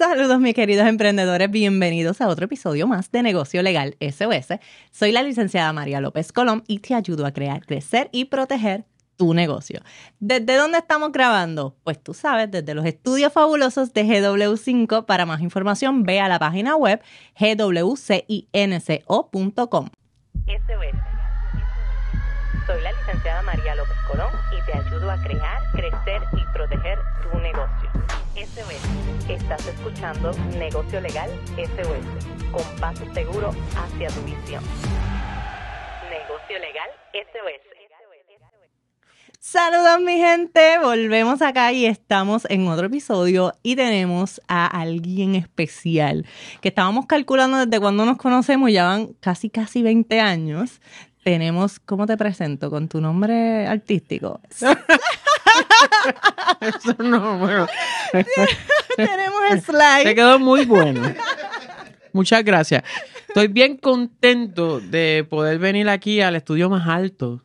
Saludos 0.00 0.40
mis 0.40 0.54
queridos 0.54 0.86
emprendedores, 0.86 1.50
bienvenidos 1.50 2.22
a 2.22 2.28
otro 2.28 2.46
episodio 2.46 2.86
más 2.86 3.12
de 3.12 3.22
Negocio 3.22 3.62
Legal 3.62 3.98
SOS. 4.00 4.58
Soy 4.90 5.12
la 5.12 5.22
licenciada 5.22 5.74
María 5.74 6.00
López 6.00 6.32
Colón 6.32 6.64
y 6.66 6.78
te 6.78 6.94
ayudo 6.94 7.26
a 7.26 7.32
crear, 7.32 7.66
crecer 7.66 8.08
y 8.10 8.24
proteger 8.24 8.86
tu 9.18 9.34
negocio. 9.34 9.82
¿Desde 10.18 10.56
dónde 10.56 10.78
estamos 10.78 11.12
grabando? 11.12 11.76
Pues 11.84 12.02
tú 12.02 12.14
sabes, 12.14 12.50
desde 12.50 12.72
los 12.72 12.86
estudios 12.86 13.30
fabulosos 13.30 13.92
de 13.92 14.06
GW5. 14.06 15.04
Para 15.04 15.26
más 15.26 15.42
información, 15.42 16.02
ve 16.04 16.18
a 16.18 16.28
la 16.28 16.38
página 16.38 16.76
web 16.76 17.02
gwcinco.com. 17.38 17.98
Soy 22.66 22.82
la 22.82 22.92
licenciada 22.92 23.42
María 23.42 23.74
López 23.74 23.96
Colón 24.10 24.32
y 24.50 24.64
te 24.64 24.78
ayudo 24.78 25.10
a 25.10 25.22
crear, 25.22 25.60
crecer 25.72 26.22
y 26.32 26.42
proteger 26.54 26.98
tu 27.20 27.38
negocio. 27.38 27.90
SOS. 28.40 29.28
Estás 29.28 29.66
escuchando 29.68 30.32
Negocio 30.58 30.98
Legal 31.00 31.28
SOS, 31.56 32.50
con 32.50 32.80
paso 32.80 33.04
seguro 33.12 33.50
hacia 33.76 34.08
tu 34.08 34.22
visión. 34.22 34.64
Negocio 36.08 36.58
Legal 36.58 36.88
SOS. 37.12 37.70
Saludos 39.40 40.00
mi 40.00 40.16
gente, 40.16 40.78
volvemos 40.78 41.42
acá 41.42 41.72
y 41.72 41.84
estamos 41.84 42.46
en 42.48 42.66
otro 42.68 42.86
episodio 42.86 43.52
y 43.62 43.76
tenemos 43.76 44.40
a 44.48 44.66
alguien 44.66 45.34
especial 45.34 46.24
que 46.62 46.68
estábamos 46.68 47.06
calculando 47.06 47.58
desde 47.66 47.80
cuando 47.80 48.06
nos 48.06 48.16
conocemos, 48.16 48.72
ya 48.72 48.86
van 48.86 49.08
casi 49.20 49.50
casi 49.50 49.82
20 49.82 50.18
años. 50.20 50.80
Tenemos, 51.24 51.78
¿cómo 51.78 52.06
te 52.06 52.16
presento? 52.16 52.70
Con 52.70 52.88
tu 52.88 53.02
nombre 53.02 53.66
artístico. 53.66 54.40
Eso 56.60 56.94
no, 57.02 57.38
bueno. 57.38 57.66
Tenemos 58.96 59.64
slide. 59.64 60.04
Te 60.04 60.14
quedó 60.14 60.38
muy 60.38 60.64
bueno. 60.64 61.02
Muchas 62.12 62.44
gracias. 62.44 62.82
Estoy 63.28 63.48
bien 63.48 63.76
contento 63.76 64.80
de 64.80 65.24
poder 65.28 65.58
venir 65.58 65.88
aquí 65.88 66.20
al 66.20 66.36
estudio 66.36 66.68
más 66.68 66.88
alto. 66.88 67.42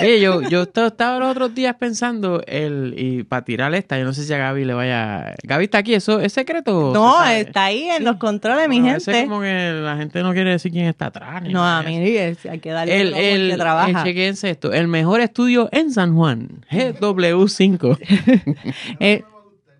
Oye, 0.00 0.18
yo, 0.20 0.40
yo 0.42 0.62
estaba 0.62 1.18
los 1.18 1.30
otros 1.30 1.54
días 1.54 1.76
pensando 1.78 2.42
el 2.46 2.94
y 2.96 3.22
para 3.22 3.44
tirar 3.44 3.74
esta, 3.74 3.98
yo 3.98 4.04
no 4.04 4.14
sé 4.14 4.24
si 4.24 4.32
a 4.32 4.38
Gaby 4.38 4.64
le 4.64 4.72
vaya. 4.72 5.34
Gaby 5.42 5.64
está 5.64 5.78
aquí, 5.78 5.92
eso 5.94 6.20
es 6.20 6.32
secreto. 6.32 6.90
No, 6.94 7.22
está 7.24 7.64
ahí 7.64 7.82
en 7.90 8.02
los 8.02 8.16
controles, 8.16 8.66
mi 8.68 8.76
gente. 8.76 8.94
veces 8.94 9.24
como 9.24 9.40
que 9.42 9.72
la 9.82 9.96
gente 9.98 10.22
no 10.22 10.32
quiere 10.32 10.50
decir 10.52 10.72
quién 10.72 10.86
está 10.86 11.06
atrás. 11.06 11.42
No, 11.44 11.62
a 11.64 11.82
mí 11.82 11.96
hay 11.96 12.58
que 12.60 12.70
darle 12.70 12.98
El, 13.00 13.08
el, 13.08 13.14
el, 13.42 13.50
que 13.50 13.56
trabaja. 13.58 13.98
el- 14.00 14.04
chequense 14.04 14.50
esto. 14.50 14.72
El 14.72 14.88
mejor 14.88 15.20
estudio 15.20 15.68
en 15.70 15.92
San 15.92 16.14
Juan, 16.16 16.64
GW5. 16.70 17.98
Eh, 19.00 19.22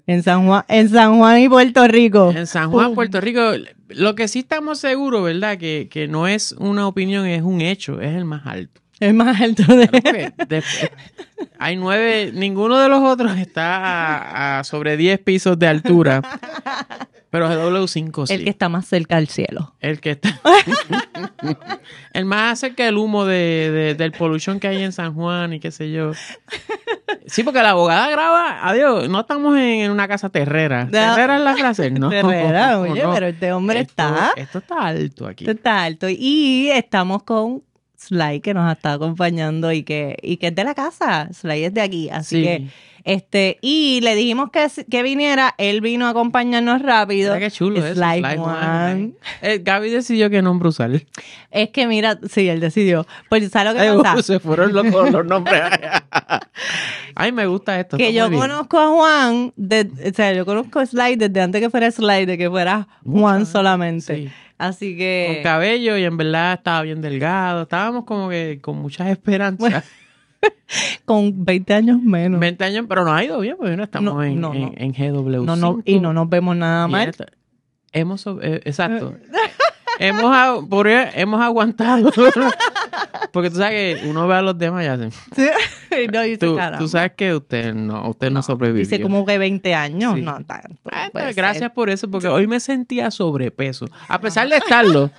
en 0.06 0.22
San 0.22 0.46
Juan, 0.46 0.64
en 0.68 0.88
San 0.90 1.16
Juan 1.16 1.40
y 1.40 1.48
Puerto 1.48 1.88
Rico. 1.88 2.30
En 2.36 2.46
San 2.46 2.70
Juan, 2.70 2.94
Puerto 2.94 3.20
Rico, 3.22 3.40
lo 3.88 4.14
que 4.14 4.28
sí 4.28 4.40
estamos 4.40 4.78
seguros, 4.78 5.24
¿verdad? 5.24 5.56
Que, 5.56 5.88
que 5.90 6.08
no 6.08 6.28
es 6.28 6.52
una 6.52 6.86
opinión, 6.86 7.24
es 7.26 7.42
un 7.42 7.62
hecho, 7.62 8.00
es 8.02 8.14
el 8.14 8.26
más 8.26 8.46
alto. 8.46 8.82
Es 9.00 9.12
más 9.14 9.40
alto 9.40 9.62
de. 9.74 10.32
De- 10.48 10.62
hay 11.58 11.76
nueve, 11.76 12.30
ninguno 12.32 12.78
de 12.78 12.88
los 12.88 13.00
otros 13.00 13.36
está 13.38 13.76
a, 13.76 14.58
a 14.60 14.64
sobre 14.64 14.96
10 14.96 15.18
pisos 15.20 15.58
de 15.58 15.66
altura. 15.66 16.22
Pero 17.30 17.48
GW5 17.50 18.26
sí. 18.28 18.34
El 18.34 18.44
que 18.44 18.50
está 18.50 18.68
más 18.68 18.86
cerca 18.86 19.16
del 19.16 19.28
cielo. 19.28 19.74
El 19.80 20.00
que 20.00 20.12
está. 20.12 20.38
el 22.12 22.24
más 22.24 22.60
cerca 22.60 22.84
del 22.84 22.96
humo 22.96 23.24
de, 23.24 23.70
de- 23.72 23.94
del 23.94 24.12
pollution 24.12 24.60
que 24.60 24.68
hay 24.68 24.82
en 24.82 24.92
San 24.92 25.14
Juan 25.14 25.52
y 25.52 25.60
qué 25.60 25.70
sé 25.72 25.90
yo. 25.90 26.12
Sí, 27.26 27.42
porque 27.42 27.62
la 27.62 27.70
abogada 27.70 28.08
graba. 28.10 28.68
Adiós, 28.68 29.08
no 29.08 29.20
estamos 29.20 29.56
en, 29.58 29.90
una 29.90 30.06
casa 30.06 30.28
terrera. 30.28 30.84
No. 30.84 30.90
¿Terrera 30.92 31.36
es 31.38 31.42
la 31.42 31.56
frase? 31.56 31.90
No. 31.90 32.12
Herrera, 32.12 32.78
oye, 32.78 33.02
no. 33.02 33.12
pero 33.12 33.26
este 33.26 33.52
hombre 33.52 33.80
Esto- 33.80 33.90
está. 34.04 34.32
Esto 34.36 34.58
está 34.58 34.86
alto 34.86 35.26
aquí. 35.26 35.44
Esto 35.44 35.52
está 35.56 35.82
alto. 35.82 36.06
Y 36.08 36.70
estamos 36.72 37.24
con 37.24 37.62
Sly, 38.06 38.40
que 38.40 38.54
nos 38.54 38.70
está 38.72 38.92
acompañando 38.94 39.72
y 39.72 39.82
que, 39.82 40.16
y 40.22 40.36
que 40.36 40.48
es 40.48 40.54
de 40.54 40.64
la 40.64 40.74
casa. 40.74 41.28
Sly 41.32 41.64
es 41.64 41.74
de 41.74 41.80
aquí. 41.80 42.08
Así 42.10 42.36
Sí. 42.36 42.42
que, 42.42 42.66
este, 43.04 43.58
y 43.60 44.00
le 44.02 44.14
dijimos 44.14 44.50
que, 44.50 44.66
que 44.90 45.02
viniera. 45.02 45.54
Él 45.58 45.82
vino 45.82 46.06
a 46.06 46.10
acompañarnos 46.10 46.80
rápido. 46.80 47.34
Mira 47.34 47.46
qué 47.46 47.50
chulo. 47.54 47.82
Juan. 48.36 49.14
Eh, 49.42 49.60
Gaby 49.62 49.90
decidió 49.90 50.30
qué 50.30 50.40
nombre 50.40 50.70
usar. 50.70 50.90
Es 51.50 51.68
que 51.70 51.86
mira, 51.86 52.18
sí, 52.28 52.48
él 52.48 52.60
decidió. 52.60 53.06
Pues, 53.28 53.50
¿sabes 53.50 53.74
lo 53.74 53.80
Ay, 53.80 53.96
que 53.96 54.02
pasa? 54.02 54.22
se 54.22 54.40
fueron 54.40 54.72
locos 54.72 55.10
los 55.12 55.26
nombres. 55.26 55.62
Ay, 57.14 57.32
me 57.32 57.46
gusta 57.46 57.78
esto. 57.78 57.96
que 57.98 58.12
yo 58.12 58.28
bien. 58.28 58.40
conozco 58.40 58.78
a 58.78 58.88
Juan, 58.88 59.52
de- 59.56 59.90
o 60.10 60.14
sea, 60.14 60.32
yo 60.32 60.44
conozco 60.44 60.80
a 60.80 60.86
Sly 60.86 61.16
desde 61.16 61.40
antes 61.42 61.60
que 61.60 61.70
fuera 61.70 61.90
Sly, 61.90 62.26
de 62.26 62.38
que 62.38 62.48
fuera 62.50 62.88
Juan 63.04 63.46
solamente. 63.46 64.16
Sí. 64.16 64.30
Así 64.56 64.90
Con 64.92 64.98
que... 64.98 65.40
cabello 65.42 65.98
y 65.98 66.04
en 66.04 66.16
verdad 66.16 66.54
estaba 66.54 66.82
bien 66.82 67.00
delgado. 67.02 67.62
Estábamos 67.62 68.04
como 68.04 68.28
que 68.30 68.60
con 68.62 68.78
muchas 68.78 69.08
esperanzas. 69.08 69.84
con 71.04 71.44
20 71.44 71.74
años 71.74 72.00
menos. 72.02 72.40
20 72.40 72.64
años, 72.64 72.86
pero 72.88 73.04
nos 73.04 73.14
ha 73.14 73.24
ido 73.24 73.40
bien, 73.40 73.56
porque 73.58 73.76
no 73.76 73.84
estamos 73.84 74.14
No, 74.14 74.22
en, 74.22 74.40
no, 74.40 74.54
no. 74.54 74.54
en, 74.54 74.74
en 74.76 74.92
GW5. 74.94 75.44
no, 75.44 75.56
no, 75.56 75.82
y 75.84 76.00
no 76.00 76.12
nos 76.12 76.28
vemos 76.28 76.56
nada 76.56 76.88
mal. 76.88 77.08
esta- 77.08 77.26
Hemos, 77.92 78.26
eh, 78.42 78.60
exacto. 78.64 79.14
hemos, 80.00 80.64
por- 80.66 80.88
hemos 80.88 81.40
aguantado. 81.40 82.10
porque 83.32 83.50
tú 83.50 83.56
sabes 83.56 84.00
que 84.00 84.08
uno 84.08 84.26
ve 84.26 84.34
a 84.34 84.42
los 84.42 84.58
demás 84.58 84.84
y 84.84 84.88
hacen. 84.88 85.10
Sí, 85.10 85.48
no, 86.12 86.78
Tú, 86.78 86.88
sabes 86.88 87.12
que 87.16 87.34
usted 87.34 87.72
no, 87.72 88.08
usted 88.10 88.30
no, 88.30 88.42
sobrevivió. 88.42 88.80
Dice 88.80 89.00
como 89.00 89.24
que 89.24 89.38
20 89.38 89.74
años, 89.74 90.14
Sí. 90.16 90.22
no 90.22 90.44
tanto. 90.44 90.76
Ah, 90.90 91.08
gracias 91.34 91.70
por 91.70 91.88
eso, 91.88 92.10
porque 92.10 92.26
hoy 92.26 92.46
me 92.48 92.58
sentía 92.58 93.10
sobrepeso. 93.12 93.86
A 94.08 94.20
pesar 94.20 94.48
de 94.48 94.56
estarlo, 94.56 95.10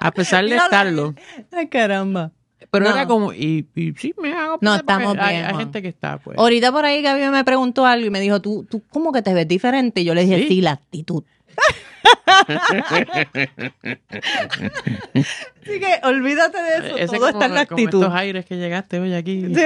a 0.00 0.10
pesar 0.10 0.44
de 0.44 0.56
estarlo. 0.56 1.14
Ay, 1.52 1.68
caramba. 1.68 2.32
Pero 2.74 2.86
No. 2.90 2.96
era 2.96 3.06
como, 3.06 3.32
y, 3.32 3.68
y 3.76 3.92
sí, 3.92 4.12
me 4.20 4.32
hago. 4.32 4.58
No, 4.60 4.72
porque 4.72 4.80
estamos 4.80 5.12
bien, 5.14 5.44
hay 5.44 5.54
gente 5.56 5.80
que 5.80 5.88
está, 5.88 6.18
pues. 6.18 6.36
Ahorita 6.36 6.72
por 6.72 6.84
ahí 6.84 7.02
Gaby 7.02 7.30
me 7.30 7.44
preguntó 7.44 7.86
algo 7.86 8.04
y 8.06 8.10
me 8.10 8.18
dijo, 8.20 8.40
tú, 8.40 8.66
tú 8.68 8.82
¿cómo 8.90 9.12
que 9.12 9.22
te 9.22 9.32
ves 9.32 9.46
diferente? 9.46 10.00
Y 10.00 10.04
yo 10.04 10.14
le 10.14 10.22
dije, 10.22 10.38
¿Sí? 10.40 10.48
sí, 10.48 10.60
la 10.60 10.72
actitud. 10.72 11.22
Así 15.14 15.80
que 15.80 16.00
olvídate 16.02 16.58
de 16.62 16.76
eso, 16.88 16.96
Ese 16.96 17.06
todo 17.06 17.16
como- 17.18 17.28
está 17.28 17.46
en 17.46 17.54
la 17.54 17.66
como 17.66 17.78
actitud. 17.80 18.02
estos 18.02 18.14
aires 18.14 18.44
que 18.46 18.56
llegaste 18.56 18.98
hoy 19.00 19.14
aquí. 19.14 19.46
Sí. 19.54 19.62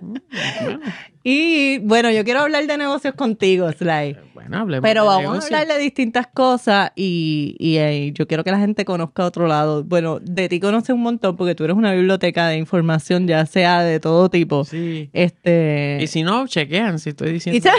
Mm, 0.00 0.16
bueno, 0.64 0.80
Y 1.24 1.78
bueno, 1.78 2.10
yo 2.10 2.24
quiero 2.24 2.40
hablar 2.40 2.66
de 2.66 2.76
negocios 2.76 3.14
contigo, 3.14 3.70
Sly. 3.70 4.16
bueno, 4.34 4.58
hablemos 4.58 4.82
Pero 4.82 5.02
de 5.02 5.08
vamos 5.08 5.42
a 5.42 5.46
hablar 5.46 5.68
de 5.68 5.78
distintas 5.78 6.26
cosas 6.26 6.90
y, 6.96 7.54
y, 7.58 7.76
eh, 7.76 8.10
yo 8.12 8.26
quiero 8.26 8.42
que 8.42 8.50
la 8.50 8.58
gente 8.58 8.84
conozca 8.84 9.24
otro 9.24 9.46
lado. 9.46 9.84
Bueno, 9.84 10.18
de 10.20 10.48
ti 10.48 10.58
conoce 10.58 10.92
un 10.92 11.02
montón 11.02 11.36
porque 11.36 11.54
tú 11.54 11.64
eres 11.64 11.76
una 11.76 11.92
biblioteca 11.92 12.48
de 12.48 12.56
información, 12.56 13.28
ya 13.28 13.46
sea 13.46 13.82
de 13.82 14.00
todo 14.00 14.30
tipo. 14.30 14.64
Sí. 14.64 15.10
Este. 15.12 15.98
Y 16.00 16.08
si 16.08 16.24
no, 16.24 16.48
chequean 16.48 16.98
si 16.98 17.10
estoy 17.10 17.32
diciendo. 17.32 17.70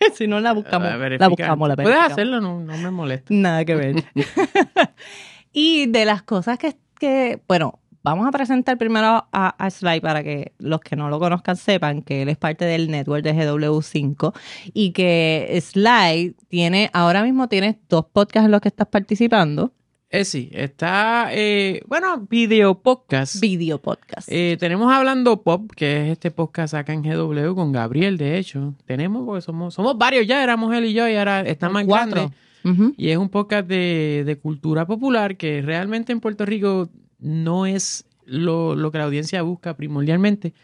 y 0.00 0.12
si 0.14 0.28
no 0.28 0.38
la 0.38 0.52
buscamos, 0.52 0.88
la 0.88 1.28
buscamos, 1.28 1.68
la 1.68 1.76
Puedes 1.76 1.98
hacerlo, 1.98 2.40
no, 2.40 2.60
no 2.60 2.76
me 2.76 2.90
molesta. 2.92 3.34
Nada 3.34 3.64
que 3.64 3.74
ver. 3.74 4.04
y 5.52 5.86
de 5.86 6.04
las 6.04 6.22
cosas 6.22 6.58
que, 6.58 6.76
que, 7.00 7.40
bueno, 7.48 7.80
vamos 8.04 8.26
a 8.28 8.30
presentar 8.30 8.78
primero 8.78 9.26
a, 9.32 9.54
a 9.58 9.70
Sly 9.70 10.00
para 10.00 10.22
que 10.22 10.52
los 10.58 10.80
que 10.80 10.94
no 10.94 11.08
lo 11.08 11.18
conozcan 11.18 11.56
sepan 11.56 12.02
que 12.02 12.22
él 12.22 12.28
es 12.28 12.36
parte 12.36 12.64
del 12.64 12.90
network 12.90 13.24
de 13.24 13.34
GW5 13.34 14.32
y 14.72 14.92
que 14.92 15.58
Sly 15.60 16.36
tiene, 16.48 16.90
ahora 16.92 17.22
mismo 17.24 17.48
tienes 17.48 17.76
dos 17.88 18.04
podcasts 18.12 18.44
en 18.46 18.52
los 18.52 18.60
que 18.60 18.68
estás 18.68 18.86
participando, 18.88 19.72
Eh, 20.10 20.24
sí, 20.24 20.48
está, 20.52 21.30
eh, 21.32 21.82
bueno, 21.88 22.24
video 22.30 22.80
podcast. 22.80 23.40
video 23.40 23.80
podcast. 23.80 24.28
Eh, 24.30 24.56
tenemos 24.60 24.92
Hablando 24.92 25.42
Pop, 25.42 25.72
que 25.74 26.04
es 26.06 26.12
este 26.12 26.30
podcast 26.30 26.74
acá 26.74 26.92
en 26.92 27.02
GW 27.02 27.54
con 27.56 27.72
Gabriel, 27.72 28.16
de 28.16 28.38
hecho. 28.38 28.74
Tenemos, 28.84 29.24
porque 29.26 29.40
somos, 29.42 29.74
somos 29.74 29.98
varios 29.98 30.24
ya, 30.28 30.40
éramos 30.44 30.72
él 30.72 30.84
y 30.84 30.92
yo, 30.92 31.08
y 31.08 31.16
ahora 31.16 31.40
está 31.40 31.68
más 31.68 31.84
Cuatro. 31.84 32.30
grande. 32.62 32.94
Y 32.96 33.08
es 33.10 33.18
un 33.18 33.28
podcast 33.28 33.66
de, 33.66 34.22
de 34.24 34.36
cultura 34.38 34.86
popular 34.86 35.36
que 35.36 35.60
realmente 35.62 36.12
en 36.12 36.20
Puerto 36.20 36.46
Rico 36.46 36.88
no 37.24 37.66
es 37.66 38.04
lo, 38.26 38.74
lo 38.76 38.92
que 38.92 38.98
la 38.98 39.04
audiencia 39.04 39.42
busca 39.42 39.74
primordialmente. 39.76 40.54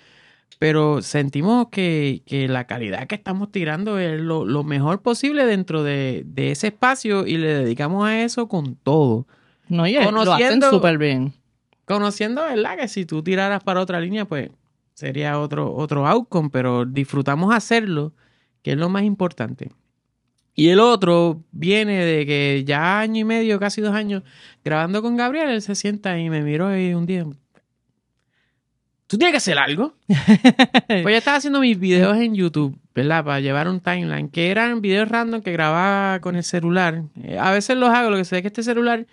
Pero 0.58 1.00
sentimos 1.00 1.68
que, 1.70 2.22
que 2.26 2.46
la 2.46 2.66
calidad 2.66 3.06
que 3.06 3.14
estamos 3.14 3.50
tirando 3.50 3.98
es 3.98 4.20
lo, 4.20 4.44
lo 4.44 4.62
mejor 4.62 5.00
posible 5.00 5.46
dentro 5.46 5.82
de, 5.82 6.22
de 6.26 6.50
ese 6.50 6.66
espacio 6.68 7.26
y 7.26 7.38
le 7.38 7.48
dedicamos 7.54 8.06
a 8.06 8.22
eso 8.22 8.46
con 8.46 8.74
todo. 8.76 9.26
No, 9.68 9.84
oye, 9.84 9.94
lo 9.94 10.00
hacen 10.00 10.14
Conociendo- 10.14 10.70
súper 10.70 10.98
bien. 10.98 11.32
Conociendo, 11.86 12.42
¿verdad? 12.42 12.76
Que 12.76 12.88
si 12.88 13.06
tú 13.06 13.22
tiraras 13.22 13.64
para 13.64 13.80
otra 13.80 14.00
línea, 14.00 14.24
pues 14.26 14.50
sería 14.94 15.40
otro, 15.40 15.74
otro 15.74 16.06
outcome, 16.06 16.50
pero 16.52 16.84
disfrutamos 16.84 17.54
hacerlo, 17.54 18.12
que 18.62 18.72
es 18.72 18.76
lo 18.76 18.88
más 18.90 19.02
importante. 19.04 19.70
Y 20.54 20.68
el 20.68 20.80
otro 20.80 21.42
viene 21.52 22.04
de 22.04 22.26
que 22.26 22.64
ya 22.66 23.00
año 23.00 23.20
y 23.20 23.24
medio, 23.24 23.58
casi 23.60 23.80
dos 23.80 23.94
años, 23.94 24.22
grabando 24.64 25.00
con 25.02 25.16
Gabriel, 25.16 25.50
él 25.50 25.62
se 25.62 25.74
sienta 25.74 26.18
y 26.18 26.28
me 26.30 26.42
miró 26.42 26.76
y 26.76 26.92
un 26.94 27.06
día, 27.06 27.24
¿tú 29.06 29.16
tienes 29.18 29.32
que 29.32 29.38
hacer 29.38 29.58
algo? 29.58 29.94
pues 30.06 31.04
yo 31.04 31.08
estaba 31.10 31.36
haciendo 31.38 31.60
mis 31.60 31.78
videos 31.78 32.16
en 32.16 32.34
YouTube 32.34 32.78
¿verdad? 32.94 33.24
Para 33.24 33.40
llevar 33.40 33.68
un 33.68 33.80
timeline, 33.80 34.28
que 34.28 34.50
eran 34.50 34.80
videos 34.82 35.08
random 35.08 35.40
que 35.42 35.52
grababa 35.52 36.20
con 36.20 36.34
el 36.36 36.42
celular. 36.44 37.04
Eh, 37.22 37.38
a 37.38 37.50
veces 37.52 37.76
los 37.76 37.88
hago, 37.88 38.10
lo 38.10 38.16
que 38.16 38.24
sé 38.24 38.36
es 38.36 38.42
que 38.42 38.48
este 38.48 38.62
celular, 38.64 39.06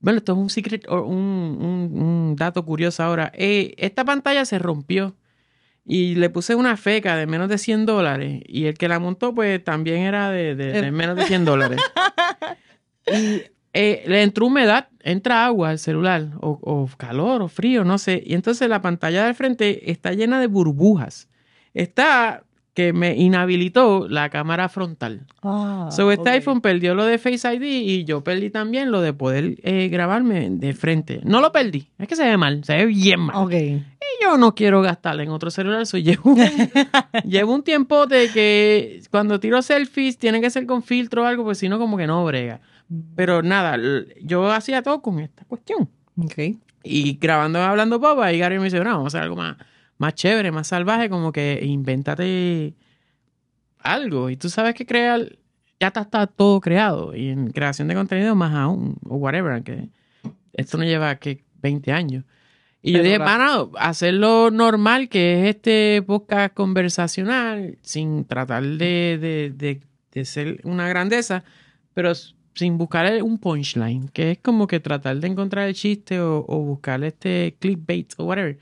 bueno, 0.00 0.18
esto 0.18 0.32
es 0.32 0.38
un 0.38 0.50
secret, 0.50 0.86
o 0.88 1.02
un, 1.02 1.16
un- 1.60 2.02
un 2.02 2.36
dato 2.36 2.64
curioso 2.64 3.02
ahora. 3.04 3.32
Eh, 3.36 3.74
esta 3.78 4.04
pantalla 4.04 4.44
se 4.44 4.58
rompió 4.58 5.14
y 5.84 6.14
le 6.14 6.30
puse 6.30 6.54
una 6.54 6.76
feca 6.76 7.16
de 7.16 7.26
menos 7.26 7.48
de 7.48 7.58
100 7.58 7.86
dólares 7.86 8.42
y 8.46 8.66
el 8.66 8.76
que 8.78 8.88
la 8.88 8.98
montó 8.98 9.34
pues 9.34 9.62
también 9.64 9.98
era 10.02 10.30
de, 10.30 10.54
de- 10.54 10.80
de 10.82 10.90
menos 10.90 11.16
de 11.16 11.24
100 11.24 11.44
dólares. 11.44 11.80
y 13.06 13.42
eh, 13.72 14.02
le 14.06 14.22
entró 14.22 14.46
humedad, 14.46 14.88
entra 15.00 15.44
agua 15.46 15.70
al 15.70 15.78
celular, 15.78 16.28
o, 16.40 16.58
o 16.62 16.88
calor, 16.96 17.42
o 17.42 17.48
frío, 17.48 17.84
no 17.84 17.98
sé. 17.98 18.22
Y 18.24 18.34
entonces 18.34 18.68
la 18.68 18.80
pantalla 18.82 19.24
del 19.24 19.34
frente 19.34 19.90
está 19.90 20.12
llena 20.12 20.40
de 20.40 20.48
burbujas. 20.48 21.28
Está 21.72 22.44
que 22.74 22.92
me 22.92 23.16
inhabilitó 23.16 24.06
la 24.08 24.30
cámara 24.30 24.68
frontal. 24.68 25.26
Ah, 25.42 25.88
so, 25.90 26.10
este 26.12 26.30
iPhone 26.30 26.60
perdió 26.60 26.94
lo 26.94 27.04
de 27.04 27.18
Face 27.18 27.52
ID 27.54 27.62
y 27.62 28.04
yo 28.04 28.22
perdí 28.22 28.50
también 28.50 28.90
lo 28.90 29.00
de 29.00 29.12
poder 29.12 29.56
eh, 29.62 29.88
grabarme 29.88 30.50
de 30.50 30.72
frente. 30.72 31.20
No 31.24 31.40
lo 31.40 31.52
perdí, 31.52 31.88
es 31.98 32.08
que 32.08 32.16
se 32.16 32.24
ve 32.24 32.36
mal, 32.36 32.62
se 32.64 32.76
ve 32.76 32.86
bien 32.86 33.20
mal. 33.20 33.36
Ok. 33.36 33.52
Y 33.52 34.24
yo 34.24 34.36
no 34.36 34.54
quiero 34.54 34.82
gastarle 34.82 35.24
en 35.24 35.30
otro 35.30 35.50
celular. 35.50 35.84
So, 35.86 35.98
llevo, 35.98 36.30
un, 36.30 36.38
llevo 37.24 37.54
un 37.54 37.62
tiempo 37.62 38.06
de 38.06 38.28
que 38.28 39.02
cuando 39.10 39.40
tiro 39.40 39.62
selfies 39.62 40.18
tiene 40.18 40.40
que 40.40 40.50
ser 40.50 40.66
con 40.66 40.82
filtro 40.82 41.22
o 41.22 41.26
algo, 41.26 41.44
pues 41.44 41.58
si 41.58 41.68
no, 41.68 41.78
como 41.78 41.96
que 41.96 42.06
no 42.06 42.24
brega. 42.24 42.60
Pero 43.14 43.42
nada, 43.42 43.78
yo 44.22 44.50
hacía 44.50 44.82
todo 44.82 45.00
con 45.00 45.20
esta 45.20 45.44
cuestión. 45.44 45.88
Ok. 46.16 46.56
Y 46.82 47.18
grabando 47.18 47.60
Hablando 47.60 48.00
Papa, 48.00 48.32
y 48.32 48.38
Gary 48.38 48.58
me 48.58 48.64
dice, 48.64 48.78
no, 48.78 48.84
vamos 48.84 49.14
a 49.14 49.18
hacer 49.18 49.22
algo 49.22 49.36
más, 49.36 49.56
más 50.00 50.14
chévere, 50.14 50.50
más 50.50 50.66
salvaje, 50.68 51.08
como 51.10 51.30
que 51.30 51.60
invéntate 51.62 52.74
algo. 53.78 54.30
Y 54.30 54.36
tú 54.36 54.48
sabes 54.48 54.74
que 54.74 54.86
crear, 54.86 55.20
ya 55.78 55.88
está, 55.88 56.00
está 56.02 56.26
todo 56.26 56.60
creado. 56.60 57.14
Y 57.14 57.28
en 57.28 57.50
creación 57.50 57.88
de 57.88 57.94
contenido 57.94 58.34
más 58.34 58.54
aún, 58.54 58.96
o 59.08 59.16
whatever, 59.16 59.62
que 59.62 59.88
esto 60.54 60.78
no 60.78 60.84
lleva 60.84 61.16
que 61.16 61.44
20 61.62 61.92
años. 61.92 62.24
Y 62.82 62.92
yo 62.92 62.98
Pero 62.98 63.04
dije, 63.04 63.18
la- 63.18 63.24
bueno, 63.24 63.70
hacerlo 63.78 64.50
normal, 64.50 65.08
que 65.10 65.40
es 65.48 65.56
este 65.56 66.02
podcast 66.06 66.54
conversacional, 66.54 67.76
sin 67.82 68.24
tratar 68.24 68.62
de, 68.64 69.18
de, 69.20 69.52
de- 69.54 69.80
de 70.12 70.24
ser 70.24 70.60
una 70.64 70.88
grandeza, 70.88 71.44
pero 71.94 72.12
sin 72.54 72.78
buscar 72.78 73.22
un 73.22 73.38
punchline, 73.38 74.08
que 74.08 74.32
es 74.32 74.38
como 74.38 74.66
que 74.66 74.80
tratar 74.80 75.18
de 75.20 75.28
encontrar 75.28 75.68
el 75.68 75.74
chiste 75.74 76.20
o, 76.20 76.44
o 76.48 76.58
buscar 76.60 77.04
este 77.04 77.54
clickbait 77.60 78.12
o 78.16 78.24
whatever. 78.24 78.58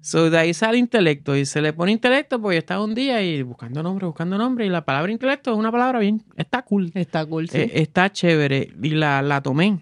So, 0.00 0.30
de 0.30 0.38
ahí 0.38 0.54
sale 0.54 0.78
intelecto 0.78 1.36
y 1.36 1.44
se 1.44 1.60
le 1.60 1.72
pone 1.72 1.92
intelecto 1.92 2.40
porque 2.40 2.56
está 2.56 2.80
un 2.80 2.94
día 2.94 3.22
y 3.22 3.42
buscando 3.42 3.82
nombre, 3.82 4.06
buscando 4.06 4.38
nombre 4.38 4.64
y 4.64 4.70
la 4.70 4.84
palabra 4.84 5.12
intelecto 5.12 5.52
es 5.52 5.58
una 5.58 5.70
palabra 5.70 5.98
bien, 5.98 6.22
está 6.36 6.62
cool. 6.62 6.90
Está 6.94 7.26
cool, 7.26 7.48
sí. 7.48 7.58
Eh, 7.58 7.70
está 7.74 8.10
chévere 8.10 8.72
y 8.82 8.90
la, 8.90 9.20
la 9.20 9.42
tomé 9.42 9.80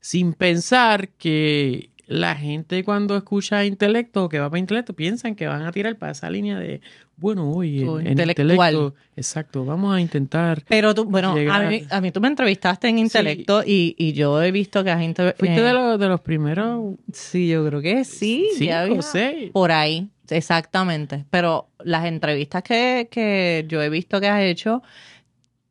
sin 0.00 0.32
pensar 0.32 1.10
que 1.10 1.89
la 2.12 2.34
gente 2.34 2.82
cuando 2.82 3.16
escucha 3.16 3.64
intelecto 3.64 4.24
o 4.24 4.28
que 4.28 4.40
va 4.40 4.50
para 4.50 4.58
intelecto 4.58 4.94
piensan 4.94 5.36
que 5.36 5.46
van 5.46 5.62
a 5.62 5.70
tirar 5.70 5.94
para 5.96 6.10
esa 6.10 6.28
línea 6.28 6.58
de 6.58 6.80
bueno 7.16 7.52
hoy 7.52 7.84
O 7.84 8.00
en, 8.00 8.08
intelecto 8.08 8.94
exacto 9.14 9.64
vamos 9.64 9.94
a 9.94 10.00
intentar 10.00 10.64
Pero 10.68 10.92
tú, 10.92 11.04
bueno, 11.04 11.36
a 11.50 11.60
mí, 11.68 11.84
a 11.88 12.00
mí 12.00 12.10
tú 12.10 12.20
me 12.20 12.26
entrevistaste 12.26 12.88
en 12.88 12.98
intelecto 12.98 13.62
y, 13.64 13.94
y 13.96 14.12
yo 14.12 14.42
he 14.42 14.50
visto 14.50 14.82
que 14.82 14.90
has 14.90 15.02
inter- 15.02 15.36
fuiste 15.38 15.60
eh, 15.60 15.62
de, 15.62 15.72
los, 15.72 16.00
de 16.00 16.08
los 16.08 16.20
primeros 16.20 16.96
Sí, 17.12 17.46
yo 17.46 17.64
creo 17.64 17.80
que 17.80 18.04
sí. 18.04 18.48
cinco 18.54 18.64
ya 18.70 18.80
había- 18.82 19.02
seis 19.02 19.50
Por 19.52 19.70
ahí, 19.70 20.08
exactamente. 20.28 21.26
Pero 21.30 21.68
las 21.84 22.06
entrevistas 22.06 22.64
que, 22.64 23.06
que 23.08 23.66
yo 23.68 23.80
he 23.82 23.88
visto 23.88 24.20
que 24.20 24.26
has 24.28 24.42
hecho, 24.42 24.82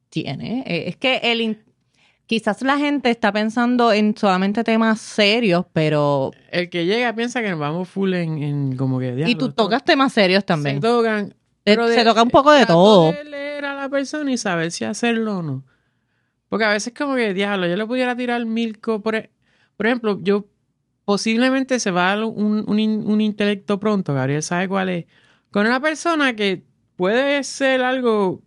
tiene. 0.09 0.63
eh, 0.65 0.85
Es 0.87 0.95
que 0.97 1.17
el 1.23 1.41
quizás 2.29 2.61
la 2.61 2.77
gente 2.77 3.09
está 3.09 3.31
pensando 3.31 3.91
en 3.91 4.15
solamente 4.15 4.63
temas 4.63 5.01
serios, 5.01 5.65
pero. 5.73 6.29
el 6.51 6.69
que 6.69 6.85
llega 6.85 7.11
piensa 7.15 7.41
que 7.41 7.49
nos 7.49 7.57
vamos 7.59 7.89
full 7.89 8.13
en, 8.13 8.43
en 8.43 8.75
como 8.77 8.99
que 8.99 9.23
y 9.25 9.33
tú 9.33 9.51
tocas 9.51 9.83
temas 9.83 10.13
serios 10.13 10.45
también. 10.45 10.75
se 10.75 10.81
tocan 10.81 11.33
se 11.65 12.03
toca 12.03 12.21
un 12.21 12.29
poco 12.29 12.51
de 12.51 12.67
todo. 12.67 13.11
de 13.11 13.23
leer 13.23 13.65
a 13.65 13.73
la 13.73 13.89
persona 13.89 14.31
y 14.31 14.37
saber 14.37 14.69
si 14.71 14.85
hacerlo 14.85 15.39
o 15.39 15.41
no. 15.41 15.65
Porque 16.49 16.65
a 16.65 16.69
veces 16.69 16.93
como 16.95 17.15
que, 17.15 17.33
diablo, 17.33 17.65
yo 17.67 17.75
le 17.75 17.85
pudiera 17.87 18.15
tirar 18.15 18.45
mil 18.45 18.79
co- 18.79 19.01
por, 19.01 19.15
e- 19.15 19.31
por 19.75 19.87
ejemplo, 19.87 20.19
yo 20.21 20.45
posiblemente 21.05 21.79
se 21.79 21.89
va 21.89 22.11
a 22.11 22.15
dar 22.15 22.25
un, 22.25 22.63
un, 22.67 22.79
un 23.07 23.21
intelecto 23.21 23.79
pronto, 23.79 24.13
Gabriel 24.13 24.43
sabe 24.43 24.67
cuál 24.67 24.89
es, 24.89 25.05
con 25.49 25.65
una 25.65 25.79
persona 25.79 26.35
que 26.35 26.63
puede 26.95 27.43
ser 27.43 27.81
algo, 27.81 28.43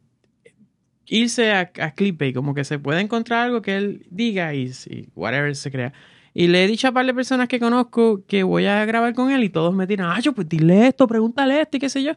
irse 1.21 1.53
a, 1.53 1.71
a 1.81 1.91
clickbait, 1.95 2.35
como 2.35 2.55
que 2.55 2.65
se 2.65 2.79
puede 2.79 3.01
encontrar 3.01 3.47
algo 3.47 3.63
que 3.63 3.77
él 3.77 4.07
diga 4.11 4.55
y, 4.55 4.73
y 4.91 5.09
whatever 5.15 5.55
se 5.57 5.71
crea. 5.71 5.93
Y 6.35 6.49
le 6.49 6.65
he 6.65 6.67
dicho 6.69 6.89
a 6.89 6.93
par 6.93 7.05
de 7.07 7.15
personas 7.15 7.49
que 7.49 7.61
conozco 7.61 8.25
que 8.27 8.43
voy 8.43 8.67
a 8.67 8.85
grabar 8.87 9.15
con 9.15 9.31
él 9.31 9.45
y 9.45 9.51
todos 9.51 9.75
me 9.75 9.87
tiran, 9.87 10.11
ah, 10.11 10.21
yo 10.21 10.33
pues 10.33 10.49
dile 10.49 10.89
esto, 10.89 11.07
pregúntale 11.07 11.61
esto 11.61 11.77
y 11.77 11.81
qué 11.81 11.89
sé 11.91 12.03
yo. 12.03 12.13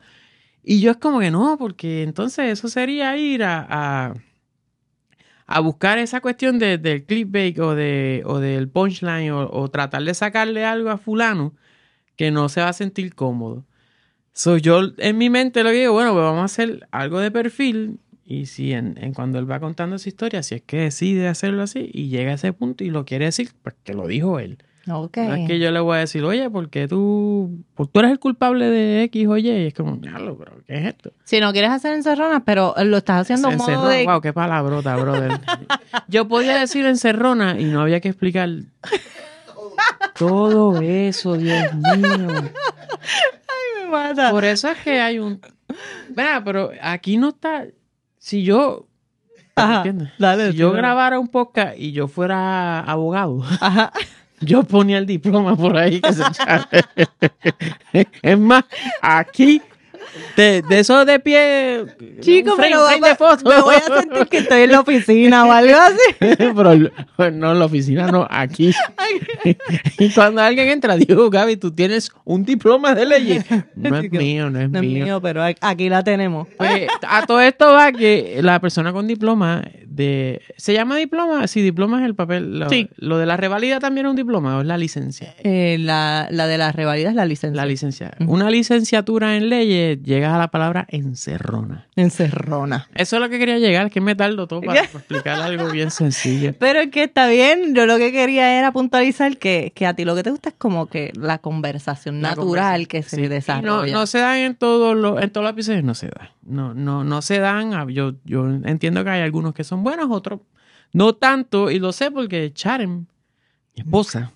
Y 0.63 0.81
yo 0.81 0.91
es 0.91 0.97
como 0.97 1.19
que 1.21 1.31
no, 1.31 1.57
porque 1.57 2.03
entonces 2.03 2.51
eso 2.51 2.67
sería 2.69 3.17
ir 3.17 3.43
a, 3.43 3.65
a, 3.69 4.13
a 5.47 5.59
buscar 5.59 5.97
esa 5.99 6.21
cuestión 6.21 6.57
de- 6.59 6.77
del 6.77 7.05
clickbait 7.05 7.57
o, 7.59 7.75
de, 7.75 8.23
o 8.25 8.39
del 8.39 8.67
punchline 8.69 9.31
o, 9.31 9.49
o 9.51 9.69
tratar 9.69 10.03
de 10.03 10.13
sacarle 10.13 10.65
algo 10.65 10.89
a 10.89 10.97
fulano 10.97 11.53
que 12.17 12.31
no 12.31 12.49
se 12.49 12.61
va 12.61 12.69
a 12.69 12.73
sentir 12.73 13.15
cómodo. 13.15 13.65
So, 14.33 14.57
yo 14.57 14.81
en 14.99 15.17
mi 15.17 15.29
mente 15.29 15.63
lo 15.63 15.71
que 15.71 15.77
digo, 15.81 15.93
bueno, 15.93 16.13
pues 16.13 16.23
vamos 16.23 16.41
a 16.41 16.45
hacer 16.45 16.87
algo 16.91 17.19
de 17.19 17.31
perfil 17.31 17.99
y 18.25 18.47
si 18.47 18.73
en, 18.73 18.97
en 19.01 19.13
cuando 19.13 19.37
él 19.39 19.49
va 19.49 19.59
contando 19.59 19.97
su 19.99 20.09
historia, 20.09 20.41
si 20.43 20.55
es 20.55 20.61
que 20.63 20.77
decide 20.77 21.27
hacerlo 21.27 21.61
así 21.63 21.89
y 21.93 22.09
llega 22.09 22.31
a 22.31 22.35
ese 22.35 22.51
punto 22.53 22.83
y 22.83 22.89
lo 22.89 23.05
quiere 23.05 23.25
decir, 23.25 23.51
pues 23.61 23.75
que 23.83 23.93
lo 23.93 24.07
dijo 24.07 24.39
él. 24.39 24.57
Ok. 24.87 25.17
No 25.17 25.33
es 25.33 25.47
que 25.47 25.57
yo 25.57 25.71
le 25.71 25.79
voy 25.79 25.97
a 25.97 25.99
decir, 26.01 26.23
oye, 26.23 26.47
¿por 26.49 26.69
qué 26.69 26.87
tú, 26.87 27.63
por- 27.73 27.87
tú 27.87 27.99
eres 28.01 28.11
el 28.11 28.19
culpable 28.19 28.69
de 28.69 29.01
X 29.03 29.27
o 29.27 29.35
Y? 29.37 29.47
Y 29.47 29.67
es 29.67 29.73
como, 29.73 29.95
diablo, 29.97 30.37
pero 30.37 30.51
¿qué 30.67 30.75
es 30.77 30.85
esto? 30.85 31.11
Si 31.23 31.39
no 31.39 31.51
quieres 31.53 31.71
hacer 31.71 31.93
encerronas, 31.93 32.43
pero 32.45 32.75
lo 32.83 32.97
estás 32.97 33.21
haciendo 33.21 33.49
un 33.49 33.57
modo 33.57 33.87
de. 33.87 34.05
wow, 34.05 34.21
qué 34.21 34.31
palabrota, 34.31 34.95
brother. 34.95 35.39
Yo 36.07 36.27
podía 36.27 36.57
decir 36.59 36.85
encerrona 36.85 37.59
y 37.59 37.65
no 37.65 37.81
había 37.81 37.99
que 37.99 38.09
explicar 38.09 38.47
todo 40.17 40.79
eso, 40.81 41.35
Dios 41.37 41.73
mío. 41.73 42.27
Me 43.81 43.89
mata. 43.89 44.31
Por 44.31 44.45
eso 44.45 44.69
es 44.69 44.77
que 44.79 44.99
hay 45.01 45.19
un... 45.19 45.39
Mira, 46.15 46.43
pero 46.43 46.71
aquí 46.81 47.17
no 47.17 47.29
está... 47.29 47.65
Si 48.25 48.41
yo... 48.41 48.87
Ajá, 49.55 49.83
si 49.83 49.89
yo 50.57 50.69
dale. 50.69 50.77
grabara 50.77 51.19
un 51.19 51.27
podcast 51.27 51.77
y 51.77 51.91
yo 51.91 52.07
fuera 52.07 52.79
abogado, 52.79 53.43
Ajá. 53.61 53.93
yo 54.41 54.63
ponía 54.63 54.97
el 54.97 55.05
diploma 55.05 55.55
por 55.55 55.77
ahí 55.77 56.01
que 56.01 56.11
se 56.11 56.23
echara. 56.23 56.67
Es 58.23 58.39
más, 58.39 58.63
aquí, 58.99 59.61
de, 60.35 60.61
de 60.61 60.79
eso 60.79 61.05
de 61.05 61.19
pie... 61.19 61.85
Chico, 62.21 62.55
frame- 62.55 62.69
pero 62.71 62.85
frame 62.87 63.09
de 63.09 63.15
foto. 63.15 63.49
me 63.49 63.61
voy 63.61 63.75
a 63.75 63.81
sentir 64.01 64.27
que 64.27 64.37
estoy 64.37 64.61
en 64.63 64.71
la 64.71 64.79
oficina 64.81 65.45
o 65.45 65.51
algo 65.51 65.75
así. 65.77 66.17
Pero 67.17 67.31
no 67.31 67.51
en 67.51 67.59
la 67.59 67.65
oficina, 67.65 68.07
no, 68.07 68.27
aquí. 68.29 68.71
y 69.99 70.09
cuando 70.11 70.41
alguien 70.41 70.69
entra, 70.69 70.95
digo, 70.95 71.29
Gaby, 71.29 71.57
tú 71.57 71.71
tienes 71.71 72.11
un 72.23 72.43
diploma 72.45 72.93
de 72.95 73.05
leyes. 73.05 73.45
No 73.75 73.97
es 73.97 74.11
mío, 74.11 74.49
no 74.49 74.59
es 74.61 74.69
No 74.69 74.79
es 74.79 74.85
mío. 74.85 75.05
mío, 75.05 75.21
pero 75.21 75.43
aquí 75.61 75.89
la 75.89 76.03
tenemos. 76.03 76.47
Pues, 76.57 76.87
a 77.07 77.25
todo 77.25 77.41
esto 77.41 77.71
va 77.73 77.91
que 77.91 78.39
la 78.41 78.59
persona 78.59 78.91
con 78.93 79.05
diploma 79.07 79.63
de... 79.95 80.41
¿Se 80.57 80.73
llama 80.73 80.95
diploma? 80.97 81.47
Sí, 81.47 81.61
diploma 81.61 81.99
es 82.01 82.05
el 82.05 82.15
papel. 82.15 82.59
Lo, 82.59 82.69
Sí. 82.69 82.89
lo 82.97 83.17
de 83.17 83.25
la 83.25 83.37
revalida 83.37 83.79
también 83.79 84.05
es 84.05 84.09
un 84.11 84.15
diploma 84.15 84.57
o 84.57 84.61
es 84.61 84.67
la 84.67 84.77
licencia. 84.77 85.33
Eh, 85.43 85.77
la, 85.79 86.27
la 86.31 86.47
de 86.47 86.57
las 86.57 86.75
revalidas 86.75 87.11
es 87.11 87.15
la 87.15 87.25
licencia. 87.25 87.61
La 87.61 87.65
licencia. 87.67 88.11
Una 88.27 88.49
licenciatura 88.49 89.35
en 89.37 89.49
leyes 89.49 90.01
llegas 90.03 90.33
a 90.33 90.37
la 90.37 90.49
palabra 90.49 90.85
encerrona. 90.89 91.87
Encerrona. 91.95 92.87
Eso 92.95 93.15
es 93.15 93.21
lo 93.21 93.29
que 93.29 93.39
quería 93.39 93.57
llegar, 93.59 93.89
que 93.89 94.01
me 94.01 94.15
tardo 94.15 94.47
todo 94.47 94.61
para 94.61 94.81
explicar 94.83 95.39
algo 95.41 95.69
bien 95.71 95.91
sencillo. 95.91 96.53
Pero 96.59 96.79
es 96.81 96.89
que 96.91 97.03
está 97.03 97.27
bien, 97.27 97.73
yo 97.75 97.85
lo 97.85 97.97
que 97.97 98.11
quería 98.11 98.57
era 98.59 98.71
puntualizar 98.71 99.37
que, 99.37 99.71
que 99.75 99.85
a 99.85 99.93
ti 99.93 100.05
lo 100.05 100.15
que 100.15 100.23
te 100.23 100.31
gusta 100.31 100.49
es 100.49 100.55
como 100.57 100.87
que 100.87 101.11
la 101.15 101.37
conversación 101.37 102.21
La 102.21 102.29
natural 102.29 102.87
conversación, 102.87 102.87
que 102.87 103.03
se 103.03 103.15
sí. 103.15 103.27
Desarrolla. 103.27 103.93
No, 103.93 103.99
no 103.99 104.07
se 104.07 104.19
dan 104.19 104.37
en 104.39 104.55
todos 104.55 104.95
los, 104.95 105.21
en 105.21 105.29
todos 105.29 105.43
los 105.45 105.51
episodios, 105.53 105.83
no 105.83 105.93
se 105.95 106.07
dan. 106.07 106.29
No, 106.43 106.73
no, 106.73 107.03
no 107.03 107.21
se 107.21 107.39
dan. 107.39 107.89
Yo, 107.89 108.13
yo 108.23 108.47
entiendo 108.65 109.03
que 109.03 109.09
hay 109.09 109.21
algunos 109.21 109.53
que 109.53 109.63
son 109.63 109.83
buenos, 109.85 110.07
otros 110.11 110.41
no 110.91 111.13
tanto, 111.15 111.71
y 111.71 111.79
lo 111.79 111.91
sé 111.93 112.09
porque 112.11 112.51
Charen, 112.53 113.07
mi 113.75 113.81
esposa, 113.83 114.31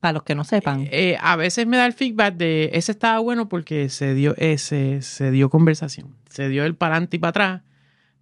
Para 0.00 0.12
los 0.14 0.22
que 0.22 0.34
no 0.34 0.44
sepan. 0.44 0.86
eh, 0.90 1.16
a 1.20 1.36
veces 1.36 1.66
me 1.66 1.76
da 1.76 1.86
el 1.86 1.92
feedback 1.92 2.34
de 2.36 2.70
ese 2.72 2.92
estaba 2.92 3.18
bueno 3.18 3.48
porque 3.48 3.88
se 3.88 4.14
dio 4.14 4.34
ese, 4.38 5.02
se 5.02 5.30
dio 5.32 5.50
conversación. 5.50 6.14
Se 6.30 6.48
dio 6.48 6.64
el 6.64 6.74
para 6.76 6.94
adelante 6.94 7.16
y 7.16 7.20
para 7.20 7.30
atrás. 7.30 7.62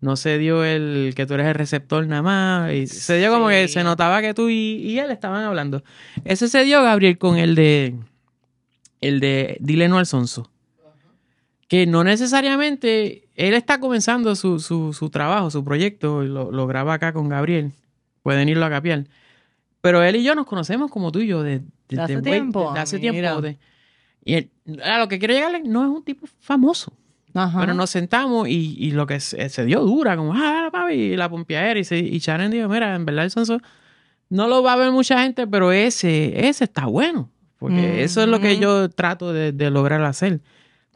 No 0.01 0.17
se 0.17 0.39
dio 0.39 0.65
el 0.65 1.13
que 1.17 1.27
tú 1.27 1.35
eres 1.35 1.47
el 1.47 1.55
receptor 1.55 2.07
nada 2.07 2.23
más. 2.23 2.73
Y 2.73 2.87
se 2.87 3.19
dio 3.19 3.31
como 3.33 3.49
que 3.49 3.69
se 3.69 3.85
notaba 3.85 4.21
que 4.23 4.33
tú 4.35 4.49
y, 4.49 4.77
y 4.83 4.99
él 4.99 5.11
estaban 5.11 5.45
hablando. 5.45 5.83
Ese 6.25 6.49
se 6.49 6.65
dio, 6.65 6.83
Gabriel, 6.83 7.19
con 7.19 7.37
el 7.39 7.55
de. 7.55 7.95
El 9.01 9.21
de 9.21 9.57
Dile 9.61 9.89
no 9.89 9.99
al 9.99 10.07
sonso. 10.07 10.51
que 11.69 11.87
no 11.87 12.05
necesariamente 12.05 13.26
él 13.37 13.55
está 13.55 13.79
comenzando 13.81 14.35
su, 14.35 14.59
su, 14.59 14.93
su 14.93 15.11
trabajo, 15.11 15.51
su 15.51 15.63
proyecto, 15.65 16.25
y 16.25 16.29
lo, 16.29 16.51
lo 16.51 16.67
graba 16.67 16.95
acá 16.95 17.13
con 17.13 17.29
Gabriel. 17.29 17.73
Pueden 18.23 18.49
irlo 18.49 18.65
a 18.67 18.71
capiar. 18.71 19.05
Pero 19.81 20.03
él 20.03 20.17
y 20.17 20.25
yo 20.25 20.35
nos 20.35 20.47
conocemos 20.47 20.91
como 20.91 21.13
tú 21.13 21.21
y 21.21 21.29
yo 21.29 21.43
desde 21.43 21.65
¿De 21.89 22.01
hace 22.01 22.17
desde- 22.17 22.31
tiempo? 22.31 22.69
desde 22.71 22.81
hace 22.81 22.99
tiempo. 22.99 23.41
de- 23.43 23.59
y 24.25 24.35
él- 24.35 24.51
a 24.83 24.99
lo 24.99 25.07
que 25.09 25.19
quiero 25.21 25.35
llegarle 25.35 25.61
no 25.63 25.85
es 25.85 25.89
un 25.91 26.03
tipo 26.03 26.27
famoso. 26.41 26.93
Ajá. 27.35 27.61
Pero 27.61 27.75
nos 27.75 27.91
sentamos 27.91 28.49
y, 28.49 28.75
y 28.79 28.91
lo 28.93 29.07
que 29.07 29.21
se, 29.21 29.49
se 29.51 29.65
dio 29.67 29.81
dura, 29.83 30.17
como, 30.17 30.33
ah, 30.35 30.71
papi, 30.73 30.95
y 30.95 31.17
la 31.17 31.29
pompeadera. 31.29 31.79
Y, 31.79 31.85
se, 31.85 31.99
y 31.99 32.19
Sharon 32.19 32.51
dijo, 32.51 32.67
mira, 32.69 32.95
en 32.97 33.05
verdad 33.05 33.25
el 33.27 33.31
sonso 33.31 33.61
no 34.31 34.49
lo 34.49 34.63
va 34.63 34.73
a 34.73 34.77
ver 34.77 34.91
mucha 34.91 35.23
gente, 35.23 35.47
pero 35.47 35.71
ese, 35.71 36.49
ese 36.49 36.65
está 36.65 36.87
bueno. 36.87 37.31
Porque 37.59 38.03
eso 38.03 38.23
es 38.23 38.29
lo 38.29 38.41
que 38.41 38.53
Ujú. 38.55 38.63
yo 38.63 38.89
trato 38.91 39.33
de, 39.33 39.53
de 39.53 39.71
lograr 39.71 40.03
hacer. 40.05 40.41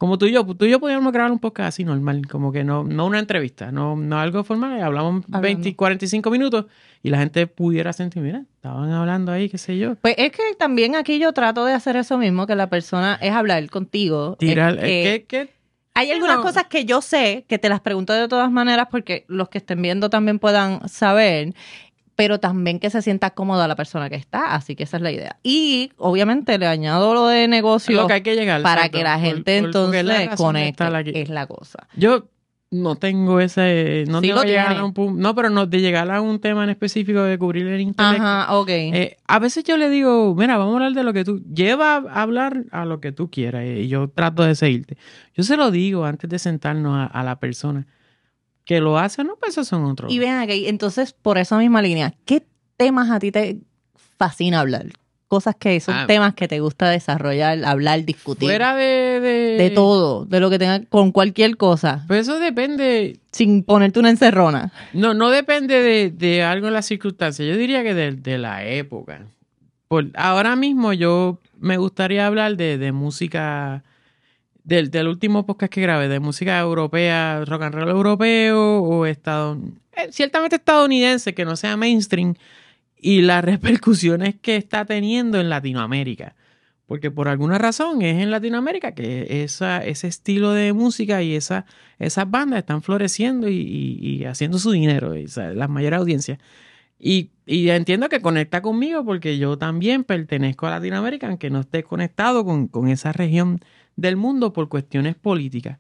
Como 0.00 0.16
tú 0.16 0.25
y 0.25 0.33
yo, 0.33 0.47
tú 0.47 0.64
y 0.64 0.71
yo 0.71 0.80
podíamos 0.80 1.12
grabar 1.12 1.30
un 1.30 1.38
podcast 1.38 1.69
así 1.69 1.85
normal, 1.85 2.26
como 2.26 2.52
que 2.52 2.64
no, 2.64 2.85
no 2.85 3.04
una 3.04 3.19
entrevista, 3.19 3.71
no, 3.71 3.97
no 3.97 4.19
algo 4.19 4.42
formal, 4.45 4.80
hablamos 4.83 5.25
Hablando. 5.26 5.42
20, 5.42 5.76
45 5.76 6.30
minutos 6.30 6.64
y 7.02 7.11
la 7.11 7.19
gente 7.19 7.47
pudiera 7.47 7.92
sentir, 7.92 8.23
mira, 8.23 8.45
estaban 8.57 8.90
hablando 8.92 9.30
ahí, 9.30 9.50
qué 9.50 9.59
sé 9.59 9.76
yo. 9.76 9.97
Pues 9.97 10.14
es 10.16 10.33
que 10.33 10.42
también 10.59 10.97
aquí 10.97 11.19
yo 11.19 11.33
trato 11.35 11.66
de 11.66 11.75
hacer 11.75 11.97
eso 11.97 12.16
mismo, 12.16 12.47
que 12.47 12.54
la 12.54 12.71
persona 12.71 13.19
es 13.21 13.33
hablar 13.33 13.69
contigo. 13.69 14.37
Tirar, 14.38 14.76
Es 14.76 14.80
que 14.80 14.87
¿qué- 14.88 15.25
qué? 15.28 15.61
hay 15.92 16.11
algunas 16.12 16.38
no. 16.38 16.42
cosas 16.45 16.64
que 16.64 16.87
yo 16.87 17.02
sé, 17.02 17.45
que 17.47 17.59
te 17.59 17.69
las 17.69 17.80
pregunto 17.80 18.14
de 18.14 18.26
todas 18.26 18.50
maneras 18.50 18.87
porque 18.90 19.26
los 19.28 19.50
que 19.50 19.59
estén 19.59 19.83
viendo 19.83 20.09
también 20.09 20.38
puedan 20.38 20.88
saber, 20.88 21.52
pero 22.20 22.38
también 22.38 22.78
que 22.78 22.90
se 22.90 23.00
sienta 23.00 23.30
cómoda 23.30 23.66
la 23.66 23.76
persona 23.76 24.10
que 24.10 24.16
está, 24.16 24.54
así 24.54 24.76
que 24.76 24.82
esa 24.82 24.98
es 24.98 25.02
la 25.02 25.10
idea. 25.10 25.36
Y 25.42 25.90
obviamente 25.96 26.58
le 26.58 26.66
añado 26.66 27.14
lo 27.14 27.26
de 27.26 27.48
negocio 27.48 27.96
lo 28.02 28.06
que 28.06 28.12
hay 28.12 28.22
que 28.22 28.36
llegar. 28.36 28.60
para 28.60 28.90
que 28.90 29.02
la 29.02 29.18
gente 29.18 29.62
por- 29.62 29.72
la 30.04 30.22
entonces 30.24 30.36
conecte, 30.36 30.84
aquí. 30.84 31.12
es 31.14 31.30
la 31.30 31.46
cosa. 31.46 31.86
Yo 31.96 32.26
no 32.70 32.96
tengo 32.96 33.40
ese. 33.40 34.04
No 34.06 34.20
Sí 34.20 34.28
tengo 34.28 34.42
llegar 34.44 34.76
a 34.76 34.84
un. 34.84 34.92
No, 35.18 35.34
pero 35.34 35.48
no, 35.48 35.64
de 35.66 35.80
llegar 35.80 36.10
a 36.10 36.20
un 36.20 36.38
tema 36.40 36.62
en 36.64 36.70
específico 36.70 37.22
de 37.22 37.38
cubrir 37.38 37.66
el 37.66 37.80
intelecto. 37.80 38.22
Ajá, 38.22 38.54
ok. 38.58 38.68
Eh, 38.68 39.16
a 39.26 39.38
veces 39.38 39.64
yo 39.64 39.76
le 39.78 39.88
digo, 39.88 40.34
mira, 40.36 40.58
vamos 40.58 40.74
a 40.74 40.76
hablar 40.76 40.92
de 40.92 41.02
lo 41.02 41.12
que 41.14 41.24
tú. 41.24 41.42
Lleva 41.52 41.94
a 41.96 42.22
hablar 42.22 42.64
a 42.70 42.84
lo 42.84 43.00
que 43.00 43.12
tú 43.12 43.30
quieras. 43.30 43.64
Y 43.66 43.88
yo 43.88 44.08
trato 44.08 44.42
de 44.44 44.54
seguirte. 44.54 44.96
Yo 45.34 45.42
se 45.42 45.56
lo 45.56 45.70
digo 45.70 46.04
antes 46.04 46.28
de 46.28 46.38
sentarnos 46.38 46.94
a, 46.96 47.06
a 47.06 47.24
la 47.24 47.40
persona. 47.40 47.86
Que 48.70 48.80
lo 48.80 48.96
hace, 48.98 49.24
no, 49.24 49.34
pues 49.34 49.50
esos 49.50 49.66
son 49.66 49.84
otros. 49.84 50.12
Y 50.12 50.20
ven 50.20 50.36
aquí, 50.36 50.68
entonces, 50.68 51.12
por 51.12 51.38
esa 51.38 51.58
misma 51.58 51.82
línea, 51.82 52.14
¿qué 52.24 52.46
temas 52.76 53.10
a 53.10 53.18
ti 53.18 53.32
te 53.32 53.58
fascina 54.16 54.60
hablar? 54.60 54.86
Cosas 55.26 55.56
que 55.58 55.80
son 55.80 55.94
Ah. 55.96 56.04
temas 56.06 56.34
que 56.34 56.46
te 56.46 56.60
gusta 56.60 56.88
desarrollar, 56.88 57.64
hablar, 57.64 58.04
discutir. 58.04 58.48
Fuera 58.48 58.76
de, 58.76 59.18
de. 59.20 59.56
de 59.58 59.70
todo, 59.70 60.24
de 60.24 60.38
lo 60.38 60.50
que 60.50 60.60
tenga, 60.60 60.84
con 60.84 61.10
cualquier 61.10 61.56
cosa, 61.56 62.04
Pues 62.06 62.20
eso 62.28 62.38
depende. 62.38 63.18
sin 63.32 63.64
ponerte 63.64 63.98
una 63.98 64.10
encerrona. 64.10 64.72
No, 64.92 65.14
no 65.14 65.30
depende 65.30 65.82
de, 65.82 66.10
de 66.10 66.44
algo 66.44 66.68
en 66.68 66.72
las 66.74 66.86
circunstancias. 66.86 67.48
Yo 67.48 67.56
diría 67.56 67.82
que 67.82 67.92
de, 67.94 68.12
de 68.12 68.38
la 68.38 68.64
época. 68.64 69.26
Por, 69.88 70.06
ahora 70.14 70.54
mismo 70.54 70.92
yo 70.92 71.38
me 71.58 71.76
gustaría 71.76 72.24
hablar 72.24 72.56
de, 72.56 72.78
de 72.78 72.92
música, 72.92 73.82
del, 74.64 74.90
del 74.90 75.09
último 75.09 75.47
podcast 75.47 75.73
que 75.73 75.81
grabé, 75.81 76.09
de 76.09 76.21
música 76.21 76.59
europea, 76.61 77.45
rock 77.45 77.62
and 77.62 77.75
roll 77.75 77.88
europeo 77.88 78.83
o 78.83 79.07
eh, 79.07 79.17
ciertamente 80.11 80.57
estadounidense, 80.57 81.35
que 81.35 81.45
no 81.45 81.57
sea 81.57 81.76
mainstream, 81.76 82.35
y 82.97 83.23
las 83.23 83.45
repercusiones 83.45 84.37
que 84.40 84.57
está 84.57 84.85
teniendo 84.85 85.40
en 85.40 85.49
Latinoamérica. 85.49 86.35
Porque 86.87 87.11
por 87.11 87.29
alguna 87.29 87.57
razón 87.57 88.02
es 88.02 88.21
en 88.21 88.33
Latinoamérica 88.33 88.95
que 88.97 89.45
esa, 89.45 89.85
ese 89.85 90.09
estilo 90.09 90.52
de 90.52 90.73
música 90.73 91.23
y 91.23 91.37
esa, 91.37 91.64
esas 92.00 92.29
bandas 92.29 92.59
están 92.59 92.83
floreciendo 92.83 93.49
y, 93.49 94.25
haciendo 94.25 94.59
su 94.59 94.73
dinero, 94.73 95.17
y, 95.17 95.26
las 95.55 95.69
mayores 95.69 96.00
audiencias. 96.00 96.38
Y, 96.99 97.31
y 97.47 97.71
entiendo 97.71 98.09
que 98.09 98.21
conecta 98.21 98.61
conmigo 98.61 99.05
porque 99.05 99.38
yo 99.38 99.57
también 99.57 100.02
pertenezco 100.02 100.67
a 100.67 100.71
Latinoamérica, 100.71 101.29
aunque 101.29 101.49
no 101.49 101.61
esté 101.61 101.85
conectado 101.85 102.45
con, 102.45 102.67
con 102.67 102.88
esa 102.88 103.12
región 103.12 103.61
del 104.00 104.16
mundo 104.16 104.52
por 104.52 104.69
cuestiones 104.69 105.14
políticas. 105.14 105.78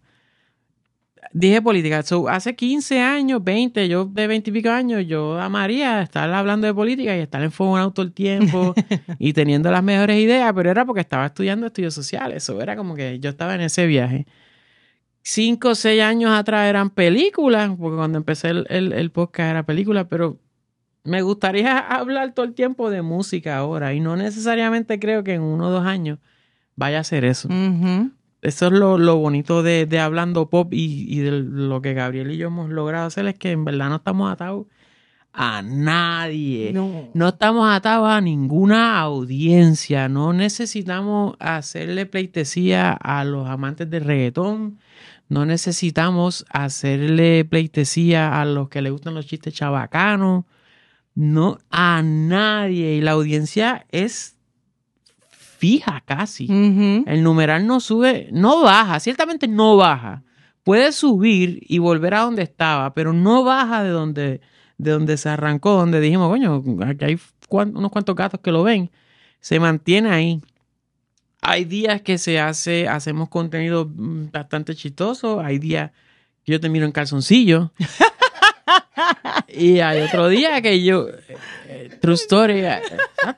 Dije 1.32 1.62
política. 1.62 2.02
So, 2.02 2.28
hace 2.28 2.54
15 2.54 3.00
años, 3.00 3.42
20, 3.44 3.88
yo 3.88 4.04
de 4.06 4.26
20 4.26 4.50
y 4.50 4.52
pico 4.52 4.70
años, 4.70 5.06
yo 5.06 5.38
amaría 5.38 6.02
estar 6.02 6.30
hablando 6.32 6.66
de 6.66 6.74
política 6.74 7.16
y 7.16 7.20
estar 7.20 7.42
enfogonado 7.42 7.92
todo 7.92 8.04
el 8.04 8.12
tiempo 8.12 8.74
y 9.18 9.32
teniendo 9.32 9.70
las 9.70 9.82
mejores 9.82 10.18
ideas, 10.18 10.52
pero 10.54 10.70
era 10.70 10.84
porque 10.84 11.00
estaba 11.00 11.26
estudiando 11.26 11.66
estudios 11.66 11.94
sociales. 11.94 12.42
Eso 12.42 12.60
era 12.60 12.76
como 12.76 12.94
que 12.94 13.20
yo 13.20 13.30
estaba 13.30 13.54
en 13.54 13.62
ese 13.62 13.86
viaje. 13.86 14.26
Cinco 15.22 15.70
o 15.70 15.74
seis 15.74 16.02
años 16.02 16.32
atrás 16.32 16.68
eran 16.68 16.90
películas, 16.90 17.70
porque 17.78 17.96
cuando 17.96 18.18
empecé 18.18 18.48
el, 18.48 18.66
el, 18.68 18.92
el 18.92 19.10
podcast 19.10 19.50
era 19.50 19.62
película, 19.64 20.08
pero 20.08 20.38
me 21.04 21.22
gustaría 21.22 21.78
hablar 21.96 22.34
todo 22.34 22.46
el 22.46 22.54
tiempo 22.54 22.90
de 22.90 23.02
música 23.02 23.56
ahora 23.56 23.94
y 23.94 24.00
no 24.00 24.16
necesariamente 24.16 24.98
creo 24.98 25.22
que 25.22 25.34
en 25.34 25.42
uno 25.42 25.68
o 25.68 25.70
dos 25.70 25.86
años 25.86 26.18
vaya 26.80 27.00
a 27.00 27.04
ser 27.04 27.26
eso. 27.26 27.48
Eso 28.40 28.66
es 28.66 28.72
lo, 28.72 28.96
lo 28.96 29.16
bonito 29.16 29.62
de, 29.62 29.84
de 29.84 30.00
Hablando 30.00 30.48
Pop 30.48 30.72
y, 30.72 31.04
y 31.08 31.18
de 31.18 31.30
lo 31.30 31.82
que 31.82 31.92
Gabriel 31.92 32.30
y 32.30 32.38
yo 32.38 32.46
hemos 32.46 32.70
logrado 32.70 33.06
hacer 33.06 33.26
es 33.26 33.38
que 33.38 33.50
en 33.50 33.66
verdad 33.66 33.90
no 33.90 33.96
estamos 33.96 34.32
atados 34.32 34.66
a 35.34 35.60
nadie. 35.60 36.72
No. 36.72 37.10
No 37.12 37.28
estamos 37.28 37.70
atados 37.70 38.08
a 38.08 38.22
ninguna 38.22 38.98
audiencia. 38.98 40.08
No 40.08 40.32
necesitamos 40.32 41.36
hacerle 41.38 42.06
pleitesía 42.06 42.92
a 42.92 43.24
los 43.24 43.46
amantes 43.46 43.90
del 43.90 44.04
reggaetón. 44.04 44.78
No 45.28 45.44
necesitamos 45.44 46.46
hacerle 46.48 47.44
pleitesía 47.44 48.40
a 48.40 48.46
los 48.46 48.70
que 48.70 48.80
les 48.80 48.90
gustan 48.90 49.14
los 49.14 49.26
chistes 49.26 49.52
chabacanos. 49.52 50.46
No, 51.14 51.58
a 51.70 52.00
nadie. 52.02 52.94
Y 52.94 53.02
la 53.02 53.10
audiencia 53.10 53.84
es 53.90 54.38
fija 55.60 56.02
casi. 56.06 56.46
El 57.06 57.22
numeral 57.22 57.66
no 57.66 57.80
sube, 57.80 58.30
no 58.32 58.62
baja, 58.62 58.98
ciertamente 58.98 59.46
no 59.46 59.76
baja. 59.76 60.22
Puede 60.64 60.90
subir 60.92 61.60
y 61.68 61.78
volver 61.78 62.14
a 62.14 62.20
donde 62.20 62.42
estaba, 62.42 62.94
pero 62.94 63.12
no 63.12 63.44
baja 63.44 63.82
de 63.82 63.90
donde, 63.90 64.40
de 64.78 64.90
donde 64.90 65.18
se 65.18 65.28
arrancó, 65.28 65.72
donde 65.76 66.00
dijimos, 66.00 66.28
coño, 66.30 66.62
aquí 66.86 67.04
hay 67.04 67.18
cuan- 67.48 67.76
unos 67.76 67.90
cuantos 67.90 68.16
gatos 68.16 68.40
que 68.40 68.50
lo 68.52 68.62
ven. 68.62 68.90
Se 69.40 69.60
mantiene 69.60 70.10
ahí. 70.10 70.40
Hay 71.42 71.64
días 71.66 72.00
que 72.02 72.16
se 72.18 72.40
hace, 72.40 72.88
hacemos 72.88 73.28
contenido 73.28 73.86
mm, 73.86 74.30
bastante 74.32 74.74
chistoso. 74.74 75.40
Hay 75.40 75.58
días 75.58 75.90
que 76.44 76.52
yo 76.52 76.60
te 76.60 76.68
miro 76.70 76.86
en 76.86 76.92
calzoncillo. 76.92 77.72
y 79.48 79.80
hay 79.80 80.00
otro 80.02 80.28
día 80.28 80.60
que 80.62 80.82
yo. 80.82 81.08
eh, 81.08 81.36
eh, 81.68 81.98
true 82.00 82.14
story. 82.14 82.60
eh, 82.64 82.80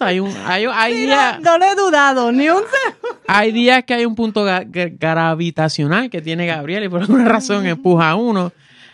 hay, 0.00 0.20
un, 0.20 0.32
hay, 0.44 0.64
hay 0.72 0.94
días. 1.06 1.40
No 1.40 1.58
lo 1.58 1.64
he 1.64 1.74
dudado, 1.74 2.32
ni 2.32 2.48
un 2.48 2.56
segundo. 2.62 3.18
Hay 3.26 3.52
días 3.52 3.84
que 3.84 3.94
hay 3.94 4.04
un 4.04 4.14
punto 4.14 4.46
ga- 4.46 4.66
gravitacional 4.98 6.10
que 6.10 6.20
tiene 6.22 6.46
Gabriel 6.46 6.84
y 6.84 6.88
por 6.88 7.02
alguna 7.02 7.24
razón 7.28 7.66
empuja 7.66 8.10
a 8.10 8.16
uno. 8.16 8.52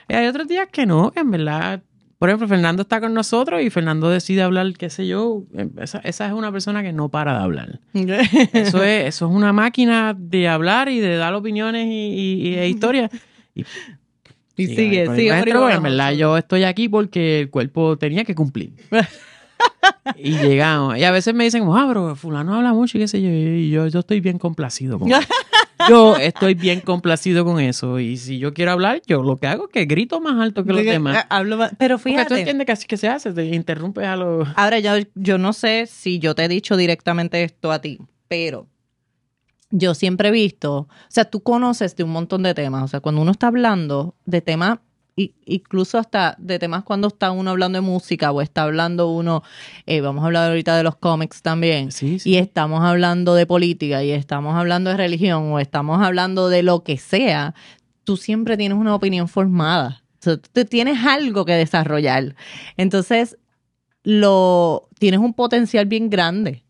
Y 0.09 0.15
hay 0.15 0.27
otros 0.27 0.49
días 0.49 0.69
que 0.73 0.87
no, 0.87 1.11
que 1.11 1.21
en 1.21 1.31
verdad, 1.31 1.83
por 2.19 2.29
ejemplo, 2.31 2.49
Fernando 2.49 2.83
está 2.83 3.01
con 3.01 3.13
nosotros 3.15 3.61
y 3.63 3.71
Fernando 3.71 4.09
decide 4.11 4.43
hablar, 4.43 4.73
qué 4.79 4.91
sé 4.91 5.07
yo, 5.07 5.43
eh, 5.57 5.69
esa, 5.81 5.99
esa 5.99 6.27
es 6.27 6.33
una 6.33 6.51
persona 6.51 6.83
que 6.83 6.93
no 6.93 7.09
para 7.11 7.35
de 7.39 7.45
hablar. 7.45 7.81
Eso 8.53 8.83
es, 8.83 9.05
eso 9.07 9.27
es 9.29 9.33
una 9.33 9.53
máquina 9.53 10.15
de 10.17 10.49
hablar 10.49 10.89
y 10.89 10.99
de 11.01 11.17
dar 11.17 11.35
opiniones 11.35 11.87
y, 11.87 11.91
y- 11.91 12.49
y- 12.49 12.55
e 12.59 12.69
historias. 12.69 13.11
Y, 13.55 13.65
Y 14.63 14.67
sigue, 14.67 14.77
sigue, 14.77 15.07
por 15.07 15.17
sigue. 15.17 15.51
igual. 15.57 15.73
En 15.77 15.83
verdad, 15.83 16.13
yo 16.13 16.37
estoy 16.37 16.65
aquí 16.65 16.89
porque 16.89 17.41
el 17.41 17.51
cuerpo 17.51 17.97
tenía 17.97 18.25
que 18.25 18.35
cumplir. 18.35 18.73
y 20.17 20.33
llegamos. 20.39 20.97
Y 20.99 21.05
a 21.05 21.11
veces 21.11 21.35
me 21.35 21.45
dicen, 21.45 21.65
ah, 21.73 21.87
bro, 21.87 22.15
fulano 22.17 22.55
habla 22.55 22.73
mucho 22.73 22.99
y 22.99 23.03
qué 23.03 23.09
sé 23.09 23.23
yo. 23.23 23.29
Y 23.31 23.71
yo, 23.71 23.87
yo 23.89 24.01
estoy 24.01 24.21
bien 24.21 24.39
complacido 24.39 24.99
con 24.99 25.11
eso. 25.11 25.21
Yo 25.89 26.17
estoy 26.17 26.55
bien 26.55 26.81
complacido 26.81 27.45
con 27.45 27.61
eso. 27.61 28.01
Y 28.01 28.17
si 28.17 28.41
yo 28.41 28.53
quiero 28.53 28.73
hablar, 28.73 29.01
yo 29.07 29.23
lo 29.23 29.37
que 29.37 29.47
hago 29.47 29.67
es 29.67 29.71
que 29.73 29.85
grito 29.85 30.21
más 30.21 30.35
alto 30.43 30.65
que 30.65 30.73
los 30.73 30.85
demás. 30.85 31.25
Ah, 31.31 31.37
hablo 31.39 31.57
más- 31.57 31.71
Pero 31.79 31.99
Porque 31.99 32.11
tú 32.15 32.17
fíjate. 32.17 32.39
entiendes 32.41 32.67
que 32.67 32.73
así 32.73 32.87
que 32.89 32.97
se 32.97 33.09
hace, 33.09 33.33
te 33.33 33.45
interrumpes 33.47 34.05
a 34.05 34.17
los... 34.17 34.49
Ahora, 34.57 34.81
yo, 34.81 34.91
yo 35.15 35.39
no 35.39 35.53
sé 35.53 35.87
si 35.87 36.19
yo 36.19 36.35
te 36.35 36.45
he 36.45 36.49
dicho 36.49 36.77
directamente 36.77 37.45
esto 37.45 37.71
a 37.71 37.81
ti, 37.81 38.01
pero 38.27 38.67
yo 39.71 39.95
siempre 39.95 40.29
he 40.29 40.33
visto, 40.33 40.77
o 40.77 40.89
sea, 41.09 41.25
tú 41.27 41.41
conoces 41.43 41.95
de 41.97 42.05
un 42.05 42.11
montón 42.11 42.43
de 42.43 42.55
temas, 42.55 42.85
o 42.85 42.89
sea, 42.89 43.01
cuando 43.01 43.21
uno 43.21 43.33
está 43.33 43.49
hablando 43.49 44.15
de 44.25 44.41
temas, 44.41 44.79
incluso 45.47 45.99
hasta 45.99 46.37
de 46.39 46.61
temas 46.61 46.85
cuando 46.85 47.09
está 47.09 47.33
uno 47.33 47.51
hablando 47.51 47.79
de 47.79 47.81
música 47.87 48.31
o 48.31 48.41
está 48.41 48.63
hablando 48.63 49.11
uno, 49.11 49.43
eh, 49.87 50.01
vamos 50.01 50.23
a 50.23 50.27
hablar 50.27 50.49
ahorita 50.49 50.77
de 50.77 50.85
los 50.85 50.97
cómics 50.97 51.43
también, 51.43 51.91
Sí, 51.93 52.19
sí. 52.21 52.31
y 52.31 52.37
estamos 52.37 52.83
hablando 52.83 53.35
de 53.35 53.45
política 53.45 54.05
y 54.05 54.13
estamos 54.13 54.55
hablando 54.55 54.91
de 54.91 54.97
religión 54.97 55.53
o 55.53 55.59
estamos 55.59 56.01
hablando 56.01 56.49
de 56.49 56.63
lo 56.63 56.85
que 56.85 56.99
sea, 56.99 57.55
tú 58.05 58.17
siempre 58.17 58.57
tienes 58.57 58.79
una 58.79 58.95
opinión 58.95 59.29
formada. 59.29 60.03
O 60.21 60.23
sea, 60.23 60.37
tú 60.39 60.65
tienes 60.65 61.05
algo 61.05 61.45
que 61.45 61.53
desarrollar. 61.53 62.35
Entonces, 62.77 63.37
lo 64.03 64.89
tienes 64.99 65.21
un 65.21 65.35
potencial 65.35 65.87
bien 65.87 66.11
grande. 66.11 66.65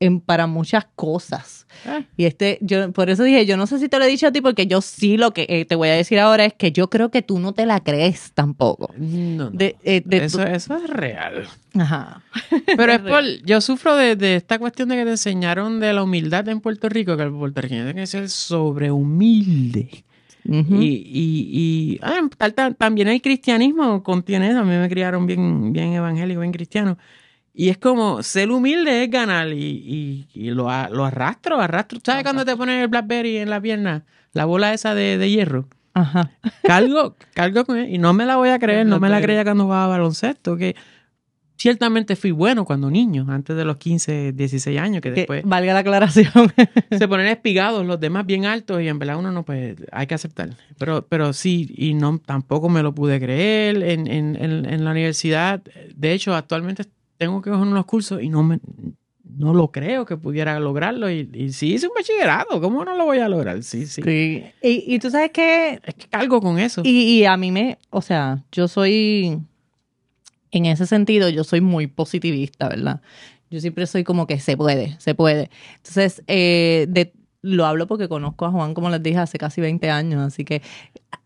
En, 0.00 0.20
para 0.20 0.46
muchas 0.46 0.86
cosas. 0.94 1.66
Eh. 1.86 2.04
Y 2.16 2.24
este, 2.26 2.58
yo 2.60 2.92
por 2.92 3.10
eso 3.10 3.22
dije, 3.24 3.46
yo 3.46 3.56
no 3.56 3.66
sé 3.66 3.78
si 3.78 3.88
te 3.88 3.98
lo 3.98 4.04
he 4.04 4.08
dicho 4.08 4.26
a 4.26 4.32
ti, 4.32 4.40
porque 4.40 4.66
yo 4.66 4.80
sí 4.80 5.16
lo 5.16 5.32
que 5.32 5.46
eh, 5.48 5.64
te 5.64 5.74
voy 5.76 5.88
a 5.88 5.92
decir 5.94 6.18
ahora 6.20 6.44
es 6.44 6.54
que 6.54 6.72
yo 6.72 6.88
creo 6.90 7.10
que 7.10 7.22
tú 7.22 7.38
no 7.38 7.52
te 7.52 7.66
la 7.66 7.80
crees 7.80 8.32
tampoco. 8.32 8.92
No, 8.96 9.44
no. 9.44 9.50
De, 9.50 9.76
eh, 9.84 10.02
de 10.04 10.18
tu- 10.20 10.24
eso, 10.26 10.42
eso 10.42 10.76
es 10.76 10.88
real. 10.90 11.48
Ajá. 11.78 12.22
Pero 12.76 12.92
es 12.92 13.00
por, 13.00 13.22
yo 13.44 13.60
sufro 13.60 13.96
de, 13.96 14.16
de 14.16 14.36
esta 14.36 14.58
cuestión 14.58 14.88
de 14.88 14.96
que 14.96 15.04
te 15.04 15.10
enseñaron 15.10 15.80
de 15.80 15.92
la 15.92 16.02
humildad 16.02 16.48
en 16.48 16.60
Puerto 16.60 16.88
Rico, 16.88 17.16
que 17.16 17.24
el 17.24 17.32
puertorriqueño 17.32 17.84
tiene 17.84 18.00
que 18.00 18.06
ser 18.06 18.28
sobrehumilde. 18.28 20.04
Ujú. 20.46 20.74
Y, 20.74 20.86
y, 20.86 21.48
y 21.94 21.98
ah, 22.02 22.20
tal- 22.36 22.52
tal- 22.54 22.76
también 22.76 23.08
el 23.08 23.22
cristianismo 23.22 24.02
contiene 24.02 24.50
eso. 24.50 24.58
A 24.60 24.64
mí 24.64 24.76
me 24.76 24.88
criaron 24.88 25.26
bien, 25.26 25.72
bien 25.72 25.94
evangélico, 25.94 26.40
bien 26.40 26.52
cristiano. 26.52 26.98
Y 27.56 27.68
es 27.68 27.78
como, 27.78 28.22
ser 28.24 28.50
humilde 28.50 29.04
es 29.04 29.10
ganar. 29.10 29.48
Y, 29.48 29.62
y, 29.62 30.28
y 30.34 30.50
lo, 30.50 30.64
lo 30.90 31.04
arrastro, 31.04 31.60
arrastro. 31.60 32.00
¿Sabes 32.02 32.24
cuando 32.24 32.44
te 32.44 32.56
ponen 32.56 32.80
el 32.80 32.88
Blackberry 32.88 33.36
en 33.36 33.48
la 33.48 33.60
pierna? 33.60 34.04
La 34.32 34.44
bola 34.44 34.74
esa 34.74 34.94
de, 34.96 35.16
de 35.18 35.30
hierro. 35.30 35.68
Ajá. 35.94 36.32
Cargo, 36.64 37.14
cargo 37.32 37.64
con 37.64 37.78
él. 37.78 37.94
Y 37.94 37.98
no 37.98 38.12
me 38.12 38.26
la 38.26 38.36
voy 38.36 38.48
a 38.48 38.58
creer, 38.58 38.84
no 38.84 38.98
me 38.98 39.08
la 39.08 39.22
creía 39.22 39.44
cuando 39.44 39.64
jugaba 39.64 39.86
baloncesto. 39.86 40.56
Que 40.56 40.74
ciertamente 41.56 42.16
fui 42.16 42.32
bueno 42.32 42.64
cuando 42.64 42.90
niño, 42.90 43.26
antes 43.28 43.56
de 43.56 43.64
los 43.64 43.76
15, 43.76 44.32
16 44.32 44.80
años, 44.80 45.00
que 45.00 45.10
Que 45.10 45.20
después 45.20 45.44
valga 45.44 45.72
la 45.74 45.78
aclaración. 45.78 46.32
se 46.90 47.06
ponen 47.06 47.28
espigados, 47.28 47.86
los 47.86 48.00
demás 48.00 48.26
bien 48.26 48.46
altos, 48.46 48.82
y 48.82 48.88
en 48.88 48.98
verdad 48.98 49.16
uno 49.16 49.30
no, 49.30 49.44
pues 49.44 49.76
hay 49.92 50.08
que 50.08 50.14
aceptar. 50.14 50.50
Pero, 50.76 51.06
pero 51.08 51.32
sí, 51.32 51.72
y 51.76 51.94
no 51.94 52.18
tampoco 52.18 52.68
me 52.68 52.82
lo 52.82 52.92
pude 52.92 53.20
creer. 53.20 53.76
En, 53.84 54.08
en, 54.08 54.34
en, 54.34 54.66
en 54.66 54.84
la 54.84 54.90
universidad, 54.90 55.62
de 55.94 56.12
hecho, 56.12 56.34
actualmente 56.34 56.84
tengo 57.16 57.42
que 57.42 57.50
coger 57.50 57.66
unos 57.66 57.86
cursos 57.86 58.22
y 58.22 58.28
no 58.28 58.42
me 58.42 58.60
no 59.36 59.52
lo 59.52 59.72
creo 59.72 60.04
que 60.04 60.16
pudiera 60.16 60.58
lograrlo. 60.60 61.10
Y, 61.10 61.28
y 61.32 61.52
sí 61.52 61.74
hice 61.74 61.88
un 61.88 61.94
bachillerato, 61.94 62.60
¿cómo 62.60 62.84
no 62.84 62.96
lo 62.96 63.04
voy 63.04 63.18
a 63.18 63.28
lograr? 63.28 63.62
Sí, 63.62 63.86
sí. 63.86 64.02
Sí. 64.02 64.44
Y, 64.62 64.94
y 64.94 64.98
tú 64.98 65.10
sabes 65.10 65.30
que 65.32 65.80
Es 65.82 65.94
que 65.94 66.06
cargo 66.08 66.40
con 66.40 66.58
eso. 66.58 66.82
Y, 66.84 67.18
y 67.20 67.24
a 67.24 67.36
mí 67.36 67.50
me, 67.50 67.78
o 67.90 68.02
sea, 68.02 68.44
yo 68.52 68.68
soy, 68.68 69.38
en 70.50 70.66
ese 70.66 70.86
sentido, 70.86 71.28
yo 71.28 71.44
soy 71.44 71.60
muy 71.60 71.86
positivista, 71.86 72.68
¿verdad? 72.68 73.00
Yo 73.50 73.60
siempre 73.60 73.86
soy 73.86 74.04
como 74.04 74.26
que 74.26 74.38
se 74.40 74.56
puede, 74.56 74.96
se 74.98 75.14
puede. 75.14 75.50
Entonces, 75.76 76.22
eh, 76.26 76.86
de, 76.88 77.12
lo 77.46 77.66
hablo 77.66 77.86
porque 77.86 78.08
conozco 78.08 78.46
a 78.46 78.50
Juan, 78.50 78.72
como 78.72 78.88
les 78.88 79.02
dije, 79.02 79.18
hace 79.18 79.36
casi 79.38 79.60
20 79.60 79.90
años, 79.90 80.22
así 80.22 80.44
que... 80.44 80.62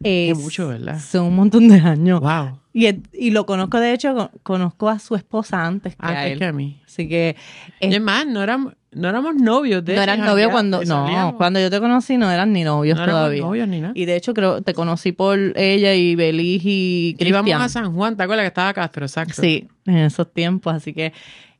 eh, 0.02 0.32
Qué 0.32 0.34
mucho, 0.34 0.66
¿verdad? 0.68 0.98
Son 0.98 1.26
un 1.26 1.36
montón 1.36 1.68
de 1.68 1.76
años. 1.80 2.20
Wow. 2.20 2.58
Y, 2.72 2.86
es- 2.86 2.96
y 3.12 3.30
lo 3.30 3.46
conozco, 3.46 3.78
de 3.78 3.92
hecho, 3.92 4.14
con- 4.14 4.30
conozco 4.42 4.88
a 4.88 4.98
su 4.98 5.14
esposa 5.14 5.64
antes 5.64 5.94
que 5.96 6.04
a 6.04 6.08
Antes 6.08 6.32
él. 6.32 6.38
que 6.38 6.44
a 6.44 6.52
mí. 6.52 6.80
Así 6.84 7.08
que... 7.08 7.36
Y 7.80 7.94
es 7.94 8.00
más, 8.00 8.26
no 8.26 8.42
éramos, 8.42 8.74
no 8.92 9.08
éramos 9.08 9.36
novios. 9.36 9.84
De 9.84 9.94
no 9.96 10.02
eran 10.02 10.20
novios 10.20 10.50
cuando... 10.50 10.80
No, 10.80 11.06
salíamos. 11.06 11.34
cuando 11.34 11.60
yo 11.60 11.70
te 11.70 11.78
conocí 11.80 12.16
no 12.16 12.30
eran 12.30 12.52
ni 12.52 12.64
novios 12.64 12.98
no 12.98 13.06
todavía. 13.06 13.42
novios 13.42 13.68
ni 13.68 13.80
nada. 13.80 13.92
Y 13.96 14.04
de 14.04 14.16
hecho 14.16 14.34
creo 14.34 14.60
te 14.62 14.74
conocí 14.74 15.12
por 15.12 15.38
ella 15.56 15.94
y 15.94 16.14
Belis 16.16 16.62
y 16.64 17.14
Cristian. 17.18 17.46
Íbamos 17.46 17.64
a 17.64 17.68
San 17.68 17.92
Juan, 17.94 18.16
¿te 18.16 18.24
acuerdas 18.24 18.42
que 18.44 18.48
estaba 18.48 18.72
Castro? 18.74 19.06
Exacto. 19.06 19.40
Sí, 19.40 19.68
en 19.86 19.96
esos 19.98 20.32
tiempos, 20.32 20.74
así 20.74 20.92
que... 20.94 21.12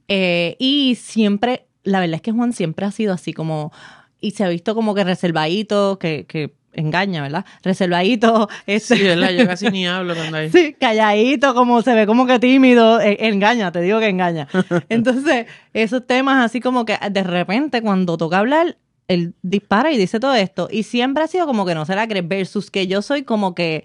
eh, 0.08 0.56
y 0.58 0.96
siempre, 0.96 1.66
la 1.84 2.00
verdad 2.00 2.16
es 2.16 2.22
que 2.22 2.32
Juan 2.32 2.52
siempre 2.52 2.86
ha 2.86 2.90
sido 2.90 3.12
así 3.12 3.32
como... 3.32 3.72
Y 4.20 4.32
se 4.32 4.44
ha 4.44 4.48
visto 4.48 4.74
como 4.74 4.94
que 4.94 5.04
reservadito, 5.04 5.98
que, 5.98 6.26
que 6.26 6.52
engaña, 6.72 7.22
¿verdad? 7.22 7.44
Reservadito, 7.62 8.48
este, 8.66 8.96
Sí, 8.96 9.02
¿verdad? 9.02 9.30
Yo 9.30 9.46
casi 9.46 9.70
ni 9.70 9.86
hablo 9.86 10.14
cuando 10.14 10.38
hay. 10.38 10.50
Sí, 10.50 10.74
calladito, 10.78 11.54
como 11.54 11.82
se 11.82 11.94
ve 11.94 12.06
como 12.06 12.26
que 12.26 12.38
tímido, 12.38 13.00
eh, 13.00 13.16
engaña, 13.20 13.72
te 13.72 13.80
digo 13.80 14.00
que 14.00 14.08
engaña. 14.08 14.48
Entonces, 14.88 15.46
esos 15.74 16.06
temas 16.06 16.44
así 16.44 16.60
como 16.60 16.84
que 16.84 16.98
de 17.10 17.22
repente 17.22 17.82
cuando 17.82 18.16
toca 18.16 18.38
hablar, 18.38 18.76
él 19.08 19.34
dispara 19.42 19.90
y 19.92 19.98
dice 19.98 20.20
todo 20.20 20.34
esto. 20.34 20.68
Y 20.70 20.82
siempre 20.82 21.24
ha 21.24 21.26
sido 21.26 21.46
como 21.46 21.64
que 21.64 21.74
no 21.74 21.86
se 21.86 21.94
la 21.94 22.06
cree, 22.06 22.22
versus 22.22 22.70
que 22.70 22.86
yo 22.86 23.02
soy 23.02 23.22
como 23.22 23.54
que, 23.54 23.84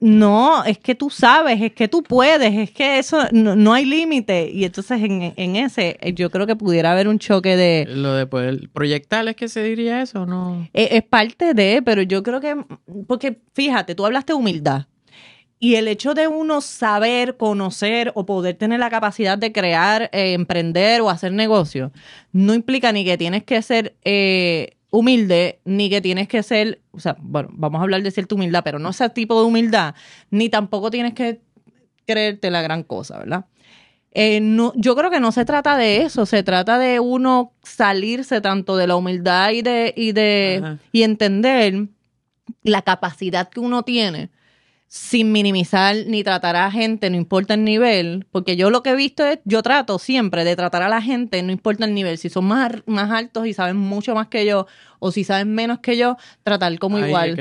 no, 0.00 0.64
es 0.64 0.78
que 0.78 0.96
tú 0.96 1.10
sabes, 1.10 1.62
es 1.62 1.72
que 1.72 1.86
tú 1.86 2.02
puedes, 2.02 2.52
es 2.52 2.72
que 2.72 2.98
eso, 2.98 3.28
no, 3.30 3.54
no 3.54 3.72
hay 3.72 3.84
límite. 3.84 4.50
Y 4.50 4.64
entonces 4.64 5.00
en, 5.00 5.32
en 5.36 5.56
ese, 5.56 5.96
eh, 6.00 6.12
yo 6.12 6.28
creo 6.30 6.46
que 6.46 6.56
pudiera 6.56 6.90
haber 6.90 7.06
un 7.06 7.20
choque 7.20 7.56
de... 7.56 7.86
Lo 7.88 8.14
de 8.14 8.26
poder 8.26 8.68
proyectar, 8.72 9.26
¿es 9.28 9.36
que 9.36 9.48
se 9.48 9.62
diría 9.62 10.02
eso 10.02 10.26
no? 10.26 10.68
Eh, 10.74 10.88
Es, 10.92 11.02
parte 11.04 11.54
de, 11.54 11.82
pero 11.82 12.02
yo 12.02 12.24
creo 12.24 12.40
que, 12.40 12.56
porque 13.06 13.40
fíjate, 13.54 13.94
tú 13.94 14.04
hablaste 14.04 14.32
de 14.32 14.38
humildad. 14.38 14.86
Y 15.60 15.76
el 15.76 15.88
hecho 15.88 16.14
de 16.14 16.26
uno 16.26 16.62
saber, 16.62 17.36
conocer 17.36 18.12
o 18.14 18.24
poder 18.26 18.56
tener 18.56 18.80
la 18.80 18.90
capacidad 18.90 19.38
de 19.38 19.52
crear, 19.52 20.08
eh, 20.12 20.32
emprender 20.32 21.00
o 21.02 21.10
hacer 21.10 21.32
negocio, 21.32 21.92
no 22.32 22.54
implica 22.54 22.90
ni 22.92 23.04
que 23.04 23.18
tienes 23.18 23.44
que 23.44 23.60
ser 23.62 23.94
eh, 24.04 24.78
humilde, 24.90 25.60
ni 25.64 25.88
que 25.88 26.00
tienes 26.00 26.28
que 26.28 26.42
ser, 26.42 26.80
o 26.90 27.00
sea, 27.00 27.16
bueno, 27.20 27.48
vamos 27.52 27.78
a 27.80 27.82
hablar 27.82 28.02
de 28.02 28.10
cierta 28.10 28.34
humildad, 28.34 28.62
pero 28.64 28.78
no 28.78 28.90
ese 28.90 29.08
tipo 29.10 29.40
de 29.40 29.46
humildad, 29.46 29.94
ni 30.30 30.48
tampoco 30.48 30.90
tienes 30.90 31.14
que 31.14 31.40
creerte 32.06 32.50
la 32.50 32.62
gran 32.62 32.82
cosa, 32.82 33.18
¿verdad? 33.18 33.46
Eh, 34.12 34.40
no, 34.40 34.72
yo 34.74 34.96
creo 34.96 35.10
que 35.10 35.20
no 35.20 35.30
se 35.30 35.44
trata 35.44 35.76
de 35.76 36.02
eso, 36.02 36.26
se 36.26 36.42
trata 36.42 36.78
de 36.78 36.98
uno 36.98 37.52
salirse 37.62 38.40
tanto 38.40 38.76
de 38.76 38.88
la 38.88 38.96
humildad 38.96 39.50
y 39.50 39.62
de, 39.62 39.94
y 39.96 40.10
de 40.12 40.60
Ajá. 40.62 40.78
y 40.90 41.02
entender 41.04 41.86
la 42.64 42.82
capacidad 42.82 43.48
que 43.48 43.60
uno 43.60 43.84
tiene 43.84 44.30
sin 44.92 45.30
minimizar 45.30 45.94
ni 46.08 46.24
tratar 46.24 46.56
a 46.56 46.68
gente, 46.68 47.10
no 47.10 47.16
importa 47.16 47.54
el 47.54 47.62
nivel, 47.62 48.26
porque 48.32 48.56
yo 48.56 48.70
lo 48.70 48.82
que 48.82 48.90
he 48.90 48.96
visto 48.96 49.24
es, 49.24 49.38
yo 49.44 49.62
trato 49.62 50.00
siempre 50.00 50.42
de 50.42 50.56
tratar 50.56 50.82
a 50.82 50.88
la 50.88 51.00
gente, 51.00 51.40
no 51.44 51.52
importa 51.52 51.84
el 51.84 51.94
nivel, 51.94 52.18
si 52.18 52.28
son 52.28 52.46
más, 52.46 52.72
más 52.86 53.08
altos 53.12 53.46
y 53.46 53.52
saben 53.52 53.76
mucho 53.76 54.16
más 54.16 54.26
que 54.26 54.44
yo, 54.44 54.66
o 54.98 55.12
si 55.12 55.22
saben 55.22 55.54
menos 55.54 55.78
que 55.78 55.96
yo, 55.96 56.16
tratar 56.42 56.76
como 56.80 56.98
igual. 56.98 57.36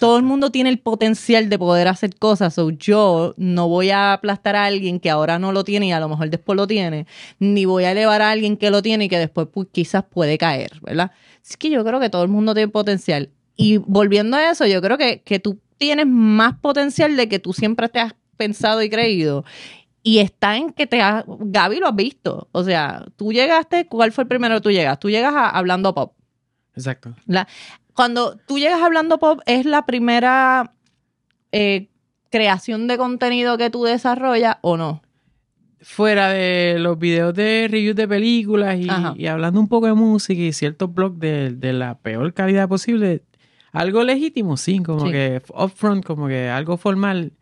Todo 0.00 0.16
el 0.16 0.22
mundo 0.22 0.50
tiene 0.50 0.70
el 0.70 0.78
potencial 0.78 1.50
de 1.50 1.58
poder 1.58 1.86
hacer 1.86 2.16
cosas. 2.16 2.54
So 2.54 2.70
yo 2.70 3.34
no 3.36 3.68
voy 3.68 3.90
a 3.90 4.14
aplastar 4.14 4.56
a 4.56 4.64
alguien 4.64 4.98
que 4.98 5.10
ahora 5.10 5.38
no 5.38 5.52
lo 5.52 5.64
tiene 5.64 5.88
y 5.88 5.92
a 5.92 6.00
lo 6.00 6.08
mejor 6.08 6.30
después 6.30 6.56
lo 6.56 6.66
tiene, 6.66 7.06
ni 7.38 7.66
voy 7.66 7.84
a 7.84 7.92
elevar 7.92 8.22
a 8.22 8.30
alguien 8.30 8.56
que 8.56 8.70
lo 8.70 8.80
tiene 8.80 9.04
y 9.04 9.08
que 9.10 9.18
después 9.18 9.48
pues, 9.52 9.68
quizás 9.70 10.02
puede 10.02 10.38
caer, 10.38 10.70
¿verdad? 10.80 11.10
Es 11.46 11.58
que 11.58 11.68
yo 11.68 11.84
creo 11.84 12.00
que 12.00 12.08
todo 12.08 12.22
el 12.22 12.30
mundo 12.30 12.54
tiene 12.54 12.72
potencial. 12.72 13.28
Y 13.54 13.76
volviendo 13.76 14.38
a 14.38 14.50
eso, 14.50 14.64
yo 14.64 14.80
creo 14.80 14.96
que, 14.96 15.20
que 15.20 15.38
tú 15.38 15.58
tienes 15.78 16.06
más 16.06 16.58
potencial 16.58 17.16
de 17.16 17.28
que 17.28 17.38
tú 17.38 17.52
siempre 17.52 17.88
te 17.88 18.00
has 18.00 18.14
pensado 18.36 18.82
y 18.82 18.90
creído. 18.90 19.44
Y 20.02 20.18
está 20.18 20.56
en 20.56 20.72
que 20.72 20.86
te 20.86 21.02
has, 21.02 21.24
Gaby 21.26 21.80
lo 21.80 21.88
has 21.88 21.96
visto. 21.96 22.48
O 22.52 22.62
sea, 22.62 23.04
tú 23.16 23.32
llegaste, 23.32 23.86
¿cuál 23.86 24.12
fue 24.12 24.22
el 24.22 24.28
primero 24.28 24.54
que 24.56 24.60
tú 24.60 24.70
llegas? 24.70 25.00
Tú 25.00 25.10
llegas 25.10 25.34
a, 25.34 25.48
hablando 25.50 25.94
pop. 25.94 26.14
Exacto. 26.74 27.14
La- 27.26 27.48
cuando 27.94 28.36
tú 28.36 28.58
llegas 28.58 28.82
hablando 28.82 29.18
pop, 29.18 29.40
es 29.46 29.64
la 29.64 29.86
primera 29.86 30.74
eh, 31.50 31.88
creación 32.30 32.86
de 32.86 32.98
contenido 32.98 33.56
que 33.56 33.70
tú 33.70 33.84
desarrollas 33.84 34.58
o 34.60 34.76
no. 34.76 35.02
Fuera 35.80 36.28
de 36.28 36.76
los 36.78 36.98
videos 36.98 37.34
de 37.34 37.68
reviews 37.70 37.96
de 37.96 38.06
películas 38.08 38.78
y, 39.16 39.26
hablando 39.26 39.60
un 39.60 39.68
poco 39.68 39.86
de 39.86 39.94
música 39.94 40.40
y 40.40 40.52
ciertos 40.52 40.92
blogs 40.92 41.18
de, 41.18 41.50
de 41.50 41.72
la 41.72 41.98
peor 41.98 42.32
calidad 42.34 42.68
posible, 42.68 43.22
algo 43.72 44.02
legítimo, 44.04 44.56
sí, 44.56 44.78
como 44.80 45.06
Sí. 45.06 45.12
que 45.12 45.42
upfront, 45.54 46.04
como 46.04 46.28
que 46.28 46.48
algo 46.48 46.76
formal, 46.76 47.32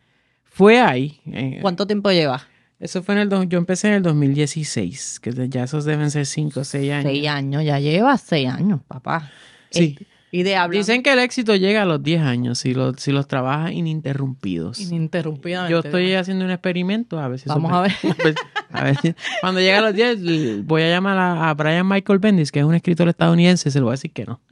fue 0.43 0.79
ahí. 0.79 1.19
Eh, 1.27 1.59
¿Cuánto 1.61 1.85
tiempo 1.87 2.11
llevas? 2.11 2.43
Eso 2.79 3.01
fue 3.03 3.15
en 3.15 3.21
el... 3.21 3.29
do- 3.29 3.43
Yo 3.43 3.57
empecé 3.57 3.87
en 3.87 3.93
el 3.95 4.03
2016, 4.03 5.19
que 5.21 5.31
ya 5.49 5.63
esos 5.63 5.85
deben 5.85 6.11
ser 6.11 6.25
5 6.25 6.59
o 6.59 6.63
6 6.63 6.91
años. 6.91 7.03
Seis 7.11 7.27
años, 7.27 7.63
ya 7.63 7.79
llevas 7.79 8.21
seis 8.21 8.49
años, 8.49 8.81
papá. 8.87 9.31
Sí. 9.69 9.95
Eh, 9.99 10.05
y 10.37 10.43
de 10.43 10.55
hablar 10.57 10.77
Dicen 10.77 11.01
que 11.03 11.13
el 11.13 11.19
éxito 11.19 11.55
llega 11.55 11.83
a 11.83 11.85
los 11.85 12.03
10 12.03 12.21
años 12.21 12.59
si, 12.59 12.73
los 12.73 12.95
si 12.97 13.11
los 13.11 13.27
trabajas 13.27 13.71
ininterrumpidos. 13.71 14.79
ininterrumpidamente. 14.79 15.71
Yo 15.71 15.79
estoy 15.79 16.13
haciendo 16.13 16.45
un 16.45 16.51
experimento, 16.51 17.19
a 17.19 17.27
ver 17.27 17.39
si 17.39 17.47
Vamos 17.47 17.71
me- 17.71 17.77
a 17.77 17.81
ver. 17.81 17.91
Pues, 18.21 18.35
a 18.71 18.83
ver 18.83 18.97
si- 19.01 19.15
cuando 19.41 19.59
llegue 19.61 19.75
a 19.75 19.81
los 19.81 19.93
10, 19.95 20.19
l- 20.19 20.61
voy 20.63 20.81
a 20.81 20.89
llamar 20.89 21.17
a, 21.17 21.49
a 21.49 21.53
Brian 21.53 21.87
Michael 21.87 22.19
Bendis, 22.19 22.51
que 22.51 22.59
es 22.59 22.65
un 22.65 22.75
escritor 22.75 23.07
estadounidense, 23.07 23.71
se 23.71 23.79
lo 23.79 23.85
voy 23.85 23.91
a 23.91 23.95
decir 23.95 24.11
que 24.11 24.25
no. 24.25 24.41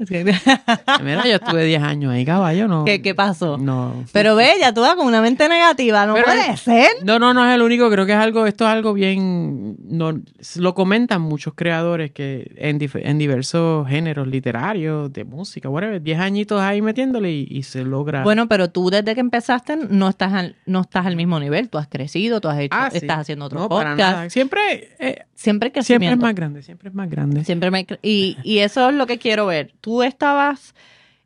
Mira, 1.04 1.24
yo 1.28 1.36
estuve 1.36 1.66
10 1.66 1.82
años 1.84 2.14
ahí, 2.14 2.24
caballo, 2.26 2.68
no. 2.68 2.86
¿Qué, 2.86 3.02
¿Qué 3.02 3.14
pasó? 3.16 3.58
No. 3.58 4.06
Pero 4.12 4.36
ve, 4.36 4.52
ya 4.60 4.74
tú 4.74 4.82
vas 4.82 4.96
con 4.96 5.08
una 5.08 5.22
mente 5.22 5.48
negativa, 5.50 6.06
no 6.06 6.14
Pero- 6.14 6.26
puede 6.26 6.58
ser. 6.58 6.88
No, 7.04 7.20
no, 7.20 7.34
no 7.34 7.46
es 7.48 7.54
el 7.56 7.62
único, 7.62 7.90
creo 7.90 8.06
que 8.06 8.14
es 8.14 8.18
algo, 8.18 8.46
esto 8.46 8.64
es 8.66 8.70
algo 8.72 8.94
bien, 8.94 9.76
no, 9.84 10.14
lo 10.56 10.74
comentan 10.74 11.22
muchos 11.22 11.54
creadores 11.56 12.12
que 12.12 12.52
en, 12.58 12.80
en 12.82 13.18
diversos 13.18 13.88
géneros 13.88 14.28
literarios, 14.28 15.12
de 15.12 15.24
música, 15.26 15.70
whatever, 15.74 16.02
10 16.02 16.20
añitos 16.20 16.62
ahí 16.62 16.82
metiéndole 16.82 17.32
y, 17.32 17.48
y 17.50 17.64
se 17.64 17.84
logra. 17.84 18.24
Bueno, 18.24 18.48
pero 18.48 18.70
tú 18.70 18.90
desde 18.90 19.14
que 19.16 19.20
empezaste 19.20 19.76
no 19.90 20.08
estás 20.10 20.32
al, 20.34 20.56
no 20.66 20.82
estás 20.82 21.06
al 21.06 21.16
mismo 21.16 21.40
nivel. 21.40 21.70
Tú 21.70 21.78
has 21.78 21.88
crecido, 21.88 22.40
tú 22.40 22.48
has 22.48 22.60
hecho, 22.60 22.76
Ah, 22.80 22.90
sí. 22.92 22.98
estás 22.98 23.20
haciendo 23.20 23.46
otro 23.46 23.60
no, 23.60 23.70
para 23.70 23.92
podcast. 23.92 24.12
nada. 24.16 24.30
Siempre, 24.30 24.96
eh, 25.00 25.24
Siempre 25.36 25.72
siempre 25.84 26.10
es 26.12 26.18
más 26.18 26.36
grande, 26.36 26.62
siempre 26.62 26.90
es 26.90 26.96
más 26.96 27.10
grande. 27.10 27.44
Siempre 27.44 27.70
me 27.72 27.86
y, 28.02 28.38
y 28.44 28.60
eso 28.60 28.88
es 28.90 28.96
lo 28.96 29.06
que 29.08 29.18
quiero 29.18 29.46
ver. 29.48 29.74
Tú 29.82 30.04
estabas, 30.04 30.74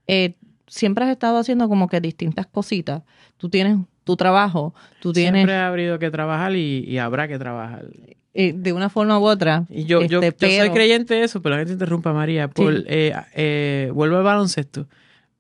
eh, 0.08 0.36
siempre 0.66 1.06
has 1.06 1.12
estado 1.12 1.38
haciendo 1.38 1.70
como 1.70 1.88
que 1.88 2.02
distintas 2.02 2.48
cositas. 2.48 3.04
Tú 3.38 3.50
tienes 3.50 3.78
tu 4.04 4.16
trabajo, 4.16 4.74
tú 5.02 5.14
tienes 5.14 5.40
Siempre 5.42 5.56
ha 5.56 5.68
habido 5.68 6.00
que 6.00 6.10
trabajar 6.10 6.56
y, 6.56 6.86
y 6.88 6.98
habrá 6.98 7.28
que 7.28 7.38
trabajar. 7.38 7.86
Eh, 8.40 8.54
de 8.56 8.72
una 8.74 8.90
forma 8.90 9.18
u 9.20 9.26
otra. 9.26 9.66
Y 9.70 9.86
yo, 9.86 10.02
yo, 10.04 10.22
este, 10.22 10.48
yo 10.48 10.58
soy 10.58 10.60
pero- 10.68 10.74
creyente 10.74 11.14
de 11.16 11.24
eso, 11.24 11.42
pero 11.42 11.56
la 11.56 11.60
gente 11.60 11.74
interrumpa, 11.74 12.14
María. 12.14 12.48
Por, 12.48 12.76
Sí. 12.78 12.84
eh, 12.88 13.14
eh, 13.36 13.92
vuelvo 13.94 14.18
al 14.18 14.24
baloncesto. 14.24 14.86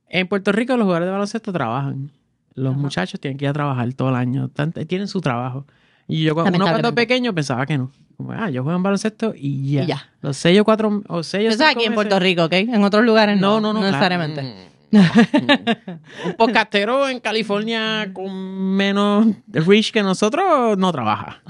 En 0.09 0.27
Puerto 0.27 0.51
Rico 0.51 0.75
los 0.77 0.85
jugadores 0.85 1.05
de 1.07 1.11
baloncesto 1.11 1.53
trabajan. 1.53 2.11
Los 2.55 2.71
Ajá. 2.73 2.81
muchachos 2.81 3.19
tienen 3.19 3.37
que 3.37 3.45
ir 3.45 3.49
a 3.49 3.53
trabajar 3.53 3.93
todo 3.93 4.09
el 4.09 4.15
año. 4.15 4.49
Tienen 4.87 5.07
su 5.07 5.21
trabajo. 5.21 5.65
Y 6.07 6.23
yo 6.23 6.33
cuando, 6.33 6.55
uno 6.57 6.65
cuando 6.65 6.95
pequeño 6.95 7.33
pensaba 7.35 7.65
que 7.65 7.77
no. 7.77 7.91
Como, 8.15 8.31
ah, 8.31 8.49
yo 8.49 8.63
juego 8.63 8.77
en 8.77 8.81
baloncesto 8.83 9.33
y 9.35 9.73
ya. 9.73 9.83
Y 9.83 9.87
ya. 9.87 10.09
Los 10.21 10.37
seis 10.37 10.59
o 10.59 10.63
cuatro 10.63 11.03
o 11.07 11.21
seis 11.21 11.45
o 11.45 11.49
Eso 11.49 11.63
es 11.63 11.69
cinco 11.69 11.79
aquí 11.79 11.85
en 11.85 11.91
meses- 11.91 11.95
Puerto 11.95 12.19
Rico, 12.19 12.45
¿ok? 12.45 12.53
En 12.53 12.83
otros 12.83 13.05
lugares 13.05 13.39
no, 13.39 13.59
No, 13.59 13.61
no, 13.61 13.73
no. 13.73 13.79
claro. 13.81 13.91
necesariamente. 13.91 14.41
Mm. 14.41 14.76
Un 16.25 16.33
podcastero 16.37 17.07
en 17.09 17.19
California 17.19 18.09
con 18.13 18.31
menos 18.75 19.27
reach 19.47 19.91
que 19.91 20.01
nosotros 20.03 20.77
no 20.77 20.91
trabaja. 20.91 21.41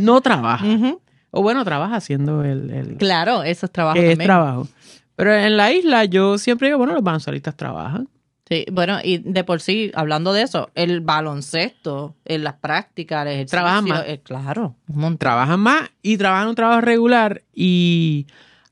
No 0.00 0.20
trabaja. 0.20 0.64
O 1.30 1.42
bueno, 1.42 1.62
trabaja 1.62 1.96
haciendo 1.96 2.42
el, 2.42 2.70
el- 2.70 2.96
Claro, 2.96 3.42
eso 3.42 3.66
es 3.66 3.72
trabajo 3.72 3.98
es 3.98 4.08
también. 4.08 4.26
trabajo. 4.26 4.66
Pero 5.14 5.34
en 5.34 5.58
la 5.58 5.70
isla 5.72 6.06
yo 6.06 6.38
siempre 6.38 6.68
digo, 6.68 6.78
bueno, 6.78 6.94
los 6.94 7.02
baloncelistas 7.02 7.54
trabajan. 7.54 8.08
Sí, 8.48 8.64
bueno, 8.72 8.96
y 9.04 9.18
de 9.18 9.44
por 9.44 9.60
sí, 9.60 9.92
hablando 9.94 10.32
de 10.32 10.40
eso, 10.40 10.70
el 10.74 11.02
baloncesto, 11.02 12.14
en 12.24 12.44
las 12.44 12.54
prácticas, 12.54 13.26
el 13.26 13.32
ejercicio, 13.34 13.58
Trabajan 13.58 13.84
más. 13.84 14.04
eh, 14.06 14.22
claro, 14.24 14.74
un 14.88 14.96
montón. 15.00 15.18
Trabajan 15.18 15.60
más 15.60 15.90
y 16.00 16.16
trabajan 16.16 16.48
un 16.48 16.54
trabajo 16.54 16.80
regular 16.80 17.42
y 17.54 18.26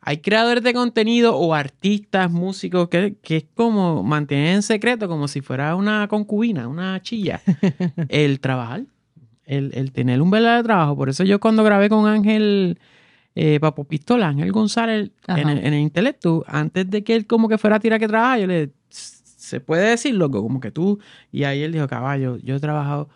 hay 0.09 0.19
creadores 0.19 0.63
de 0.63 0.73
contenido 0.73 1.37
o 1.37 1.53
artistas, 1.53 2.31
músicos, 2.31 2.89
que, 2.89 3.17
que 3.21 3.39
es 3.39 3.45
como 3.55 4.05
mantener 4.05 4.55
en 4.55 4.63
secreto, 4.63 5.09
como 5.09 5.27
si 5.27 5.41
fuera 5.41 5.75
una 5.75 6.07
concubina, 6.07 6.69
una 6.69 7.03
chilla, 7.03 7.41
el 8.09 8.39
trabajar, 8.39 8.85
el, 9.47 9.73
el 9.75 9.91
tener 9.91 10.23
un 10.23 10.31
verdadero 10.31 10.63
trabajo. 10.63 10.97
Por 10.97 11.09
eso 11.09 11.25
yo 11.25 11.41
cuando 11.41 11.65
grabé 11.65 11.89
con 11.89 12.07
Ángel 12.07 12.79
eh, 13.35 13.59
Papo 13.59 13.83
Pistola, 13.83 14.29
Ángel 14.29 14.53
González, 14.53 15.11
en 15.27 15.49
el, 15.49 15.59
en 15.59 15.75
el 15.75 15.81
intelecto, 15.81 16.45
antes 16.47 16.89
de 16.89 17.03
que 17.03 17.17
él 17.17 17.27
como 17.27 17.49
que 17.49 17.59
fuera 17.59 17.75
a 17.75 17.81
tirar 17.81 17.99
que 17.99 18.07
trabaja, 18.07 18.39
yo 18.39 18.47
le 18.47 18.71
se 18.89 19.59
puede 19.59 19.91
decir, 19.91 20.15
loco, 20.15 20.41
como 20.41 20.61
que 20.61 20.71
tú, 20.71 21.01
y 21.33 21.43
ahí 21.43 21.63
él 21.63 21.73
dijo, 21.73 21.89
caballo, 21.89 22.37
yo 22.39 22.55
he 22.55 22.61
trabajado 22.61 23.09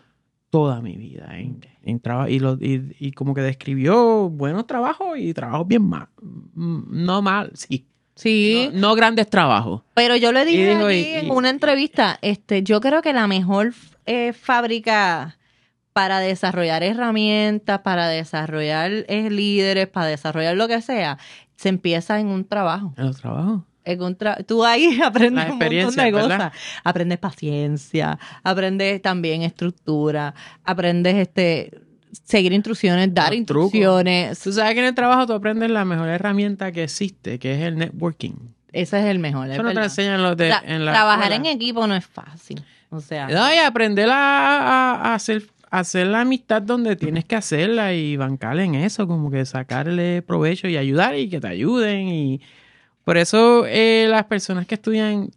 toda 0.50 0.80
mi 0.80 0.96
vida 0.96 1.38
en, 1.38 1.64
en 1.82 2.00
trabajo 2.00 2.28
y, 2.28 2.38
lo- 2.40 2.58
y, 2.60 2.94
y 2.98 3.12
como 3.12 3.34
que 3.34 3.40
describió 3.40 4.28
buenos 4.28 4.66
trabajos 4.66 5.16
y 5.18 5.32
trabajos 5.32 5.66
bien 5.68 5.82
mal, 5.88 6.08
no 6.54 7.22
mal, 7.22 7.50
sí, 7.54 7.86
Sí, 8.16 8.68
no, 8.74 8.90
no 8.90 8.94
grandes 8.96 9.30
trabajos. 9.30 9.82
pero 9.94 10.14
yo 10.16 10.30
le 10.32 10.44
dije 10.44 10.74
dijo, 10.74 10.90
en 10.90 11.30
una 11.30 11.48
entrevista, 11.48 12.18
este, 12.20 12.62
yo 12.62 12.80
creo 12.80 13.00
que 13.00 13.14
la 13.14 13.26
mejor 13.26 13.72
eh, 14.04 14.34
fábrica 14.34 15.38
para 15.94 16.18
desarrollar 16.18 16.82
herramientas, 16.82 17.80
para 17.80 18.08
desarrollar 18.08 18.90
eh, 19.08 19.30
líderes, 19.30 19.88
para 19.88 20.06
desarrollar 20.06 20.54
lo 20.56 20.68
que 20.68 20.82
sea, 20.82 21.16
se 21.56 21.68
empieza 21.70 22.20
en 22.20 22.26
un 22.26 22.44
trabajo. 22.44 22.92
En 22.98 23.06
un 23.06 23.12
tra- 23.14 23.64
tú 24.46 24.64
ahí 24.64 25.00
aprendes 25.04 25.44
un 25.50 25.58
montón 25.58 25.94
de 25.96 26.12
cosas. 26.12 26.28
¿verdad? 26.28 26.52
Aprendes 26.84 27.18
paciencia, 27.18 28.18
aprendes 28.42 29.00
también 29.02 29.42
estructura, 29.42 30.34
aprendes 30.64 31.16
este 31.16 31.72
seguir 32.24 32.52
instrucciones, 32.52 33.12
dar 33.14 33.32
Los 33.34 33.46
trucos. 33.46 33.74
instrucciones. 33.74 34.38
Tú 34.40 34.52
sabes 34.52 34.74
que 34.74 34.80
en 34.80 34.86
el 34.86 34.94
trabajo 34.94 35.26
tú 35.26 35.32
aprendes 35.32 35.70
la 35.70 35.84
mejor 35.84 36.08
herramienta 36.08 36.72
que 36.72 36.84
existe, 36.84 37.38
que 37.38 37.54
es 37.54 37.60
el 37.62 37.76
networking. 37.76 38.32
Ese 38.72 38.98
es 39.00 39.06
el 39.06 39.18
mejor. 39.18 39.46
es 39.48 39.54
Eso 39.54 39.62
no 39.62 39.72
te 39.72 39.80
enseñan 39.82 40.22
los 40.22 40.36
de, 40.36 40.50
Tra- 40.50 40.62
en 40.64 40.84
la 40.84 40.92
trabajar 40.92 41.32
en 41.32 41.46
equipo 41.46 41.86
no 41.86 41.94
es 41.94 42.06
fácil. 42.06 42.62
O 42.90 43.00
sea, 43.00 43.28
No, 43.28 43.52
y 43.54 43.58
aprender 43.58 44.08
a, 44.10 44.14
a- 44.16 44.94
a 45.10 45.14
hacer, 45.14 45.44
hacer 45.70 46.08
la 46.08 46.20
amistad 46.22 46.62
donde 46.62 46.96
tienes 46.96 47.24
que 47.24 47.36
hacerla 47.36 47.92
y 47.94 48.16
bancarle 48.16 48.64
en 48.64 48.74
eso, 48.76 49.06
como 49.06 49.30
que 49.30 49.44
sacarle 49.46 50.22
provecho 50.22 50.66
y 50.68 50.76
ayudar 50.76 51.16
y 51.16 51.28
que 51.28 51.40
te 51.40 51.46
ayuden. 51.48 52.08
Y 52.08 52.40
por 53.10 53.18
eso 53.18 53.64
eh, 53.66 54.06
las 54.08 54.26
personas 54.26 54.68
que 54.68 54.76
estudian 54.76 55.30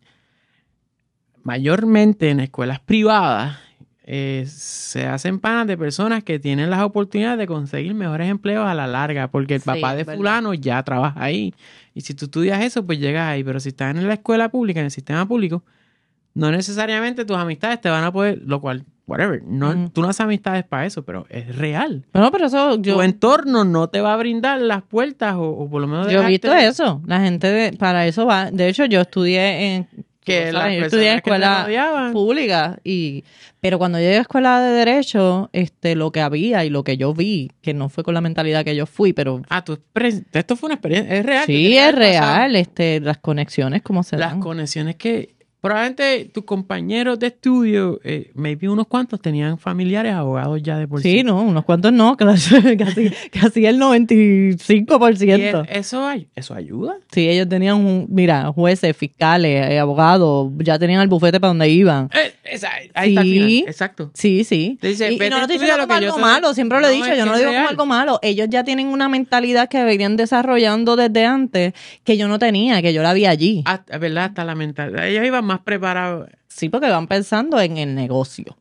mayormente 1.42 2.30
en 2.30 2.40
escuelas 2.40 2.80
privadas 2.80 3.58
eh, 4.06 4.46
se 4.48 5.08
hacen 5.08 5.40
panas 5.40 5.66
de 5.66 5.76
personas 5.76 6.24
que 6.24 6.38
tienen 6.38 6.70
las 6.70 6.82
oportunidades 6.82 7.40
de 7.40 7.48
conseguir 7.48 7.96
mejores 7.96 8.30
empleos 8.30 8.68
a 8.68 8.76
la 8.76 8.86
larga, 8.86 9.30
porque 9.30 9.56
el 9.56 9.62
Sí, 9.62 9.66
papá 9.66 9.96
de 9.96 10.04
verdad. 10.04 10.18
fulano 10.18 10.54
ya 10.54 10.84
trabaja 10.84 11.24
ahí. 11.24 11.56
Y 11.96 12.02
si 12.02 12.14
tú 12.14 12.26
estudias 12.26 12.62
eso, 12.64 12.86
pues 12.86 13.00
llegas 13.00 13.28
ahí. 13.28 13.44
Pero 13.44 13.60
si 13.60 13.70
estás 13.70 13.96
en 13.96 14.08
la 14.08 14.14
escuela 14.14 14.50
pública, 14.50 14.80
en 14.80 14.86
el 14.86 14.92
sistema 14.92 15.28
público, 15.28 15.64
no 16.36 16.52
necesariamente 16.52 17.26
tus 17.26 17.38
amistades 17.38 17.82
te 17.82 17.90
van 17.90 18.04
a 18.04 18.12
poder, 18.12 18.40
lo 18.46 18.62
cual, 18.62 18.86
whatever, 19.08 19.42
no, 19.46 19.90
tú 19.92 20.02
no 20.02 20.08
haces 20.10 20.22
amistades 20.22 20.64
para 20.64 20.86
eso, 20.86 21.04
pero 21.04 21.26
es 21.30 21.56
real. 21.58 22.06
bueno, 22.14 22.32
pero 22.32 22.46
eso 22.48 22.76
yo, 22.82 22.96
tu 22.96 23.02
entorno 23.02 23.64
no 23.66 23.88
te 23.90 24.02
va 24.02 24.14
a 24.14 24.18
brindar 24.18 24.62
las 24.62 24.82
puertas 24.84 25.36
o, 25.36 25.44
o 25.50 25.70
por 25.70 25.82
lo 25.82 25.88
menos 25.88 26.12
yo 26.12 26.24
he 26.24 26.28
visto 26.28 26.54
eso. 26.54 27.02
La 27.06 27.20
gente 27.22 27.48
de- 27.52 27.74
para 27.74 28.06
eso 28.08 28.26
va. 28.26 28.50
De 28.52 28.68
hecho, 28.70 28.86
yo 28.86 29.02
estudié 29.02 29.76
en 29.76 29.88
que 30.24 30.48
tú 30.48 30.54
las 30.54 30.62
sabes, 30.64 30.80
yo 30.80 30.86
estudié 30.86 31.10
en 31.10 31.16
escuela 31.18 31.68
pública 32.14 32.80
y 32.84 33.26
pero 33.60 33.78
cuando 33.78 33.98
yo 33.98 34.06
llegué 34.06 34.18
a 34.20 34.22
escuela 34.22 34.62
de 34.62 34.72
derecho, 34.72 35.50
este 35.52 35.96
lo 35.96 36.12
que 36.14 36.22
había 36.22 36.64
y 36.64 36.70
lo 36.70 36.84
que 36.86 36.96
yo 36.96 37.14
vi, 37.14 37.52
que 37.62 37.74
no 37.74 37.90
fue 37.90 38.06
con 38.06 38.14
la 38.14 38.22
mentalidad 38.22 38.64
que 38.64 38.74
yo 38.76 38.86
fui, 38.86 39.12
pero 39.12 39.42
Ah, 39.50 39.64
tú, 39.66 39.80
esto 40.32 40.56
fue 40.56 40.68
una 40.68 40.76
experiencia, 40.76 41.14
es 41.16 41.26
real. 41.26 41.46
sí 41.46 41.78
es 41.78 41.84
pasado. 41.88 42.00
real, 42.00 42.56
este 42.56 43.02
las 43.02 43.18
conexiones 43.18 43.82
como 43.82 44.04
se 44.04 44.18
Las 44.18 44.32
dan. 44.32 44.40
conexiones 44.40 44.96
que 44.96 45.36
probablemente 45.64 46.26
tus 46.34 46.44
compañeros 46.44 47.18
de 47.20 47.28
estudio, 47.28 47.98
eh, 48.04 48.32
maybe 48.36 48.68
unos 48.68 48.86
cuantos 48.86 49.22
tenían 49.22 49.58
familiares 49.58 50.14
abogados 50.14 50.62
ya 50.62 50.78
de 50.78 50.90
por 50.90 51.02
sí. 51.02 51.20
Sí, 51.20 51.24
no, 51.24 51.42
unos 51.42 51.64
cuantos 51.64 51.94
no, 51.94 52.18
casi, 52.18 53.10
casi, 53.32 53.66
el 53.66 53.80
95%. 53.80 55.26
Y 55.26 55.32
es- 55.32 55.56
eso, 55.70 56.10
eso 56.36 56.54
ayuda. 56.54 56.98
Sí, 57.14 57.30
ellos 57.30 57.48
tenían, 57.48 57.78
un, 57.78 58.08
mira, 58.10 58.52
jueces, 58.52 58.96
fiscales, 58.98 59.72
eh, 59.72 59.80
abogados, 59.80 60.52
ya 60.60 60.78
tenían 60.78 61.02
el 61.02 61.08
bufete 61.08 61.40
para 61.40 61.50
donde 61.50 61.70
iban. 61.70 62.10
Eh, 62.14 62.34
esa- 62.44 62.72
ahí 62.94 63.10
está 63.10 63.22
el 63.22 63.28
Sí. 63.28 63.34
final. 63.34 63.50
Exacto. 63.70 64.12
Sí, 64.14 64.44
sí. 64.44 64.78
Dice, 64.82 65.12
y, 65.12 65.18
no 65.18 65.30
lo 65.38 65.42
estoy 65.42 65.58
diciendo 65.58 65.88
como 65.88 65.94
algo 65.94 66.18
malo, 66.20 66.54
siempre 66.54 66.80
lo 66.82 66.88
he 66.88 66.98
No, 67.00 67.06
dicho, 67.06 67.16
yo 67.16 67.26
no 67.26 67.32
lo 67.32 67.38
digo 67.38 67.50
como 67.50 67.60
real. 67.60 67.68
algo 67.70 67.86
malo. 67.86 68.20
Ellos 68.22 68.48
ya 68.50 68.64
tienen 68.64 68.88
una 68.88 69.10
mentalidad 69.10 69.70
que 69.70 69.84
venían 69.84 70.16
desarrollando 70.18 70.96
desde 70.96 71.26
antes 71.26 71.74
que 72.04 72.18
yo 72.18 72.28
no 72.28 72.40
tenía, 72.40 72.82
que 72.82 72.94
yo 72.94 73.02
la 73.04 73.14
vi 73.14 73.26
allí. 73.26 73.62
Hasta, 73.66 73.98
¿Verdad? 73.98 74.26
Hasta 74.26 74.44
la 74.46 74.56
mentalidad. 74.56 75.08
Ellos 75.08 75.26
iban 75.26 75.46
más 75.46 75.60
preparados 75.62 76.30
Sí, 76.48 76.70
porque 76.70 76.88
van 76.90 77.08
pensando 77.08 77.60
en 77.60 77.78
el 77.78 77.96
negocio. 77.96 78.56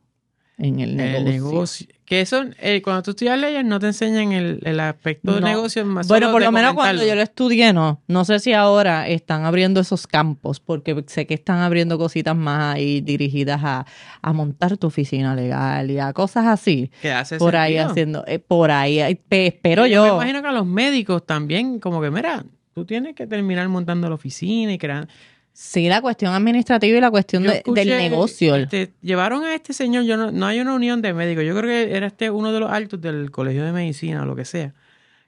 En 0.58 0.80
el 0.80 0.90
en 0.90 0.96
negocio. 0.96 1.18
el 1.18 1.24
negocio. 1.24 1.86
Que 2.12 2.20
eso, 2.20 2.44
eh, 2.60 2.82
cuando 2.82 3.02
tú 3.02 3.12
estudias 3.12 3.38
leyes, 3.38 3.64
no 3.64 3.78
te 3.80 3.86
enseñan 3.86 4.32
el, 4.32 4.60
el 4.64 4.80
aspecto 4.80 5.40
No. 5.40 5.40
negocio. 5.40 5.82
Más 5.86 6.06
Bueno, 6.08 6.30
por 6.30 6.42
de 6.42 6.44
lo 6.46 6.52
menos 6.52 6.74
cuando 6.74 7.02
yo 7.06 7.14
lo 7.14 7.22
estudié, 7.22 7.72
no. 7.72 8.02
No 8.06 8.26
sé 8.26 8.38
si 8.38 8.52
ahora 8.52 9.08
están 9.08 9.46
abriendo 9.46 9.80
esos 9.80 10.06
campos, 10.06 10.60
porque 10.60 11.04
sé 11.06 11.26
que 11.26 11.32
están 11.32 11.60
abriendo 11.60 11.96
cositas 11.96 12.36
más 12.36 12.74
ahí 12.74 13.00
dirigidas 13.00 13.62
a, 13.64 13.86
a 14.20 14.32
montar 14.34 14.76
tu 14.76 14.88
oficina 14.88 15.34
legal 15.34 15.90
y 15.90 15.98
a 16.00 16.12
cosas 16.12 16.44
así. 16.48 16.90
Que 17.00 17.12
hace 17.12 17.38
Por 17.38 17.56
ahí 17.56 17.78
haciendo, 17.78 18.24
eh, 18.26 18.38
por 18.38 18.70
ahí, 18.70 19.00
eh, 19.00 19.18
pe- 19.26 19.46
espero 19.46 19.86
Y 19.86 19.92
yo. 19.92 20.02
Me 20.02 20.08
imagino 20.10 20.42
que 20.42 20.48
a 20.48 20.52
los 20.52 20.66
médicos 20.66 21.24
también, 21.24 21.80
como 21.80 22.02
que, 22.02 22.10
mira, 22.10 22.44
tú 22.74 22.84
tienes 22.84 23.14
que 23.14 23.26
terminar 23.26 23.70
montando 23.70 24.10
la 24.10 24.16
oficina 24.16 24.70
y 24.70 24.76
crear. 24.76 25.08
Sí, 25.54 25.88
la 25.88 26.00
cuestión 26.00 26.32
administrativa 26.32 26.96
y 26.96 27.00
la 27.00 27.10
cuestión 27.10 27.42
de- 27.42 27.62
del 27.74 27.88
negocio. 28.10 28.56
este, 28.56 28.92
llevaron 29.02 29.44
a 29.44 29.54
este 29.54 29.72
señor, 29.72 30.04
yo 30.04 30.16
no, 30.16 30.30
no 30.30 30.46
hay 30.46 30.60
una 30.60 30.74
unión 30.74 31.02
de 31.02 31.12
médicos, 31.12 31.44
yo 31.44 31.54
creo 31.56 31.68
que 31.68 31.94
era 31.96 32.06
este 32.06 32.30
uno 32.30 32.52
de 32.52 32.60
los 32.60 32.70
altos 32.70 33.00
del 33.00 33.30
colegio 33.30 33.64
de 33.64 33.72
medicina 33.72 34.22
o 34.22 34.26
lo 34.26 34.34
que 34.34 34.44
sea. 34.46 34.74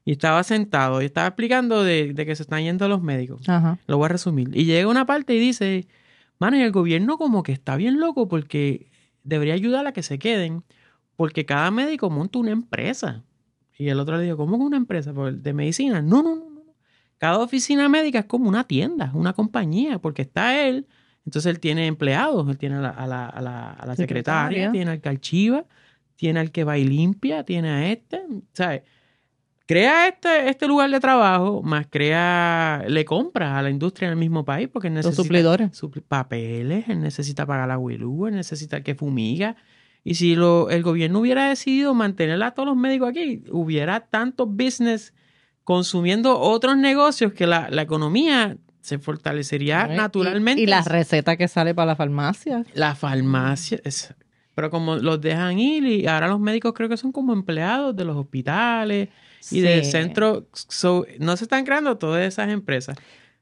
Y 0.07 0.13
estaba 0.13 0.43
sentado 0.43 1.01
y 1.03 1.07
estaba 1.07 1.29
explicando 1.29 1.83
de, 1.83 2.13
de 2.15 2.27
que 2.27 2.35
se 2.37 2.43
están 2.43 2.63
yendo 2.63 2.89
los 2.89 3.03
médicos. 3.03 3.49
Ajá. 3.49 3.79
Lo 3.87 3.97
voy 3.99 4.07
a 4.07 4.09
resumir. 4.09 4.51
Y 4.55 4.65
llega 4.65 4.89
una 4.89 5.07
parte 5.07 5.35
y 5.35 5.39
dice, 5.39 5.87
mano, 6.39 6.57
y 6.59 6.63
el 6.63 6.73
gobierno 6.73 7.17
como 7.19 7.43
que 7.43 7.53
está 7.53 7.77
bien 7.77 8.01
loco 8.01 8.29
porque 8.29 8.91
debería 9.25 9.55
ayudar 9.55 9.87
a 9.87 9.93
que 9.93 10.03
se 10.03 10.19
queden, 10.19 10.63
porque 11.17 11.47
cada 11.47 11.71
médico 11.71 12.11
monta 12.11 12.39
una 12.39 12.51
empresa. 12.51 13.23
Y 13.79 13.89
el 13.89 13.99
otro 14.01 14.17
le 14.19 14.25
dijo, 14.25 14.37
¿cómo 14.37 14.59
que 14.59 14.65
una 14.65 14.77
empresa? 14.77 15.13
¿De 15.13 15.53
medicina? 15.53 16.01
No, 16.03 16.23
no, 16.23 16.37
no. 16.37 16.54
Cada 17.25 17.39
oficina 17.39 17.89
médica 17.89 18.19
es 18.19 18.25
como 18.27 18.49
una 18.49 18.65
tienda, 18.65 19.11
una 19.15 19.33
compañía, 19.33 19.99
porque 19.99 20.21
está 20.23 20.61
él, 20.61 20.87
entonces 21.25 21.49
él 21.51 21.59
tiene 21.59 21.87
empleados, 21.87 22.47
él 22.51 22.59
tiene 22.59 22.75
a 22.77 22.81
la, 22.81 22.91
a 22.91 23.07
la, 23.07 23.27
a 23.27 23.41
la, 23.41 23.71
a 23.73 23.87
la 23.87 23.97
secretaria, 23.97 24.49
Secretaria. 24.49 24.73
tiene 24.73 24.91
al 24.91 25.01
que 25.01 25.09
archiva, 25.09 25.65
tiene 26.17 26.41
al 26.41 26.51
que 26.51 26.65
va 26.65 26.77
y 26.77 26.85
limpia, 26.85 27.43
tiene 27.45 27.71
a 27.71 27.91
este, 27.91 28.21
¿sabes? 28.53 28.83
Crea 29.67 30.09
este, 30.09 30.51
este 30.51 30.67
lugar 30.69 30.91
de 30.91 31.01
trabajo, 31.01 31.63
más 31.63 31.87
crea, 31.89 32.85
le 32.87 33.07
compra 33.07 33.59
a 33.59 33.63
la 33.63 33.71
industria 33.71 34.09
en 34.09 34.13
el 34.13 34.19
mismo 34.19 34.45
país, 34.45 34.69
porque 34.71 34.89
él 34.89 34.95
Los 34.95 35.07
necesita 35.07 35.23
suplidores. 35.23 35.71
supli- 35.83 36.03
papeles, 36.07 36.87
él 36.91 37.01
necesita 37.01 37.47
pagar 37.47 37.69
la 37.69 37.79
huelú, 37.79 38.27
él 38.27 38.35
necesita 38.35 38.83
que 38.83 38.95
fumiga. 38.95 39.57
Y 40.05 40.17
si 40.17 40.35
lo, 40.35 40.69
el 40.69 40.83
gobierno 40.83 41.21
hubiera 41.21 41.49
decidido 41.49 41.95
mantener 41.95 42.43
a 42.43 42.51
todos 42.51 42.67
los 42.69 42.77
médicos 42.77 43.09
aquí, 43.09 43.43
hubiera 43.51 44.01
tanto 44.01 44.45
business 44.47 45.15
consumiendo 45.65 46.39
otros 46.39 46.77
negocios 46.77 47.33
que 47.33 47.47
la, 47.47 47.69
la 47.71 47.83
economía 47.83 48.57
se 48.81 48.99
fortalecería 48.99 49.89
Y- 49.93 49.97
naturalmente. 49.97 50.63
Y, 50.63 50.67
la 50.67 50.83
receta 50.83 51.37
que 51.37 51.49
sale 51.49 51.75
para 51.75 51.87
la 51.87 51.97
farmacia. 51.97 52.65
La 52.75 52.95
farmacia, 52.95 53.81
es- 53.85 54.15
Pero 54.55 54.71
como 54.71 54.97
los 54.97 55.21
dejan 55.21 55.59
ir 55.59 55.85
y 55.85 56.07
ahora 56.07 56.29
los 56.29 56.39
médicos 56.39 56.73
creo 56.75 56.89
que 56.89 56.97
son 56.97 57.11
como 57.13 57.33
empleados 57.33 57.97
de 57.97 58.05
los 58.05 58.17
hospitales 58.17 59.09
y 59.51 59.61
del 59.61 59.85
centro. 59.85 60.47
So, 60.53 61.07
no 61.19 61.37
se 61.37 61.45
están 61.45 61.65
creando 61.65 61.97
todas 61.99 62.23
esas 62.25 62.51
empresas. 62.51 62.97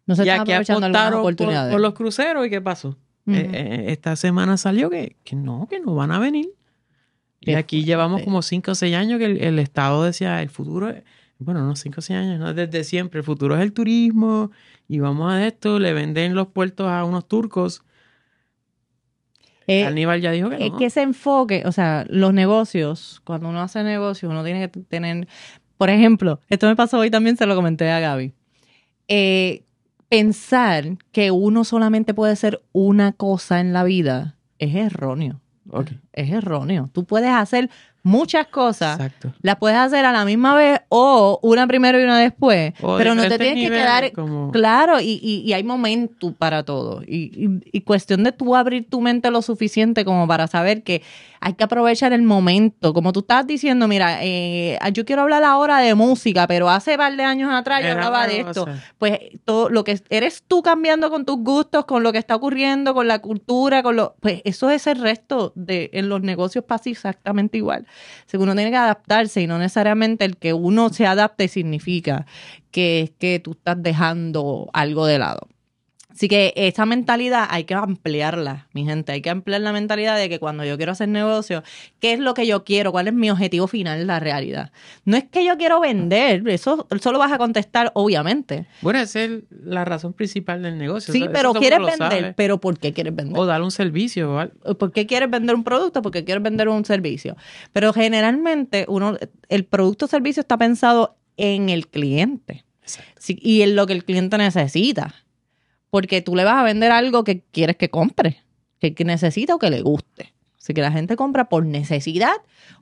No 0.06 0.14
se 0.16 0.24
ya 0.24 0.34
están 0.34 0.46
que 0.46 0.54
aprovechando 0.54 0.86
apostaron 0.86 1.12
por, 1.12 1.20
oportunidades. 1.20 1.72
por 1.72 1.80
los 1.80 1.94
cruceros 1.94 2.46
y 2.46 2.50
qué 2.50 2.60
pasó. 2.60 2.96
Eh, 3.26 3.50
eh, 3.52 3.84
esta 3.88 4.16
semana 4.16 4.56
salió 4.56 4.90
que, 4.90 5.16
que 5.22 5.36
no, 5.36 5.68
que 5.70 5.78
no 5.80 5.94
van 5.94 6.10
a 6.12 6.18
venir. 6.18 6.50
Y 7.40 7.54
aquí 7.54 7.84
llevamos 7.84 8.22
como 8.22 8.40
5 8.42 8.70
o 8.70 8.74
6 8.74 8.94
años 8.96 9.18
que 9.18 9.26
el, 9.26 9.42
el 9.42 9.58
Estado 9.58 10.04
decía, 10.04 10.40
el 10.42 10.48
futuro, 10.50 10.88
es- 10.90 11.02
bueno, 11.42 11.66
no 11.66 11.76
5 11.76 11.98
o 11.98 12.02
6 12.02 12.18
años, 12.18 12.40
no 12.40 12.54
desde 12.54 12.84
siempre, 12.84 13.20
el 13.20 13.24
futuro 13.24 13.56
es 13.56 13.62
el 13.62 13.72
turismo 13.72 14.50
y 14.88 14.98
vamos 14.98 15.32
a 15.32 15.46
esto, 15.46 15.78
le 15.78 15.92
venden 15.92 16.34
los 16.34 16.48
puertos 16.48 16.88
a 16.88 17.04
unos 17.04 17.28
turcos. 17.28 17.82
Eh, 19.66 19.84
Aníbal 19.84 20.20
ya 20.20 20.32
dijo 20.32 20.50
que 20.50 20.58
no. 20.58 20.64
Es 20.64 20.72
que 20.72 20.86
ese 20.86 21.02
enfoque, 21.02 21.62
o 21.66 21.72
sea, 21.72 22.04
los 22.08 22.34
negocios, 22.34 23.20
cuando 23.24 23.48
uno 23.48 23.60
hace 23.60 23.82
negocios, 23.82 24.30
uno 24.30 24.42
tiene 24.44 24.68
que 24.68 24.80
tener, 24.80 25.28
por 25.76 25.90
ejemplo, 25.90 26.40
esto 26.48 26.66
me 26.66 26.76
pasó 26.76 26.98
hoy 26.98 27.10
también, 27.10 27.36
se 27.36 27.46
lo 27.46 27.54
comenté 27.54 27.90
a 27.90 28.00
Gaby. 28.00 28.32
Eh, 29.08 29.64
pensar 30.08 30.96
que 31.12 31.30
uno 31.30 31.64
solamente 31.64 32.14
puede 32.14 32.36
ser 32.36 32.62
una 32.72 33.12
cosa 33.12 33.60
en 33.60 33.72
la 33.72 33.84
vida 33.84 34.36
es 34.62 34.76
erróneo. 34.76 35.40
Es 36.12 36.30
erróneo. 36.30 36.88
Tú 36.92 37.04
puedes 37.04 37.30
hacer 37.30 37.68
muchas 38.02 38.46
cosas, 38.48 38.96
exacto. 38.96 39.32
las 39.42 39.56
puedes 39.56 39.78
hacer 39.78 40.04
a 40.04 40.12
la 40.12 40.24
misma 40.24 40.54
vez 40.54 40.80
o 40.88 41.38
una 41.42 41.66
primero 41.66 42.00
y 42.00 42.04
una 42.04 42.18
después, 42.18 42.72
O 42.82 42.96
pero 42.98 43.14
no 43.14 43.22
te 43.28 43.38
tienes 43.38 43.64
que 43.68 43.70
quedar 43.74 44.12
como- 44.12 44.50
Claro, 44.50 45.00
y, 45.00 45.20
y, 45.22 45.42
y 45.46 45.52
hay 45.52 45.62
momentum 45.62 46.34
para 46.34 46.64
todo. 46.64 47.02
Y, 47.06 47.30
y- 47.44 47.60
y 47.72 47.80
cuestión 47.82 48.24
de 48.24 48.32
tú 48.32 48.56
abrir 48.56 48.88
tu 48.88 49.00
mente 49.00 49.30
lo 49.30 49.40
suficiente 49.42 50.04
como 50.04 50.26
para 50.26 50.46
saber 50.46 50.82
que 50.82 51.02
hay 51.44 51.54
que 51.54 51.64
aprovechar 51.64 52.12
el 52.12 52.22
momento. 52.22 52.92
Como 52.94 53.12
tú 53.12 53.20
estás 53.20 53.44
diciendo, 53.46 53.88
mira, 53.88 54.18
eh, 54.22 54.78
yo 54.92 55.04
quiero 55.04 55.22
hablar 55.22 55.42
ahora 55.42 55.78
de 55.78 55.94
música, 55.96 56.46
pero 56.46 56.70
hace 56.70 56.96
par 56.96 57.16
de 57.16 57.24
años 57.24 57.52
atrás 57.52 57.82
yo 57.82 57.90
hablaba 57.92 58.26
de 58.28 58.40
esto. 58.50 58.64
Pues 58.98 59.18
todo 59.44 59.68
lo 59.68 59.82
que 59.82 60.00
eres 60.10 60.44
tú 60.46 60.62
cambiando 60.62 61.10
con 61.10 61.24
tus 61.24 61.38
gustos, 61.38 61.84
con 61.84 62.04
lo 62.04 62.12
que 62.12 62.18
está 62.18 62.36
ocurriendo, 62.36 62.94
con 62.94 63.08
la 63.08 63.18
cultura, 63.20 63.82
con 63.82 63.96
lo, 63.96 64.14
pues 64.20 64.40
eso 64.44 64.70
es 64.70 64.86
el 64.86 65.00
resto 65.00 65.52
de 65.56 65.90
en 65.94 66.08
los 66.08 66.22
negocios 66.22 66.64
pasa 66.64 66.90
exactamente 66.90 67.56
igual. 67.58 67.86
Si 68.26 68.36
uno 68.36 68.54
tiene 68.54 68.70
que 68.70 68.76
adaptarse 68.76 69.42
y 69.42 69.46
no 69.46 69.58
necesariamente 69.58 70.24
el 70.24 70.36
que 70.36 70.52
uno 70.52 70.90
se 70.90 71.06
adapte 71.06 71.48
significa 71.48 72.26
que 72.70 73.02
es 73.02 73.10
que 73.10 73.38
tú 73.38 73.52
estás 73.52 73.82
dejando 73.82 74.70
algo 74.72 75.06
de 75.06 75.18
lado. 75.18 75.48
Así 76.12 76.28
que 76.28 76.52
esa 76.56 76.84
mentalidad 76.86 77.46
hay 77.50 77.64
que 77.64 77.74
ampliarla, 77.74 78.68
mi 78.72 78.84
gente. 78.84 79.12
Hay 79.12 79.22
que 79.22 79.30
ampliar 79.30 79.60
la 79.62 79.72
mentalidad 79.72 80.16
de 80.16 80.28
que 80.28 80.38
cuando 80.38 80.64
yo 80.64 80.76
quiero 80.76 80.92
hacer 80.92 81.08
negocio, 81.08 81.62
¿qué 82.00 82.12
es 82.12 82.20
lo 82.20 82.34
que 82.34 82.46
yo 82.46 82.64
quiero? 82.64 82.92
¿Cuál 82.92 83.08
es 83.08 83.14
mi 83.14 83.30
objetivo 83.30 83.66
final? 83.66 84.06
La 84.06 84.20
realidad. 84.20 84.72
No 85.04 85.16
es 85.16 85.24
que 85.24 85.44
yo 85.44 85.56
quiero 85.56 85.80
vender, 85.80 86.46
eso 86.48 86.86
solo 87.00 87.18
vas 87.18 87.32
a 87.32 87.38
contestar, 87.38 87.90
obviamente. 87.94 88.66
Bueno, 88.82 88.98
esa 89.00 89.22
es 89.24 89.30
la 89.64 89.84
razón 89.84 90.12
principal 90.12 90.62
del 90.62 90.78
negocio. 90.78 91.12
Sí, 91.12 91.22
eso- 91.22 91.30
pero 91.32 91.52
quieres 91.54 91.78
vender. 91.98 92.34
Pero 92.36 92.60
¿por 92.60 92.78
qué 92.78 92.92
quieres 92.92 93.14
vender? 93.16 93.38
O 93.38 93.46
dar 93.46 93.62
un 93.62 93.70
servicio. 93.70 94.50
¿Por 94.78 94.92
qué 94.92 95.06
quieres 95.06 95.30
vender 95.30 95.54
un 95.56 95.64
producto? 95.64 96.02
Porque 96.02 96.24
quieres 96.24 96.42
vender 96.42 96.68
un 96.68 96.84
servicio. 96.84 97.36
Pero 97.72 97.92
generalmente 97.92 98.84
uno, 98.88 99.16
el 99.48 99.64
producto 99.64 100.04
o 100.04 100.08
servicio 100.08 100.40
está 100.42 100.56
pensado 100.58 101.16
en 101.36 101.68
el 101.70 101.88
cliente. 101.88 102.64
Sí, 103.16 103.38
y 103.40 103.62
en 103.62 103.76
lo 103.76 103.86
que 103.86 103.92
el 103.92 104.04
cliente 104.04 104.36
necesita. 104.38 105.14
Porque 105.92 106.22
tú 106.22 106.34
le 106.34 106.44
vas 106.44 106.54
a 106.54 106.62
vender 106.62 106.90
algo 106.90 107.22
que 107.22 107.42
quieres 107.50 107.76
que 107.76 107.90
compre, 107.90 108.42
que, 108.80 108.94
que 108.94 109.04
necesita 109.04 109.54
o 109.54 109.58
que 109.58 109.68
le 109.68 109.82
guste. 109.82 110.32
Así 110.56 110.72
que 110.72 110.80
la 110.80 110.90
gente 110.90 111.16
compra 111.16 111.50
por 111.50 111.66
necesidad 111.66 112.32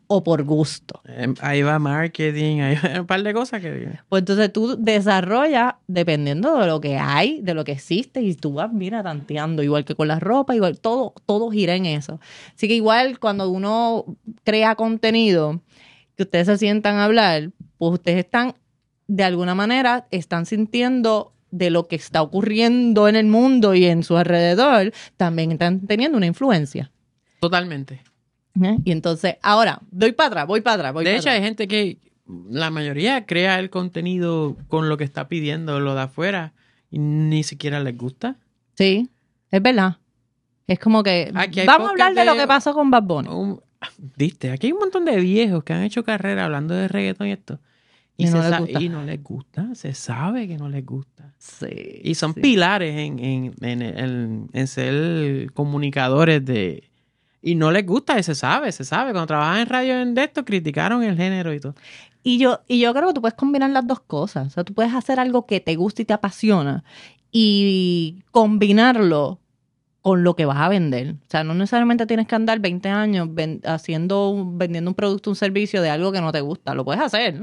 o 0.07 0.23
por 0.23 0.45
gusto. 0.45 1.01
Eh, 1.07 1.35
Ahí 1.41 1.63
va 1.63 1.81
marketing, 1.81 2.61
ahí 2.61 2.77
va 2.77 3.01
un 3.01 3.07
par 3.09 3.25
de 3.25 3.35
cosas 3.35 3.61
que... 3.61 3.99
Pues 4.09 4.21
entonces 4.21 4.53
tú 4.53 4.77
desarrollas 4.79 5.75
dependiendo 5.89 6.57
de 6.61 6.69
lo 6.69 6.81
que 6.81 6.99
hay, 6.99 7.41
de 7.41 7.53
lo 7.53 7.65
que 7.65 7.73
existe, 7.73 8.23
y 8.23 8.35
tú 8.37 8.53
vas, 8.53 8.73
mira, 8.73 9.03
tanteando, 9.03 9.65
igual 9.65 9.85
que 9.85 9.97
con 9.97 10.07
la 10.07 10.21
ropa, 10.21 10.55
igual, 10.55 10.79
todo, 10.79 11.15
todo 11.27 11.51
gira 11.51 11.75
en 11.75 11.87
eso. 11.87 12.21
Así 12.55 12.69
que 12.69 12.75
igual 12.75 13.19
cuando 13.19 13.51
uno 13.51 14.05
crea 14.45 14.77
contenido, 14.77 15.61
que 16.17 16.23
ustedes 16.23 16.47
se 16.47 16.59
sientan 16.59 16.97
a 16.97 17.07
hablar, 17.07 17.51
pues 17.77 17.95
ustedes 17.95 18.19
están, 18.19 18.55
de 19.09 19.25
alguna 19.25 19.57
manera, 19.57 20.07
están 20.13 20.47
sintiendo 20.47 21.33
de 21.51 21.71
lo 21.71 21.89
que 21.89 21.97
está 21.97 22.23
ocurriendo 22.23 23.09
en 23.09 23.17
el 23.17 23.27
mundo 23.27 23.75
y 23.75 23.85
en 23.87 24.03
su 24.03 24.17
alrededor, 24.17 24.93
también 25.17 25.53
están 25.53 25.81
teniendo 25.87 26.17
una 26.17 26.27
influencia. 26.27 26.91
Totalmente. 27.41 28.03
¿eh? 28.63 28.77
Y 28.85 28.93
entonces, 28.93 29.37
ahora, 29.43 29.81
doy 29.91 30.13
para 30.13 30.29
atrás, 30.29 30.47
voy 30.47 30.61
para 30.61 30.75
atrás, 30.77 30.93
voy 30.93 31.05
de 31.05 31.17
hecho, 31.17 31.31
hay 31.31 31.41
gente 31.43 31.67
que 31.69 31.99
la 32.49 32.71
mayoría 32.71 33.27
crea 33.27 33.59
el 33.59 33.71
contenido 33.71 34.57
con 34.69 34.89
lo 34.89 34.97
que 34.97 35.05
está 35.05 35.29
pidiendo 35.29 35.81
lo 35.81 35.95
de 35.95 36.03
afuera 36.03 36.53
y 36.91 36.99
ni 36.99 37.43
siquiera 37.43 37.81
les 37.81 37.97
gusta. 37.97 38.37
Sí, 38.77 39.09
es 39.51 39.63
verdad. 39.63 39.97
Es 40.67 40.79
como 40.79 41.03
que 41.03 41.31
vamos 41.67 41.89
a 41.89 41.91
hablar 41.91 42.15
de 42.15 42.25
lo 42.25 42.37
que 42.37 42.47
pasó 42.47 42.73
con 42.75 42.91
Bad 42.91 43.03
Bunny. 43.03 43.29
Un- 43.29 43.61
Viste, 44.17 44.51
aquí 44.53 44.69
hay 44.69 44.73
un 44.73 44.79
montón 44.79 45.05
de 45.05 45.17
viejos 45.17 45.65
que 45.65 45.73
han 45.73 45.83
hecho 45.83 46.05
carrera 46.05 46.45
hablando 46.45 46.75
de 46.75 46.87
reggaetón 46.87 47.27
y 47.29 47.33
esto. 47.33 47.59
Y, 48.21 48.27
Y 48.27 48.31
no 48.31 48.43
les 48.49 48.59
gusta. 48.61 48.81
y 48.83 48.89
no 48.89 49.03
les 49.05 49.23
gusta, 49.23 49.75
se 49.75 49.95
sabe 49.95 50.47
que 50.49 50.57
no 50.59 50.69
les 50.69 50.85
gusta. 50.85 51.33
Sí. 51.39 52.01
Y 52.05 52.15
son 52.15 52.35
sí. 52.35 52.41
pilares 52.41 52.97
en, 52.99 53.19
en, 53.19 53.55
en, 53.63 54.49
en- 54.53 54.67
ser 54.67 55.51
comunicadores 55.53 56.45
de... 56.45 56.91
Y 57.43 57.55
no 57.55 57.71
les 57.71 57.87
gusta, 57.87 58.19
y 58.19 58.23
se 58.23 58.35
sabe, 58.35 58.71
se 58.73 58.85
sabe. 58.85 59.13
Cuando 59.13 59.27
trabajan 59.29 59.61
en 59.61 59.67
radio 59.69 60.01
en 60.01 60.15
de 60.15 60.25
esto, 60.25 60.45
criticaron 60.45 61.03
el 61.03 61.17
género 61.17 61.55
y 61.55 61.61
todo. 61.61 61.75
Y 62.23 62.37
yo, 62.39 62.61
y 62.69 62.81
yo 62.81 62.93
creo 62.93 63.09
que 63.09 63.15
tú 63.15 63.21
puedes 63.23 63.35
combinar 63.37 63.71
las 63.71 63.87
dos 63.87 64.01
cosas. 64.01 64.49
O 64.49 64.51
sea, 64.51 64.65
tú 64.65 64.75
puedes 64.75 64.93
hacer 64.93 65.19
algo 65.19 65.47
que 65.47 65.59
te 65.61 65.75
gusta 65.77 66.03
y 66.03 66.05
te 66.05 66.13
apasiona 66.13 66.85
y 67.33 68.23
combinarlo 68.31 69.41
con 70.03 70.23
lo 70.25 70.35
que 70.37 70.45
vas 70.47 70.59
a 70.59 70.69
vender. 70.69 71.13
O 71.13 71.31
sea, 71.31 71.45
no 71.45 71.55
necesariamente 71.55 72.07
tienes 72.07 72.27
que 72.27 72.35
andar 72.35 72.59
20 72.61 72.89
años 72.91 73.29
ven- 73.33 73.61
haciendo 73.65 74.47
vendiendo 74.55 74.91
un 74.91 74.95
producto, 74.95 75.31
un 75.31 75.37
servicio 75.37 75.81
de 75.83 75.91
algo 75.91 76.13
que 76.13 76.21
no 76.21 76.33
te 76.33 76.41
gusta. 76.41 76.75
Lo 76.75 76.85
puedes 76.85 77.03
hacer, 77.03 77.43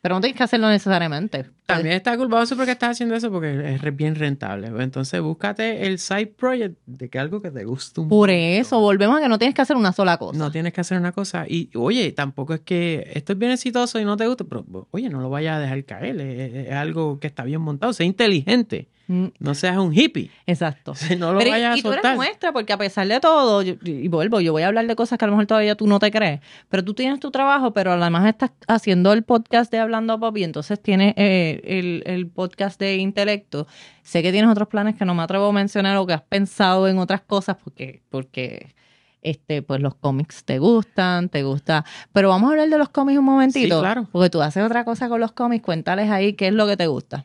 pero 0.00 0.14
no 0.14 0.20
tienes 0.20 0.36
que 0.36 0.44
hacerlo 0.44 0.68
necesariamente. 0.68 1.46
También 1.66 1.96
está 1.96 2.16
culpado 2.16 2.44
porque 2.56 2.70
estás 2.72 2.90
haciendo 2.90 3.14
eso 3.14 3.30
porque 3.30 3.74
es 3.74 3.96
bien 3.96 4.14
rentable. 4.14 4.68
Entonces, 4.82 5.20
búscate 5.20 5.86
el 5.86 5.98
side 5.98 6.28
project 6.28 6.76
de 6.86 7.08
que 7.10 7.18
algo 7.18 7.42
que 7.42 7.50
te 7.50 7.64
guste 7.64 8.00
un 8.00 8.08
Por 8.08 8.28
montón. 8.30 8.34
eso, 8.36 8.80
volvemos 8.80 9.18
a 9.18 9.22
que 9.22 9.28
no 9.28 9.38
tienes 9.38 9.54
que 9.54 9.62
hacer 9.62 9.76
una 9.76 9.92
sola 9.92 10.16
cosa. 10.16 10.38
No 10.38 10.50
tienes 10.50 10.72
que 10.72 10.80
hacer 10.80 10.98
una 10.98 11.12
cosa. 11.12 11.44
Y 11.48 11.70
oye, 11.74 12.12
tampoco 12.12 12.54
es 12.54 12.60
que 12.60 13.10
esto 13.14 13.32
es 13.32 13.38
bien 13.38 13.50
exitoso 13.52 13.98
y 14.00 14.04
no 14.04 14.16
te 14.16 14.26
gusta, 14.26 14.44
pero 14.44 14.64
oye, 14.92 15.10
no 15.10 15.20
lo 15.20 15.30
vayas 15.30 15.56
a 15.56 15.60
dejar 15.60 15.84
caer. 15.84 16.20
Es, 16.20 16.68
es 16.68 16.72
algo 16.72 17.18
que 17.20 17.26
está 17.26 17.44
bien 17.44 17.60
montado. 17.60 17.92
Sé 17.92 18.04
inteligente. 18.04 18.88
Mm, 19.10 19.26
No 19.38 19.54
seas 19.54 19.78
un 19.78 19.92
hippie. 19.92 20.30
Exacto. 20.46 20.92
No 21.18 21.32
lo 21.32 21.38
Pero 21.38 21.48
y- 21.48 21.52
vayas 21.52 21.76
y, 21.76 21.80
a 21.80 21.82
tú 21.82 21.88
eres 21.88 22.02
soltar. 22.02 22.16
muestra, 22.16 22.52
porque 22.52 22.72
a 22.74 22.76
pesar 22.76 23.06
de 23.08 23.18
todo, 23.20 23.62
yo- 23.62 23.74
y 23.82 24.06
vuelvo, 24.08 24.40
yo 24.40 24.52
voy 24.52 24.62
a 24.62 24.68
hablar 24.68 24.86
de 24.86 24.94
cosas 24.96 25.18
que 25.18 25.24
a 25.24 25.28
lo 25.28 25.32
mejor 25.32 25.46
todavía 25.46 25.74
tú 25.76 25.86
no 25.86 25.98
te 25.98 26.10
crees, 26.10 26.40
pero 26.68 26.84
tú 26.84 26.92
tienes 26.94 27.18
tu 27.18 27.30
trabajo, 27.30 27.72
pero 27.72 27.92
además 27.92 28.26
estás 28.26 28.50
haciendo 28.66 29.12
el 29.14 29.22
podcast 29.22 29.72
de 29.72 29.78
Hablando 29.78 30.20
Pop 30.20 30.36
y 30.36 30.44
entonces 30.44 30.80
tienes 30.82 31.14
eh, 31.16 31.60
el, 31.64 32.02
el 32.06 32.26
podcast 32.28 32.78
de 32.78 32.96
Intelecto. 32.96 33.66
Sé 34.02 34.22
que 34.22 34.30
tienes 34.30 34.50
otros 34.50 34.68
planes 34.68 34.94
que 34.96 35.04
no 35.06 35.14
me 35.14 35.22
atrevo 35.22 35.46
a 35.48 35.52
mencionar 35.52 35.96
o 35.96 36.06
que 36.06 36.12
has 36.12 36.22
pensado 36.22 36.86
en 36.86 36.98
otras 36.98 37.22
cosas 37.22 37.56
porque, 37.64 38.02
porque 38.10 38.74
este, 39.22 39.62
pues 39.62 39.80
los 39.80 39.94
cómics 39.94 40.44
te 40.44 40.58
gustan, 40.58 41.28
te 41.28 41.42
gusta. 41.42 41.84
Pero 42.12 42.28
vamos 42.28 42.48
a 42.48 42.52
hablar 42.52 42.68
de 42.68 42.78
los 42.78 42.88
cómics 42.90 43.18
un 43.18 43.24
momentito. 43.24 43.76
Sí, 43.76 43.80
claro. 43.80 44.06
Porque 44.12 44.30
tú 44.30 44.40
haces 44.42 44.62
otra 44.64 44.84
cosa 44.84 45.08
con 45.08 45.18
los 45.20 45.32
cómics, 45.32 45.64
cuéntales 45.64 46.10
ahí 46.10 46.34
qué 46.34 46.48
es 46.48 46.52
lo 46.54 46.66
que 46.66 46.76
te 46.76 46.86
gusta. 46.86 47.24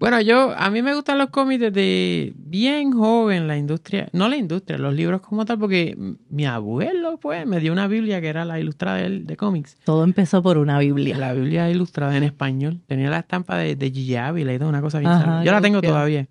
Bueno, 0.00 0.18
yo, 0.22 0.54
a 0.56 0.70
mí 0.70 0.80
me 0.80 0.94
gustan 0.94 1.18
los 1.18 1.28
cómics 1.28 1.60
desde 1.60 2.32
bien 2.34 2.90
joven, 2.90 3.46
la 3.46 3.58
industria, 3.58 4.08
no 4.14 4.30
la 4.30 4.36
industria, 4.38 4.78
los 4.78 4.94
libros 4.94 5.20
como 5.20 5.44
tal, 5.44 5.58
porque 5.58 5.94
mi 6.30 6.46
abuelo, 6.46 7.18
pues, 7.20 7.46
me 7.46 7.60
dio 7.60 7.70
una 7.70 7.86
Biblia 7.86 8.18
que 8.22 8.28
era 8.28 8.46
la 8.46 8.58
ilustrada 8.58 8.96
de, 8.96 9.20
de 9.20 9.36
cómics. 9.36 9.76
Todo 9.84 10.02
empezó 10.04 10.42
por 10.42 10.56
una 10.56 10.78
Biblia. 10.78 11.18
La 11.18 11.34
Biblia 11.34 11.68
ilustrada 11.68 12.16
en 12.16 12.22
español. 12.22 12.80
Tenía 12.86 13.10
la 13.10 13.18
estampa 13.18 13.58
de, 13.58 13.76
de 13.76 13.90
Gigi 13.90 14.16
Ávila 14.16 14.54
y 14.54 14.58
toda 14.58 14.70
una 14.70 14.80
cosa 14.80 15.00
bien 15.00 15.12
Ajá. 15.12 15.44
Yo 15.44 15.52
la 15.52 15.60
tengo 15.60 15.82
todavía. 15.82 16.26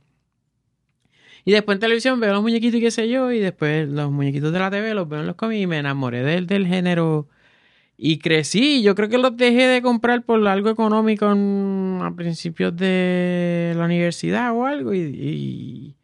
Y 1.45 1.51
después 1.51 1.75
en 1.75 1.79
televisión 1.79 2.19
veo 2.19 2.33
los 2.33 2.41
muñequitos 2.41 2.79
y 2.79 2.81
qué 2.81 2.89
sé 2.89 3.07
yo, 3.07 3.31
y 3.31 3.37
después 3.37 3.87
los 3.87 4.09
muñequitos 4.09 4.51
de 4.51 4.57
la 4.57 4.71
TV 4.71 4.95
los 4.95 5.07
veo 5.07 5.19
en 5.19 5.27
los 5.27 5.35
cómics 5.35 5.61
y 5.61 5.67
me 5.67 5.77
enamoré 5.77 6.23
del, 6.23 6.47
del 6.47 6.65
género. 6.65 7.27
Y 8.01 8.19
crecí, 8.19 8.81
yo 8.81 8.95
creo 8.95 9.09
que 9.09 9.17
los 9.17 9.35
dejé 9.35 9.67
de 9.67 9.81
comprar 9.81 10.23
por 10.23 10.47
algo 10.47 10.69
económico 10.69 11.29
en- 11.33 11.99
a 12.01 12.15
principios 12.15 12.73
de 12.77 13.73
la 13.75 13.83
universidad 13.83 14.53
o 14.55 14.65
algo. 14.65 14.93
Y, 14.93 14.99
y 14.99 15.95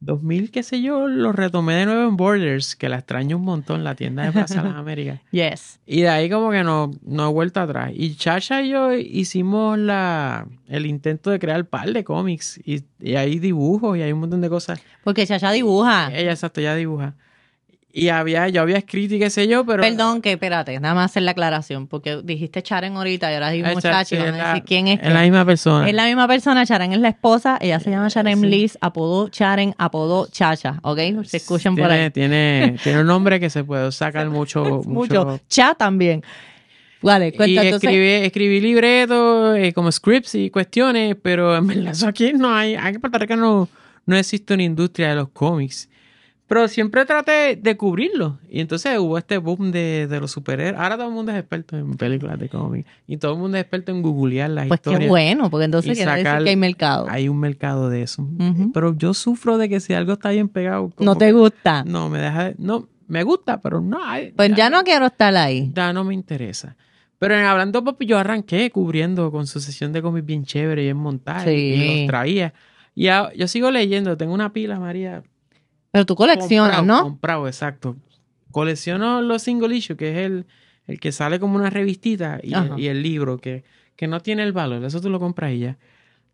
2000, 0.00 0.50
qué 0.50 0.62
sé 0.62 0.82
yo, 0.82 1.08
los 1.08 1.34
retomé 1.34 1.76
de 1.76 1.86
nuevo 1.86 2.06
en 2.06 2.18
Borders, 2.18 2.76
que 2.76 2.90
la 2.90 2.96
extraño 2.96 3.38
un 3.38 3.44
montón, 3.44 3.84
la 3.84 3.94
tienda 3.94 4.22
de 4.24 4.32
Plaza 4.32 4.62
de 4.62 4.68
las 4.68 4.76
Américas. 4.78 5.20
Yes. 5.30 5.80
Y 5.86 6.02
de 6.02 6.10
ahí 6.10 6.28
como 6.28 6.50
que 6.50 6.62
no, 6.62 6.90
no 7.06 7.30
he 7.30 7.32
vuelto 7.32 7.60
atrás. 7.60 7.90
Y 7.94 8.16
Chacha 8.16 8.60
y 8.60 8.68
yo 8.68 8.92
hicimos 8.92 9.78
la, 9.78 10.46
el 10.68 10.84
intento 10.84 11.30
de 11.30 11.38
crear 11.38 11.64
par 11.64 11.90
de 11.90 12.04
cómics. 12.04 12.60
Y, 12.66 12.82
y 13.00 13.14
hay 13.14 13.38
dibujos 13.38 13.96
y 13.96 14.02
hay 14.02 14.12
un 14.12 14.20
montón 14.20 14.42
de 14.42 14.50
cosas. 14.50 14.78
Porque 15.02 15.26
Chacha 15.26 15.50
dibuja. 15.52 16.10
Ella, 16.14 16.32
exacto, 16.32 16.60
ya 16.60 16.74
dibuja. 16.74 17.14
Y 17.96 18.08
había, 18.08 18.48
yo 18.48 18.60
había 18.60 18.76
escrito 18.78 19.14
y 19.14 19.20
qué 19.20 19.30
sé 19.30 19.46
yo, 19.46 19.64
pero... 19.64 19.80
Perdón, 19.80 20.20
que 20.20 20.32
espérate, 20.32 20.80
nada 20.80 20.96
más 20.96 21.12
hacer 21.12 21.22
la 21.22 21.30
aclaración, 21.30 21.86
porque 21.86 22.22
dijiste 22.24 22.60
Charen 22.60 22.96
ahorita 22.96 23.30
y 23.30 23.34
ahora 23.34 23.46
Chachi, 23.80 24.16
sí, 24.16 24.20
vamos 24.20 24.34
es 24.34 24.42
a 24.42 24.48
decir 24.48 24.64
quién 24.66 24.88
es. 24.88 25.00
Es 25.00 25.12
la 25.12 25.22
misma 25.22 25.44
persona. 25.44 25.88
Es 25.88 25.94
la 25.94 26.06
misma 26.06 26.26
persona, 26.26 26.66
Charen 26.66 26.92
es 26.92 26.98
la 26.98 27.10
esposa, 27.10 27.56
ella 27.60 27.78
se 27.78 27.90
llama 27.90 28.10
Charen 28.10 28.40
Sí. 28.40 28.46
Liz, 28.48 28.78
apodó 28.80 29.28
Charen, 29.28 29.76
apodó 29.78 30.26
Chacha, 30.26 30.80
¿ok? 30.82 30.98
Se 31.22 31.36
escuchan 31.36 31.76
por 31.76 31.86
tiene, 31.86 32.02
ahí. 32.02 32.10
Tiene, 32.10 32.76
tiene 32.82 33.00
un 33.02 33.06
nombre 33.06 33.38
que 33.38 33.48
se 33.48 33.62
puede 33.62 33.92
sacar 33.92 34.28
mucho, 34.28 34.64
mucho. 34.86 35.24
Mucho. 35.24 35.40
Cha 35.48 35.76
también. 35.76 36.24
Vale, 37.00 37.28
Y 37.28 37.32
cuenta 37.32 37.62
entonces. 37.62 37.88
escribí, 37.88 38.08
escribí 38.08 38.60
libretos, 38.60 39.56
eh, 39.56 39.72
como 39.72 39.92
scripts 39.92 40.34
y 40.34 40.50
cuestiones, 40.50 41.14
pero 41.22 41.54
en 41.54 41.68
verdad 41.68 41.92
eso 41.92 42.08
aquí 42.08 42.32
no 42.32 42.52
hay. 42.52 42.74
Aquí 42.74 42.96
en 42.96 43.00
Puerto 43.00 43.18
Rico 43.18 43.36
no, 43.36 43.68
no 44.04 44.16
existe 44.16 44.52
una 44.54 44.64
industria 44.64 45.10
de 45.10 45.14
los 45.14 45.28
cómics. 45.28 45.88
Pero 46.46 46.68
siempre 46.68 47.06
traté 47.06 47.56
de 47.56 47.76
cubrirlo. 47.76 48.38
Y 48.50 48.60
entonces 48.60 48.98
hubo 48.98 49.16
este 49.16 49.38
boom 49.38 49.72
de, 49.72 50.06
de 50.06 50.20
los 50.20 50.30
superhéroes. 50.30 50.78
Ahora 50.78 50.96
todo 50.96 51.08
el 51.08 51.14
mundo 51.14 51.32
es 51.32 51.38
experto 51.38 51.76
en 51.78 51.94
películas 51.94 52.38
de 52.38 52.50
cómics. 52.50 52.88
Y 53.06 53.16
todo 53.16 53.32
el 53.32 53.38
mundo 53.38 53.56
es 53.56 53.62
experto 53.62 53.92
en 53.92 54.02
googlear 54.02 54.50
las 54.50 54.66
Pues 54.68 54.80
qué 54.80 54.90
historias. 54.90 55.08
bueno, 55.08 55.50
porque 55.50 55.64
entonces 55.64 55.92
y 55.92 55.94
quiere 56.02 56.22
decir 56.22 56.44
que 56.44 56.50
hay 56.50 56.56
mercado. 56.56 57.06
Hay 57.08 57.28
un 57.30 57.40
mercado 57.40 57.88
de 57.88 58.02
eso. 58.02 58.28
Pero 58.74 58.94
yo 58.96 59.14
sufro 59.14 59.56
de 59.56 59.70
que 59.70 59.80
si 59.80 59.94
algo 59.94 60.12
está 60.12 60.30
bien 60.30 60.48
pegado. 60.48 60.92
No 60.98 61.16
te 61.16 61.32
gusta. 61.32 61.82
No, 61.84 62.10
me 62.10 62.18
deja. 62.18 62.52
No, 62.58 62.88
me 63.08 63.22
gusta, 63.22 63.62
pero 63.62 63.80
no 63.80 64.04
hay. 64.04 64.32
Pues 64.32 64.52
ya 64.54 64.68
no 64.68 64.84
quiero 64.84 65.06
estar 65.06 65.34
ahí. 65.34 65.72
Ya 65.74 65.94
no 65.94 66.04
me 66.04 66.12
interesa. 66.12 66.76
Pero 67.18 67.38
en 67.38 67.46
Hablando 67.46 67.82
Pop 67.82 68.02
yo 68.02 68.18
arranqué 68.18 68.70
cubriendo 68.70 69.30
con 69.32 69.46
su 69.46 69.60
sesión 69.60 69.92
de 69.94 70.02
cómics 70.02 70.26
bien 70.26 70.44
chévere 70.44 70.82
y 70.82 70.84
bien 70.86 70.98
montada. 70.98 71.50
Y 71.50 71.74
Sí. 71.74 71.86
los 72.00 72.06
traía. 72.06 72.52
Y 72.94 73.08
a- 73.08 73.32
yo 73.34 73.48
sigo 73.48 73.70
leyendo. 73.70 74.14
Tengo 74.18 74.34
una 74.34 74.52
pila, 74.52 74.78
María. 74.78 75.22
Pero 75.94 76.06
tú 76.06 76.16
coleccionas, 76.16 76.78
comprado, 76.78 77.02
¿no? 77.02 77.02
Comprado, 77.04 77.46
exacto. 77.46 77.94
Colecciono 78.50 79.22
los 79.22 79.42
single 79.42 79.76
issue, 79.76 79.96
que 79.96 80.10
es 80.10 80.26
el, 80.26 80.44
el 80.88 80.98
que 80.98 81.12
sale 81.12 81.38
como 81.38 81.54
una 81.54 81.70
revistita 81.70 82.40
y, 82.42 82.52
el, 82.52 82.80
y 82.80 82.88
el 82.88 83.00
libro, 83.00 83.38
que, 83.38 83.62
que 83.94 84.08
no 84.08 84.18
tiene 84.18 84.42
el 84.42 84.52
valor. 84.52 84.84
Eso 84.84 85.00
tú 85.00 85.08
lo 85.08 85.20
compras 85.20 85.52
y 85.52 85.60
ya. 85.60 85.78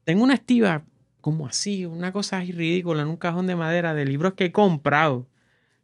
Tengo 0.05 0.25
una 0.25 0.33
estiva 0.33 0.85
como 1.21 1.47
así, 1.47 1.85
una 1.85 2.11
cosa 2.11 2.39
así 2.39 2.53
ridícula 2.53 3.03
en 3.03 3.09
un 3.09 3.19
cajón 3.19 3.47
de 3.47 3.55
madera 3.55 3.93
de 3.93 4.07
libros 4.07 4.33
que 4.33 4.47
he 4.47 4.51
comprado. 4.51 5.27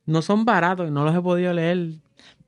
No 0.07 0.23
son 0.23 0.47
baratos 0.47 0.89
y 0.89 0.91
no 0.91 1.05
los 1.05 1.15
he 1.15 1.21
podido 1.21 1.53
leer 1.53 1.91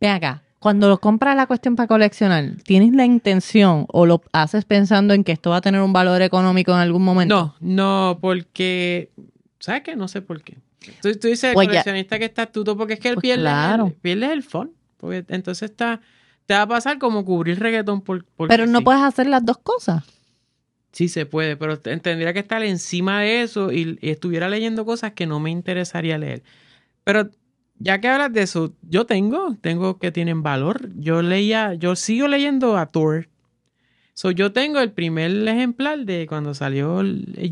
Ven 0.00 0.12
acá. 0.12 0.44
Cuando 0.60 0.88
lo 0.88 0.98
compras 0.98 1.36
la 1.36 1.46
cuestión 1.46 1.76
para 1.76 1.88
coleccionar, 1.88 2.52
¿tienes 2.64 2.94
la 2.94 3.04
intención 3.04 3.84
o 3.90 4.06
lo 4.06 4.22
haces 4.32 4.64
pensando 4.64 5.12
en 5.12 5.24
que 5.24 5.32
esto 5.32 5.50
va 5.50 5.58
a 5.58 5.60
tener 5.60 5.82
un 5.82 5.92
valor 5.92 6.22
económico 6.22 6.72
en 6.72 6.78
algún 6.78 7.04
momento? 7.04 7.54
No, 7.60 8.08
no, 8.10 8.18
porque. 8.18 9.10
¿Sabes 9.58 9.82
qué? 9.82 9.94
No 9.94 10.08
sé 10.08 10.22
por 10.22 10.42
qué. 10.42 10.56
Tú, 11.02 11.12
tú 11.16 11.28
dices 11.28 11.44
el 11.44 11.54
Pues 11.54 11.66
ya- 11.66 11.70
coleccionista 11.72 12.18
que 12.18 12.24
está 12.26 12.42
astuto 12.42 12.76
porque 12.76 12.94
es 12.94 13.00
que 13.00 13.08
él 13.08 13.14
Pues 13.14 13.22
pierde, 13.22 13.42
claro. 13.42 13.86
el, 13.86 13.92
pierde 13.94 14.32
el 14.32 14.42
fun. 14.42 14.72
Porque 14.96 15.24
entonces 15.28 15.70
está. 15.70 16.00
Te 16.46 16.54
va 16.54 16.62
a 16.62 16.66
pasar 16.68 16.98
como 16.98 17.24
cubrir 17.24 17.58
reggaetón 17.58 18.00
por. 18.00 18.24
Pero 18.48 18.66
no 18.66 18.78
sí. 18.78 18.84
puedes 18.84 19.02
hacer 19.02 19.26
las 19.26 19.44
dos 19.44 19.58
cosas. 19.58 20.02
Sí 20.92 21.08
se 21.08 21.26
puede, 21.26 21.56
pero 21.56 21.78
te- 21.78 21.96
tendría 21.98 22.32
que 22.32 22.38
estar 22.38 22.62
encima 22.62 23.20
de 23.20 23.42
eso 23.42 23.70
y, 23.72 23.98
y 24.00 24.10
estuviera 24.10 24.48
leyendo 24.48 24.84
cosas 24.86 25.12
que 25.12 25.26
no 25.26 25.38
me 25.38 25.50
interesaría 25.50 26.16
leer. 26.16 26.42
Pero 27.04 27.28
ya 27.78 28.00
que 28.00 28.08
hablas 28.08 28.32
de 28.32 28.42
eso, 28.42 28.72
yo 28.82 29.04
tengo, 29.04 29.54
tengo 29.60 29.98
que 29.98 30.10
tienen 30.10 30.42
valor. 30.42 30.88
Yo 30.96 31.20
leía, 31.22 31.74
yo 31.74 31.94
sigo 31.94 32.26
leyendo 32.26 32.76
a 32.78 32.86
Thor. 32.86 33.28
So, 34.14 34.30
yo 34.32 34.52
tengo 34.52 34.80
el 34.80 34.90
primer 34.90 35.30
ejemplar 35.46 36.00
de 36.04 36.26
cuando 36.26 36.54
salió 36.54 36.96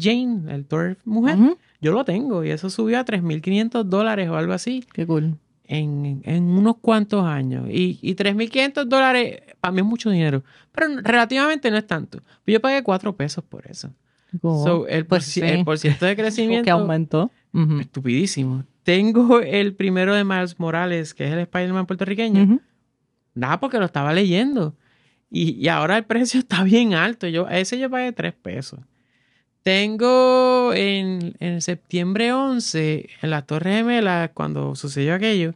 Jane, 0.01 0.53
el 0.53 0.65
Thor 0.65 0.97
mujer. 1.05 1.37
Yo 1.81 1.93
lo 1.93 2.05
tengo 2.05 2.45
y 2.45 2.51
eso 2.51 2.71
subió 2.71 2.99
a 2.99 3.05
3.500 3.05 3.85
dólares 3.85 4.29
o 4.29 4.37
algo 4.37 4.53
así 4.53 4.85
Qué 4.93 5.07
cool. 5.07 5.37
en, 5.65 6.23
en 6.25 6.45
unos 6.45 6.77
cuantos 6.79 7.25
años. 7.25 7.69
Y, 7.71 7.99
y 8.03 8.15
3.500 8.15 8.85
dólares 8.87 9.43
para 9.61 9.73
mí 9.73 9.81
es 9.81 9.87
mucho 9.87 10.11
dinero, 10.11 10.43
pero 10.73 10.89
relativamente 11.03 11.71
no 11.71 11.77
es 11.77 11.87
tanto. 11.87 12.21
Yo 12.47 12.61
pagué 12.61 12.83
4 12.83 13.15
pesos 13.17 13.45
por 13.45 13.67
eso. 13.71 13.91
So, 14.43 14.87
el, 14.89 15.07
Pues 15.07 15.25
porci- 15.29 15.77
sí. 15.79 15.89
el 15.89 15.99
de 15.99 16.07
que 16.17 16.23
crecimiento 16.23 16.73
aumentó. 16.73 17.31
Ujú. 17.53 17.79
estupidísimo. 17.81 18.65
Tengo 18.83 19.41
el 19.41 19.75
primero 19.75 20.15
de 20.15 20.25
Miles 20.25 20.61
Morales, 20.61 21.15
que 21.15 21.25
es 21.27 21.33
el 21.33 21.39
Spider-Man 21.41 21.87
puertorriqueño. 21.87 22.43
Ujú. 22.43 22.61
Nada, 23.35 23.59
porque 23.61 23.79
lo 23.79 23.87
estaba 23.87 24.13
leyendo. 24.13 24.75
Y, 25.31 25.53
y 25.57 25.69
ahora 25.69 25.97
el 25.97 26.05
precio 26.05 26.39
está 26.41 26.63
bien 26.65 26.95
alto. 26.95 27.27
Yo, 27.29 27.47
a 27.47 27.59
ese 27.59 27.79
yo 27.79 27.89
pagué 27.91 28.13
3 28.13 28.35
pesos. 28.35 28.81
Tengo 29.67 30.73
en, 30.75 31.35
en 31.41 31.61
septiembre 31.61 32.33
11, 32.33 33.09
en 33.21 33.31
las 33.31 33.49
Torres 33.49 33.79
Gemelas, 33.79 34.31
cuando 34.33 34.77
sucedió 34.77 35.13
aquello, 35.13 35.55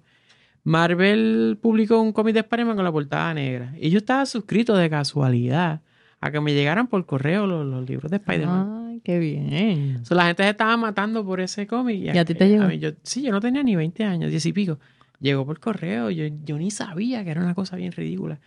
Marvel 0.65 1.57
publicó 1.63 2.01
un 2.01 2.11
cómic 2.13 2.35
de 2.35 2.41
Spider-Man 2.41 2.75
con 2.75 2.85
la 2.85 2.91
portada 2.91 3.33
negra. 3.35 3.73
Y 3.81 3.91
yo 3.91 3.99
estaba 3.99 4.27
suscrito 4.27 4.77
de 4.77 4.91
casualidad 4.91 5.81
a 6.21 6.31
que 6.33 6.41
me 6.41 6.53
llegaran 6.55 6.89
por 6.89 7.07
correo 7.07 7.47
los, 7.47 7.65
los 7.65 7.89
libros 7.89 8.11
de 8.11 8.17
Spider-Man. 8.17 8.89
Ay, 8.89 9.01
qué 9.05 9.21
bien. 9.21 10.01
So, 10.05 10.17
la 10.17 10.27
gente 10.27 10.43
se 10.43 10.49
estaba 10.49 10.77
matando 10.77 11.25
por 11.25 11.41
ese 11.41 11.69
cómic. 11.69 12.01
¿Y 12.03 12.09
a 12.09 12.25
ti 12.25 12.35
te 12.35 12.49
llegó? 12.49 12.67
mí 12.67 12.81
yo- 12.81 12.91
sí, 13.05 13.23
yo 13.23 13.31
no 13.31 13.41
tenía 13.41 13.63
ni 13.63 13.77
20 13.77 14.03
años, 14.03 14.29
10 14.33 14.45
y 14.45 14.53
pico. 14.53 14.81
Llegó 15.21 15.47
por 15.47 15.61
correo. 15.61 16.11
Yo, 16.11 16.25
yo 16.45 16.59
ni 16.59 16.73
sabía 16.73 17.23
que 17.23 17.31
era 17.31 17.43
una 17.43 17.55
cosa 17.55 17.77
bien 17.77 17.93
ridícula. 17.93 18.41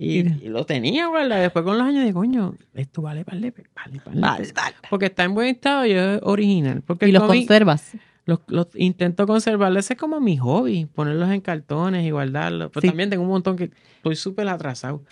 Y, 0.00 0.22
lo 0.48 0.64
tenía, 0.64 1.10
¿verdad? 1.10 1.40
Después 1.42 1.64
con 1.64 1.76
los 1.76 1.84
años 1.86 2.04
de 2.04 2.12
coño, 2.12 2.54
esto 2.74 3.02
vale, 3.02 3.24
vale, 3.24 3.52
vale, 3.74 4.00
vale. 4.06 4.20
Vale, 4.20 4.52
vale. 4.54 4.76
Porque 4.88 5.06
está 5.06 5.24
en 5.24 5.34
buen 5.34 5.48
estado 5.48 5.84
y 5.86 5.90
es 5.92 6.20
original. 6.22 6.82
Porque 6.82 7.08
Y 7.08 7.12
los 7.12 7.24
conservas. 7.24 7.92
los, 8.24 8.38
los 8.46 8.68
intento 8.76 9.26
conservar. 9.26 9.76
Ese 9.76 9.94
es 9.94 9.98
como 9.98 10.20
mi 10.20 10.36
hobby, 10.36 10.86
ponerlos 10.86 11.28
en 11.30 11.40
cartones 11.40 12.06
y 12.06 12.10
guardarlos. 12.12 12.70
Pero 12.72 12.82
Sí. 12.82 12.86
también 12.88 13.10
tengo 13.10 13.24
un 13.24 13.28
montón 13.30 13.56
que 13.56 13.70
estoy 13.96 14.14
súper 14.14 14.46
atrasado. 14.48 15.02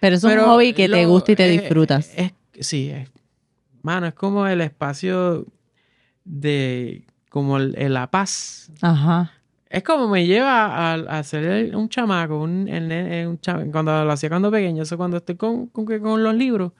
Pero 0.00 0.16
es 0.16 0.24
un 0.24 0.30
Pero 0.30 0.46
hobby 0.46 0.72
que 0.72 0.88
te 0.88 1.06
gusta 1.06 1.30
y 1.32 1.36
te 1.36 1.48
disfrutas. 1.48 2.12
es- 2.16 2.32
sí, 2.58 2.90
es, 2.90 3.08
mano, 3.82 4.08
es 4.08 4.14
como 4.14 4.48
el 4.48 4.60
espacio 4.60 5.46
de, 6.24 7.04
como 7.30 7.58
el, 7.58 7.74
el 7.78 7.94
la 7.94 8.10
paz. 8.10 8.72
Ajá. 8.80 9.32
Es 9.72 9.82
como 9.82 10.06
me 10.08 10.26
lleva 10.26 10.66
a, 10.66 10.92
a 10.94 11.18
hacer 11.18 11.44
el- 11.44 11.74
un 11.74 11.88
chamaco, 11.88 12.38
un, 12.42 12.68
el 12.68 12.88
nene- 12.88 13.26
un 13.26 13.40
chama- 13.40 13.64
cuando 13.72 14.04
lo 14.04 14.12
hacía 14.12 14.28
cuando 14.28 14.50
pequeño, 14.50 14.82
eso 14.82 14.96
cuando 14.98 15.16
estoy 15.16 15.36
con, 15.36 15.66
con, 15.68 15.86
con 15.86 16.22
los 16.22 16.34
libros, 16.34 16.72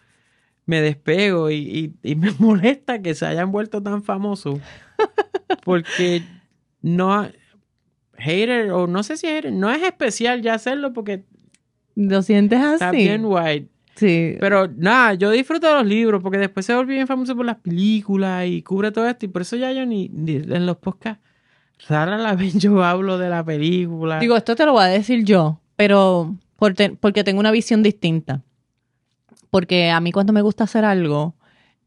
me 0.66 0.80
despego 0.82 1.50
y, 1.50 1.56
y- 2.02 2.10
y 2.10 2.14
me 2.16 2.30
molesta 2.38 3.00
que 3.00 3.14
se 3.14 3.24
hayan 3.26 3.50
vuelto 3.50 3.82
tan 3.82 4.02
famosos. 4.02 4.60
Porque 5.64 6.22
no, 6.82 7.12
ha- 7.14 7.30
hater, 8.18 8.70
o 8.72 8.86
no 8.86 9.02
sé 9.02 9.16
si 9.16 9.26
hater, 9.26 9.52
no 9.52 9.70
es 9.70 9.82
especial 9.82 10.42
ya 10.42 10.54
hacerlo 10.54 10.92
porque 10.92 11.24
¿Lo 11.94 12.22
sientes 12.22 12.58
así? 12.60 12.74
está 12.74 12.90
bien 12.90 13.22
white. 13.24 13.68
Sí. 13.96 14.36
Pero 14.40 14.68
nada, 14.68 15.14
yo 15.14 15.30
disfruto 15.30 15.66
de 15.68 15.74
los 15.74 15.86
libros 15.86 16.22
porque 16.22 16.38
después 16.38 16.64
se 16.64 16.74
volvió 16.74 16.94
bien 16.94 17.06
famoso 17.06 17.36
por 17.36 17.44
las 17.44 17.56
películas 17.56 18.46
y 18.46 18.62
cubre 18.62 18.90
todo 18.90 19.06
esto. 19.06 19.26
Y 19.26 19.28
por 19.28 19.42
eso 19.42 19.56
ya 19.56 19.70
yo 19.72 19.84
ni, 19.84 20.08
ni 20.08 20.36
en 20.36 20.64
los 20.66 20.78
podcasts, 20.78 21.22
rara 21.88 22.18
la 22.18 22.34
vez 22.34 22.54
yo 22.58 22.82
hablo 22.84 23.18
de 23.18 23.28
la 23.28 23.44
película. 23.44 24.18
Digo, 24.18 24.36
esto 24.36 24.56
te 24.56 24.66
lo 24.66 24.72
voy 24.72 24.84
a 24.84 24.88
decir 24.88 25.24
yo, 25.24 25.60
pero 25.76 26.34
por 26.56 26.74
te- 26.74 26.90
porque 26.90 27.24
tengo 27.24 27.40
una 27.40 27.50
visión 27.50 27.82
distinta. 27.82 28.40
Porque 29.50 29.90
a 29.90 30.00
mí 30.00 30.12
cuando 30.12 30.32
me 30.32 30.40
gusta 30.40 30.64
hacer 30.64 30.84
algo, 30.84 31.34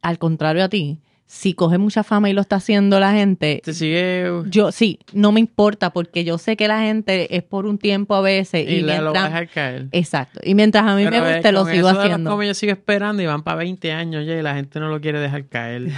al 0.02 0.20
contrario 0.20 0.64
a 0.64 0.70
ti, 0.70 1.00
si 1.26 1.54
coge 1.56 1.80
mucha 1.80 2.04
fama 2.04 2.30
y 2.30 2.34
lo 2.34 2.42
está 2.42 2.58
haciendo 2.58 3.00
la 3.00 3.12
gente, 3.14 3.62
te 3.64 3.74
sigue 3.74 4.30
yo 4.46 4.72
sí, 4.72 5.00
no 5.14 5.32
me 5.32 5.40
importa 5.40 5.90
porque 5.92 6.24
yo 6.24 6.38
sé 6.38 6.56
que 6.56 6.68
la 6.68 6.82
gente 6.82 7.36
es 7.36 7.42
por 7.42 7.66
un 7.66 7.80
tiempo 7.80 8.14
a 8.14 8.22
veces 8.22 8.70
y, 8.70 8.74
y, 8.76 8.82
le 8.82 9.00
lo 9.00 9.12
va 9.12 9.26
a 9.26 9.30
mientras... 9.30 9.52
caer. 9.52 9.88
Exacto. 9.92 10.40
Y 10.44 10.54
mientras 10.54 10.86
a 10.86 10.96
mí 10.96 11.04
Pero, 11.06 11.24
me 11.24 11.34
guste, 11.34 11.52
lo 11.52 11.66
sigo 11.66 11.90
eso 11.90 12.00
haciendo. 12.00 12.30
cómics 12.30 12.48
yo 12.50 12.54
sigo 12.54 12.74
esperando 12.74 13.24
y 13.24 13.26
van 13.26 13.42
para 13.42 13.58
20 13.58 13.92
años 13.92 14.28
ya 14.28 14.36
y 14.38 14.44
la 14.44 14.54
gente 14.54 14.80
no 14.80 14.90
lo 14.90 15.02
quiere 15.02 15.20
dejar 15.20 15.48
caer. 15.48 15.90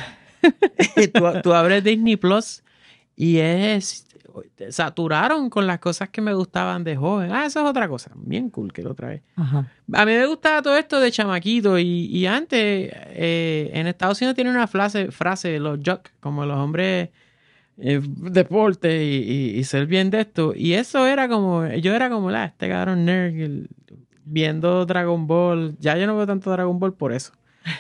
tú, 1.13 1.23
tú 1.43 1.53
abres 1.53 1.83
Disney 1.83 2.15
Plus 2.15 2.63
y 3.17 3.39
es 3.39 4.05
saturaron 4.69 5.49
con 5.49 5.65
las 5.67 5.79
cosas 5.79 6.09
que 6.09 6.21
me 6.21 6.33
gustaban 6.33 6.83
de 6.83 6.95
joven. 6.95 7.31
Ah, 7.31 7.45
eso 7.45 7.59
es 7.61 7.65
otra 7.65 7.87
cosa. 7.87 8.11
Bien 8.15 8.49
cool 8.49 8.71
que 8.71 8.83
la 8.83 8.91
otra 8.91 9.09
vez. 9.09 9.21
Ajá. 9.35 9.71
A 9.93 10.05
mí 10.05 10.11
me 10.13 10.25
gustaba 10.27 10.61
todo 10.61 10.77
esto 10.77 10.99
de 10.99 11.11
chamaquito 11.11 11.79
y, 11.79 12.05
y 12.05 12.25
antes 12.27 12.91
eh, 12.93 13.71
en 13.73 13.87
Estados 13.87 14.21
Unidos 14.21 14.35
tiene 14.35 14.51
una 14.51 14.67
frase, 14.67 15.11
frase 15.11 15.59
los 15.59 15.79
jock, 15.83 16.09
como 16.19 16.45
los 16.45 16.57
hombres 16.57 17.09
eh, 17.79 17.99
deporte 18.03 19.03
y, 19.03 19.17
y- 19.17 19.57
y 19.59 19.63
ser 19.63 19.87
bien 19.87 20.09
de 20.11 20.21
esto. 20.21 20.53
Y 20.55 20.73
eso 20.73 21.05
era 21.07 21.27
como, 21.27 21.65
yo 21.67 21.93
era 21.95 22.09
como, 22.09 22.29
la 22.31 22.45
este 22.45 22.69
cabrón 22.69 23.05
nerd 23.05 23.33
el- 23.39 23.69
viendo 24.25 24.85
Dragon 24.85 25.25
Ball. 25.25 25.75
Ya 25.79 25.97
yo 25.97 26.05
no 26.05 26.15
veo 26.17 26.27
tanto 26.27 26.51
Dragon 26.51 26.77
Ball 26.79 26.93
por 26.93 27.13
eso. 27.13 27.31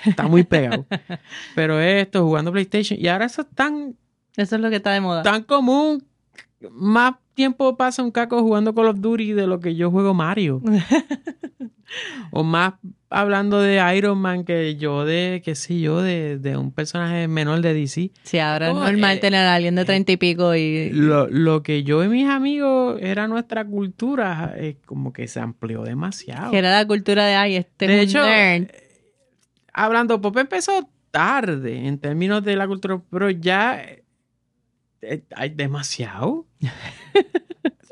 Está 0.05 0.27
muy 0.27 0.43
pegado. 0.43 0.85
Pero 1.55 1.79
esto, 1.79 2.23
jugando 2.25 2.51
PlayStation. 2.51 2.99
Y 2.99 3.07
ahora 3.07 3.25
eso 3.25 3.41
es 3.41 3.47
tan, 3.53 3.95
Eso 4.37 4.55
es 4.55 4.61
lo 4.61 4.69
que 4.69 4.77
está 4.77 4.91
de 4.91 5.01
moda. 5.01 5.23
tan 5.23 5.43
común, 5.43 6.03
más 6.71 7.15
tiempo 7.33 7.75
pasa 7.75 8.01
un 8.03 8.11
caco 8.11 8.41
jugando 8.41 8.73
Call 8.73 8.87
of 8.87 8.99
Duty 8.99 9.33
de 9.33 9.47
lo 9.47 9.59
que 9.59 9.75
yo 9.75 9.91
juego 9.91 10.13
Mario. 10.13 10.61
o 12.31 12.43
más 12.43 12.73
hablando 13.09 13.61
de 13.61 13.81
Iron 13.95 14.17
Man 14.17 14.43
que 14.43 14.75
yo 14.75 15.05
de, 15.05 15.41
qué 15.43 15.55
sé 15.55 15.79
yo, 15.79 16.01
de, 16.01 16.37
de 16.37 16.57
un 16.57 16.71
personaje 16.71 17.27
menor 17.27 17.61
de 17.61 17.73
DC. 17.73 18.11
Sí, 18.23 18.39
ahora 18.39 18.67
es 18.69 18.73
Oh, 18.75 18.79
normal 18.79 19.17
eh, 19.17 19.19
tener 19.19 19.45
a 19.45 19.55
alguien 19.55 19.75
de 19.75 19.85
treinta 19.85 20.11
y 20.11 20.17
pico 20.17 20.55
y... 20.55 20.89
Lo, 20.91 21.27
lo 21.27 21.63
que 21.63 21.83
yo 21.83 22.03
y 22.03 22.09
mis 22.09 22.27
amigos 22.29 22.99
era 23.01 23.27
nuestra 23.27 23.65
cultura, 23.65 24.53
eh, 24.57 24.77
como 24.85 25.13
que 25.13 25.27
se 25.27 25.39
amplió 25.39 25.83
demasiado. 25.83 26.51
Que 26.51 26.57
era 26.57 26.71
la 26.71 26.85
cultura 26.85 27.25
de, 27.25 27.35
ay, 27.35 27.55
este 27.55 27.87
De 27.87 28.01
hecho, 28.01 28.19
nerd". 28.25 28.67
Hablando, 29.73 30.19
Pop 30.19 30.35
empezó 30.37 30.89
tarde 31.11 31.87
en 31.87 31.99
términos 31.99 32.43
de 32.43 32.55
la 32.55 32.67
cultura, 32.67 32.99
pero 33.09 33.29
ya 33.29 33.81
eh, 33.81 33.93
eh, 33.93 34.03
hay 35.35 35.49
demasiado. 35.49 36.45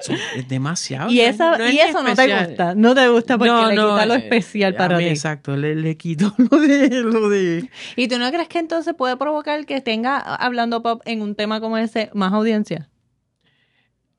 Son- 0.01 0.17
es 0.35 0.47
demasiado. 0.47 1.09
Y, 1.09 1.15
No 1.17 1.21
es- 1.23 1.35
eso, 1.35 1.57
no 1.57 1.63
es 1.63 1.73
y 1.73 1.79
eso 1.79 2.03
no 2.03 2.15
te 2.15 2.45
gusta. 2.45 2.75
No 2.75 2.93
te 2.93 3.07
gusta 3.07 3.37
porque 3.37 3.51
No, 3.51 3.69
le 3.69 3.75
no, 3.75 3.89
quita 3.93 4.05
lo 4.05 4.13
eh, 4.13 4.17
especial 4.17 4.75
para 4.75 4.97
mí, 4.97 5.05
ti. 5.05 5.09
Exacto, 5.09 5.55
le, 5.55 5.75
le 5.75 5.97
quito 5.97 6.33
lo 6.51 6.59
de, 6.59 6.89
lo 7.01 7.29
de... 7.29 7.69
¿Y 7.95 8.07
tú 8.07 8.19
no 8.19 8.29
crees 8.31 8.47
que 8.49 8.59
entonces 8.59 8.93
puede 8.93 9.15
provocar 9.17 9.65
que 9.65 9.81
tenga 9.81 10.17
hablando 10.19 10.83
pop 10.83 11.01
en 11.05 11.21
un 11.21 11.33
tema 11.33 11.59
como 11.61 11.77
ese 11.77 12.09
más 12.13 12.33
audiencia? 12.33 12.89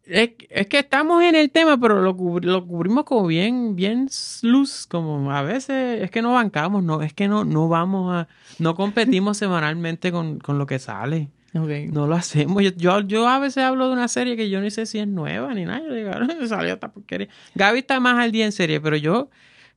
Es, 0.04 0.30
es 0.50 0.66
que 0.68 0.78
estamos 0.78 1.22
en 1.24 1.34
el 1.34 1.50
tema, 1.50 1.78
pero 1.78 2.00
lo, 2.00 2.16
cubri- 2.16 2.44
lo 2.44 2.64
cubrimos 2.66 3.04
como 3.04 3.26
bien, 3.26 3.74
bien 3.76 4.08
luz, 4.42 4.86
como 4.88 5.30
a 5.32 5.42
veces 5.42 6.00
es 6.02 6.10
que 6.12 6.22
no 6.22 6.32
bancamos, 6.32 6.82
no, 6.84 7.02
es 7.02 7.12
que 7.12 7.26
no, 7.28 7.44
no 7.44 7.68
vamos 7.68 8.14
a, 8.14 8.28
no 8.60 8.74
competimos 8.76 9.36
semanalmente 9.38 10.10
con, 10.12 10.38
con 10.38 10.58
lo 10.58 10.66
que 10.66 10.78
sale. 10.78 11.28
Okay. 11.54 11.86
No 11.88 12.06
lo 12.06 12.14
hacemos. 12.14 12.62
Yo, 12.62 12.70
yo, 12.76 13.00
yo 13.00 13.28
a 13.28 13.38
veces 13.38 13.64
hablo 13.64 13.86
de 13.86 13.92
una 13.94 14.08
serie 14.08 14.36
que 14.36 14.50
yo 14.50 14.60
ni 14.60 14.70
sé 14.70 14.84
si 14.86 14.98
es 14.98 15.06
nueva 15.08 15.54
ni 15.54 15.64
nada. 15.64 15.82
Yo 15.86 15.94
digo, 15.94 16.10
"Ah, 16.12 16.26
salió 16.48 16.74
esta 16.74 16.92
porquería. 16.92 17.28
Gaby 17.54 17.78
está 17.80 18.00
más 18.00 18.18
al 18.18 18.32
día 18.32 18.44
en 18.44 18.52
serie, 18.52 18.80
pero 18.80 18.96
yo 18.96 19.30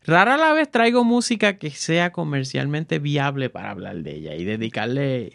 rara 0.05 0.37
la 0.37 0.53
vez 0.53 0.69
traigo 0.69 1.03
música 1.03 1.57
que 1.57 1.69
sea 1.69 2.11
comercialmente 2.11 2.99
viable 2.99 3.49
para 3.49 3.71
hablar 3.71 3.97
de 3.97 4.15
ella 4.15 4.35
y 4.35 4.43
dedicarle 4.43 5.33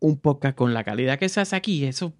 un 0.00 0.18
podcast 0.18 0.56
con 0.56 0.74
la 0.74 0.84
calidad 0.84 1.18
que 1.18 1.28
se 1.28 1.40
hace 1.40 1.54
aquí. 1.54 1.84
Eso, 1.84 2.12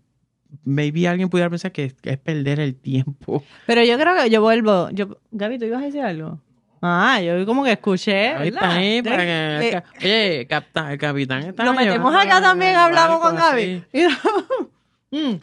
maybe 0.64 1.08
alguien 1.08 1.28
pudiera 1.28 1.50
pensar 1.50 1.72
que 1.72 1.84
es, 1.84 1.94
que 1.94 2.10
es 2.10 2.18
perder 2.18 2.60
el 2.60 2.74
tiempo. 2.76 3.44
Pero 3.66 3.84
yo 3.84 3.98
creo 3.98 4.14
que 4.22 4.30
yo 4.30 4.40
vuelvo. 4.40 4.90
Yo, 4.90 5.18
Gaby, 5.32 5.58
¿tú 5.58 5.64
ibas 5.64 5.82
a 5.82 5.86
decir 5.86 6.02
algo? 6.02 6.40
Ah, 6.82 7.20
yo 7.20 7.44
como 7.46 7.64
que 7.64 7.72
escuché. 7.72 8.28
Ahí 8.28 8.48
está 8.48 8.70
ahí 8.74 9.02
para 9.02 9.24
que- 9.24 9.82
Oye, 10.02 10.46
capta- 10.48 10.92
el 10.92 10.98
capitán 10.98 11.42
está 11.44 11.64
Lo 11.64 11.72
metemos 11.74 12.14
acá 12.14 12.40
también, 12.40 12.74
hablamos 12.76 13.20
con 13.20 13.36
Gaby. 13.36 13.84
Mm. 15.10 15.36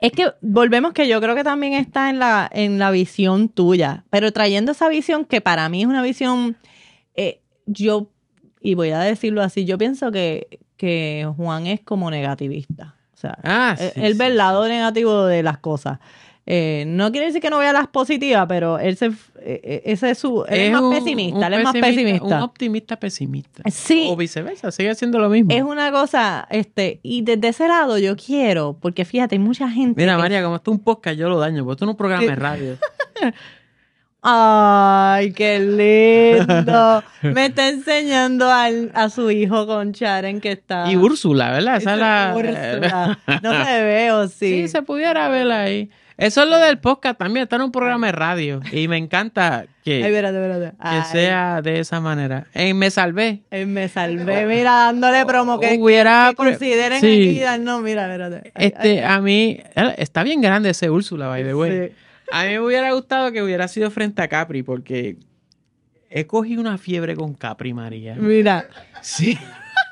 Es 0.00 0.12
que 0.12 0.30
volvemos 0.42 0.92
que 0.92 1.08
yo 1.08 1.20
creo 1.20 1.34
que 1.34 1.42
también 1.42 1.72
está 1.72 2.10
en 2.10 2.18
la, 2.18 2.48
en 2.52 2.78
la 2.78 2.90
visión 2.90 3.48
tuya, 3.48 4.04
pero 4.10 4.32
trayendo 4.32 4.72
esa 4.72 4.88
visión 4.88 5.24
que 5.24 5.40
para 5.40 5.68
mí 5.68 5.80
es 5.82 5.88
una 5.88 6.02
visión, 6.02 6.56
eh, 7.14 7.40
yo, 7.66 8.08
y 8.60 8.74
voy 8.74 8.90
a 8.90 9.00
decirlo 9.00 9.42
así, 9.42 9.64
yo 9.64 9.76
pienso 9.78 10.12
que, 10.12 10.60
que 10.76 11.26
Juan 11.36 11.66
es 11.66 11.80
como 11.80 12.10
negativista. 12.10 12.94
O 13.14 13.16
sea, 13.16 13.36
Ah, 13.42 13.74
él- 13.80 13.90
sí, 13.94 14.00
él 14.04 14.14
ve 14.14 14.26
sí, 14.26 14.30
el 14.30 14.36
lado 14.36 14.68
negativo 14.68 15.24
de 15.24 15.42
las 15.42 15.58
cosas. 15.58 15.98
Eh, 16.50 16.84
no 16.86 17.12
quiere 17.12 17.26
decir 17.26 17.42
que 17.42 17.50
no 17.50 17.58
vea 17.58 17.74
las 17.74 17.88
positivas, 17.88 18.46
pero 18.48 18.78
él 18.78 18.96
se, 18.96 19.06
eh, 19.08 19.12
eh, 19.42 19.82
ese 19.84 20.08
es 20.12 20.18
su, 20.18 20.46
él 20.48 20.60
es, 20.60 20.72
más 20.72 20.80
un- 20.80 20.94
pesimista, 20.94 21.36
un 21.38 21.44
él 21.44 21.54
es 21.58 21.64
más 21.64 21.72
pesimista. 21.74 22.24
Un 22.24 22.42
optimista 22.42 22.96
pesimista. 22.96 23.62
Sí. 23.70 24.06
O 24.10 24.16
viceversa, 24.16 24.70
sigue 24.72 24.94
siendo 24.94 25.18
lo 25.18 25.28
mismo. 25.28 25.52
Es 25.52 25.62
una 25.62 25.92
cosa, 25.92 26.48
este, 26.50 27.00
y 27.02 27.20
desde 27.20 27.48
ese 27.48 27.68
lado 27.68 27.98
yo 27.98 28.16
quiero, 28.16 28.78
porque 28.80 29.04
fíjate, 29.04 29.34
hay 29.34 29.40
mucha 29.40 29.68
gente. 29.68 30.00
Mira, 30.00 30.16
que- 30.16 30.22
María, 30.22 30.42
como 30.42 30.56
esto 30.56 30.70
es 30.70 30.78
un 30.78 30.82
podcast, 30.84 31.18
yo 31.18 31.28
lo 31.28 31.38
daño, 31.38 31.64
porque 31.64 31.74
esto 31.74 31.84
no 31.84 31.90
es 31.90 31.94
un 31.94 31.98
programa 31.98 32.24
de 32.24 32.34
radio. 32.34 32.76
Ay, 34.22 35.32
qué 35.32 35.60
lindo. 35.60 37.02
Me 37.22 37.46
está 37.46 37.68
enseñando 37.68 38.50
al- 38.50 38.90
a 38.94 39.10
su 39.10 39.30
hijo 39.30 39.66
con 39.66 39.92
Charen 39.92 40.40
que 40.40 40.52
está. 40.52 40.90
Y 40.90 40.96
Úrsula, 40.96 41.52
¿verdad? 41.52 41.76
Esa 41.76 41.92
es 41.94 41.98
la. 42.00 42.32
Úrsula. 42.36 43.18
No 43.42 43.64
se 43.64 43.82
ve, 43.84 44.12
o 44.12 44.26
sí. 44.28 44.62
Sí, 44.62 44.68
se 44.68 44.82
pudiera 44.82 45.28
ver 45.28 45.50
ahí. 45.52 45.90
Eso 46.18 46.42
es 46.42 46.48
lo 46.50 46.58
del 46.58 46.78
podcast 46.78 47.16
también, 47.16 47.44
está 47.44 47.56
en 47.56 47.62
un 47.62 47.70
programa 47.72 48.06
de 48.08 48.12
radio. 48.12 48.60
Y 48.72 48.88
me 48.88 48.96
encanta 48.96 49.66
que, 49.84 50.02
Ay, 50.04 50.10
espérate, 50.12 50.36
espérate. 50.36 50.76
que 50.82 51.04
sea 51.12 51.62
de 51.62 51.78
esa 51.78 52.00
manera. 52.00 52.48
En 52.54 52.76
Me 52.76 52.90
Salvé. 52.90 53.42
ay, 53.52 53.66
me 53.66 53.88
salvé, 53.88 54.44
mira, 54.44 54.72
dándole 54.72 55.24
promo 55.24 55.60
que, 55.60 55.78
Hubiera 55.78 56.30
que 56.30 56.34
consideren 56.36 57.00
sí. 57.00 57.40
aquí. 57.44 57.60
No, 57.62 57.80
mira, 57.80 58.02
espérate. 58.12 58.50
Ay, 58.56 58.66
Este, 58.66 59.04
a 59.04 59.20
mí, 59.20 59.60
está 59.96 60.24
bien 60.24 60.40
grande 60.40 60.70
ese 60.70 60.90
Úrsula, 60.90 61.28
by 61.28 61.44
the 61.44 61.54
way. 61.54 61.88
sí. 61.88 61.94
A 62.32 62.42
mí 62.44 62.48
me 62.50 62.60
hubiera 62.60 62.92
gustado 62.92 63.30
que 63.32 63.40
hubiera 63.42 63.68
sido 63.68 63.90
frente 63.92 64.20
a 64.20 64.26
Capri, 64.28 64.62
porque 64.64 65.16
he 66.10 66.26
cogido 66.26 66.60
una 66.60 66.78
fiebre 66.78 67.14
con 67.14 67.32
Capri, 67.34 67.72
María. 67.72 68.16
Mira. 68.16 68.66
Sí. 69.02 69.38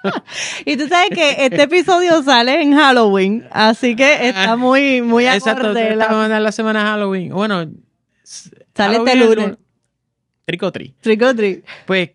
Y 0.64 0.76
tú 0.76 0.86
sabes 0.88 1.10
que 1.10 1.44
este 1.46 1.62
episodio 1.62 2.22
sale 2.22 2.60
en 2.62 2.74
Halloween, 2.74 3.46
así 3.50 3.94
que 3.96 4.28
está 4.28 4.56
muy, 4.56 5.02
muy 5.02 5.26
Exacto, 5.26 5.66
acorde. 5.68 5.96
La, 5.96 6.40
la 6.40 6.52
semana 6.52 6.80
de 6.80 6.86
Halloween. 6.86 7.28
Bueno, 7.32 7.66
Sale 8.22 8.96
este 8.96 9.10
Halloween 9.10 9.20
lunes. 9.20 9.46
un- 9.46 9.58
Trick 10.44 10.62
or 10.62 10.70
treat. 10.72 10.94
trick 11.00 11.22
or 11.22 11.34
treat. 11.34 11.64
Pues, 11.86 12.10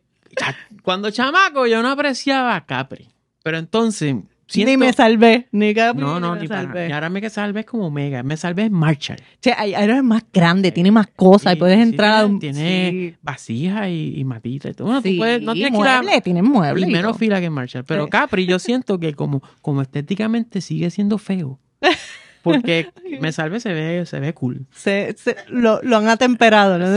cuando 0.84 1.12
chamaco 1.12 1.68
yo 1.68 1.82
no 1.82 1.90
apreciaba 1.90 2.56
a 2.56 2.66
Capri. 2.66 3.10
Pero 3.44 3.58
entonces, 3.58 4.16
siento... 4.52 4.72
Ni 4.72 4.78
me 4.78 4.94
salvé, 4.94 5.48
ni 5.52 5.74
Capri, 5.74 6.02
No, 6.02 6.20
no, 6.20 6.36
me 6.36 6.42
ni 6.42 6.48
para 6.48 6.64
salvé. 6.64 6.90
Y 6.90 6.92
ahora 6.92 7.10
me 7.10 7.22
que 7.22 7.30
salvé 7.30 7.62
es 7.62 7.66
como 7.66 7.90
Mega. 7.92 8.22
Me 8.24 8.38
salvé 8.38 8.66
es 8.66 8.72
Marshall. 8.72 9.18
Che, 9.42 9.54
Iron 9.82 9.98
es 9.98 10.04
más 10.04 10.24
grande, 10.34 10.72
tiene 10.72 10.92
más 10.92 11.08
cosas 11.16 11.54
y 11.54 11.56
puedes 11.58 11.78
sí, 11.78 11.82
entrar 11.84 12.26
a 12.26 12.28
tiene, 12.40 12.40
tiene 12.92 13.18
vasijas 13.22 13.88
y, 13.88 14.14
y 14.18 14.24
matitas 14.24 14.72
y 14.72 14.74
todo. 14.74 14.88
Bueno, 14.88 15.02
tú 15.02 15.10
puedes- 15.18 15.42
no 15.42 15.54
tienes 15.54 15.72
que 15.72 15.78
ir 15.80 15.88
a- 15.88 16.02
muebles, 16.02 16.24
tienen 16.24 16.46
muebles. 16.46 16.88
y 16.90 16.92
menos 16.92 17.18
fila 17.18 17.40
que 17.40 17.50
Marshall. 17.50 17.84
Pero. 17.86 18.08
Capri 18.08 18.46
yo 18.46 18.60
siento 18.60 19.00
que 19.00 19.14
como, 19.14 19.42
como 19.62 19.82
estéticamente 19.82 20.62
sigue 20.62 20.90
siendo 20.92 21.18
feo. 21.18 21.60
Porque 22.44 22.90
me 23.20 23.32
salve 23.32 23.60
se 23.60 23.72
ve, 23.72 24.04
se 24.08 24.20
ve 24.20 24.34
cool. 24.34 24.66
Se, 24.74 25.14
se- 25.18 25.36
lo, 25.50 25.80
lo 25.84 25.98
han 25.98 26.08
atemperado, 26.08 26.80
¿no? 26.80 26.88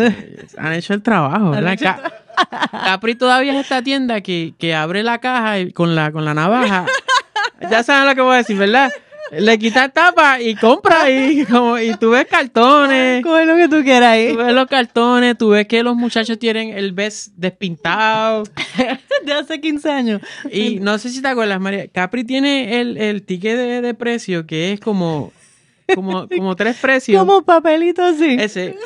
Han 0.56 0.72
hecho 0.72 0.94
el 0.94 1.02
trabajo, 1.02 1.46
Han 1.48 1.50
¿verdad? 1.52 1.72
hecho 1.74 1.84
Ca- 1.84 2.12
Capri 2.70 3.14
todavía 3.14 3.52
es 3.52 3.60
esta 3.60 3.82
tienda 3.82 4.22
que, 4.22 4.54
que 4.58 4.74
abre 4.74 5.02
la 5.02 5.18
caja 5.18 5.58
y 5.60 5.70
con 5.72 5.94
la, 5.94 6.12
con 6.12 6.24
la 6.24 6.32
navaja. 6.34 6.86
ya 7.70 7.82
saben 7.82 8.08
lo 8.08 8.14
que 8.14 8.20
voy 8.20 8.34
a 8.34 8.38
decir, 8.38 8.56
¿verdad? 8.56 8.90
Le 9.30 9.58
quita 9.58 9.88
tapa 9.88 10.40
y 10.40 10.54
compra 10.54 11.10
y, 11.10 11.44
como, 11.50 11.78
y 11.78 11.96
tú 11.96 12.10
ves 12.10 12.26
cartones. 12.26 13.22
Coge 13.22 13.46
lo 13.46 13.56
que 13.56 13.68
tú 13.68 13.82
quieras 13.82 14.10
ahí. 14.10 14.32
Tú 14.32 14.38
ves 14.38 14.54
los 14.54 14.66
cartones, 14.66 15.38
tú 15.38 15.48
ves 15.50 15.66
que 15.66 15.82
los 15.82 15.96
muchachos 15.96 16.38
tienen 16.38 16.76
el 16.76 16.92
vest 16.92 17.32
despintado. 17.36 18.44
De 19.24 19.32
hace 19.32 19.60
15 19.60 19.90
años. 19.90 20.20
Y 20.50 20.78
no 20.80 20.98
sé 20.98 21.08
si 21.08 21.22
te 21.22 21.28
acuerdas, 21.28 21.58
María. 21.60 21.88
Capri 21.88 22.24
tiene 22.24 22.80
el, 22.80 22.98
el 22.98 23.22
ticket 23.22 23.56
de, 23.56 23.80
de 23.80 23.94
precio 23.94 24.46
que 24.46 24.72
es 24.72 24.80
como, 24.80 25.32
como, 25.94 26.28
como 26.28 26.54
tres 26.54 26.76
precios. 26.76 27.18
Como 27.18 27.42
papelito 27.42 28.02
así. 28.02 28.36
Ese. 28.38 28.76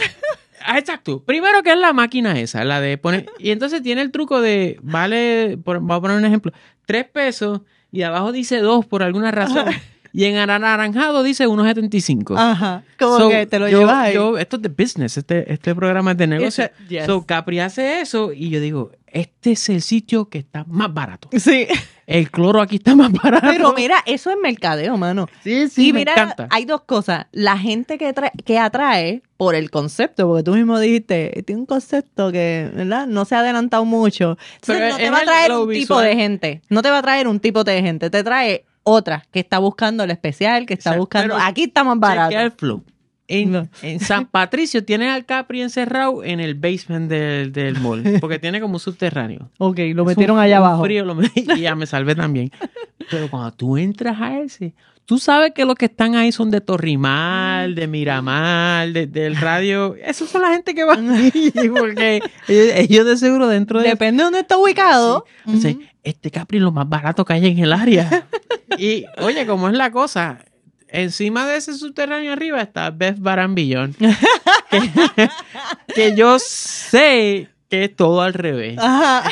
Ah, 0.61 0.79
exacto. 0.79 1.23
Primero 1.25 1.63
que 1.63 1.73
es 1.73 1.79
la 1.79 1.93
máquina 1.93 2.39
esa, 2.39 2.65
la 2.65 2.81
de 2.81 2.99
poner. 2.99 3.27
Y 3.39 3.51
entonces 3.51 3.83
tiene 3.83 4.03
el 4.03 4.13
truco 4.13 4.41
de, 4.41 4.79
vale, 4.83 5.59
por, 5.65 5.81
voy 5.81 5.97
a 5.97 6.01
poner 6.01 6.17
un 6.17 6.25
ejemplo, 6.25 6.53
tres 6.87 7.07
pesos 7.07 7.63
y 7.93 8.03
abajo 8.03 8.33
dice 8.33 8.59
dos 8.59 8.87
por 8.87 9.03
alguna 9.03 9.31
razón. 9.31 9.67
Y 10.13 10.25
en 10.25 10.37
anaranjado 10.39 11.23
dice 11.23 11.47
1.75. 11.47 12.35
Ajá. 12.37 12.83
Como 12.99 13.19
So, 13.19 13.29
que 13.29 13.47
te 13.47 13.59
lo 13.59 13.69
yo- 13.69 13.81
llevas 13.81 13.97
ahí. 13.97 14.15
yo- 14.15 14.39
esto 14.39 14.57
es 14.57 14.63
de 14.63 14.69
business, 14.71 15.19
este, 15.19 15.53
este 15.53 15.75
programa 15.75 16.13
es 16.13 16.17
de 16.17 16.27
negocio. 16.27 16.71
Yes. 16.89 17.05
So, 17.07 17.27
Capri 17.27 17.61
hace 17.61 18.01
eso 18.01 18.33
y 18.33 18.49
yo 18.49 18.59
digo, 18.61 18.91
este 19.07 19.53
es 19.53 19.69
el 19.69 19.83
sitio 19.83 20.29
que 20.31 20.39
está 20.39 20.65
más 20.67 20.93
barato. 20.93 21.29
Sí. 21.39 21.67
El 22.11 22.31
cloro 22.31 22.63
aquí 22.63 22.77
está 22.77 22.95
más 22.97 23.13
barato. 23.13 23.47
Pero 23.49 23.75
mira, 23.75 24.03
eso 24.07 24.31
es 24.31 24.37
mercadeo, 24.43 24.97
mano. 24.97 25.27
sí, 25.45 25.69
sí, 25.69 25.89
y 25.89 25.93
me 25.93 25.99
mira, 26.01 26.13
encanta. 26.15 26.47
hay 26.51 26.65
dos 26.65 26.81
cosas. 26.85 27.27
La 27.33 27.59
gente 27.59 27.99
que, 27.99 28.15
trae- 28.15 28.33
que 28.47 28.59
atrae 28.59 29.23
por 29.37 29.55
el 29.55 29.71
concepto, 29.71 30.27
porque 30.27 30.43
tú 30.43 30.55
mismo 30.55 30.79
dijiste, 30.81 31.43
tiene 31.47 31.61
un 31.61 31.67
concepto 31.67 32.33
que, 32.33 32.71
¿verdad? 32.75 33.07
No 33.07 33.27
se 33.27 33.35
ha 33.35 33.41
adelantado 33.41 33.85
mucho. 33.85 34.39
Entonces, 34.55 34.65
Pero 34.67 34.89
no 34.93 34.97
te 34.97 35.11
va 35.11 35.19
a 35.19 35.23
traer 35.25 35.53
un 35.53 35.71
tipo 35.71 36.01
de 36.01 36.17
gente. 36.17 36.63
No 36.71 36.81
te 36.81 36.91
va 36.91 36.99
a 36.99 37.03
traer 37.03 37.29
un 37.29 37.41
tipo 37.41 37.63
de 37.63 37.83
gente. 37.83 38.09
Te 38.09 38.25
trae 38.25 38.65
otra 38.85 39.27
que 39.31 39.41
está 39.41 39.59
buscando 39.59 40.03
el 40.03 40.11
especial, 40.11 40.65
que 40.65 40.73
está 40.75 40.91
Exacto, 40.91 41.01
buscando. 41.01 41.35
pero 41.35 41.47
Aquí 41.47 41.65
está 41.65 41.85
más 41.85 41.99
barato. 41.99 42.35
el 42.39 42.53
flow. 42.53 42.83
En, 43.29 43.69
San 44.01 44.27
Patricio 44.27 44.85
tiene 44.85 45.11
al 45.11 45.25
Capri 45.27 45.61
encerrado 45.63 46.25
en 46.25 46.41
el 46.41 46.55
basement 46.55 47.11
del, 47.11 47.53
del 47.53 47.79
mall, 47.81 48.03
porque 48.21 48.39
tiene 48.41 48.61
como 48.61 48.75
un 48.75 48.81
subterráneo. 48.81 49.51
Ok, 49.59 49.79
lo 49.95 50.03
Es 50.03 50.09
metieron 50.09 50.37
un- 50.39 50.43
allá 50.43 50.61
un 50.61 50.67
abajo. 50.67 50.85
frío, 50.85 51.05
lo 51.05 51.15
metí 51.15 51.45
y 51.57 51.61
ya 51.61 51.75
me 51.75 51.87
salvé 51.87 52.15
también. 52.15 52.51
Pero 53.11 53.29
cuando 53.31 53.53
tú 53.53 53.77
entras 53.77 54.21
a 54.21 54.39
ese, 54.41 54.75
tú 55.07 55.19
sabes 55.19 55.53
que 55.55 55.65
los 55.65 55.75
que 55.77 55.87
están 55.87 56.15
ahí 56.15 56.33
son 56.33 56.51
de 56.51 56.61
Torrimal, 56.61 57.75
de 57.75 57.87
Miramar, 57.87 58.89
de- 58.93 59.07
del 59.07 59.37
radio. 59.37 59.95
Esos 59.95 60.29
son 60.31 60.43
la 60.43 60.49
gente 60.51 60.75
que 60.75 60.85
van 60.85 61.11
ahí, 61.13 61.53
porque 61.79 62.21
ellos, 62.49 62.73
ellos 62.77 63.07
de 63.07 63.17
seguro 63.17 63.47
dentro 63.49 63.81
de... 63.81 63.89
Depende 63.91 64.19
de 64.23 64.25
dónde 64.25 64.41
está 64.41 64.57
ubicado. 64.59 65.25
Este 66.03 66.31
Capri 66.31 66.59
es 66.59 66.63
lo 66.65 66.73
más 66.73 66.89
barato 66.89 67.25
que 67.25 67.35
hay 67.35 67.47
en 67.47 67.59
el 67.59 67.73
área. 67.73 68.27
y, 68.79 69.05
oye, 69.21 69.47
como 69.47 69.69
es 69.69 69.75
la 69.75 69.91
cosa, 69.91 70.39
encima 70.91 71.47
de 71.47 71.57
ese 71.57 71.75
subterráneo 71.75 72.33
arriba 72.33 72.61
está 72.61 72.91
Beth 72.91 73.19
Barambillón. 73.19 73.95
que, 74.71 75.31
que 75.95 76.15
yo 76.17 76.39
sé 76.39 77.49
que 77.69 77.85
es 77.85 77.97
todo 77.97 78.23
al 78.23 78.35
revés. 78.35 78.79
Ajá. 78.79 79.31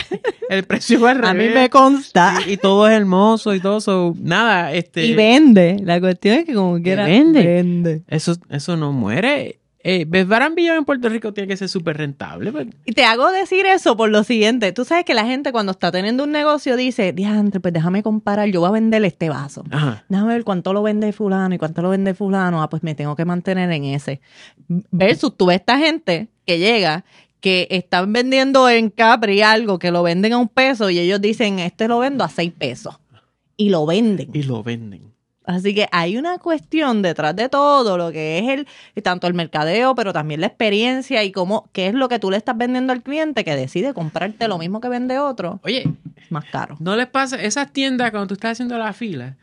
El 0.48 0.64
precio 0.64 1.00
va 1.00 1.12
al 1.12 1.18
revés. 1.18 1.30
A 1.30 1.34
mí 1.34 1.48
me 1.48 1.70
consta. 1.70 2.38
y, 2.46 2.52
y 2.52 2.56
todo 2.56 2.86
es 2.86 2.94
hermoso 2.94 3.54
y 3.54 3.60
todo. 3.60 3.80
so, 3.80 4.14
nada, 4.20 4.72
este. 4.72 5.04
Y 5.06 5.14
vende. 5.14 5.78
La 5.82 6.00
cuestión 6.00 6.38
es 6.38 6.44
que 6.44 6.54
como 6.54 6.80
quiera 6.82 7.06
vende. 7.06 7.44
vende. 7.44 8.02
Eso, 8.08 8.36
eso 8.50 8.76
no 8.76 8.92
muere. 8.92 9.58
Eh, 9.88 10.04
Barambillón 10.04 10.78
en 10.78 10.84
Puerto 10.84 11.08
Rico 11.08 11.32
tiene 11.32 11.46
que 11.46 11.56
ser 11.56 11.68
súper 11.68 11.96
rentable. 11.96 12.50
pues. 12.50 12.66
Y 12.84 12.90
te 12.90 13.04
hago 13.04 13.30
decir 13.30 13.66
eso 13.66 13.96
por 13.96 14.10
lo 14.10 14.24
siguiente. 14.24 14.72
Tú 14.72 14.84
sabes 14.84 15.04
que 15.04 15.14
la 15.14 15.24
gente 15.24 15.52
cuando 15.52 15.70
está 15.70 15.92
teniendo 15.92 16.24
un 16.24 16.32
negocio 16.32 16.76
dice, 16.76 17.12
diantre, 17.12 17.60
pues 17.60 17.72
déjame 17.72 18.02
comparar, 18.02 18.48
yo 18.48 18.58
voy 18.58 18.68
a 18.70 18.72
vender 18.72 19.04
este 19.04 19.28
vaso. 19.28 19.62
Ajá. 19.70 20.04
Déjame 20.08 20.34
ver 20.34 20.42
cuánto 20.42 20.72
lo 20.72 20.82
vende 20.82 21.12
fulano 21.12 21.54
y 21.54 21.58
cuánto 21.58 21.82
lo 21.82 21.90
vende 21.90 22.14
fulano. 22.14 22.62
Ah, 22.62 22.68
pues 22.68 22.82
me 22.82 22.96
tengo 22.96 23.14
que 23.14 23.24
mantener 23.24 23.70
en 23.70 23.84
ese. 23.84 24.20
Versus 24.66 25.36
tú 25.36 25.46
ves 25.46 25.60
esta 25.60 25.78
gente 25.78 26.30
que 26.44 26.58
llega, 26.58 27.04
que 27.38 27.68
están 27.70 28.12
vendiendo 28.12 28.68
en 28.68 28.90
Capri 28.90 29.42
algo, 29.42 29.78
que 29.78 29.92
lo 29.92 30.02
venden 30.02 30.32
a 30.32 30.38
un 30.38 30.48
peso 30.48 30.90
y 30.90 30.98
ellos 30.98 31.20
dicen, 31.20 31.60
este 31.60 31.86
lo 31.86 32.00
vendo 32.00 32.24
a 32.24 32.28
seis 32.28 32.52
pesos. 32.52 32.98
Y 33.56 33.68
lo 33.68 33.86
venden. 33.86 34.30
Y 34.32 34.42
lo 34.42 34.64
venden. 34.64 35.15
Así 35.46 35.74
que 35.74 35.88
hay 35.92 36.16
una 36.16 36.38
cuestión 36.38 37.02
detrás 37.02 37.34
de 37.36 37.48
todo, 37.48 37.96
lo 37.96 38.10
que 38.10 38.38
es 38.38 38.66
el, 38.94 39.02
tanto 39.02 39.28
el 39.28 39.34
mercadeo, 39.34 39.94
pero 39.94 40.12
también 40.12 40.40
la 40.40 40.48
experiencia 40.48 41.22
y 41.22 41.30
cómo, 41.30 41.68
qué 41.72 41.86
es 41.86 41.94
lo 41.94 42.08
que 42.08 42.18
tú 42.18 42.30
le 42.30 42.36
estás 42.36 42.56
vendiendo 42.56 42.92
al 42.92 43.02
cliente 43.02 43.44
que 43.44 43.54
decide 43.54 43.94
comprarte 43.94 44.48
lo 44.48 44.58
mismo 44.58 44.80
que 44.80 44.88
vende 44.88 45.18
otro, 45.20 45.60
Oye, 45.62 45.88
más 46.30 46.44
caro. 46.46 46.76
¿no 46.80 46.96
les 46.96 47.06
pasa? 47.06 47.40
Esas 47.40 47.72
tiendas, 47.72 48.10
cuando 48.10 48.26
tú 48.26 48.34
estás 48.34 48.52
haciendo 48.52 48.76
la 48.76 48.92
fila, 48.92 49.36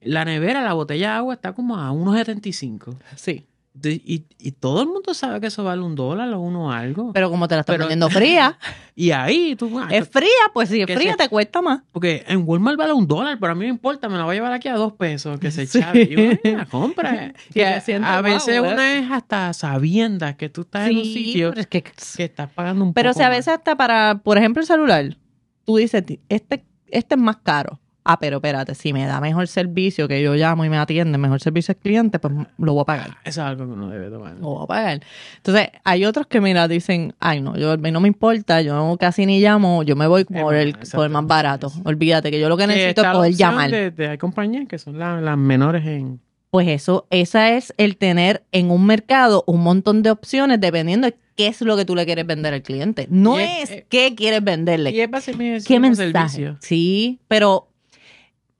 la 0.00 0.24
nevera, 0.24 0.62
la 0.62 0.74
botella 0.74 1.10
de 1.10 1.16
agua 1.16 1.34
está 1.34 1.52
como 1.52 1.76
a 1.76 1.90
1.75. 1.90 2.96
Sí. 3.16 3.46
Y, 3.84 4.26
y 4.38 4.52
todo 4.52 4.82
el 4.82 4.88
mundo 4.88 5.14
sabe 5.14 5.40
que 5.40 5.46
eso 5.46 5.64
vale 5.64 5.80
un 5.82 5.94
dólar 5.94 6.30
o 6.34 6.40
uno 6.40 6.70
algo. 6.70 7.12
Pero 7.14 7.30
como 7.30 7.48
te 7.48 7.54
la 7.54 7.60
están 7.62 7.74
Pero- 7.74 7.84
vendiendo 7.88 8.10
fría, 8.10 8.58
y 8.94 9.10
ahí 9.12 9.56
tú... 9.56 9.78
ah, 9.80 9.88
es 9.90 10.08
fría, 10.10 10.28
pues 10.52 10.68
si 10.68 10.82
es 10.82 10.86
fría 10.94 11.16
te 11.16 11.28
cuesta 11.30 11.62
más. 11.62 11.80
Porque 11.90 12.22
en 12.28 12.42
Walmart 12.46 12.76
vale 12.76 12.92
un 12.92 13.06
dólar, 13.08 13.38
pero 13.40 13.52
a 13.52 13.54
mí 13.54 13.64
no 13.66 13.70
importa, 13.72 14.10
me 14.10 14.18
la 14.18 14.24
voy 14.24 14.32
a 14.32 14.34
llevar 14.36 14.52
aquí 14.52 14.68
a 14.68 14.74
dos 14.74 14.92
pesos, 14.92 15.40
que 15.40 15.50
se 15.50 15.66
Sí. 15.72 15.80
chave. 15.80 16.02
Y 16.10 16.14
uno, 16.16 16.38
"Ay, 16.44 16.52
la 16.54 16.66
compra. 16.66 17.32
Y 17.54 17.60
Y 17.60 17.62
me 17.98 18.06
a, 18.06 18.20
veces 18.20 18.60
"Wow, 18.60 18.72
una 18.72 18.98
es 18.98 19.10
hasta 19.10 19.52
sabiendas 19.54 20.36
que 20.36 20.50
tú 20.50 20.60
estás 20.60 20.88
en 20.90 20.98
un 20.98 21.04
sitio 21.04 21.48
pero 21.50 21.60
es 21.62 21.66
que... 21.66 21.82
que 21.82 22.24
estás 22.24 22.50
pagando 22.50 22.84
un 22.84 22.92
Pero 22.92 23.10
poco 23.10 23.18
si 23.20 23.24
a 23.24 23.28
más. 23.28 23.38
veces 23.38 23.54
hasta 23.54 23.74
para, 23.76 24.20
por 24.22 24.36
ejemplo, 24.36 24.60
el 24.60 24.66
celular, 24.66 25.16
tú 25.64 25.76
dices, 25.78 26.04
este, 26.28 26.64
este 26.88 27.14
es 27.14 27.20
más 27.20 27.38
caro. 27.38 27.80
Ah, 28.04 28.18
pero 28.18 28.38
espérate, 28.38 28.74
si 28.74 28.92
me 28.92 29.06
da 29.06 29.20
mejor 29.20 29.46
servicio, 29.46 30.08
que 30.08 30.20
yo 30.20 30.34
llamo 30.34 30.64
y 30.64 30.68
me 30.68 30.76
atiende, 30.76 31.18
mejor 31.18 31.40
servicio 31.40 31.72
al 31.72 31.76
cliente, 31.78 32.18
pues 32.18 32.34
lo 32.58 32.72
voy 32.74 32.82
a 32.82 32.84
pagar. 32.84 33.10
Eso 33.24 33.40
es 33.42 33.46
algo 33.46 33.64
que 33.66 33.72
uno 33.72 33.88
debe 33.90 34.10
tomar. 34.10 34.34
Lo 34.34 34.48
voy 34.48 34.64
a 34.64 34.66
pagar. 34.66 35.00
Entonces, 35.36 35.68
hay 35.84 36.04
otros 36.04 36.26
que, 36.26 36.40
mira, 36.40 36.66
dicen, 36.66 37.14
ay, 37.20 37.40
no, 37.40 37.56
yo 37.56 37.70
a 37.72 37.76
mí 37.76 37.92
no 37.92 38.00
me 38.00 38.08
importa, 38.08 38.60
yo 38.60 38.96
casi 38.98 39.24
ni 39.24 39.40
llamo, 39.40 39.82
yo 39.84 39.94
me 39.94 40.06
voy 40.08 40.24
por, 40.24 40.54
el, 40.54 40.76
por 40.92 41.04
el 41.04 41.10
más 41.10 41.26
barato. 41.26 41.70
Olvídate 41.84 42.30
que 42.32 42.40
yo 42.40 42.48
lo 42.48 42.56
que 42.56 42.66
necesito 42.66 43.02
es 43.04 43.08
poder 43.12 43.32
llamar. 43.34 43.70
De, 43.70 43.90
de- 43.92 44.08
hay 44.08 44.18
compañías 44.18 44.66
que 44.68 44.78
son 44.78 44.98
la- 44.98 45.20
las 45.20 45.38
menores 45.38 45.86
en... 45.86 46.20
Pues 46.50 46.68
eso, 46.68 47.06
esa 47.08 47.50
es 47.52 47.72
el 47.78 47.96
tener 47.96 48.42
en 48.52 48.70
un 48.70 48.84
mercado 48.84 49.42
un 49.46 49.62
montón 49.62 50.02
de 50.02 50.10
opciones 50.10 50.60
dependiendo 50.60 51.06
de 51.06 51.16
qué 51.34 51.46
es 51.46 51.62
lo 51.62 51.78
que 51.78 51.86
tú 51.86 51.94
le 51.96 52.04
quieres 52.04 52.26
vender 52.26 52.52
al 52.52 52.60
cliente. 52.62 53.06
No 53.08 53.38
es, 53.38 53.70
es- 53.70 53.84
qué 53.88 54.14
quieres 54.14 54.44
venderle. 54.44 54.90
Y 54.90 55.00
es 55.00 55.08
para 55.08 55.18
hacer 55.20 55.36
mi- 55.38 55.62
¿Qué 55.62 55.80
mensaje? 55.80 56.12
servicio. 56.12 56.56
Sí, 56.60 57.20
pero 57.26 57.68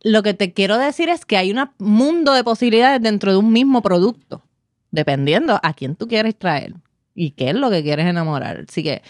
lo 0.04 0.22
que 0.22 0.34
te 0.34 0.52
quiero 0.52 0.78
decir 0.78 1.08
es 1.08 1.24
que 1.24 1.36
hay 1.36 1.52
un 1.52 1.60
mundo 1.78 2.32
de 2.32 2.44
posibilidades 2.44 3.00
dentro 3.00 3.30
de 3.32 3.38
un 3.38 3.52
mismo 3.52 3.82
producto, 3.82 4.42
dependiendo 4.90 5.58
a 5.62 5.74
quién 5.74 5.94
tú 5.96 6.08
quieres 6.08 6.36
traer 6.36 6.74
y 7.14 7.30
qué 7.32 7.50
es 7.50 7.54
lo 7.54 7.70
que 7.70 7.82
quieres 7.82 8.06
enamorar. 8.06 8.64
Así 8.68 8.82
que, 8.82 9.02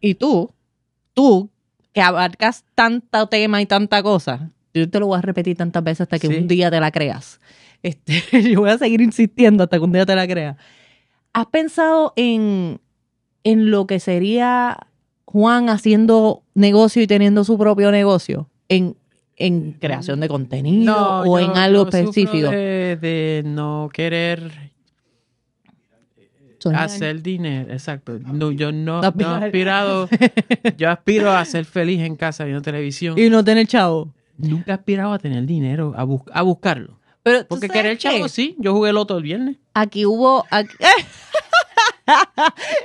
y 0.00 0.14
tú, 0.14 0.52
tú 1.14 1.50
que 1.92 2.00
abarcas 2.00 2.64
tanto 2.74 3.26
tema 3.28 3.60
y 3.62 3.66
tanta 3.66 4.02
cosa, 4.02 4.50
yo 4.74 4.88
te 4.88 4.98
lo 5.00 5.06
voy 5.08 5.18
a 5.18 5.22
repetir 5.22 5.56
tantas 5.56 5.82
veces 5.82 6.02
hasta 6.02 6.18
que 6.18 6.28
Sí. 6.28 6.36
un 6.36 6.48
día 6.48 6.70
te 6.70 6.80
la 6.80 6.90
creas. 6.90 7.40
Este, 7.82 8.22
yo 8.52 8.60
voy 8.60 8.70
a 8.70 8.78
seguir 8.78 9.00
insistiendo 9.00 9.64
hasta 9.64 9.78
que 9.78 9.84
un 9.84 9.92
día 9.92 10.06
te 10.06 10.14
la 10.14 10.26
creas. 10.26 10.56
¿Has 11.32 11.46
pensado 11.46 12.12
en, 12.16 12.80
en 13.44 13.70
lo 13.70 13.86
que 13.86 14.00
sería 14.00 14.76
Juan 15.24 15.68
haciendo 15.68 16.42
negocio 16.54 17.00
y 17.02 17.06
teniendo 17.06 17.44
su 17.44 17.56
propio 17.58 17.90
negocio? 17.92 18.48
En, 18.68 18.96
en 19.40 19.72
creación 19.72 20.20
de 20.20 20.28
contenido 20.28 21.22
o 21.22 21.38
yo- 21.38 21.38
en 21.50 21.56
algo 21.56 21.88
yo 21.90 21.98
específico. 21.98 22.50
De, 22.50 22.96
de 23.00 23.42
no 23.44 23.88
querer 23.92 24.70
Soñar. 26.58 26.84
hacer 26.84 27.22
dinero, 27.22 27.72
exacto. 27.72 28.18
No, 28.18 28.50
yo 28.52 28.70
no, 28.70 29.00
No 29.00 29.34
aspirado, 29.34 30.08
yo 30.76 30.90
aspiro 30.90 31.32
a 31.32 31.42
ser 31.46 31.64
feliz 31.64 32.00
en 32.02 32.16
casa 32.16 32.44
viendo 32.44 32.60
televisión. 32.62 33.18
Y 33.18 33.30
no 33.30 33.42
tener 33.42 33.66
chavo. 33.66 34.12
Nunca 34.36 34.72
he 34.72 34.74
aspirado 34.74 35.12
a 35.12 35.18
tener 35.18 35.44
dinero, 35.46 35.94
a, 35.96 36.04
bus- 36.04 36.22
a 36.32 36.42
buscarlo. 36.42 36.98
Pero 37.22 37.40
¿tú 37.42 37.48
Porque 37.48 37.68
querer 37.68 37.92
qué? 37.98 38.10
chavo, 38.10 38.28
sí. 38.28 38.56
Yo 38.58 38.72
jugué 38.74 38.92
loto 38.92 39.16
el 39.16 39.22
viernes. 39.22 39.56
Aquí 39.74 40.04
hubo. 40.06 40.44
aquí- 40.50 40.74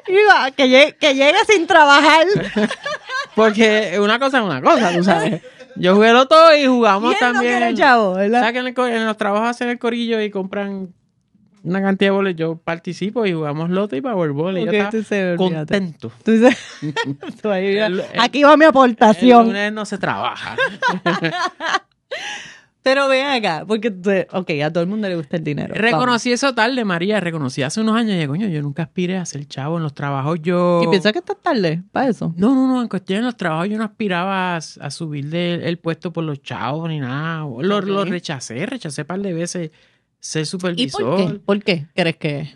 Iba, 0.08 0.52
que, 0.52 0.70
llegue, 0.70 0.96
que 1.00 1.14
llegue 1.16 1.38
sin 1.48 1.66
trabajar. 1.68 2.26
Porque 3.36 3.98
una 4.00 4.20
cosa 4.20 4.38
es 4.40 4.44
una 4.46 4.62
cosa, 4.62 4.94
tú 4.96 5.04
sabes. 5.04 5.42
Yo 5.78 5.96
jugué 5.96 6.14
loto 6.14 6.36
y 6.56 6.64
Y 6.64 6.68
jugamos 6.68 7.12
él 7.14 7.18
no 7.22 7.32
también. 7.34 7.58
quiere 7.58 7.74
chavo, 7.76 8.14
¿verdad? 8.16 8.40
¿Sabes 8.40 8.54
que 8.54 8.60
en, 8.60 8.68
el 8.68 8.94
en 8.96 9.06
los 9.06 9.18
trabajos 9.18 9.50
hacen 9.50 9.70
el 9.70 9.78
corillo 9.80 10.22
y 10.22 10.30
compran 10.30 10.94
una 11.64 11.82
cantidad 11.82 12.08
de 12.12 12.16
boletos? 12.16 12.40
Yo 12.40 12.56
participo 12.58 13.26
y 13.26 13.34
jugamos 13.34 13.70
loto 13.70 13.96
y 13.96 14.02
Powerball. 14.02 14.58
Y 14.58 14.68
Ok, 14.68 14.74
yo 14.74 15.00
estaba 15.00 15.36
contento. 15.36 16.12
Tú 16.24 16.32
El- 17.54 17.76
el- 17.78 18.04
aquí 18.20 18.44
va 18.44 18.56
mi 18.56 18.64
El 18.66 18.70
aportación. 18.70 19.48
lunes 19.48 19.74
no 19.74 19.86
se 19.86 19.98
trabaja. 19.98 20.56
Pero 22.86 23.08
ven 23.08 23.26
acá, 23.26 23.66
porque 23.68 23.88
ok, 24.32 24.52
a 24.64 24.72
todo 24.72 24.84
el 24.84 24.88
mundo 24.88 25.10
le 25.10 25.16
gusta 25.16 25.38
el 25.38 25.44
dinero. 25.44 25.74
Reconocí 25.74 26.32
eso 26.32 26.54
tarde, 26.54 26.86
María. 26.86 27.20
Reconocí 27.20 27.64
hace 27.64 27.82
unos 27.82 27.96
años. 27.96 28.24
Y 28.24 28.28
coño, 28.28 28.48
yo 28.48 28.62
nunca 28.62 28.84
aspiré 28.84 29.18
a 29.18 29.26
ser 29.26 29.48
chavo 29.48 29.78
en 29.78 29.84
los 29.84 29.96
trabajos. 29.96 30.38
Yo. 30.44 30.74
Vamos. 30.76 30.86
¿Y 30.86 30.90
piensas 30.92 31.12
que 31.12 31.18
estás 31.18 31.38
tarde 31.42 31.82
para 31.92 32.10
eso? 32.10 32.32
No, 32.38 32.54
no, 32.54 32.68
no. 32.68 32.84
En 32.84 32.88
cuestión 32.88 33.22
de 33.22 33.26
los 33.26 33.38
trabajos, 33.38 33.70
yo 33.70 33.80
no 33.80 33.86
aspiraba 33.86 34.54
a, 34.54 34.58
a 34.58 34.92
subir 34.92 35.32
de- 35.32 35.68
el 35.68 35.80
puesto 35.80 36.14
por 36.14 36.24
los 36.26 36.44
chavos 36.44 36.88
ni 36.88 37.00
nada. 37.00 37.40
Lo, 37.40 37.78
Ok. 37.80 37.86
lo 37.86 38.06
rechacé, 38.06 38.64
rechacé 38.68 39.02
un 39.02 39.08
par 39.08 39.20
de 39.20 39.34
veces 39.34 39.72
ser 40.20 40.44
¿Y 40.44 40.46
supervisor. 40.46 41.02
por 41.02 41.18
qué? 41.18 41.40
¿Por 41.40 41.64
qué 41.64 41.86
crees 41.96 42.18
que? 42.18 42.56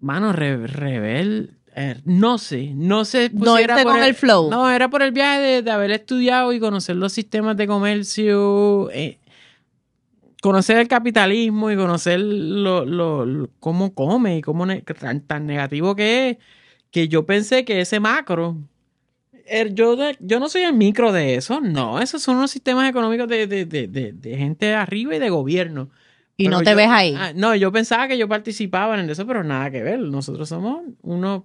Mano, 0.00 0.32
re- 0.32 0.68
rebel. 0.68 1.56
eh, 1.74 1.96
no 2.04 2.38
sé, 2.38 2.70
no 2.76 3.04
sé. 3.04 3.30
pues, 3.30 3.42
No 3.44 3.56
por 3.56 3.82
con 3.82 4.02
el 4.04 4.14
flow. 4.14 4.50
No, 4.50 4.70
era 4.70 4.88
por 4.88 5.02
el 5.02 5.10
viaje 5.10 5.40
de, 5.40 5.62
de 5.62 5.70
haber 5.72 5.90
estudiado 5.90 6.52
y 6.52 6.60
conocer 6.60 6.94
los 6.94 7.12
sistemas 7.12 7.56
de 7.56 7.66
comercio, 7.66 8.90
eh, 8.92 9.18
conocer 10.42 10.76
el 10.78 10.88
capitalismo 10.88 11.70
y 11.70 11.76
conocer 11.76 12.20
lo, 12.20 12.84
lo- 12.84 13.24
lo- 13.26 13.50
cómo 13.60 13.94
come 13.94 14.38
y 14.38 14.40
cómo 14.42 14.66
ne- 14.66 14.82
tan, 14.82 15.20
tan 15.20 15.46
negativo 15.46 15.94
que 15.96 16.30
es, 16.30 16.36
que 16.90 17.08
yo 17.08 17.26
pensé 17.26 17.64
que 17.64 17.80
ese 17.80 18.00
macro, 18.00 18.56
er, 19.46 19.74
yo, 19.74 19.96
yo 20.20 20.40
no 20.40 20.48
soy 20.48 20.62
el 20.62 20.74
micro 20.74 21.12
de 21.12 21.34
eso, 21.34 21.60
no, 21.60 22.00
esos 22.00 22.22
son 22.22 22.36
unos 22.36 22.50
sistemas 22.50 22.88
económicos 22.88 23.28
de, 23.28 23.46
de- 23.46 23.64
de- 23.66 23.88
de- 23.88 24.12
de 24.12 24.36
gente 24.36 24.66
de 24.66 24.74
arriba 24.74 25.16
y 25.16 25.18
de 25.18 25.30
gobierno. 25.30 25.90
Y 26.36 26.44
Pero 26.44 26.58
no 26.58 26.62
te 26.62 26.70
yo- 26.70 26.76
ves 26.76 26.88
ahí. 26.88 27.14
ah, 27.16 27.32
no, 27.34 27.54
yo 27.56 27.72
pensaba 27.72 28.06
que 28.06 28.16
yo 28.16 28.28
participaba 28.28 28.98
en 29.00 29.10
eso, 29.10 29.26
pero 29.26 29.42
nada 29.42 29.70
que 29.72 29.82
ver. 29.82 29.98
Nosotros 29.98 30.48
somos 30.48 30.82
unos 31.02 31.42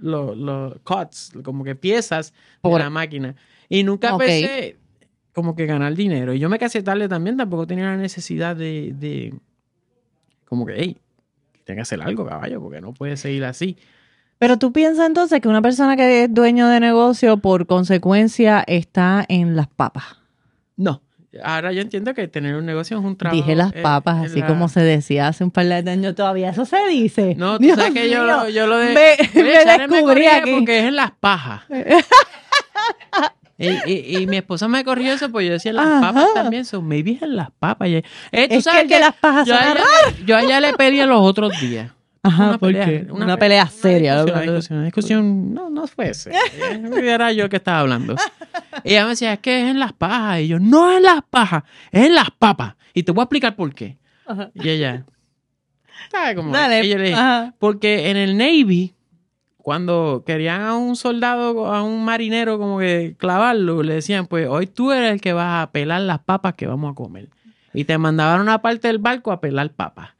los 0.00 0.36
los 0.38 0.78
cuts, 0.84 1.32
como 1.42 1.64
que 1.64 1.74
piezas 1.74 2.32
Por- 2.60 2.74
de 2.74 2.78
la 2.84 2.90
máquina. 2.90 3.34
Y 3.68 3.82
nunca 3.82 4.10
pensé 4.16 4.76
como 5.38 5.54
que 5.54 5.66
ganar 5.66 5.94
dinero. 5.94 6.34
Y 6.34 6.38
yo 6.40 6.48
me 6.48 6.58
casé 6.58 6.82
tarde 6.82 7.08
también, 7.08 7.36
tampoco 7.36 7.66
tenía 7.66 7.84
la 7.84 7.96
necesidad 7.96 8.56
de, 8.56 8.92
de 8.98 9.32
como 10.46 10.66
que, 10.66 10.74
hey, 10.76 10.96
tengo 11.64 11.76
que 11.78 11.82
hacer 11.82 12.02
algo, 12.02 12.26
caballo, 12.26 12.60
porque 12.60 12.80
no 12.80 12.92
puede 12.92 13.16
seguir 13.16 13.44
así. 13.44 13.76
Pero 14.38 14.56
tú 14.58 14.72
piensas 14.72 15.06
entonces 15.06 15.40
que 15.40 15.48
una 15.48 15.62
persona 15.62 15.96
que 15.96 16.24
es 16.24 16.34
dueño 16.34 16.68
de 16.68 16.80
negocio, 16.80 17.36
por 17.36 17.66
consecuencia, 17.66 18.64
está 18.66 19.24
en 19.28 19.54
las 19.56 19.68
papas. 19.68 20.04
No. 20.76 21.02
Ahora 21.44 21.72
yo 21.72 21.82
entiendo 21.82 22.14
que 22.14 22.26
tener 22.26 22.56
un 22.56 22.64
negocio 22.66 22.98
es 22.98 23.04
un 23.04 23.16
trabajo. 23.16 23.36
Dije 23.36 23.54
las 23.54 23.72
eh, 23.74 23.82
papas, 23.82 24.24
así 24.26 24.40
la- 24.40 24.46
como 24.46 24.68
se 24.68 24.80
decía 24.80 25.28
hace 25.28 25.44
un 25.44 25.50
par 25.50 25.66
de 25.66 25.90
años 25.90 26.14
todavía. 26.14 26.50
Eso 26.50 26.64
se 26.64 26.78
dice. 26.88 27.34
No, 27.36 27.58
tú 27.58 27.64
Dios 27.64 27.76
sabes 27.76 27.92
que 27.92 28.08
yo 28.10 28.24
lo, 28.24 28.48
yo 28.48 28.66
lo 28.66 28.78
de. 28.78 28.94
Me- 29.34 29.88
descubrí 29.88 30.26
aquí. 30.26 30.52
Porque 30.54 30.78
es 30.80 30.84
en 30.86 30.96
las 30.96 31.10
pajas. 31.12 31.62
Y, 33.58 33.68
y- 33.90 34.16
y 34.18 34.26
mi 34.28 34.36
esposa 34.36 34.68
me 34.68 34.84
corrió 34.84 35.12
eso, 35.12 35.30
pues 35.30 35.44
yo 35.46 35.52
decía 35.52 35.72
las 35.72 35.86
Ajá. 35.86 36.00
papas 36.00 36.34
también, 36.34 36.64
son 36.64 36.86
maybe 36.86 37.18
en 37.20 37.34
las 37.36 37.50
papas. 37.50 37.88
Eh, 37.88 38.02
tú 38.32 38.54
Es 38.54 38.64
sabes 38.64 38.84
que 38.86 39.00
las 39.00 39.14
pajas 39.16 39.48
yo, 39.48 39.54
suena 39.56 39.72
allá, 39.72 40.16
yo 40.24 40.36
allá 40.36 40.60
le 40.60 40.72
peleé 40.74 41.04
los 41.06 41.20
otros 41.20 41.52
días. 41.60 41.90
Ajá, 42.22 42.48
Una 42.50 42.58
¿por 42.58 42.72
pelea, 42.72 43.02
una 43.12 43.24
Una, 43.24 43.34
pe- 43.36 43.40
pelea 43.40 43.66
seria. 43.68 44.22
Una 44.24 44.40
discusión, 44.42 44.76
una 44.78 44.84
discusión, 44.86 45.54
no, 45.54 45.70
no 45.70 45.86
fue 45.86 46.10
ese. 46.10 46.30
Era 47.02 47.32
yo 47.32 47.44
el 47.44 47.50
que 47.50 47.56
estaba 47.56 47.80
hablando. 47.80 48.14
Y 48.84 48.90
ella 48.90 49.04
me 49.04 49.10
decía, 49.10 49.32
es 49.32 49.38
que 49.40 49.60
es 49.62 49.68
en 49.70 49.78
las 49.80 49.92
pajas. 49.92 50.40
Y 50.40 50.48
yo, 50.48 50.58
no 50.60 50.90
es 50.90 50.98
en 50.98 51.02
las 51.04 51.22
pajas, 51.28 51.62
es 51.90 52.06
en 52.06 52.14
las 52.14 52.30
papas. 52.30 52.74
Y 52.94 53.02
te 53.04 53.12
voy 53.12 53.22
a 53.22 53.24
explicar 53.24 53.56
por 53.56 53.74
qué. 53.74 53.98
Ajá. 54.26 54.50
Y 54.54 54.68
ella, 54.68 55.04
¿sabes 56.10 56.36
cómo? 56.36 56.52
Dale. 56.52 56.84
Y 56.84 56.88
yo 56.90 56.98
le 56.98 57.04
dije, 57.04 57.14
Ajá. 57.14 57.54
porque 57.58 58.10
en 58.10 58.16
el 58.16 58.36
Navy, 58.36 58.94
cuando 59.68 60.22
querían 60.24 60.62
a 60.62 60.78
un 60.78 60.96
soldado, 60.96 61.66
a 61.66 61.82
un 61.82 62.02
marinero 62.02 62.58
como 62.58 62.78
que 62.78 63.14
clavarlo, 63.18 63.82
le 63.82 63.92
decían, 63.92 64.26
pues 64.26 64.48
hoy 64.48 64.66
tú 64.66 64.92
eres 64.92 65.12
el 65.12 65.20
que 65.20 65.34
vas 65.34 65.62
a 65.62 65.72
pelar 65.72 66.00
las 66.00 66.20
papas 66.20 66.54
que 66.54 66.66
vamos 66.66 66.90
a 66.90 66.94
comer. 66.94 67.28
Y 67.74 67.84
te 67.84 67.98
mandaban 67.98 68.40
a 68.40 68.42
una 68.42 68.62
parte 68.62 68.88
del 68.88 68.96
barco 68.96 69.30
a 69.30 69.42
pelar 69.42 69.70
papas. 69.74 70.12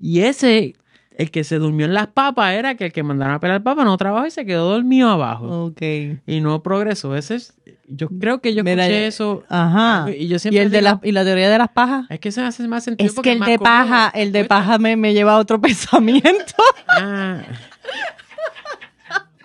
Y 0.00 0.22
ese, 0.22 0.74
el 1.16 1.30
que 1.30 1.44
se 1.44 1.60
durmió 1.60 1.86
en 1.86 1.94
las 1.94 2.08
papas, 2.08 2.52
era 2.54 2.74
que 2.74 2.86
el 2.86 2.92
que 2.92 3.04
mandaron 3.04 3.36
a 3.36 3.38
pelar 3.38 3.62
papas 3.62 3.84
no 3.84 3.96
trabajó 3.96 4.26
y 4.26 4.32
se 4.32 4.44
quedó 4.44 4.72
dormido 4.72 5.08
abajo. 5.08 5.66
Ok. 5.66 5.82
Y 6.26 6.40
no 6.40 6.60
progresó. 6.64 7.14
Ese 7.14 7.36
es, 7.36 7.54
yo 7.86 8.08
creo 8.08 8.40
que 8.40 8.54
yo 8.56 8.64
Mira, 8.64 8.88
escuché 8.88 9.06
eso. 9.06 9.44
Ajá. 9.48 10.10
Y 10.10 10.26
yo 10.26 10.34
¿Y 10.34 10.38
siempre 10.40 10.62
el 10.62 10.72
de 10.72 10.82
la, 10.82 10.98
y 11.04 11.12
la 11.12 11.22
teoría 11.22 11.48
de 11.48 11.58
las 11.58 11.70
pajas? 11.70 12.06
Es 12.10 12.18
que 12.18 12.32
se 12.32 12.40
me 12.40 12.48
hace 12.48 12.66
más 12.66 12.82
sentido. 12.82 13.06
Es 13.06 13.14
porque 13.14 13.28
que 13.28 13.34
el 13.34 13.38
más 13.38 13.48
de 13.50 13.60
paja, 13.60 14.10
el 14.12 14.32
de 14.32 14.46
paja 14.46 14.78
me, 14.78 14.96
me 14.96 15.14
lleva 15.14 15.34
a 15.34 15.38
otro 15.38 15.60
pensamiento. 15.60 16.54
Ah. 16.88 17.42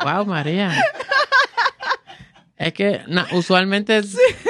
Wow, 0.06 0.24
María. 0.28 0.72
Es 2.58 2.74
que 2.74 3.02
na- 3.08 3.26
usualmente 3.32 4.02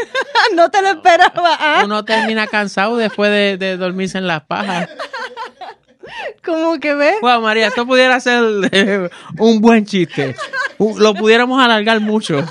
no 0.55 0.69
te 0.69 0.81
lo 0.81 0.89
esperaba. 0.89 1.57
ah. 1.59 1.81
uno 1.85 2.03
termina 2.03 2.45
cansado 2.47 2.97
después 2.97 3.31
de, 3.31 3.55
de 3.57 3.77
dormirse 3.77 4.17
en 4.17 4.27
las 4.27 4.43
pajas. 4.43 4.89
Como 6.43 6.77
que 6.79 6.93
ves. 6.93 7.15
Wow, 7.21 7.39
María, 7.41 7.67
esto 7.67 7.85
pudiera 7.87 8.19
ser 8.19 8.43
eh, 8.73 9.09
un 9.39 9.61
buen 9.61 9.85
chiste. 9.85 10.35
Lo 10.77 11.13
pudiéramos 11.13 11.63
alargar 11.63 12.01
mucho. 12.01 12.45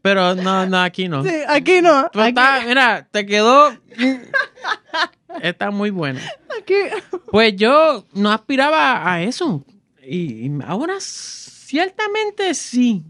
Pero 0.00 0.34
no, 0.34 0.64
no, 0.66 0.80
aquí 0.82 1.08
no. 1.08 1.22
Sí, 1.22 1.34
aquí 1.46 1.82
no. 1.82 2.06
Aquí, 2.06 2.20
estás- 2.28 2.64
mira, 2.66 3.06
te 3.10 3.26
quedó. 3.26 3.76
Está 5.42 5.70
muy 5.70 5.90
bueno. 5.90 6.18
aquí. 6.58 6.74
Pues 7.30 7.54
yo 7.56 8.04
no 8.14 8.32
aspiraba 8.32 9.12
a 9.12 9.20
eso. 9.22 9.62
Y, 10.02 10.46
y 10.46 10.50
ahora 10.66 10.94
ciertamente 11.80 12.54
sí. 12.54 13.04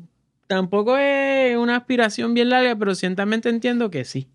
Tampoco 0.47 0.97
es 0.97 1.57
una 1.57 1.77
aspiración 1.77 2.35
bien 2.35 2.51
larga, 2.51 2.77
pero 2.77 2.95
ciertamente 2.95 3.49
entiendo 3.49 3.91
que 3.91 4.05
sí. 4.05 4.29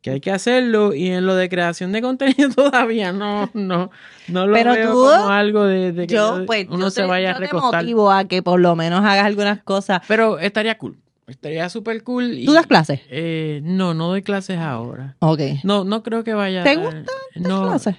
Que 0.00 0.10
hay 0.12 0.20
que 0.20 0.30
hacerlo. 0.30 0.94
Y 0.94 1.08
en 1.08 1.26
lo 1.26 1.34
de 1.34 1.48
creación 1.48 1.92
de 1.92 2.00
contenido 2.02 2.50
todavía 2.54 3.12
no, 3.12 3.50
no, 3.54 3.90
no 4.28 4.46
lo 4.46 4.52
Pero 4.54 4.72
veo 4.72 4.86
tú- 4.92 4.98
como 4.98 5.28
algo 5.28 5.64
de, 5.64 5.92
de 5.92 6.06
que 6.06 6.14
Yo, 6.14 6.44
pues, 6.46 6.66
uno 6.68 6.86
yo 6.86 6.90
se 6.90 7.02
te, 7.02 7.06
vaya 7.08 7.30
a 7.30 7.32
yo 7.34 7.38
te 7.40 7.46
recostar. 7.46 7.82
motivo 7.82 8.10
a 8.10 8.24
que 8.24 8.42
por 8.42 8.60
lo 8.60 8.74
menos 8.76 9.00
hagas 9.04 9.24
algunas 9.24 9.62
cosas. 9.62 10.00
Pero 10.08 10.38
estaría 10.38 10.78
cool. 10.78 10.98
Estaría 11.26 11.68
súper 11.68 12.02
cool. 12.02 12.32
y- 12.38 12.44
¿Tú 12.46 12.52
das 12.52 12.66
clases? 12.66 13.00
Eh, 13.08 13.60
no, 13.62 13.92
no 13.94 14.08
doy 14.08 14.22
clases 14.22 14.58
ahora. 14.58 15.16
Ok. 15.20 15.40
No, 15.64 15.84
no 15.84 16.02
creo 16.02 16.24
que 16.24 16.34
vaya. 16.34 16.62
¿Te 16.64 16.70
a- 16.70 16.76
gusta 16.76 17.12
No, 17.36 17.62
clases? 17.68 17.96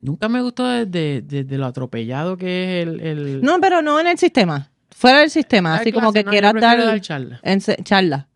nunca 0.00 0.28
me 0.28 0.42
gustó 0.42 0.66
desde, 0.66 1.22
desde 1.22 1.56
lo 1.58 1.66
atropellado 1.66 2.36
que 2.36 2.80
es 2.82 2.86
el, 2.88 3.00
el- 3.00 3.42
No, 3.42 3.60
pero 3.60 3.80
no 3.82 3.98
en 4.00 4.06
el 4.08 4.18
sistema. 4.18 4.70
Fuera 4.98 5.20
del 5.20 5.30
sistema, 5.30 5.76
así 5.76 5.92
como 5.92 6.12
que 6.12 6.24
no, 6.24 6.30
quieras 6.30 6.54
dar, 6.54 6.78
dar 6.78 7.00
charlas. 7.00 7.40
en 7.42 7.60
charla. 7.84 8.26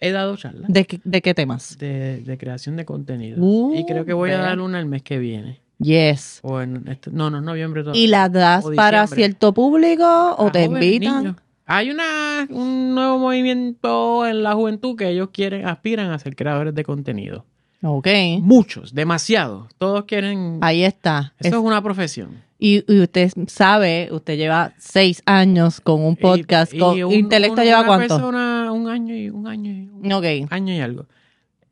He 0.00 0.10
dado 0.12 0.36
charlas 0.36 0.70
¿De, 0.72 0.84
qué- 0.84 1.00
¿De 1.04 1.22
qué 1.22 1.34
temas? 1.34 1.76
de, 1.78 2.20
de 2.22 2.38
creación 2.38 2.76
de 2.76 2.84
contenido. 2.84 3.36
Uh, 3.40 3.74
y 3.74 3.84
creo 3.86 4.04
que 4.04 4.12
voy 4.12 4.30
a 4.30 4.38
dar 4.38 4.60
una 4.60 4.78
el 4.80 4.86
mes 4.86 5.02
que 5.02 5.18
viene. 5.18 5.60
Yes. 5.78 6.40
O 6.42 6.60
en 6.60 6.86
este- 6.88 7.10
no, 7.12 7.30
no, 7.30 7.40
noviembre 7.40 7.82
todavía. 7.82 8.02
¿Y 8.02 8.06
las 8.08 8.32
das 8.32 8.64
para 8.74 9.06
cierto 9.06 9.52
público 9.54 10.04
o 10.38 10.48
A 10.48 10.52
te 10.52 10.64
invitan? 10.64 11.18
niños. 11.22 11.36
Hay 11.66 11.90
una, 11.90 12.46
un 12.50 12.94
nuevo 12.94 13.18
movimiento 13.18 14.26
en 14.26 14.42
la 14.42 14.54
juventud 14.54 14.96
que 14.96 15.08
ellos 15.08 15.28
quieren, 15.32 15.66
aspiran 15.66 16.10
a 16.10 16.18
ser 16.18 16.34
creadores 16.34 16.74
de 16.74 16.82
contenido. 16.82 17.44
Ok. 17.82 18.08
Muchos, 18.40 18.94
demasiados. 18.94 19.68
Todos 19.78 20.04
quieren. 20.04 20.58
Ahí 20.62 20.82
está. 20.82 21.34
Eso 21.38 21.48
Es- 21.48 21.52
es 21.54 21.58
una 21.60 21.82
profesión. 21.82 22.42
Y, 22.58 22.84
y 22.92 23.00
usted 23.02 23.30
sabe, 23.46 24.08
usted 24.10 24.36
lleva 24.36 24.72
seis 24.78 25.22
años 25.26 25.80
con 25.80 26.02
un 26.02 26.16
podcast. 26.16 26.74
Y- 26.74 26.78
con, 26.78 27.02
un- 27.04 27.12
¿Intelecto 27.12 27.60
un- 27.60 27.64
lleva 27.64 27.78
una 27.80 27.86
cuánto? 27.86 28.08
persona, 28.16 28.72
un 28.72 28.88
año 28.88 29.14
y 29.14 29.30
un 29.30 29.46
año 29.46 29.70
y 29.70 29.88
un 29.88 30.12
año 30.50 30.72
y 30.74 30.80
algo. 30.80 31.06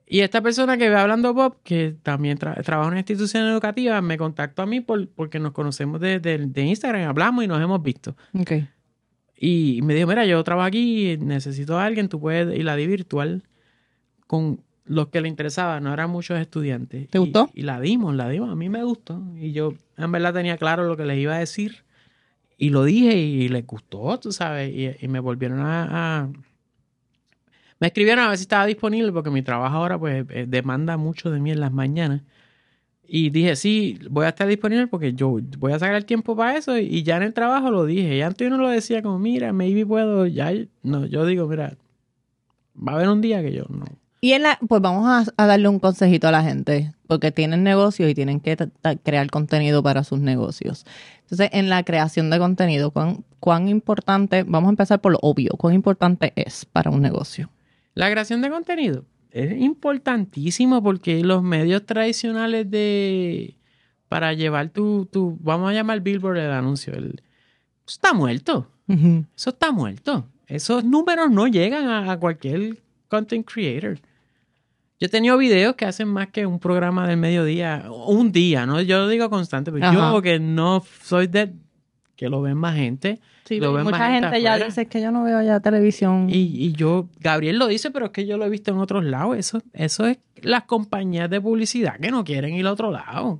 Y 0.08 0.20
esta 0.20 0.40
persona 0.40 0.76
que 0.78 0.88
ve 0.88 0.94
hablando 0.96 1.34
Bob, 1.34 1.56
que 1.64 1.96
también 2.04 2.38
tra- 2.38 2.62
trabaja 2.62 2.86
en 2.86 2.92
una 2.92 3.00
institución 3.00 3.48
educativa, 3.48 4.00
me 4.00 4.16
contactó 4.16 4.62
a 4.62 4.66
mí 4.66 4.80
por, 4.80 5.08
porque 5.08 5.40
nos 5.40 5.50
conocemos 5.52 6.00
de, 6.00 6.20
de- 6.20 6.38
de 6.46 6.62
Instagram, 6.62 7.08
hablamos 7.08 7.42
y 7.44 7.48
nos 7.48 7.60
hemos 7.60 7.82
visto. 7.82 8.16
Ok. 8.38 8.52
Y 9.38 9.80
me 9.82 9.94
dijo, 9.94 10.06
mira, 10.06 10.24
yo 10.24 10.42
trabajo 10.44 10.66
aquí, 10.68 11.16
necesito 11.20 11.76
a 11.78 11.84
alguien, 11.84 12.08
tú 12.08 12.20
puedes 12.20 12.56
ir 12.56 12.68
a 12.68 12.76
virtual 12.76 13.42
con 14.28 14.60
los 14.86 15.08
que 15.08 15.20
le 15.20 15.28
interesaba, 15.28 15.80
no 15.80 15.92
eran 15.92 16.10
muchos 16.10 16.38
estudiantes. 16.40 17.08
¿Te 17.08 17.18
Y- 17.18 17.20
gustó? 17.20 17.50
Y, 17.54 17.62
la 17.62 17.80
dimos, 17.80 18.14
la 18.14 18.28
dimos, 18.28 18.50
a 18.50 18.54
mí 18.54 18.68
me 18.68 18.82
gustó. 18.84 19.20
Y 19.38 19.52
yo 19.52 19.74
en 19.96 20.12
verdad 20.12 20.32
tenía 20.34 20.56
claro 20.56 20.84
lo 20.86 20.96
que 20.96 21.04
les 21.04 21.18
iba 21.18 21.34
a 21.34 21.38
decir. 21.38 21.84
Y 22.58 22.70
lo 22.70 22.84
dije 22.84 23.16
y 23.16 23.48
les 23.48 23.66
gustó, 23.66 24.18
tú 24.18 24.32
sabes. 24.32 24.72
Y, 24.74 25.04
y 25.04 25.08
me 25.08 25.20
volvieron 25.20 25.60
a, 25.60 26.20
a- 26.22 26.28
Me 27.78 27.88
escribieron 27.88 28.24
a 28.24 28.28
ver 28.28 28.38
si 28.38 28.42
estaba 28.42 28.64
disponible 28.66 29.12
porque 29.12 29.28
mi 29.30 29.42
trabajo 29.42 29.76
ahora 29.76 29.98
pues 29.98 30.24
eh, 30.30 30.46
demanda 30.48 30.96
mucho 30.96 31.30
de 31.30 31.40
mí 31.40 31.50
en 31.50 31.60
las 31.60 31.72
mañanas. 31.72 32.22
Y 33.08 33.30
dije, 33.30 33.54
sí, 33.54 33.98
voy 34.10 34.24
a 34.24 34.30
estar 34.30 34.48
disponible 34.48 34.86
porque 34.88 35.12
yo 35.12 35.38
voy 35.58 35.72
a 35.72 35.78
sacar 35.78 35.94
el 35.96 36.06
tiempo 36.06 36.34
para 36.34 36.56
eso. 36.56 36.76
Y 36.78 37.02
ya 37.02 37.18
en 37.18 37.22
el 37.24 37.34
trabajo 37.34 37.70
lo 37.70 37.84
dije. 37.84 38.16
Y 38.16 38.22
antes 38.22 38.46
uno 38.48 38.56
lo 38.58 38.68
decía 38.68 39.02
como, 39.02 39.18
mira, 39.18 39.52
maybe 39.52 39.84
puedo. 39.86 40.26
Ya, 40.26 40.52
no, 40.82 41.06
yo 41.06 41.24
digo, 41.26 41.46
mira, 41.46 41.76
va 42.76 42.92
a 42.92 42.94
haber 42.96 43.08
un 43.10 43.20
día 43.20 43.42
que 43.42 43.52
yo 43.52 43.64
no. 43.68 43.84
Y 44.20 44.32
en 44.32 44.42
la, 44.42 44.58
pues 44.66 44.80
vamos 44.80 45.06
a, 45.06 45.42
a 45.42 45.46
darle 45.46 45.68
un 45.68 45.78
consejito 45.78 46.28
a 46.28 46.30
la 46.30 46.42
gente, 46.42 46.94
porque 47.06 47.32
tienen 47.32 47.62
negocios 47.62 48.10
y 48.10 48.14
tienen 48.14 48.40
que 48.40 48.56
crear 49.02 49.30
contenido 49.30 49.82
para 49.82 50.04
sus 50.04 50.20
negocios. 50.20 50.86
Entonces, 51.22 51.50
en 51.52 51.68
la 51.68 51.82
creación 51.82 52.30
de 52.30 52.38
contenido, 52.38 52.90
¿cuán, 52.90 53.24
cuán 53.40 53.68
importante, 53.68 54.42
vamos 54.44 54.68
a 54.68 54.70
empezar 54.70 55.00
por 55.00 55.12
lo 55.12 55.18
obvio, 55.22 55.50
cuán 55.58 55.74
importante 55.74 56.32
es 56.36 56.64
para 56.64 56.90
un 56.90 57.02
negocio? 57.02 57.50
La 57.94 58.10
creación 58.10 58.42
de 58.42 58.50
contenido 58.50 59.04
es 59.30 59.60
importantísimo 59.60 60.82
porque 60.82 61.22
los 61.22 61.42
medios 61.42 61.84
tradicionales 61.84 62.70
de 62.70 63.54
para 64.08 64.32
llevar 64.32 64.70
tu, 64.70 65.06
tu 65.06 65.36
vamos 65.40 65.70
a 65.70 65.72
llamar 65.74 66.00
Billboard 66.00 66.38
el 66.38 66.52
anuncio, 66.52 66.94
el, 66.94 67.22
eso 67.86 67.94
está 67.94 68.12
muerto. 68.12 68.68
Eso 68.88 69.50
está 69.50 69.72
muerto. 69.72 70.28
Esos 70.46 70.84
números 70.84 71.30
no 71.30 71.48
llegan 71.48 71.88
a, 71.88 72.12
a 72.12 72.20
cualquier 72.20 72.78
content 73.08 73.46
creator. 73.50 73.98
Yo 74.98 75.06
he 75.06 75.08
tenido 75.10 75.36
videos 75.36 75.74
que 75.76 75.84
hacen 75.84 76.08
más 76.08 76.28
que 76.28 76.46
un 76.46 76.58
programa 76.58 77.06
del 77.06 77.18
mediodía, 77.18 77.84
un 77.90 78.32
día, 78.32 78.64
¿no? 78.64 78.80
Yo 78.80 78.98
lo 79.00 79.08
digo 79.08 79.28
constante, 79.28 79.70
pero 79.70 79.84
Ajá. 79.86 80.12
yo 80.12 80.22
que 80.22 80.38
no 80.38 80.82
soy 81.02 81.26
de 81.26 81.52
que 82.16 82.30
lo 82.30 82.40
ven 82.40 82.56
más 82.56 82.74
gente. 82.76 83.20
Sí, 83.44 83.60
Lo 83.60 83.72
ven 83.74 83.84
mucha 83.84 83.98
más 83.98 84.10
gente 84.10 84.26
gente 84.28 84.42
ya 84.42 84.58
dice 84.58 84.86
que 84.86 85.00
yo 85.00 85.12
no 85.12 85.22
veo 85.22 85.40
ya 85.42 85.60
televisión. 85.60 86.28
Y, 86.30 86.36
y 86.64 86.72
yo, 86.72 87.08
Gabriel 87.20 87.58
lo 87.58 87.68
dice, 87.68 87.90
pero 87.92 88.06
es 88.06 88.10
que 88.12 88.26
yo 88.26 88.38
lo 88.38 88.44
he 88.46 88.48
visto 88.48 88.72
en 88.72 88.78
otros 88.78 89.04
lados. 89.04 89.36
Eso, 89.36 89.60
eso 89.74 90.06
es 90.06 90.18
las 90.42 90.64
compañías 90.64 91.28
de 91.30 91.40
publicidad 91.40 92.00
que 92.00 92.10
no 92.10 92.24
quieren 92.24 92.54
ir 92.54 92.66
al 92.66 92.72
otro 92.72 92.90
lado. 92.90 93.38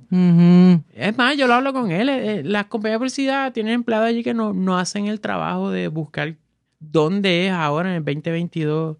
Es 0.93 1.17
más, 1.17 1.35
yo 1.37 1.47
lo 1.47 1.55
hablo 1.55 1.73
con 1.73 1.91
él. 1.91 2.07
eh, 2.07 2.35
eh, 2.39 2.43
Las 2.45 2.67
compañías 2.67 2.95
de 2.95 2.99
publicidad 2.99 3.51
tienen 3.51 3.73
empleados 3.73 4.07
allí 4.07 4.23
que 4.23 4.33
no, 4.35 4.53
no 4.53 4.77
hacen 4.77 5.07
el 5.07 5.19
trabajo 5.19 5.71
de 5.71 5.87
buscar 5.89 6.35
dónde 6.79 7.47
es 7.47 7.51
ahora 7.51 7.89
en 7.89 7.95
el 7.95 8.05
2022. 8.05 8.95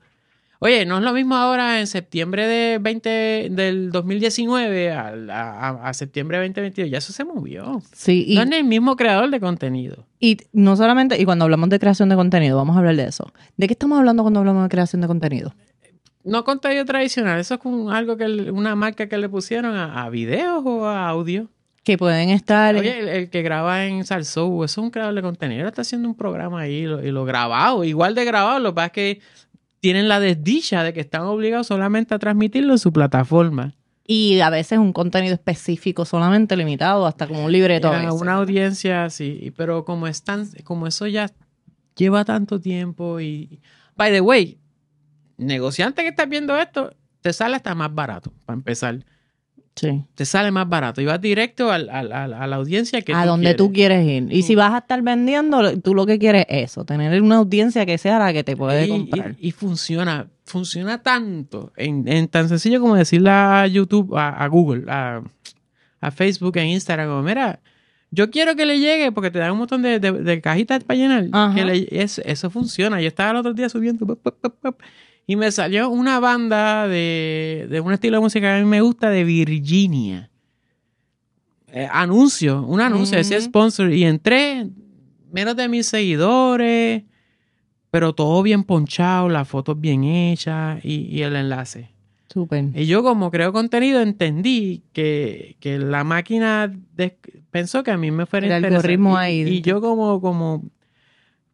Oye, 0.60 0.86
no 0.86 0.98
es 0.98 1.04
lo 1.04 1.14
mismo 1.14 1.36
ahora 1.36 1.80
en 1.80 1.88
septiembre 1.88 2.48
de 2.48 2.80
20, 2.80 3.50
del 3.52 3.92
2019 3.92 4.92
a, 4.92 5.14
a- 5.30 5.90
a 5.90 5.94
septiembre 5.94 6.38
de 6.38 6.44
2022. 6.48 6.90
Ya 6.92 6.98
eso 6.98 7.14
se 7.14 7.24
movió. 7.26 7.82
Sí, 7.94 8.26
y, 8.28 8.36
no 8.36 8.42
es 8.42 8.52
el 8.52 8.64
mismo 8.64 8.96
creador 8.96 9.30
de 9.30 9.40
contenido. 9.40 10.06
y 10.20 10.38
no 10.54 10.76
solamente, 10.76 11.22
y 11.22 11.26
cuando 11.26 11.46
hablamos 11.46 11.70
de 11.70 11.80
creación 11.80 12.10
de 12.10 12.16
contenido, 12.16 12.58
vamos 12.58 12.76
a 12.76 12.80
hablar 12.80 12.96
de 12.96 13.06
eso. 13.06 13.32
¿De 13.56 13.68
qué 13.68 13.74
estamos 13.74 14.00
hablando 14.00 14.24
cuando 14.24 14.40
hablamos 14.40 14.64
de 14.64 14.70
creación 14.70 15.02
de 15.02 15.08
contenido? 15.08 15.54
No 16.24 16.44
contenido 16.44 16.84
tradicional. 16.86 17.40
Eso 17.40 17.54
es 17.54 17.60
con 17.60 17.92
algo 17.94 18.18
que 18.18 18.26
una 18.52 18.76
marca 18.76 19.08
que 19.08 19.18
le 19.18 19.30
pusieron 19.30 19.76
a, 19.76 20.04
a 20.04 20.10
videos 20.10 20.62
o 20.66 20.86
a 20.86 21.08
audio. 21.08 21.50
Que 21.84 21.98
pueden 21.98 22.30
estar... 22.32 22.76
Oye, 22.76 23.00
el, 23.00 23.08
el 23.08 23.30
que 23.30 23.42
graba 23.44 23.86
en 23.86 24.04
Salsou, 24.04 24.66
eso 24.66 24.82
es 24.82 24.84
un 24.84 24.92
creador 24.92 25.14
de 25.16 25.22
contenido. 25.22 25.62
Él 25.62 25.68
está 25.68 25.84
haciendo 25.84 26.10
un 26.10 26.16
programa 26.16 26.60
ahí 26.62 26.80
y 26.80 26.86
lo, 26.86 27.02
y 27.02 27.12
lo 27.12 27.24
grabado, 27.24 27.86
igual 27.86 28.14
de 28.14 28.26
grabado. 28.26 28.60
Lo 28.60 28.72
que 28.72 28.76
pasa 28.76 28.86
es 28.88 28.92
que 28.92 29.22
tienen 29.80 30.08
la 30.08 30.20
desdicha 30.20 30.84
de 30.84 30.94
que 30.94 31.02
están 31.02 31.24
obligados 31.24 31.68
solamente 31.68 32.14
a 32.16 32.20
transmitirlo 32.20 32.74
en 32.74 32.80
su 32.80 32.92
plataforma. 32.92 33.74
Y 34.06 34.40
a 34.40 34.50
veces 34.50 34.80
un 34.80 34.94
contenido 34.94 35.34
específico 35.34 36.06
solamente 36.06 36.56
limitado, 36.56 37.06
hasta 37.06 37.28
como 37.28 37.46
un 37.46 37.52
libreto. 37.52 37.92
a 37.92 38.14
una 38.14 38.36
audiencia 38.36 39.04
así. 39.04 39.54
Pero 39.58 39.84
como 39.84 40.08
están, 40.08 40.48
como 40.64 40.88
eso 40.88 41.08
ya 41.08 41.30
lleva 41.96 42.24
tanto 42.24 42.60
tiempo 42.60 43.20
y. 43.20 43.60
By 43.98 44.12
the 44.12 44.22
way, 44.22 44.60
negociante 45.38 46.04
que 46.04 46.10
estás 46.10 46.30
viendo 46.30 46.56
esto, 46.58 46.92
te 47.22 47.34
sale 47.34 47.58
hasta 47.58 47.76
más 47.76 47.94
barato, 47.94 48.32
para 48.46 48.56
empezar. 48.56 49.04
Sí. 49.80 50.04
Te 50.16 50.26
sale 50.26 50.52
más 50.52 50.68
barato 50.68 51.02
y 51.02 51.06
vas 51.06 51.22
directo 51.22 51.72
al- 51.72 51.90
al- 51.90 52.12
al- 52.12 52.34
a 52.34 52.48
la 52.48 52.56
audiencia 52.58 53.02
que 53.04 53.14
a 53.14 53.22
tú 53.24 53.28
donde 53.30 53.54
tú 53.54 53.72
quieres. 53.72 54.04
quieres 54.04 54.24
ir. 54.30 54.34
Y 54.36 54.42
si 54.42 54.56
vas 54.56 54.74
a 54.74 54.80
estar 54.80 55.02
vendiendo, 55.02 55.80
tú 55.80 55.94
lo 55.94 56.06
que 56.06 56.18
quieres 56.20 56.46
es 56.50 56.72
eso, 56.72 56.84
tener 56.84 57.22
una 57.22 57.36
audiencia 57.38 57.86
que 57.86 57.98
sea 57.98 58.20
la 58.20 58.34
que 58.34 58.44
te 58.44 58.56
puede 58.58 58.86
Y- 58.86 58.90
comprar. 58.90 59.36
Y, 59.40 59.50
y 59.50 59.52
funciona, 59.52 60.28
funciona 60.46 61.02
tanto, 61.04 61.72
en, 61.78 62.08
en 62.08 62.28
tan 62.28 62.50
sencillo 62.50 62.82
como 62.82 62.96
decirle 62.96 63.30
a 63.30 63.68
YouTube, 63.68 64.16
a, 64.18 64.30
a 64.30 64.48
Google, 64.48 64.84
a, 64.92 65.22
a 66.02 66.12
Facebook, 66.12 66.58
en 66.58 66.68
Instagram, 66.70 67.08
como, 67.08 67.22
mira, 67.24 67.60
yo 68.10 68.32
quiero 68.32 68.56
que 68.56 68.66
le 68.66 68.80
llegue, 68.80 69.12
porque 69.12 69.30
te 69.32 69.38
dan 69.40 69.52
un 69.52 69.58
montón 69.60 69.82
de, 69.82 70.00
de- 70.00 70.12
de 70.12 70.42
cajitas 70.42 70.84
para 70.84 70.98
llenar. 70.98 71.28
Ajá. 71.32 71.54
que 71.54 71.66
le- 71.66 71.88
es- 71.92 72.20
eso 72.20 72.50
funciona. 72.50 73.02
Yo 73.02 73.08
estaba 73.10 73.32
el 73.32 73.38
otro 73.38 73.54
día 73.54 73.68
subiendo 73.70 74.06
pop, 74.08 74.20
pop, 74.24 74.36
pop, 74.42 74.56
pop, 74.62 74.80
y 75.28 75.36
me 75.36 75.52
salió 75.52 75.90
una 75.90 76.20
banda 76.20 76.88
de, 76.88 77.68
de 77.70 77.80
un 77.82 77.92
estilo 77.94 78.18
de 78.18 78.22
música 78.22 78.48
que 78.48 78.60
a 78.62 78.64
mí 78.64 78.66
me 78.66 78.82
gusta 78.82 79.10
de 79.10 79.24
Virginia. 79.26 80.32
Eh, 81.72 81.88
anuncio, 81.92 82.64
un 82.64 82.80
anuncio, 82.80 83.18
decía 83.18 83.38
Ujú. 83.38 83.46
sponsor, 83.48 83.92
y 83.94 84.06
entré, 84.06 84.68
menos 85.32 85.56
de 85.58 85.68
mil 85.68 85.84
seguidores, 85.84 87.04
pero 87.92 88.14
todo 88.14 88.42
bien 88.42 88.64
ponchado, 88.64 89.28
las 89.28 89.48
fotos 89.48 89.80
bien 89.80 90.04
hechas 90.06 90.84
y, 90.84 91.08
y 91.14 91.22
el 91.24 91.36
enlace. 91.36 91.92
Súper. 92.30 92.66
Y 92.74 92.86
yo 92.86 93.04
como 93.04 93.32
creo 93.32 93.52
contenido 93.52 94.02
entendí 94.02 94.84
que, 94.94 95.58
que 95.60 95.78
la 95.80 96.04
máquina 96.04 96.72
de- 96.96 97.18
pensó 97.52 97.84
que 97.84 97.92
a 97.92 97.98
mí 97.98 98.12
me 98.12 98.26
fuera 98.26 98.46
El 98.48 98.54
a 98.54 98.58
interesar. 98.58 98.78
algoritmo 98.86 99.14
Y- 99.16 99.18
ahí. 99.18 99.42
Y, 99.42 99.62
yo 99.62 99.82
como, 99.82 100.22
como 100.22 100.64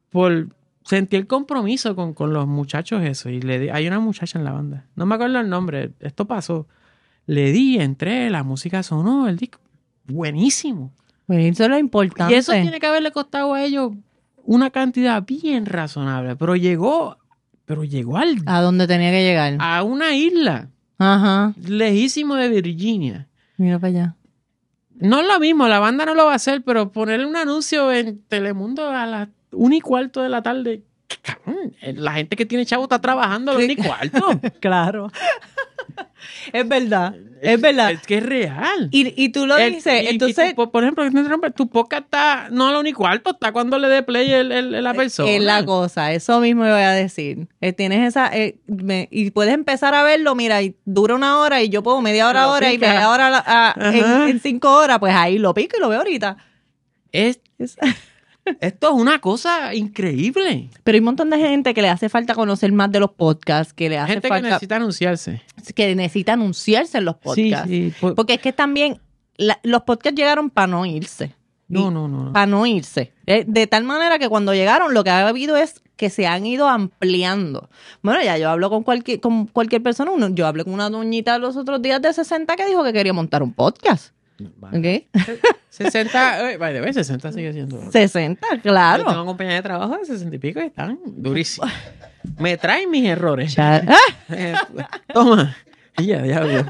por 0.10 0.50
sentí 0.86 1.16
el 1.16 1.28
compromiso 1.28 1.96
con, 1.96 2.14
con 2.14 2.34
los 2.34 2.48
muchachos 2.48 3.04
eso. 3.04 3.30
Y 3.30 3.42
le 3.42 3.60
di, 3.60 3.70
hay 3.70 3.88
una 3.88 4.00
muchacha 4.00 4.38
en 4.40 4.46
la 4.46 4.52
banda. 4.52 4.86
No 4.96 5.06
me 5.06 5.16
acuerdo 5.16 5.40
el 5.40 5.50
nombre. 5.50 5.92
Esto 6.00 6.26
pasó. 6.26 6.68
Le 7.26 7.52
di, 7.52 7.80
entré, 7.80 8.30
la 8.30 8.44
música 8.44 8.84
sonó, 8.84 9.28
el 9.30 9.38
disco. 9.38 9.60
Buenísimo. 10.06 10.92
Pues 11.26 11.46
eso 11.54 11.64
es 11.64 11.70
lo 11.70 11.78
importante. 11.78 12.34
Y 12.34 12.38
eso 12.38 12.52
tiene 12.52 12.80
que 12.80 12.86
haberle 12.88 13.12
costado 13.12 13.54
a 13.54 13.64
ellos 13.64 13.94
una 14.44 14.70
cantidad 14.70 15.24
bien 15.26 15.66
razonable. 15.66 16.36
Pero 16.36 16.56
llegó, 16.56 17.18
pero 17.66 17.84
llegó 17.86 18.18
al, 18.18 18.36
A 18.46 18.62
dónde 18.62 18.88
tenía 18.88 19.12
que 19.12 19.24
llegar. 19.24 19.56
a 19.60 19.84
una 19.84 20.14
isla 20.16 20.70
Ajá. 20.98 21.54
lejísimo 21.66 22.36
de 22.36 22.50
Virginia. 22.62 23.28
Mira 23.58 23.80
para 23.80 23.90
allá. 23.90 24.16
No 24.96 25.22
es 25.22 25.28
lo 25.28 25.40
mismo, 25.40 25.68
la 25.68 25.80
banda 25.80 26.06
no 26.06 26.14
lo 26.14 26.26
va 26.26 26.34
a 26.34 26.36
hacer, 26.36 26.62
pero 26.64 26.92
ponerle 26.92 27.26
un 27.26 27.36
anuncio 27.36 27.92
en 27.92 28.22
Telemundo 28.28 28.90
a 28.90 29.06
las 29.06 29.30
una 29.54 29.76
y 29.76 29.82
cuarto 29.82 30.22
de 30.22 30.30
la 30.30 30.42
tarde. 30.42 30.84
La 31.94 32.14
gente 32.14 32.36
que 32.36 32.46
tiene 32.46 32.66
chavo 32.66 32.84
está 32.84 33.00
trabajando 33.00 33.52
a 33.52 33.56
las 33.56 33.64
una 33.64 33.74
y 33.74 33.76
cuarto. 33.76 34.40
Claro. 34.60 35.12
es 36.54 36.68
verdad. 36.68 37.16
Es 37.42 37.60
verdad. 37.60 37.92
Es 37.92 38.02
que 38.08 38.18
es 38.18 38.26
real. 38.26 38.88
Y, 38.92 39.14
y 39.22 39.30
tú 39.30 39.46
lo 39.46 39.58
El- 39.58 39.74
dices, 39.76 40.02
y- 40.02 40.06
y 40.06 40.10
entonces... 40.10 40.56
tu- 40.56 40.72
por 40.72 40.84
ejemplo, 40.84 41.04
tu 41.56 41.68
podcast 41.70 42.06
está 42.06 42.48
no 42.52 42.68
a 42.68 42.72
la 42.72 42.80
una 42.80 42.90
y 42.90 42.94
cuarto, 42.94 43.32
está 43.32 43.52
cuando 43.52 43.78
le 43.80 43.90
dé 43.90 44.02
play 44.04 44.32
el, 44.32 44.52
el- 44.52 44.84
la 44.84 44.94
persona. 44.94 45.30
Es 45.30 45.42
la 45.44 45.66
cosa, 45.66 46.14
eso 46.14 46.40
mismo 46.40 46.62
voy 46.64 46.72
a 46.72 46.92
decir. 46.92 47.48
Eh, 47.62 47.74
tienes 47.74 48.08
esa, 48.08 48.30
eh, 48.36 48.58
me- 48.68 49.08
y 49.12 49.32
puedes 49.32 49.54
empezar 49.54 49.94
a 49.94 50.04
verlo, 50.04 50.36
mira, 50.36 50.62
y 50.62 50.76
dura 50.86 51.16
una 51.16 51.38
hora 51.40 51.62
y 51.62 51.70
yo 51.70 51.84
puedo 51.84 52.02
media 52.02 52.28
hora, 52.30 52.44
Lo 52.46 52.52
hora 52.54 52.72
y 52.74 52.78
media 52.78 53.10
hora 53.10 53.44
a- 53.46 53.76
en, 53.94 54.30
en 54.30 54.40
cinco 54.40 54.74
horas, 54.74 55.00
pues 55.00 55.14
ahí 55.14 55.38
lo 55.38 55.54
pico 55.54 55.76
y 55.78 55.82
lo 55.82 55.90
veo 55.90 56.00
ahorita. 56.00 56.38
Es- 57.12 57.42
Es- 57.60 57.78
esto 58.60 58.90
es 58.90 58.94
una 58.96 59.20
cosa 59.20 59.74
increíble. 59.74 60.70
Pero 60.84 60.96
hay 60.96 61.00
un 61.00 61.06
montón 61.06 61.30
de 61.30 61.38
gente 61.38 61.74
que 61.74 61.82
le 61.82 61.90
hace 61.90 62.10
falta 62.10 62.36
conocer 62.36 62.72
más 62.72 62.92
de 62.92 63.00
los 63.00 63.12
podcasts, 63.12 63.74
que 63.74 63.90
le 63.90 63.98
hace 63.98 64.14
Gente 64.14 64.28
que 64.28 64.30
falta, 64.30 64.48
necesita 64.50 64.76
anunciarse. 64.76 65.42
que 65.76 65.96
necesita 65.96 66.34
anunciarse 66.34 66.98
en 66.98 67.06
los 67.06 67.16
podcasts. 67.16 67.68
Sí, 67.70 67.92
sí. 67.92 67.94
por- 68.00 68.16
Porque 68.16 68.34
es 68.36 68.42
que 68.42 68.54
también 68.54 69.00
la- 69.38 69.60
los 69.64 69.84
podcasts 69.84 70.18
llegaron 70.18 70.50
para 70.50 70.68
no 70.68 70.86
irse. 70.86 71.34
no, 71.70 71.90
no, 71.90 72.08
no. 72.08 72.26
no. 72.26 72.34
Para 72.34 72.46
no 72.46 72.66
irse. 72.66 73.14
Eh, 73.26 73.46
De 73.48 73.66
tal 73.68 73.84
manera 73.84 74.20
que 74.20 74.30
cuando 74.30 74.54
llegaron, 74.54 74.94
lo 74.94 75.04
que 75.04 75.10
ha 75.10 75.28
habido 75.28 75.56
es 75.58 75.82
que 75.96 76.10
se 76.10 76.28
han 76.28 76.46
ido 76.46 76.68
ampliando. 76.68 77.70
Bueno, 78.02 78.22
ya 78.22 78.38
yo 78.38 78.50
hablo 78.50 78.70
con 78.70 78.84
cualquier, 78.84 79.20
con 79.20 79.48
cualquier 79.48 79.82
persona. 79.82 80.12
Uno, 80.12 80.30
yo 80.30 80.46
hablé 80.48 80.64
con 80.66 80.74
una 80.74 80.90
doñita 80.90 81.38
los 81.40 81.56
otros 81.56 81.82
días 81.82 82.02
de 82.02 82.12
60 82.14 82.56
que 82.56 82.66
dijo 82.68 82.84
que 82.84 82.94
quería 82.94 83.14
montar 83.14 83.42
un 83.42 83.54
podcast. 83.54 84.13
Vale. 84.58 85.08
¿Ok? 85.14 85.20
60, 85.70 86.52
eh, 86.52 86.58
by 86.58 86.74
the 86.74 86.82
way, 86.82 86.94
60 86.94 87.32
sigue 87.32 87.54
siendo. 87.54 87.80
60, 87.92 88.42
Yo 88.42 88.62
tengo 88.62 88.62
claro. 88.62 89.26
compañía 89.26 89.56
de 89.56 89.62
trabajo 89.62 89.98
de 89.98 90.06
60 90.06 90.36
y 90.36 90.40
pico 90.40 90.60
y 90.62 90.66
están 90.66 91.00
durísimos. 91.06 91.72
Me 92.40 92.58
traen 92.58 92.90
mis 92.90 93.06
errores. 93.06 93.56
¡Ah! 93.60 93.82
Eh, 94.30 94.56
Toma. 95.14 95.56
Ya, 95.98 96.26
ya. 96.26 96.42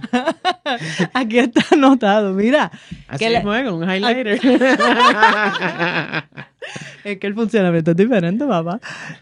Aquí 1.14 1.39
está 1.39 1.61
anotado, 1.72 2.34
mira. 2.34 2.70
Así 3.07 3.24
Que 3.26 3.34
es, 3.34 3.41
con 3.43 3.74
un 3.74 3.84
highlighter. 3.89 4.39
Es 7.05 7.18
que 7.20 7.28
el 7.28 7.34
funcionamiento 7.34 7.91
es 7.91 7.97
diferente, 7.97 8.45
papá. 8.45 8.80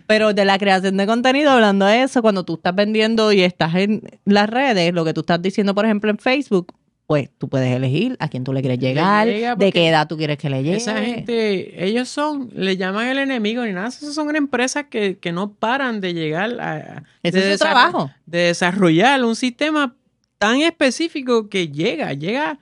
Pero 0.08 0.34
de 0.34 0.46
la 0.46 0.58
creación 0.58 0.98
de 0.98 1.06
contenido, 1.06 1.52
hablando 1.52 1.86
de 1.86 2.04
eso, 2.04 2.22
cuando 2.22 2.44
tú 2.44 2.56
estás 2.56 2.74
vendiendo 2.76 3.32
y 3.32 3.42
estás 3.42 3.76
en 3.76 4.02
las 4.26 4.50
redes, 4.50 4.94
lo 4.94 5.06
que 5.06 5.14
tú 5.14 5.22
estás 5.22 5.42
diciendo, 5.42 5.76
por 5.76 5.86
ejemplo, 5.86 6.10
en 6.10 6.18
Facebook, 6.18 6.74
pues 7.12 7.30
tú 7.38 7.49
puedes 7.49 7.76
elegir 7.76 8.16
a 8.22 8.30
quién 8.30 8.45
tú 8.45 8.53
le 8.53 8.62
quieres 8.62 8.80
llegar, 8.80 9.28
llega 9.28 9.57
de 9.57 9.74
qué 9.74 9.89
edad 9.89 10.07
tú 10.07 10.16
quieres 10.16 10.38
que 10.38 10.49
le 10.49 10.64
llegue. 10.64 10.78
Esa 10.78 10.95
gente, 11.01 11.86
ellos 11.86 12.07
son, 12.07 12.49
le 12.55 12.78
llaman 12.78 13.05
el 13.05 13.18
enemigo 13.18 13.66
ni 13.66 13.74
nada. 13.74 13.89
Esas 13.89 14.14
son 14.14 14.34
empresas 14.34 14.86
que, 14.89 15.18
que 15.18 15.34
no 15.34 15.51
paran 15.51 15.99
de 15.99 16.14
llegar 16.14 16.57
a. 16.62 17.03
Ese 17.22 17.41
de 17.41 17.51
es 17.51 17.59
su 17.59 17.66
trabajo. 17.66 18.09
De 18.26 18.38
desarrollar 18.43 19.26
un 19.26 19.36
sistema 19.36 19.93
tan 20.38 20.62
específico 20.62 21.49
que 21.49 21.68
llega, 21.68 22.14
llega. 22.14 22.59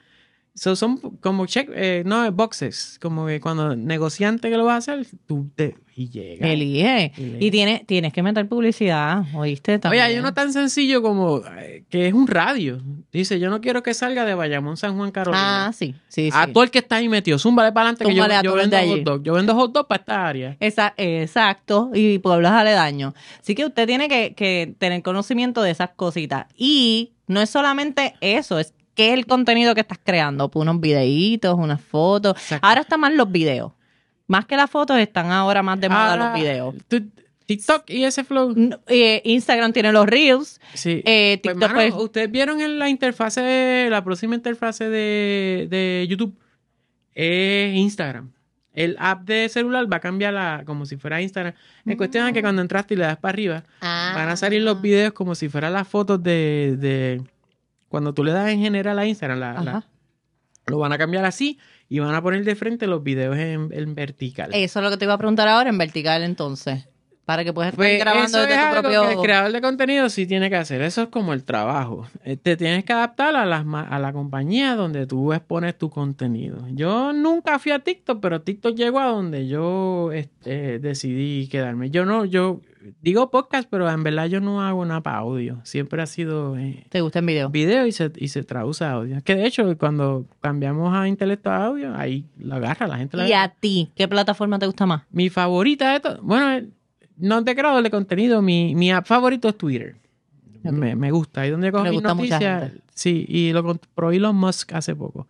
So- 0.53 0.75
son 0.75 0.97
como 1.21 1.45
check, 1.45 1.69
eh, 1.73 2.03
no, 2.05 2.31
boxes. 2.31 2.97
Como 3.01 3.25
que 3.27 3.39
cuando 3.39 3.75
negociante 3.75 4.49
que 4.49 4.57
lo 4.57 4.65
vas 4.65 4.87
a 4.87 4.93
hacer, 4.93 5.07
tú 5.25 5.49
te. 5.55 5.75
Y 5.95 6.09
llega. 6.09 6.47
Elige. 6.47 7.11
Elige. 7.17 7.37
Y 7.45 7.51
tienes, 7.51 7.85
tienes 7.85 8.13
que 8.13 8.23
meter 8.23 8.47
publicidad, 8.47 9.23
¿oíste? 9.35 9.73
Oye, 9.73 9.79
También. 9.79 10.03
hay 10.05 10.17
uno 10.17 10.33
tan 10.33 10.53
sencillo 10.53 11.01
como 11.01 11.41
eh, 11.59 11.83
que 11.89 12.07
es 12.07 12.13
un 12.13 12.25
radio. 12.27 12.81
Dice, 13.11 13.37
yo 13.37 13.49
no 13.49 13.59
quiero 13.59 13.83
que 13.83 13.93
salga 13.93 14.23
de 14.23 14.33
Bayamón, 14.33 14.77
San 14.77 14.95
Juan, 14.95 15.11
Carolina. 15.11 15.67
Ah, 15.67 15.73
sí, 15.73 15.95
sí, 16.07 16.29
A 16.31 16.45
sí. 16.45 16.53
todo 16.53 16.63
el 16.63 16.71
que 16.71 16.79
está 16.79 16.95
ahí 16.97 17.09
metido, 17.09 17.37
zúmbale 17.37 17.73
para 17.73 17.89
adelante 17.89 18.05
que 18.05 18.15
yo, 18.15 18.55
vendo 18.55 18.77
hot 18.77 19.01
dog. 19.03 19.23
Yo 19.23 19.33
vendo 19.33 19.53
hot 19.55 19.73
dog 19.73 19.87
para 19.89 19.99
esta 19.99 20.25
área. 20.27 20.57
Esa- 20.61 20.93
exacto, 20.95 21.91
y 21.93 22.19
pueblos 22.19 22.51
aledaños. 22.51 23.13
Así 23.41 23.53
que 23.55 23.65
usted 23.65 23.85
tiene 23.85 24.07
que, 24.07 24.33
que 24.35 24.73
tener 24.77 25.01
conocimiento 25.03 25.61
de 25.61 25.71
esas 25.71 25.89
cositas. 25.97 26.45
Y 26.55 27.11
no 27.27 27.41
es 27.41 27.49
solamente 27.49 28.13
eso, 28.21 28.57
es 28.57 28.73
qué 28.99 29.07
es 29.07 29.13
el 29.13 29.25
contenido 29.25 29.73
que 29.75 29.79
estás 29.81 29.97
creando. 30.03 30.49
Pues 30.51 30.61
unos 30.63 30.81
videitos, 30.81 31.55
unas 31.57 31.79
fotos. 31.79 32.33
Exacto. 32.37 32.67
Ahora 32.67 32.81
están 32.81 32.99
más 32.99 33.13
los 33.13 33.31
videos. 33.31 33.71
Más 34.27 34.45
que 34.45 34.57
las 34.57 34.69
fotos, 34.69 34.97
están 34.99 35.31
ahora 35.31 35.63
más 35.63 35.79
de 35.79 35.87
moda 35.87 36.11
Ahora, 36.11 36.29
los 36.31 36.39
videos. 36.39 36.75
tú- 36.89 37.07
TikTok 37.45 37.89
y 37.89 38.03
ese 38.03 38.23
flow. 38.25 38.53
Eh, 38.87 39.21
Instagram 39.23 39.71
tiene 39.73 39.91
los 39.93 40.05
reels. 40.05 40.59
Sí. 40.73 41.01
Eh, 41.05 41.39
Pues, 41.41 41.53
TikTok, 41.55 41.71
mano, 41.73 41.73
pues, 41.95 42.03
ustedes 42.03 42.29
vieron 42.29 42.59
en 42.61 42.77
la 42.77 42.89
interfase, 42.89 43.87
la 43.89 44.03
próxima 44.03 44.35
interfase 44.35 44.89
de, 44.89 45.67
de 45.69 46.05
YouTube 46.09 46.35
es 47.15 47.73
Instagram. 47.75 48.31
El 48.73 48.95
app 48.99 49.21
de 49.23 49.49
celular 49.49 49.91
va 49.91 49.97
a 49.97 49.99
cambiar 49.99 50.33
la, 50.33 50.61
como 50.65 50.85
si 50.85 50.95
fuera 50.97 51.21
Instagram. 51.21 51.53
En 51.85 51.97
cuestión 51.97 52.25
de 52.27 52.33
que 52.33 52.41
cuando 52.41 52.61
entraste 52.61 52.93
y 52.93 52.97
le 52.97 53.05
das 53.05 53.17
para 53.17 53.31
arriba, 53.33 53.63
van 53.81 54.29
a 54.29 54.35
salir 54.35 54.61
los 54.61 54.79
videos 54.81 55.13
como 55.13 55.33
si 55.35 55.49
fueran 55.49 55.73
las 55.73 55.87
fotos 55.87 56.21
de, 56.21 56.75
de 56.77 57.21
cuando 57.89 58.13
tú 58.13 58.23
le 58.23 58.31
das 58.31 58.49
en 58.49 58.59
general 58.61 58.97
a 58.99 59.05
Instagram, 59.05 59.39
la- 59.39 59.53
lo 60.67 60.77
van 60.77 60.93
a 60.93 60.97
cambiar 60.99 61.25
así 61.25 61.57
y 61.87 61.97
van 61.99 62.13
a 62.13 62.21
poner 62.21 62.43
de 62.43 62.55
frente 62.55 62.85
los 62.87 63.01
videos 63.03 63.35
en, 63.37 63.69
en 63.73 63.95
vertical. 63.95 64.51
Eso 64.53 64.79
es 64.79 64.83
lo 64.83 64.91
que 64.91 64.97
te 64.97 65.05
iba 65.05 65.15
a 65.15 65.17
preguntar 65.17 65.47
ahora 65.47 65.69
en 65.69 65.77
vertical 65.79 66.21
entonces. 66.23 66.87
Para 67.29 67.43
que 67.43 67.53
puedas 67.53 67.73
estar 67.73 67.77
Pues 67.77 67.99
grabando 67.99 68.25
eso 68.25 68.39
desde 68.39 68.53
es 68.55 68.59
tu 68.59 68.65
algo 68.65 68.81
propio... 68.81 69.01
que 69.03 69.13
el 69.13 69.19
creador 69.19 69.51
de 69.51 69.61
contenido 69.61 70.09
sí 70.09 70.25
tiene 70.25 70.49
que 70.49 70.55
hacer. 70.55 70.81
Eso 70.81 71.03
es 71.03 71.07
como 71.09 71.31
el 71.33 71.43
trabajo. 71.43 72.07
Eh, 72.23 72.37
Te 72.37 72.57
tienes 72.57 72.83
que 72.85 72.91
adaptar 72.91 73.35
a, 73.35 73.45
las, 73.45 73.63
a 73.67 73.99
la 73.99 74.13
compañía 74.13 74.75
donde 74.75 75.05
tú 75.05 75.31
expones 75.31 75.77
tu 75.77 75.91
contenido. 75.91 76.65
Yo 76.71 77.13
nunca 77.13 77.59
fui 77.59 77.71
a 77.71 77.77
TikTok, 77.77 78.19
pero 78.19 78.41
TikTok 78.41 78.75
llegó 78.75 78.97
a 78.99 79.05
donde 79.09 79.47
yo 79.47 80.11
este, 80.11 80.79
decidí 80.79 81.47
quedarme. 81.49 81.91
Yo 81.91 82.03
no, 82.03 82.25
yo 82.25 82.61
digo 83.03 83.29
podcast, 83.29 83.69
pero 83.69 83.87
en 83.87 84.01
verdad 84.01 84.25
yo 84.25 84.39
no 84.39 84.63
hago 84.63 84.83
nada 84.85 85.01
para 85.01 85.17
audio. 85.19 85.59
Siempre 85.65 86.01
ha 86.01 86.07
sido 86.07 86.57
eh, 86.57 86.87
¿Te 86.89 87.01
gusta 87.01 87.19
el 87.19 87.25
video? 87.27 87.49
video 87.51 87.85
y 87.85 87.91
se, 87.91 88.11
y 88.15 88.29
se 88.29 88.41
traduce 88.41 88.83
a 88.85 88.93
audio. 88.93 89.21
Que 89.23 89.35
de 89.35 89.45
hecho, 89.45 89.77
cuando 89.77 90.25
cambiamos 90.41 90.95
a 90.95 91.07
intelecto 91.07 91.51
a 91.51 91.65
audio, 91.67 91.95
ahí 91.95 92.25
la 92.39 92.55
agarra, 92.55 92.87
la 92.87 92.97
gente 92.97 93.17
la 93.17 93.27
¿Y 93.29 93.33
agarra. 93.33 93.53
a 93.53 93.59
ti? 93.59 93.91
¿Qué 93.95 94.07
plataforma 94.07 94.57
te 94.57 94.65
gusta 94.65 94.87
más? 94.87 95.03
Mi 95.11 95.29
favorita 95.29 95.93
de 95.93 95.99
todo, 95.99 96.19
bueno, 96.23 96.65
no 97.19 97.43
te 97.43 97.55
creador 97.55 97.83
de 97.83 97.91
contenido, 97.91 98.41
mi, 98.41 98.73
mi 98.75 98.91
app 98.91 99.05
favorito 99.05 99.47
es 99.49 99.57
Twitter. 99.57 99.95
Me, 100.63 100.95
me 100.95 101.11
gusta. 101.11 101.41
Ahí 101.41 101.51
donde 101.51 101.71
cojo 101.71 101.83
mis 101.85 101.93
gusta 101.93 102.11
a 102.11 102.13
mucha 102.15 102.33
noticias. 102.35 102.63
gente. 102.71 102.83
Sí, 102.93 103.25
y 103.29 103.53
lo 103.53 103.63
compró 103.63 104.11
Elon 104.11 104.35
Musk 104.35 104.73
hace 104.73 104.95
poco. 104.95 105.27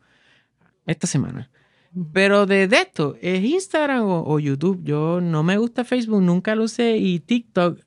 Esta 0.87 1.05
semana. 1.05 1.49
Pero 2.13 2.45
de, 2.45 2.67
de 2.67 2.77
esto, 2.77 3.15
¿es 3.21 3.43
Instagram 3.43 4.03
o, 4.03 4.23
o 4.27 4.39
YouTube? 4.39 4.79
Yo 4.83 5.21
no 5.21 5.43
me 5.43 5.57
gusta 5.57 5.83
Facebook, 5.83 6.21
nunca 6.21 6.55
lo 6.55 6.63
usé. 6.63 6.97
Y 6.97 7.19
TikTok, 7.19 7.79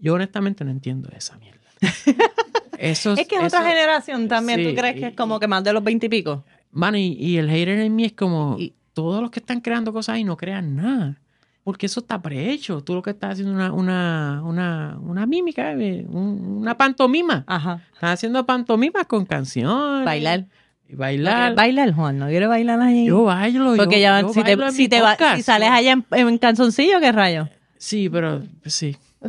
yo 0.00 0.14
honestamente 0.14 0.64
no 0.64 0.70
entiendo 0.70 1.10
esa 1.16 1.36
mierda. 1.38 1.60
Eso, 2.78 3.14
Es 3.14 3.26
que 3.26 3.36
es 3.36 3.42
eso- 3.44 3.56
otra 3.58 3.68
generación 3.68 4.28
también. 4.28 4.60
sí, 4.60 4.68
¿Tú 4.68 4.74
crees 4.74 4.94
que 5.00 5.06
es 5.08 5.14
como 5.16 5.40
que 5.40 5.48
más 5.48 5.64
de 5.64 5.72
los 5.72 5.82
veintipico? 5.82 6.44
Mano, 6.72 6.98
y, 6.98 7.12
y 7.18 7.38
el 7.38 7.48
hater 7.48 7.78
en 7.78 7.94
mí 7.96 8.04
es 8.04 8.12
como 8.12 8.56
Y- 8.58 8.74
todos 8.92 9.22
los 9.22 9.30
que 9.30 9.40
están 9.40 9.60
creando 9.62 9.92
cosas 9.94 10.18
y 10.18 10.24
no 10.24 10.36
crean 10.36 10.76
nada. 10.76 11.18
Porque 11.66 11.86
eso 11.86 11.98
está 11.98 12.22
prehecho. 12.22 12.80
Tú 12.80 12.94
lo 12.94 13.02
que 13.02 13.10
estás 13.10 13.32
haciendo 13.32 13.50
es 13.52 13.56
una, 13.56 13.72
una, 13.72 14.40
una, 14.44 14.96
una 15.00 15.26
mímica, 15.26 15.72
eh, 15.72 16.06
un- 16.08 16.58
una 16.60 16.76
pantomima. 16.78 17.42
Ajá. 17.44 17.80
Estás 17.92 18.10
haciendo 18.12 18.46
pantomimas 18.46 19.04
con 19.06 19.26
canciones. 19.26 20.04
Bailar. 20.04 20.44
y 20.88 20.92
¿No 20.92 20.98
bailar. 20.98 21.54
bailar, 21.56 21.92
Juan? 21.92 22.18
¿No 22.20 22.28
quieres 22.28 22.48
bailar 22.48 22.80
ahí? 22.80 23.06
Yo 23.06 23.24
bailo. 23.24 23.74
Porque 23.74 23.96
yo, 23.96 24.02
ya, 24.02 24.20
yo 24.20 24.28
si, 24.28 24.44
te, 24.44 24.54
bailo 24.54 24.70
si, 24.70 24.88
te 24.88 25.00
va- 25.00 25.16
si 25.34 25.42
sales 25.42 25.68
allá 25.70 25.90
en, 25.90 26.06
en 26.12 26.38
calzoncillo, 26.38 27.00
¿qué 27.00 27.10
rayo? 27.10 27.48
Sí, 27.78 28.08
pero 28.08 28.42
sí. 28.64 28.96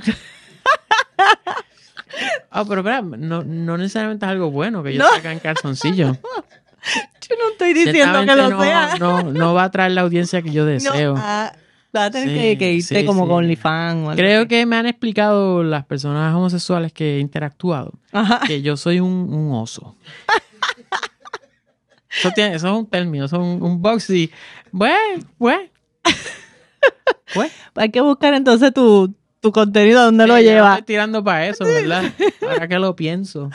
Ah, 2.49 2.63
pero 2.67 2.81
espera, 2.81 3.01
no, 3.01 3.43
no 3.43 3.77
necesariamente 3.77 4.25
es 4.25 4.31
algo 4.31 4.49
bueno 4.49 4.81
que 4.81 4.93
yo 4.93 4.99
No. 5.03 5.09
saque 5.09 5.31
en 5.31 5.39
calzoncillo. 5.39 6.17
Yo 7.29 7.35
no 7.43 7.51
estoy 7.51 7.73
diciendo 7.73 8.21
que 8.21 8.35
lo 8.35 8.49
no, 8.49 8.61
sea. 8.61 8.95
No, 8.97 9.21
no 9.33 9.53
va 9.53 9.65
a 9.65 9.71
traer 9.71 9.91
la 9.91 10.01
audiencia 10.01 10.41
que 10.41 10.51
yo 10.51 10.63
No, 10.65 10.69
deseo. 10.71 11.15
ah, 11.17 11.51
vas 11.97 12.07
a 12.07 12.11
tener 12.11 12.29
Sí, 12.29 12.35
que, 12.35 12.57
que 12.57 12.73
irte 12.73 12.99
sí, 13.01 13.05
como 13.05 13.23
sí. 13.23 13.27
con 13.29 13.37
OnlyFans 13.43 14.15
Creo 14.15 14.39
así. 14.41 14.47
que 14.47 14.65
me 14.65 14.75
han 14.77 14.85
explicado 14.85 15.63
las 15.63 15.85
personas 15.85 16.33
homosexuales 16.35 16.91
que 16.93 17.17
he 17.17 17.19
interactuado 17.19 17.93
Ajá. 18.11 18.41
que 18.47 18.61
yo 18.61 18.77
soy 18.77 18.99
un, 18.99 19.11
un 19.33 19.53
oso. 19.53 19.95
Eso, 22.19 22.31
tiene- 22.31 22.55
eso 22.55 22.67
es 22.67 22.73
un 22.73 22.87
término, 22.87 23.25
eso 23.25 23.35
es 23.35 23.41
un, 23.43 23.61
un 23.61 23.81
boxy. 23.81 24.31
Bueno, 24.71 24.95
pues. 25.37 25.59
Pues. 27.33 27.51
Hay 27.75 27.89
que 27.91 28.01
buscar 28.01 28.33
entonces 28.33 28.73
tu, 28.73 29.13
tu 29.39 29.51
contenido, 29.51 30.03
¿dónde 30.05 30.25
lo 30.25 30.39
llevas? 30.39 30.79
Estoy 30.79 30.95
tirando 30.95 31.23
para 31.23 31.47
eso, 31.47 31.63
¿verdad? 31.65 32.05
Ahora 32.41 32.67
que 32.67 32.79
lo 32.79 32.95
pienso. 32.95 33.49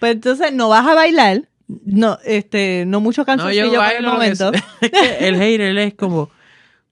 Pues 0.00 0.12
entonces 0.14 0.52
no 0.52 0.68
vas 0.68 0.84
a 0.86 0.94
bailar, 0.94 1.42
no, 1.68 2.18
este, 2.24 2.84
no 2.86 3.00
mucho 3.00 3.24
No, 3.24 3.52
yo 3.52 3.72
por 3.74 3.92
el 3.92 4.06
momento. 4.06 4.52
Es, 4.52 4.62
es 4.80 4.90
que 4.90 5.28
el 5.28 5.36
hater 5.36 5.78
es 5.78 5.94
como, 5.94 6.30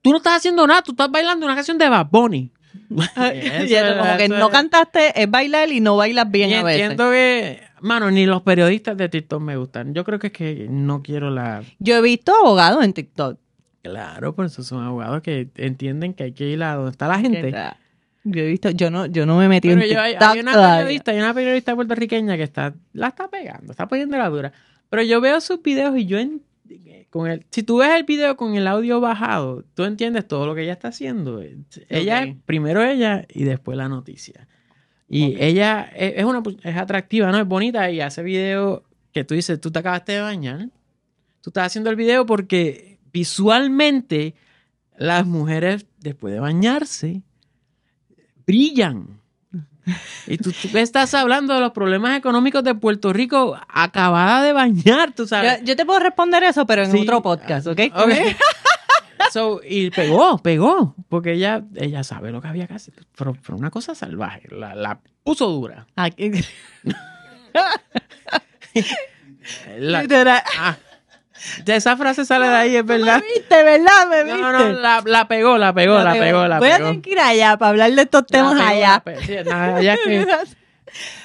tú 0.05 0.11
no 0.11 0.19
estás 0.19 0.37
haciendo 0.37 0.67
nada, 0.67 0.83
tú 0.83 0.91
estás 0.93 1.11
bailando 1.11 1.47
una 1.47 1.55
canción 1.55 1.79
de 1.79 1.89
Bad 1.89 2.09
Bunny. 2.11 2.51
Y 2.91 3.73
eso, 3.75 3.99
como 3.99 4.17
que 4.19 4.29
no 4.29 4.51
cantaste, 4.51 5.21
es 5.21 5.31
bailar 5.31 5.73
y 5.73 5.81
no 5.81 5.97
bailas 5.97 6.31
bien 6.31 6.51
Y 6.51 6.55
a 6.55 6.63
veces. 6.63 6.83
entiendo 6.83 7.11
que, 7.11 7.63
mano, 7.81 8.11
ni 8.11 8.27
los 8.27 8.43
periodistas 8.43 8.99
de 8.99 9.09
TikTok 9.09 9.41
me 9.41 9.57
gustan. 9.57 9.95
Yo 9.95 10.05
creo 10.05 10.19
que 10.19 10.27
es 10.27 10.33
que 10.35 10.67
no 10.69 11.03
quiero 11.03 11.31
la... 11.31 11.63
Yo 11.79 11.97
he 11.97 12.03
visto 12.03 12.33
abogados 12.35 12.85
en 12.85 12.93
TikTok. 12.93 13.39
Claro, 13.83 14.35
por 14.35 14.45
eso 14.45 14.63
son 14.63 14.85
abogados 14.85 15.23
que 15.23 15.49
entienden 15.57 16.13
que 16.13 16.25
hay 16.25 16.33
que 16.33 16.49
ir 16.51 16.63
a 16.63 16.75
donde 16.75 16.91
está 16.91 17.09
la 17.09 17.19
gente. 17.19 17.55
Yo 18.25 18.43
he 18.43 18.47
visto, 18.47 18.71
yo 18.71 18.91
no, 18.91 19.07
yo 19.07 19.25
no 19.25 19.39
me 19.39 19.49
metí 19.49 19.69
Pero 19.69 19.81
en 19.83 19.89
yo- 19.91 20.01
hay, 20.01 20.13
TikTok 20.13 20.29
hay 20.31 20.41
una 20.41 20.53
todavía. 20.53 20.77
periodista, 20.79 21.11
hay 21.13 21.19
una 21.19 21.35
periodista 21.35 21.75
puertorriqueña 21.75 22.37
que 22.37 22.43
está, 22.43 22.75
la 22.93 23.09
está 23.09 23.29
pegando, 23.29 23.71
está 23.73 23.87
poniendo 23.89 24.17
la 24.19 24.29
dura. 24.29 24.53
Pero 24.91 25.03
yo 25.03 25.21
veo 25.23 25.41
sus 25.41 25.63
videos 25.63 25.97
y 25.97 26.05
yo 26.07 26.19
en- 26.19 26.43
con 27.15 27.31
el, 27.31 27.47
si 27.53 27.63
tú 27.63 27.77
ves 27.77 27.91
el 27.95 28.03
video 28.03 28.37
con 28.37 28.57
el 28.57 28.67
audio 28.67 29.01
bajado, 29.01 29.65
tú 29.75 29.85
entiendes 29.85 30.27
todo 30.27 30.47
lo 30.47 30.55
que 30.57 30.63
ella 30.65 30.73
está 30.73 30.89
haciendo. 30.89 31.41
Ella, 31.89 32.25
Ok. 32.29 32.39
primero 32.45 32.83
ella 32.83 33.25
y 33.33 33.45
después 33.45 33.79
la 33.79 33.89
noticia. 33.89 34.49
Y 35.09 35.41
ella 35.41 35.83
es, 35.95 36.15
es 36.17 36.25
una 36.25 36.43
es 36.65 36.77
atractiva, 36.77 37.31
¿no? 37.31 37.39
Es 37.39 37.47
bonita 37.47 37.89
y 37.89 38.01
hace 38.01 38.25
video 38.25 38.83
que 39.13 39.23
tú 39.23 39.35
dices, 39.35 39.61
tú 39.61 39.71
te 39.71 39.79
acabaste 39.79 40.11
de 40.11 40.23
bañar. 40.23 40.71
Tú 41.41 41.51
estás 41.51 41.67
haciendo 41.67 41.89
el 41.89 41.95
video 41.95 42.27
porque 42.27 42.99
visualmente 43.13 44.35
las 44.99 45.25
mujeres 45.25 45.87
después 46.01 46.35
de 46.35 46.41
bañarse 46.41 47.23
brillan. 48.45 49.21
Y 50.27 50.39
tú, 50.39 50.53
tú 50.53 50.79
estás 50.79 51.13
hablando 51.15 51.53
de 51.55 51.61
los 51.61 51.73
problemas 51.73 52.17
económicos 52.17 52.65
de 52.65 52.75
Puerto 52.75 53.13
Rico 53.13 53.59
acabada 53.69 54.43
de 54.43 54.53
bañar, 54.53 55.13
tú 55.13 55.27
sabes. 55.27 55.61
yo 55.65 55.77
te 55.77 55.85
puedo 55.85 56.01
responder 56.01 56.43
eso, 56.45 56.67
pero 56.67 56.83
en 56.85 56.93
Sí. 56.93 56.99
otro 57.03 57.23
podcast, 57.23 57.67
¿ok? 57.67 57.81
Ok. 57.95 58.11
So, 59.33 59.61
y 59.67 59.91
pegó, 59.91 60.39
pegó, 60.39 60.95
porque 61.09 61.33
ella, 61.33 61.65
ella 61.77 62.05
sabe 62.05 62.31
lo 62.31 62.41
que 62.41 62.47
había 62.49 62.67
que 62.69 62.75
hacer. 62.75 62.95
Pero 63.17 63.35
fue 63.43 63.57
una 63.57 63.71
cosa 63.71 63.95
salvaje, 63.95 64.43
la, 64.51 64.75
la 64.77 65.01
puso 65.25 65.49
dura. 65.49 65.87
La- 69.79 70.05
ah, 70.59 70.77
de 71.65 71.77
esa 71.77 71.97
frase 71.97 72.25
sale 72.25 72.49
de 72.49 72.55
ahí, 72.55 72.77
es 72.77 72.85
verdad. 72.87 73.21
Me 73.21 73.35
viste, 73.41 73.63
¿verdad? 73.63 74.09
Me 74.11 74.25
viste. 74.25 74.41
No, 74.41 74.53
no, 74.53 74.69
la, 74.73 75.03
la 75.05 75.29
pegó, 75.29 75.59
la 75.59 75.73
pegó, 75.75 75.99
la, 76.01 76.13
pegó, 76.15 76.47
la 76.47 76.59
Voy 76.59 76.71
a 76.71 76.77
pegó. 76.77 76.89
tener 76.89 77.03
que 77.03 77.11
ir 77.11 77.19
allá 77.21 77.57
para 77.57 77.71
hablar 77.71 77.93
de 77.93 78.03
estos 78.03 78.27
temas 78.27 78.55
pegó, 78.55 78.67
allá. 78.69 79.03
pegó. 79.05 79.21
Sí, 79.23 79.35
nada, 79.45 79.77
allá 79.77 79.95
es 79.95 80.01
que- 80.07 80.27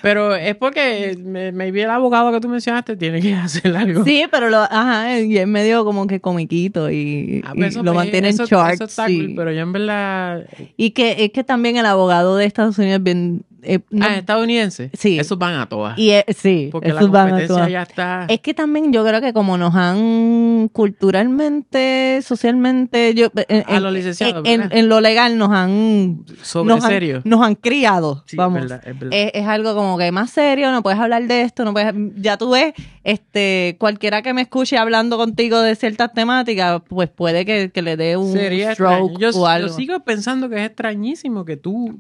pero 0.02 0.34
es 0.34 0.56
porque 0.56 1.16
me, 1.20 1.52
maybe 1.52 1.84
el 1.84 1.92
abogado 1.92 2.32
que 2.32 2.40
tú 2.40 2.50
mencionaste 2.50 2.96
tiene 2.96 3.22
que 3.22 3.36
hacer 3.36 3.76
algo. 3.78 4.04
Sí, 4.04 4.26
pero 4.32 4.50
lo, 4.50 4.58
ajá, 4.62 5.20
y 5.20 5.38
es 5.38 5.46
medio 5.48 5.86
como 5.86 6.08
que 6.08 6.20
comiquito 6.20 6.90
y, 6.90 7.44
Ah, 7.46 7.52
y 7.54 7.60
pues 7.60 7.76
lo 7.76 7.94
mantiene 7.94 8.30
en 8.30 8.38
charts. 8.38 8.74
eso 8.76 8.86
está 8.86 9.06
sí. 9.06 9.18
cool, 9.20 9.34
pero 9.36 9.52
yo 9.52 9.62
en 9.62 9.72
verdad. 9.72 10.46
Y 10.76 10.92
que 10.92 11.24
es 11.24 11.32
que 11.32 11.44
también 11.44 11.78
el 11.78 11.86
abogado 11.86 12.36
de 12.38 12.46
Estados 12.46 12.80
Unidos 12.80 12.98
es 12.98 13.04
bien... 13.04 13.44
eh, 13.64 13.80
no- 13.90 14.06
ah, 14.06 14.18
estadounidense. 14.18 14.90
Sí. 14.94 15.20
Esos 15.20 15.38
van 15.38 15.56
a 15.56 15.68
todas. 15.68 15.98
y 15.98 16.12
es- 16.12 16.26
sí, 16.38 16.70
porque 16.72 16.90
la 16.90 17.00
esos 17.00 17.12
van 17.12 17.28
a 17.28 17.30
competencia 17.32 17.56
todas. 17.56 17.72
ya 17.72 17.82
está. 17.84 18.26
Es 18.30 18.40
que 18.42 18.54
también 18.54 18.92
yo 18.94 19.06
creo 19.06 19.22
que 19.22 19.34
como 19.34 19.58
nos 19.58 19.76
han 19.76 20.70
culturalmente, 20.74 22.22
socialmente, 22.22 23.14
yo, 23.14 23.28
en, 23.48 23.64
A 23.68 23.78
en- 23.78 23.84
los 23.84 23.94
licenciados, 23.94 24.44
en, 24.48 24.70
en 24.72 24.90
lo 24.90 25.02
legal 25.02 25.38
nos 25.38 25.50
han, 25.52 26.26
sobre 26.42 26.74
nos 26.76 26.84
han, 26.84 26.90
serio. 26.92 27.22
nos 27.26 27.42
han 27.42 27.56
criado, 27.56 28.24
Sí, 28.28 28.36
vamos. 28.38 28.64
es 28.64 28.70
verdad, 28.70 28.88
es 28.88 29.00
verdad. 29.00 29.18
Es, 29.20 29.32
es 29.34 29.48
algo 29.48 29.76
como 29.76 29.98
que 29.98 30.12
más 30.12 30.30
serio, 30.32 30.72
no 30.72 30.82
puedes 30.84 31.00
hablar 31.00 31.28
de 31.28 31.42
esto, 31.42 31.66
no 31.66 31.74
puedes, 31.74 31.94
ya 32.16 32.38
tú 32.38 32.52
ves, 32.52 32.74
este, 33.04 33.76
cualquiera 33.80 34.22
que 34.22 34.34
me 34.34 34.42
escuche 34.42 34.78
hablando 34.78 35.18
contigo 35.18 35.60
de 35.62 35.76
ciertas 35.76 36.14
temáticas, 36.14 36.82
pues 36.88 37.10
puede 37.10 37.46
que, 37.46 37.72
que 37.72 37.82
le 37.82 37.98
dé 37.98 38.18
un 38.18 38.32
Sería 38.34 38.74
stroke 38.74 39.18
Yo, 39.20 39.30
o 39.36 39.48
algo. 39.48 39.68
yo 39.68 39.74
sigo 39.74 40.00
pensando 40.02 40.50
que 40.50 40.58
es 40.58 40.66
extrañísimo 40.68 41.46
que 41.46 41.58
tú. 41.58 42.00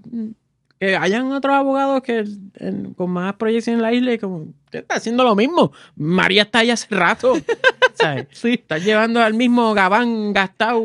Que 0.80 0.96
hayan 0.96 1.32
otros 1.32 1.54
abogados 1.56 2.02
que 2.04 2.24
en- 2.56 2.94
con 2.94 3.10
más 3.12 3.34
proyección 3.36 3.76
en 3.78 3.82
la 3.82 3.94
isla 3.94 4.14
y 4.14 4.18
como. 4.18 4.48
¿Qué 4.72 4.78
está 4.80 4.96
haciendo 4.96 5.24
lo 5.24 5.36
mismo? 5.36 5.72
María 5.96 6.44
está 6.44 6.60
ahí 6.60 6.70
hace 6.72 6.88
rato. 6.96 7.34
¿Sabes? 7.96 8.28
Sí. 8.32 8.54
Estás 8.54 8.84
llevando 8.86 9.20
al 9.22 9.34
mismo 9.34 9.74
gabán 9.74 10.32
gastado. 10.32 10.82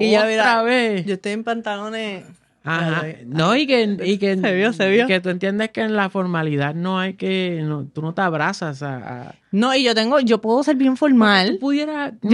Y 0.00 0.10
ya, 0.12 0.20
otra 0.20 0.30
mira, 0.30 0.62
vez. 0.62 1.06
Yo 1.06 1.14
estoy 1.14 1.32
en 1.32 1.44
pantalones. 1.44 2.24
Ajá. 2.64 3.00
Ay, 3.04 3.22
No, 3.26 3.54
y 3.56 3.66
que, 3.66 3.96
y 4.04 4.18
que, 4.18 4.36
Se 4.40 4.54
vio, 4.54 4.72
se 4.72 4.88
vio. 4.90 5.04
y 5.04 5.06
que 5.06 5.20
tú 5.20 5.28
entiendes 5.30 5.70
que 5.70 5.80
en 5.82 5.94
la 5.96 6.10
formalidad 6.10 6.74
no 6.74 6.98
hay 6.98 7.14
que. 7.14 7.60
No, 7.64 7.84
tú 7.86 8.02
no 8.02 8.14
te 8.14 8.20
abrazas 8.22 8.82
a. 8.82 8.96
a- 9.28 9.34
No, 9.52 9.74
y 9.74 9.84
yo 9.84 9.94
tengo, 9.94 10.18
yo 10.20 10.40
puedo 10.40 10.62
ser 10.64 10.74
bien 10.76 10.92
Tú 10.94 10.96
formal. 10.96 11.52
Yo 11.52 11.58
puedo 11.60 11.86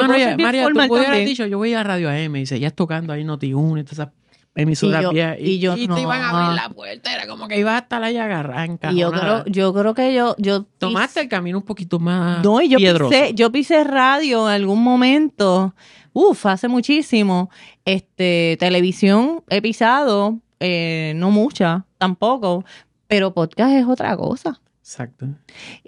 María, 0.08 0.28
ser 0.28 0.36
bien 0.36 0.46
María, 0.46 0.66
tú 0.68 0.88
pudieras 0.88 1.18
dicho, 1.18 1.44
yo 1.46 1.58
voy 1.58 1.74
a 1.74 1.82
Radio 1.82 2.08
AM 2.08 2.36
y 2.36 2.46
seguías 2.46 2.72
tocando 2.74 3.12
ahí 3.12 3.22
Noti1 3.24 3.80
y 3.80 3.84
todas 3.84 3.92
esas 3.92 4.08
emisoras 4.54 5.00
Y 5.00 5.02
yo- 5.04 5.10
viejas, 5.12 5.36
y 5.40 5.58
yo 5.58 5.74
te 5.74 5.86
no. 5.88 5.98
iban 5.98 6.22
a 6.22 6.30
abrir 6.30 6.54
la 6.62 6.68
puerta, 6.68 7.12
era 7.12 7.26
como 7.26 7.48
que 7.48 7.58
ibas 7.58 7.74
a 7.74 7.78
estar 7.78 8.02
ahí 8.04 8.16
agarrada, 8.16 8.66
Y 8.92 8.96
yo 8.98 9.10
creo, 9.10 9.44
yo 9.46 9.72
creo 9.74 9.94
que 9.94 10.14
yo, 10.14 10.34
yo 10.38 10.64
Tomaste 10.78 11.20
el 11.22 11.28
camino 11.28 11.58
un 11.58 11.64
poquito 11.64 11.98
más 11.98 12.42
No, 12.44 12.60
y 12.60 12.68
yo 12.68 12.78
piedroso. 12.78 13.10
pisé, 13.10 13.32
yo 13.34 13.50
pisé 13.50 13.82
radio 13.84 14.48
en 14.48 14.54
algún 14.54 14.82
momento, 14.82 15.74
uf, 16.12 16.46
hace 16.46 16.68
muchísimo. 16.68 17.50
Este, 17.84 18.56
televisión 18.60 19.42
he 19.50 19.60
pisado, 19.60 20.38
eh, 20.60 21.12
no 21.16 21.30
mucha, 21.30 21.84
tampoco, 21.98 22.64
pero 23.08 23.34
podcast 23.34 23.72
es 23.74 23.86
otra 23.86 24.16
cosa. 24.16 24.60
Exacto. 24.84 25.26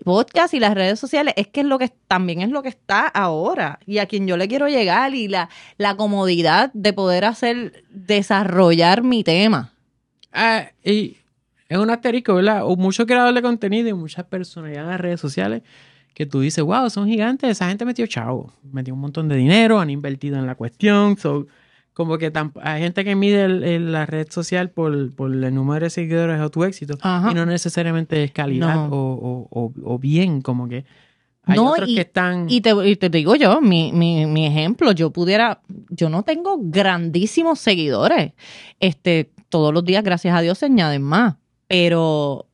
Podcast 0.05 0.55
y 0.55 0.59
las 0.59 0.75
redes 0.75 0.99
sociales 0.99 1.35
es 1.37 1.49
que 1.49 1.61
es 1.61 1.67
lo 1.67 1.79
que 1.79 1.93
también 2.09 2.41
es 2.41 2.49
lo 2.49 2.63
que 2.63 2.71
está 2.71 3.07
ahora 3.07 3.79
y 3.85 3.99
a 3.99 4.07
quien 4.07 4.27
yo 4.27 4.39
le 4.39 4.49
quiero 4.49 4.69
llegar 4.69 5.15
y 5.15 5.29
la, 5.29 5.51
la 5.77 5.99
comodidad 5.99 6.71
de 6.73 6.95
poder 6.95 7.27
hacer 7.27 7.85
desarrollar 7.91 9.03
mi 9.03 9.23
tema. 9.23 9.71
Ah, 10.33 10.71
y 10.83 11.19
es 11.69 11.77
un 11.77 11.91
asterisco, 11.91 12.37
¿verdad? 12.37 12.65
O 12.65 12.75
muchos 12.77 13.05
creadores 13.05 13.35
de 13.35 13.43
contenido 13.43 13.91
y 13.91 13.93
muchas 13.93 14.25
personalidades 14.25 14.85
en 14.85 14.91
las 14.91 15.01
redes 15.01 15.21
sociales 15.21 15.63
que 16.15 16.25
tú 16.25 16.41
dices, 16.41 16.65
wow, 16.65 16.89
son 16.89 17.07
gigantes, 17.07 17.51
esa 17.51 17.69
gente 17.69 17.85
metió 17.85 18.07
chavo, 18.07 18.51
metió 18.63 18.95
un 18.95 19.01
montón 19.01 19.29
de 19.29 19.37
dinero, 19.37 19.79
han 19.79 19.91
invertido 19.91 20.39
en 20.39 20.47
la 20.47 20.55
cuestión, 20.55 21.19
so, 21.19 21.47
como 21.97 22.19
que 22.19 22.31
hay 22.61 22.83
gente 22.83 23.07
que 23.07 23.15
mide 23.17 23.47
el- 23.47 23.65
el- 23.65 23.91
la 23.93 24.05
red 24.05 24.27
social 24.31 24.69
por, 24.69 25.15
por 25.15 25.33
el 25.33 25.55
número 25.55 25.87
de 25.87 25.89
seguidores 25.91 26.39
o 26.43 26.51
tu 26.51 26.63
éxito 26.65 26.99
Ajá. 27.01 27.31
y 27.31 27.35
no 27.35 27.47
necesariamente 27.47 28.23
es 28.23 28.33
calidad 28.33 28.75
No. 28.75 28.89
o, 28.93 29.49
o- 29.51 29.73
o- 29.83 29.99
bien, 29.99 30.43
como 30.43 30.69
que 30.69 30.85
hay 31.45 31.57
No, 31.57 31.71
otros 31.71 31.89
y- 31.89 31.95
que 31.95 32.03
están... 32.03 32.51
Y 32.51 32.61
te, 32.61 32.75
y 32.87 32.97
te 32.97 33.09
digo 33.09 33.35
yo, 33.37 33.63
mi, 33.63 33.93
mi, 33.93 34.27
mi 34.27 34.45
ejemplo, 34.45 34.93
yo 34.93 35.11
pudiera, 35.11 35.63
yo 35.89 36.11
no 36.11 36.23
tengo 36.23 36.59
grandísimos 36.61 37.61
seguidores. 37.61 38.33
Este, 38.79 39.31
todos 39.49 39.73
los 39.73 39.83
días, 39.83 40.05
gracias 40.05 40.37
a 40.37 40.43
Dios, 40.43 40.59
se 40.59 40.67
añaden 40.67 41.03
más. 41.03 41.37
Pero 41.67 42.47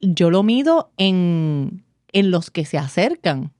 yo 0.00 0.30
lo 0.30 0.42
mido 0.42 0.90
en, 0.98 1.84
en 2.12 2.30
los 2.30 2.50
que 2.50 2.66
se 2.66 2.76
acercan 2.76 3.50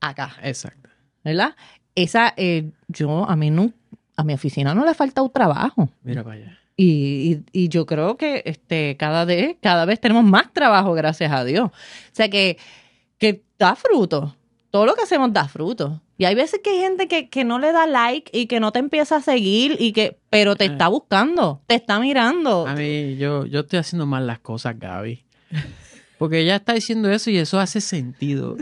acá, 0.00 0.32
Exacto. 0.42 0.90
¿verdad? 1.22 1.54
Esa, 1.94 2.34
eh, 2.36 2.70
yo, 2.88 3.28
a 3.30 3.36
mí 3.36 3.50
no, 3.50 3.72
a 4.20 4.24
mi 4.24 4.34
oficina 4.34 4.74
no 4.74 4.84
le 4.84 4.90
ha 4.90 4.94
faltado 4.94 5.28
trabajo. 5.28 5.88
Mira 6.02 6.22
para 6.22 6.36
allá. 6.36 6.58
Y, 6.76 7.42
y- 7.52 7.64
y 7.64 7.68
yo 7.68 7.84
creo 7.84 8.16
que 8.16 8.42
este, 8.46 8.96
cada, 8.96 9.24
vez, 9.24 9.56
cada 9.60 9.84
vez 9.84 10.00
tenemos 10.00 10.24
más 10.24 10.52
trabajo, 10.52 10.92
gracias 10.94 11.30
a 11.32 11.44
Dios. 11.44 11.66
O 11.70 11.72
sea 12.12 12.28
que, 12.30 12.56
que 13.18 13.42
da 13.58 13.74
fruto. 13.76 14.34
Todo 14.70 14.86
lo 14.86 14.94
que 14.94 15.02
hacemos 15.02 15.32
da 15.32 15.46
fruto. 15.48 16.00
Y 16.16 16.26
hay 16.26 16.34
veces 16.34 16.60
que 16.62 16.70
hay 16.70 16.78
gente 16.80 17.08
que, 17.08 17.28
que 17.28 17.44
no 17.44 17.58
le 17.58 17.72
da 17.72 17.86
like 17.86 18.30
y 18.38 18.46
que 18.46 18.60
no 18.60 18.72
te 18.72 18.78
empieza 18.78 19.16
a 19.16 19.20
seguir, 19.20 19.76
y 19.80 19.92
que, 19.92 20.18
pero 20.30 20.54
te 20.54 20.64
Eh. 20.66 20.68
está 20.68 20.86
buscando, 20.88 21.60
te 21.66 21.74
está 21.74 21.98
mirando. 21.98 22.66
A 22.66 22.74
mí, 22.74 23.16
yo, 23.16 23.46
yo 23.46 23.60
estoy 23.60 23.78
haciendo 23.80 24.06
mal 24.06 24.26
las 24.26 24.38
cosas, 24.38 24.78
Gaby. 24.78 25.24
Porque 26.20 26.40
ella 26.40 26.56
está 26.56 26.74
diciendo 26.74 27.10
eso 27.10 27.30
y 27.30 27.38
eso 27.38 27.58
hace 27.58 27.80
sentido. 27.80 28.58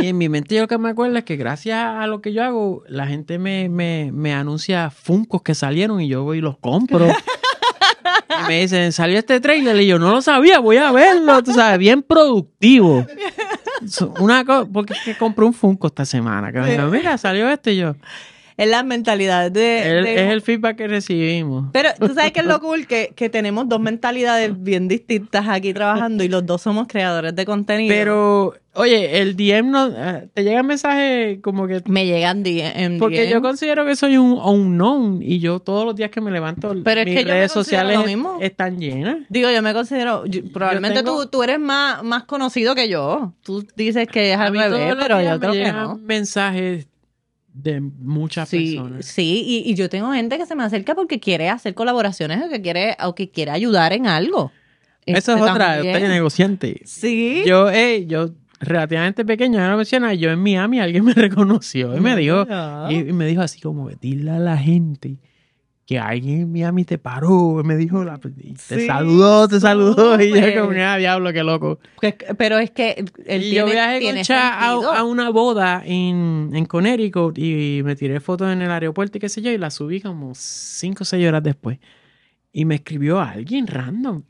Y 0.00 0.06
en 0.06 0.18
mi 0.18 0.28
mente 0.28 0.54
yo 0.54 0.60
lo 0.60 0.68
que 0.68 0.78
me 0.78 0.90
acuerdo 0.90 1.18
es 1.18 1.24
que 1.24 1.34
gracias 1.34 1.84
a 1.84 2.06
lo 2.06 2.22
que 2.22 2.32
yo 2.32 2.44
hago, 2.44 2.84
la 2.86 3.08
gente 3.08 3.40
me, 3.40 3.68
me, 3.68 4.10
me 4.12 4.32
anuncia 4.32 4.88
Funcos 4.88 5.42
que 5.42 5.56
salieron 5.56 6.00
y 6.00 6.06
yo 6.06 6.22
voy 6.22 6.38
y 6.38 6.40
los 6.40 6.58
compro. 6.58 7.08
y 7.08 8.46
me 8.46 8.60
dicen, 8.60 8.92
salió 8.92 9.18
este 9.18 9.40
trailer 9.40 9.80
y 9.80 9.88
yo 9.88 9.98
no 9.98 10.12
lo 10.12 10.22
sabía, 10.22 10.60
voy 10.60 10.76
a 10.76 10.92
verlo. 10.92 11.42
Tú 11.42 11.52
sabes, 11.52 11.76
bien 11.80 12.02
productivo. 12.02 13.04
Una 14.20 14.44
cosa, 14.44 14.70
porque 14.72 14.92
es 14.92 15.00
que 15.00 15.16
compré 15.16 15.44
un 15.44 15.54
Funko 15.54 15.88
esta 15.88 16.04
semana. 16.04 16.52
Me 16.52 16.70
dijo, 16.70 16.86
mira, 16.86 17.18
salió 17.18 17.50
este 17.50 17.72
y 17.72 17.78
yo. 17.78 17.96
Es 18.56 18.68
la 18.68 18.82
mentalidad 18.82 19.50
de... 19.50 19.98
El- 19.98 20.04
de- 20.04 20.14
es 20.26 20.30
el 20.32 20.42
feedback 20.42 20.76
que 20.76 20.88
recibimos. 20.88 21.66
Pero 21.72 21.90
tú 21.98 22.08
sabes 22.14 22.32
que 22.32 22.40
es 22.40 22.46
lo 22.46 22.60
cool 22.60 22.86
que, 22.86 23.12
que 23.16 23.28
tenemos 23.28 23.68
dos 23.68 23.80
mentalidades 23.80 24.50
bien 24.62 24.88
distintas 24.88 25.48
aquí 25.48 25.72
trabajando 25.72 26.22
y 26.24 26.28
los 26.28 26.44
dos 26.44 26.62
somos 26.62 26.86
creadores 26.88 27.34
de 27.34 27.44
contenido. 27.46 27.94
Pero, 27.94 28.54
oye, 28.74 29.20
el 29.20 29.36
DM 29.36 29.70
no, 29.70 29.88
eh, 29.88 30.28
te 30.34 30.44
llega 30.44 30.62
mensaje 30.62 31.40
como 31.42 31.66
que 31.66 31.82
me 31.86 32.04
llegan 32.06 32.42
DM, 32.42 32.98
Porque 32.98 33.28
yo 33.30 33.40
considero 33.40 33.84
que 33.86 33.96
soy 33.96 34.16
un 34.18 34.32
unknown 34.32 35.20
y 35.22 35.38
yo 35.38 35.60
todos 35.60 35.84
los 35.86 35.96
días 35.96 36.10
que 36.10 36.20
me 36.20 36.30
levanto, 36.30 36.74
Pero 36.84 37.00
es 37.00 37.06
mis 37.06 37.16
que 37.16 37.24
yo 37.24 37.30
redes 37.30 37.52
sociales 37.52 37.96
lo 37.98 38.04
mismo. 38.04 38.38
están 38.40 38.78
llenas. 38.78 39.16
Digo, 39.30 39.50
yo 39.50 39.62
me 39.62 39.72
considero, 39.72 40.26
yo- 40.26 40.42
probablemente 40.52 41.02
tengo- 41.02 41.22
tú, 41.24 41.30
tú 41.30 41.42
eres 41.42 41.58
más, 41.58 42.02
más 42.02 42.24
conocido 42.24 42.74
que 42.74 42.88
yo. 42.88 43.32
Tú 43.42 43.64
dices 43.76 44.06
que 44.08 44.32
es 44.32 44.38
A 44.38 44.44
al 44.44 44.52
revés, 44.54 44.94
pero 45.00 45.20
yo 45.22 45.38
creo 45.40 45.52
que 45.52 45.58
llegan 45.58 45.82
no. 45.84 45.98
mensajes 45.98 46.86
de 47.54 47.80
muchas 47.80 48.48
Sí, 48.48 48.76
personas. 48.76 49.04
sí, 49.06 49.42
y, 49.46 49.70
y 49.70 49.74
yo 49.74 49.88
tengo 49.88 50.10
gente 50.12 50.38
que 50.38 50.46
se 50.46 50.54
me 50.54 50.64
acerca 50.64 50.94
porque 50.94 51.20
quiere 51.20 51.48
hacer 51.50 51.74
colaboraciones 51.74 52.42
o 52.44 52.48
que 52.48 52.60
quiere, 52.62 52.96
o 53.04 53.14
que 53.14 53.30
quiere 53.30 53.50
ayudar 53.50 53.92
en 53.92 54.06
algo. 54.06 54.50
Eso 55.04 55.32
es 55.32 55.38
Este, 55.40 55.50
otra, 55.50 55.74
también. 55.74 55.96
estoy 55.96 56.08
negociante. 56.08 56.80
Sí. 56.84 57.42
Yo, 57.46 57.68
eh, 57.70 58.06
yo 58.06 58.30
relativamente 58.60 59.24
pequeño, 59.24 59.58
ya 59.58 59.68
lo 59.68 59.76
menciona, 59.76 60.14
yo 60.14 60.30
en 60.30 60.38
Miami 60.40 60.78
alguien 60.80 61.04
me 61.04 61.12
reconoció 61.14 61.96
y 61.96 62.00
me 62.00 62.14
dijo, 62.16 62.46
Ah. 62.48 62.88
y, 62.90 62.96
y 63.00 63.12
me 63.12 63.26
dijo 63.26 63.42
así 63.42 63.60
como, 63.60 63.90
dile 63.90 64.30
a 64.30 64.38
la 64.38 64.56
gente 64.56 65.16
que 65.92 65.98
alguien 65.98 66.40
en 66.42 66.52
Miami 66.52 66.84
te 66.84 66.98
paró, 66.98 67.62
me 67.64 67.76
dijo, 67.76 68.02
la- 68.04 68.18
y 68.42 68.54
te 68.54 68.80
Sí, 68.80 68.86
saludó, 68.86 69.46
te 69.48 69.60
saludó, 69.60 70.20
y 70.20 70.30
yo 70.30 70.60
como, 70.62 70.72
ah, 70.80 70.96
diablo, 70.96 71.32
qué 71.32 71.42
loco. 71.42 71.78
Pero 72.38 72.58
es 72.58 72.70
que 72.70 73.04
tiene, 73.26 73.50
yo 73.50 73.66
viajé 73.66 74.00
con 74.12 74.22
Cha 74.22 74.54
a, 74.54 74.70
a 74.98 75.04
una 75.04 75.30
boda 75.30 75.82
en, 75.84 76.50
en 76.54 76.64
Connecticut 76.64 77.36
y 77.38 77.82
me 77.84 77.94
tiré 77.96 78.20
fotos 78.20 78.50
en 78.52 78.62
el 78.62 78.70
aeropuerto 78.70 79.18
y 79.18 79.20
qué 79.20 79.28
sé 79.28 79.42
yo, 79.42 79.50
y 79.50 79.58
la 79.58 79.70
subí 79.70 80.00
como 80.00 80.32
cinco 80.34 81.02
o 81.02 81.04
seis 81.04 81.26
horas 81.28 81.42
después. 81.42 81.78
Y 82.54 82.66
me 82.66 82.74
escribió 82.74 83.18
alguien 83.20 83.66
random. 83.66 84.22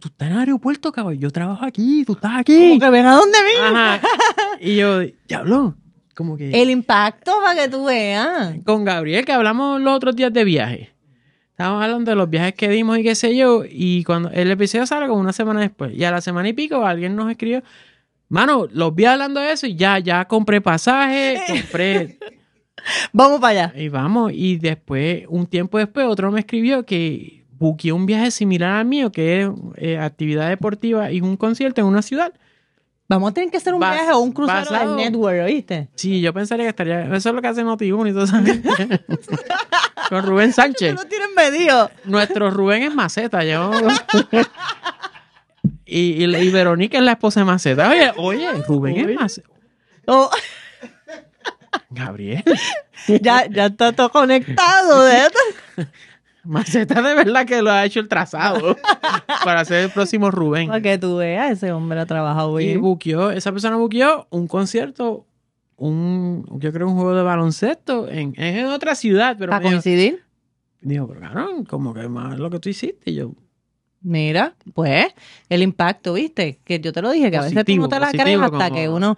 Tú 0.00 0.08
estás 0.08 0.26
en 0.28 0.34
el 0.34 0.40
aeropuerto, 0.40 0.90
cabrón. 0.90 1.18
Yo 1.18 1.30
trabajo 1.30 1.64
aquí, 1.64 2.02
tú 2.04 2.14
estás 2.14 2.32
aquí. 2.36 2.70
Como 2.70 2.80
que 2.80 2.90
ven 2.90 3.06
a 3.06 3.14
dónde. 3.14 3.38
Ajá. 3.62 4.00
Y 4.60 4.74
yo, 4.76 5.00
diablo. 5.28 5.76
Como 6.16 6.36
que 6.36 6.50
El 6.60 6.70
impacto 6.70 7.30
para 7.44 7.62
que 7.62 7.68
tú 7.68 7.84
veas. 7.84 8.56
con 8.64 8.84
Gabriel, 8.84 9.24
que 9.24 9.30
hablamos 9.32 9.80
los 9.80 9.94
otros 9.94 10.16
días 10.16 10.32
de 10.32 10.42
viaje. 10.42 10.90
Estábamos 11.58 11.82
hablando 11.82 12.12
de 12.12 12.16
los 12.16 12.30
viajes 12.30 12.54
que 12.54 12.68
dimos 12.68 12.98
y 12.98 13.02
qué 13.02 13.16
sé 13.16 13.34
yo. 13.36 13.64
Y 13.68 14.04
cuando 14.04 14.30
el 14.30 14.48
episodio 14.48 14.86
sale 14.86 15.08
como 15.08 15.20
una 15.20 15.32
semana 15.32 15.60
después. 15.60 15.92
Y 15.92 16.04
a 16.04 16.12
la 16.12 16.20
semana 16.20 16.48
y 16.48 16.52
pico 16.52 16.86
alguien 16.86 17.16
nos 17.16 17.28
escribió. 17.28 17.64
Mano, 18.28 18.68
los 18.70 18.94
vi 18.94 19.06
hablando 19.06 19.40
de 19.40 19.50
eso 19.50 19.66
y 19.66 19.74
ya, 19.74 19.98
ya 19.98 20.24
compré 20.26 20.60
pasaje, 20.60 21.40
compré. 21.48 22.18
Vamos 23.12 23.40
para 23.40 23.64
allá. 23.64 23.72
y 23.76 23.88
vamos. 23.88 24.30
Y 24.32 24.56
después, 24.58 25.24
un 25.28 25.48
tiempo 25.48 25.78
después, 25.78 26.06
otro 26.06 26.30
me 26.30 26.38
escribió 26.38 26.86
que 26.86 27.44
buqueó 27.58 27.96
un 27.96 28.06
viaje 28.06 28.30
similar 28.30 28.74
al 28.76 28.84
mío, 28.86 29.10
que 29.10 29.42
es 29.42 29.48
eh, 29.78 29.98
actividad 29.98 30.48
deportiva 30.50 31.10
y 31.10 31.20
un 31.20 31.36
concierto 31.36 31.80
en 31.80 31.88
una 31.88 32.02
ciudad. 32.02 32.32
Vamos 33.08 33.30
a 33.30 33.34
tener 33.34 33.50
que 33.50 33.56
hacer 33.56 33.74
un 33.74 33.80
Bas- 33.80 33.94
viaje 33.94 34.12
o 34.12 34.18
un 34.20 34.30
crucero 34.30 34.58
basado- 34.60 34.94
del 34.94 35.04
network, 35.10 35.42
¿oíste? 35.44 35.88
Sí, 35.96 36.20
yo 36.20 36.32
pensaría 36.32 36.66
que 36.66 36.70
estaría. 36.70 37.02
Eso 37.16 37.30
es 37.30 37.34
lo 37.34 37.42
que 37.42 37.48
hace 37.48 37.64
Noti1 37.64 38.10
y 38.10 38.12
todo 38.12 38.22
eso. 38.24 38.36
Con 40.08 40.24
Rubén 40.24 40.52
Sánchez. 40.52 40.94
Tú 40.96 41.02
lo 41.02 41.08
tienes 41.08 41.28
medido. 41.36 41.90
Nuestro 42.04 42.50
Rubén 42.50 42.82
es 42.82 42.94
Maceta. 42.94 43.44
Yo... 43.44 43.70
y, 45.84 46.24
y, 46.24 46.36
y 46.36 46.50
Verónica 46.50 46.98
es 46.98 47.04
la 47.04 47.12
esposa 47.12 47.40
de 47.40 47.46
Maceta. 47.46 47.90
Oye, 47.90 48.12
oye, 48.16 48.52
Rubén 48.66 48.96
es 49.10 49.14
Maceta. 49.16 49.48
Oh, 50.06 50.30
Gabriel. 51.90 52.42
ya, 53.20 53.46
ya 53.46 53.66
está 53.66 53.92
todo 53.92 54.10
conectado. 54.10 55.08
¿eh? 55.10 55.28
Maceta 56.44 57.02
de 57.02 57.14
verdad 57.14 57.44
que 57.44 57.60
lo 57.60 57.70
ha 57.70 57.84
hecho 57.84 58.00
el 58.00 58.08
trazado 58.08 58.76
para 59.44 59.64
ser 59.66 59.84
el 59.84 59.90
próximo 59.90 60.30
Rubén. 60.30 60.68
Para 60.68 60.80
que 60.80 60.96
tú 60.96 61.16
veas, 61.18 61.50
ese 61.52 61.72
hombre 61.72 62.00
ha 62.00 62.06
trabajado 62.06 62.58
Y 62.60 62.66
bien. 62.68 62.80
buqueó, 62.80 63.30
esa 63.30 63.52
persona 63.52 63.76
buqueó 63.76 64.26
un 64.30 64.48
concierto, 64.48 65.26
un, 65.78 66.44
yo 66.60 66.72
creo 66.72 66.86
un 66.88 66.94
juego 66.94 67.14
de 67.14 67.22
baloncesto 67.22 68.08
en, 68.08 68.34
en 68.36 68.66
otra 68.66 68.94
ciudad, 68.94 69.36
pero 69.38 69.50
Para 69.50 69.62
coincidir. 69.62 70.22
dijo, 70.80 71.08
pero 71.08 71.20
cabrón, 71.20 71.64
como 71.64 71.94
que 71.94 72.06
más 72.08 72.38
lo 72.38 72.50
que 72.50 72.58
tú 72.58 72.68
hiciste. 72.68 73.10
Y 73.10 73.14
yo, 73.14 73.32
Mira, 74.00 74.54
pues, 74.74 75.06
el 75.48 75.62
impacto, 75.62 76.12
¿viste? 76.14 76.60
Que 76.64 76.78
yo 76.78 76.92
te 76.92 77.02
lo 77.02 77.10
dije, 77.10 77.30
que 77.32 77.36
a 77.38 77.42
veces 77.42 77.64
tú 77.64 77.76
no 77.76 77.88
te 77.88 77.98
la 77.98 78.10
crees 78.12 78.38
hasta 78.40 78.50
como- 78.68 78.74
que 78.76 78.88
uno... 78.88 79.16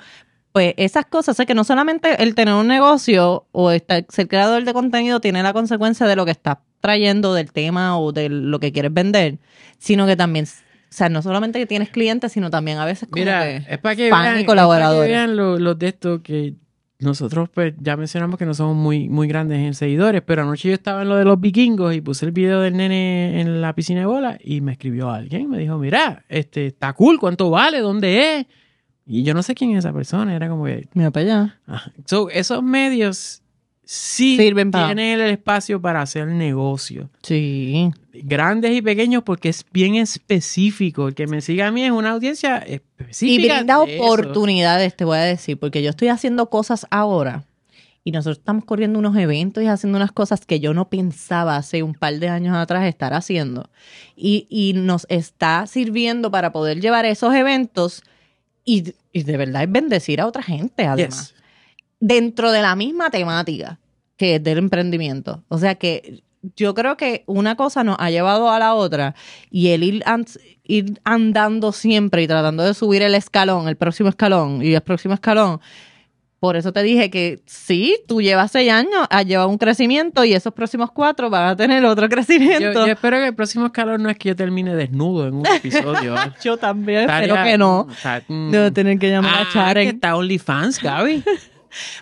Pues 0.52 0.74
esas 0.78 1.06
cosas, 1.06 1.38
o 1.38 1.46
que 1.46 1.54
no 1.54 1.62
solamente 1.62 2.20
el 2.20 2.34
tener 2.34 2.54
un 2.54 2.66
negocio 2.66 3.46
o 3.52 3.70
estar, 3.70 4.04
ser 4.08 4.26
creador 4.26 4.64
de 4.64 4.72
contenido 4.72 5.20
tiene 5.20 5.44
la 5.44 5.52
consecuencia 5.52 6.08
de 6.08 6.16
lo 6.16 6.24
que 6.24 6.32
estás 6.32 6.56
trayendo 6.80 7.34
del 7.34 7.52
tema 7.52 7.96
o 8.00 8.10
de 8.10 8.28
lo 8.30 8.58
que 8.58 8.72
quieres 8.72 8.92
vender, 8.92 9.38
sino 9.78 10.06
que 10.08 10.16
también, 10.16 10.46
o 10.90 10.92
sea, 10.92 11.08
no 11.08 11.22
solamente 11.22 11.58
que 11.58 11.66
tienes 11.66 11.90
clientes, 11.90 12.32
sino 12.32 12.50
también 12.50 12.78
a 12.78 12.84
veces 12.84 13.08
como 13.08 13.20
Mira, 13.22 13.42
que... 13.44 13.56
es 13.68 13.78
para 13.78 13.94
que 13.96 14.10
fan 14.10 14.20
y 14.20 14.24
vean, 14.26 14.38
es 14.38 14.44
para 14.46 14.90
que 14.90 15.08
vean 15.08 15.36
lo- 15.36 15.58
los 15.58 15.78
de 15.78 15.88
estos 15.88 16.20
que 16.20 16.54
nosotros 16.98 17.48
pues 17.54 17.72
ya 17.80 17.96
mencionamos 17.96 18.38
que 18.38 18.44
no 18.44 18.52
somos 18.52 18.76
muy, 18.76 19.08
muy 19.08 19.26
grandes 19.28 19.58
en 19.60 19.72
seguidores, 19.74 20.20
pero 20.20 20.42
anoche 20.42 20.68
yo 20.68 20.74
estaba 20.74 21.02
en 21.02 21.08
lo 21.08 21.16
de 21.16 21.24
los 21.24 21.40
vikingos 21.40 21.94
y 21.94 22.00
puse 22.02 22.26
el 22.26 22.32
video 22.32 22.60
del 22.60 22.76
nene 22.76 23.40
en 23.40 23.60
la 23.62 23.72
piscina 23.74 24.00
de 24.00 24.06
bola 24.06 24.36
y 24.42 24.60
me 24.60 24.72
escribió 24.72 25.10
alguien, 25.10 25.48
me 25.48 25.58
dijo, 25.58 25.78
mira, 25.78 26.24
este 26.28 26.66
está 26.66 26.92
cool, 26.92 27.18
¿cuánto 27.18 27.48
vale? 27.50 27.78
¿Dónde 27.80 28.40
es? 28.40 28.46
Y 29.06 29.22
yo 29.22 29.32
no 29.32 29.42
sé 29.42 29.54
quién 29.54 29.70
es 29.72 29.78
esa 29.78 29.92
persona, 29.92 30.36
era 30.36 30.48
como 30.48 30.64
que... 30.66 30.88
Mira 30.92 31.10
para 31.10 31.24
allá. 31.24 31.60
So, 32.04 32.28
esos 32.30 32.62
medios 32.62 33.39
sí 33.92 34.36
Sirven 34.36 34.70
para- 34.70 34.86
tienen 34.86 35.20
el 35.20 35.30
espacio 35.30 35.80
para 35.82 36.00
hacer 36.02 36.28
negocio. 36.28 37.10
Sí. 37.22 37.90
Grandes 38.12 38.76
y 38.76 38.82
pequeños 38.82 39.24
porque 39.24 39.48
es 39.48 39.64
bien 39.72 39.96
específico. 39.96 41.08
El 41.08 41.14
que 41.16 41.26
me 41.26 41.40
siga 41.40 41.66
a 41.66 41.70
mí 41.72 41.82
es 41.84 41.90
una 41.90 42.10
audiencia 42.10 42.64
Y 42.68 42.74
específica. 42.74 43.56
brinda 43.56 43.84
de 43.84 43.96
eso. 43.96 44.04
oportunidades, 44.04 44.94
te 44.96 45.04
voy 45.04 45.18
a 45.18 45.22
decir, 45.22 45.58
porque 45.58 45.82
yo 45.82 45.90
estoy 45.90 46.06
haciendo 46.06 46.48
cosas 46.50 46.86
ahora 46.90 47.42
y 48.04 48.12
nosotros 48.12 48.38
estamos 48.38 48.64
corriendo 48.64 48.98
unos 49.00 49.16
eventos 49.16 49.62
y 49.64 49.66
haciendo 49.66 49.96
unas 49.96 50.12
cosas 50.12 50.46
que 50.46 50.60
yo 50.60 50.72
no 50.72 50.88
pensaba 50.88 51.56
hace 51.56 51.82
un 51.82 51.94
par 51.94 52.16
de 52.20 52.28
años 52.28 52.56
atrás 52.56 52.84
estar 52.86 53.12
haciendo. 53.12 53.70
Y, 54.14 54.46
y 54.48 54.72
nos 54.74 55.04
está 55.08 55.66
sirviendo 55.66 56.30
para 56.30 56.52
poder 56.52 56.80
llevar 56.80 57.06
esos 57.06 57.34
eventos 57.34 58.02
y, 58.64 58.94
y 59.12 59.24
de 59.24 59.36
verdad 59.36 59.64
es 59.64 59.72
bendecir 59.72 60.20
a 60.20 60.26
otra 60.28 60.42
gente, 60.44 60.86
además. 60.86 61.30
Yes. 61.32 61.39
Dentro 62.00 62.50
de 62.50 62.62
la 62.62 62.74
misma 62.76 63.10
temática 63.10 63.78
que 64.16 64.36
es 64.36 64.42
del 64.44 64.58
emprendimiento. 64.58 65.44
O 65.48 65.58
sea 65.58 65.76
que 65.76 66.22
yo 66.56 66.74
creo 66.74 66.96
que 66.96 67.22
una 67.26 67.54
cosa 67.56 67.84
nos 67.84 67.96
ha 68.00 68.10
llevado 68.10 68.50
a 68.50 68.58
la 68.58 68.74
otra 68.74 69.14
y 69.50 69.68
el 69.68 69.82
ir, 69.82 70.02
an- 70.06 70.26
ir 70.64 71.00
andando 71.04 71.72
siempre 71.72 72.22
y 72.22 72.26
tratando 72.26 72.62
de 72.62 72.74
subir 72.74 73.02
el 73.02 73.14
escalón, 73.14 73.68
el 73.68 73.76
próximo 73.76 74.08
escalón 74.10 74.62
y 74.62 74.74
el 74.74 74.80
próximo 74.82 75.14
escalón. 75.14 75.60
Por 76.38 76.56
eso 76.56 76.72
te 76.72 76.82
dije 76.82 77.10
que 77.10 77.40
sí, 77.44 77.98
tú 78.08 78.22
llevas 78.22 78.50
seis 78.52 78.70
años, 78.72 79.06
has 79.10 79.26
llevado 79.26 79.48
un 79.50 79.58
crecimiento 79.58 80.24
y 80.24 80.32
esos 80.32 80.54
próximos 80.54 80.90
cuatro 80.90 81.28
van 81.28 81.48
a 81.48 81.56
tener 81.56 81.84
otro 81.84 82.08
crecimiento. 82.10 82.86
yo 82.86 82.92
espero 82.92 83.18
que 83.18 83.26
el 83.26 83.34
próximo 83.34 83.66
escalón 83.66 84.02
no 84.02 84.08
es 84.08 84.16
que 84.16 84.30
yo 84.30 84.36
termine 84.36 84.74
desnudo 84.74 85.28
en 85.28 85.34
un 85.34 85.46
episodio. 85.46 86.14
Yo 86.42 86.56
también 86.56 87.08
espero 87.10 87.36
que 87.44 87.58
no. 87.58 87.86
mm, 88.28 88.50
Debo 88.50 88.72
tener 88.72 88.98
que 88.98 89.10
llamar 89.10 89.34
ah, 89.34 89.46
a 89.48 89.52
Charen. 89.52 89.88
que 89.88 89.94
está 89.96 90.16
OnlyFans, 90.16 90.82
Gaby. 90.82 91.22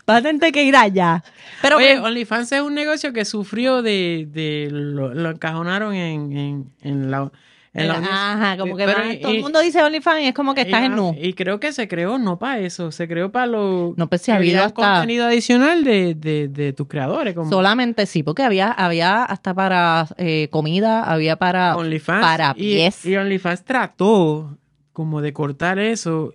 Vas 0.06 0.18
a 0.18 0.22
tener 0.22 0.52
que 0.52 0.62
ir 0.62 0.76
allá. 0.76 1.22
Pero 1.62 1.76
Oye, 1.78 1.98
OnlyFans 1.98 2.52
es 2.52 2.60
un 2.60 2.74
negocio 2.74 3.12
que 3.12 3.24
sufrió 3.24 3.82
de... 3.82 4.26
de 4.30 4.68
lo, 4.70 5.14
lo 5.14 5.30
encajonaron 5.30 5.94
en, 5.94 6.32
en, 6.36 6.72
en 6.82 7.10
la... 7.10 7.30
en 7.74 7.88
la 7.88 7.94
Ajá, 7.98 8.56
como 8.56 8.76
que 8.76 8.84
Pero 8.86 8.98
van- 8.98 9.12
y- 9.12 9.16
todo 9.20 9.32
el 9.32 9.38
y- 9.38 9.42
mundo 9.42 9.60
dice 9.60 9.82
OnlyFans 9.82 10.20
y 10.22 10.26
es 10.26 10.34
como 10.34 10.54
que 10.54 10.62
estás 10.62 10.82
y, 10.82 10.84
en 10.86 10.96
nu. 10.96 11.14
Y 11.20 11.34
creo 11.34 11.60
que 11.60 11.72
se 11.72 11.86
creó 11.88 12.18
no 12.18 12.38
para 12.38 12.58
eso, 12.60 12.90
se 12.92 13.06
creó 13.06 13.30
para 13.30 13.46
lo... 13.46 13.94
No, 13.96 14.08
pues 14.08 14.22
si 14.22 14.30
había 14.30 14.64
hasta- 14.64 14.74
contenido 14.94 15.26
adicional 15.26 15.84
de, 15.84 16.14
de, 16.14 16.48
de 16.48 16.72
tus 16.72 16.88
creadores. 16.88 17.34
Como 17.34 17.50
Solamente 17.50 18.06
sí, 18.06 18.22
porque 18.22 18.42
había, 18.42 18.70
había 18.70 19.22
hasta 19.24 19.52
para 19.54 20.06
eh, 20.16 20.48
comida, 20.50 21.02
había 21.04 21.36
para, 21.36 21.76
OnlyFans. 21.76 22.20
para 22.24 22.50
y, 22.56 22.74
pies. 22.76 23.04
y 23.04 23.16
OnlyFans 23.16 23.64
trató 23.64 24.56
como 24.92 25.20
de 25.20 25.32
cortar 25.32 25.78
eso. 25.78 26.32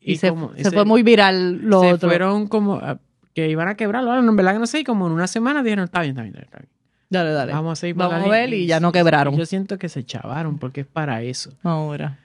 Y, 0.00 0.16
se, 0.16 0.30
como- 0.30 0.52
se 0.56 0.70
fue 0.70 0.84
muy 0.84 1.02
viral 1.02 1.60
lo 1.62 1.80
se 1.80 1.92
otro. 1.94 2.08
fueron 2.08 2.46
como 2.48 2.74
a- 2.76 2.98
que 3.34 3.48
iban 3.48 3.68
a 3.68 3.74
quebrarlo. 3.76 4.16
En 4.18 4.34
verdad 4.36 4.54
que 4.54 4.58
no 4.58 4.66
sé, 4.66 4.80
y 4.80 4.84
como 4.84 5.06
en 5.06 5.12
una 5.12 5.26
semana 5.26 5.62
dijeron, 5.62 5.84
está 5.84 6.00
bien, 6.00 6.12
está 6.12 6.22
bien, 6.22 6.36
está 6.42 6.58
bien. 6.58 6.68
Dale, 7.10 7.30
dale. 7.30 7.52
Vamos 7.52 7.72
a 7.72 7.76
seguir 7.76 7.96
Vamos 7.96 8.24
a 8.24 8.28
ver 8.28 8.48
línea". 8.50 8.64
y 8.64 8.66
ya 8.68 8.80
no 8.80 8.92
quebraron. 8.92 9.36
Yo 9.36 9.44
siento 9.46 9.78
que 9.78 9.88
se 9.88 10.04
chavaron 10.04 10.58
porque 10.58 10.82
es 10.82 10.86
para 10.86 11.22
eso. 11.22 11.52
Ahora. 11.62 12.18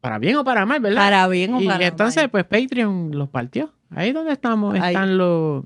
para 0.00 0.18
bien 0.18 0.36
o 0.36 0.44
para 0.44 0.66
mal, 0.66 0.80
¿verdad? 0.80 0.98
Para 1.00 1.28
bien 1.28 1.54
o 1.54 1.60
y 1.60 1.66
para 1.66 1.86
entonces, 1.86 2.22
mal. 2.24 2.30
pues 2.30 2.44
Patreon 2.44 3.10
los 3.12 3.28
partió. 3.28 3.72
Ahí 3.90 4.12
donde 4.12 4.32
estamos 4.32 4.74
Ahí. 4.74 4.94
están 4.94 5.16
los... 5.18 5.64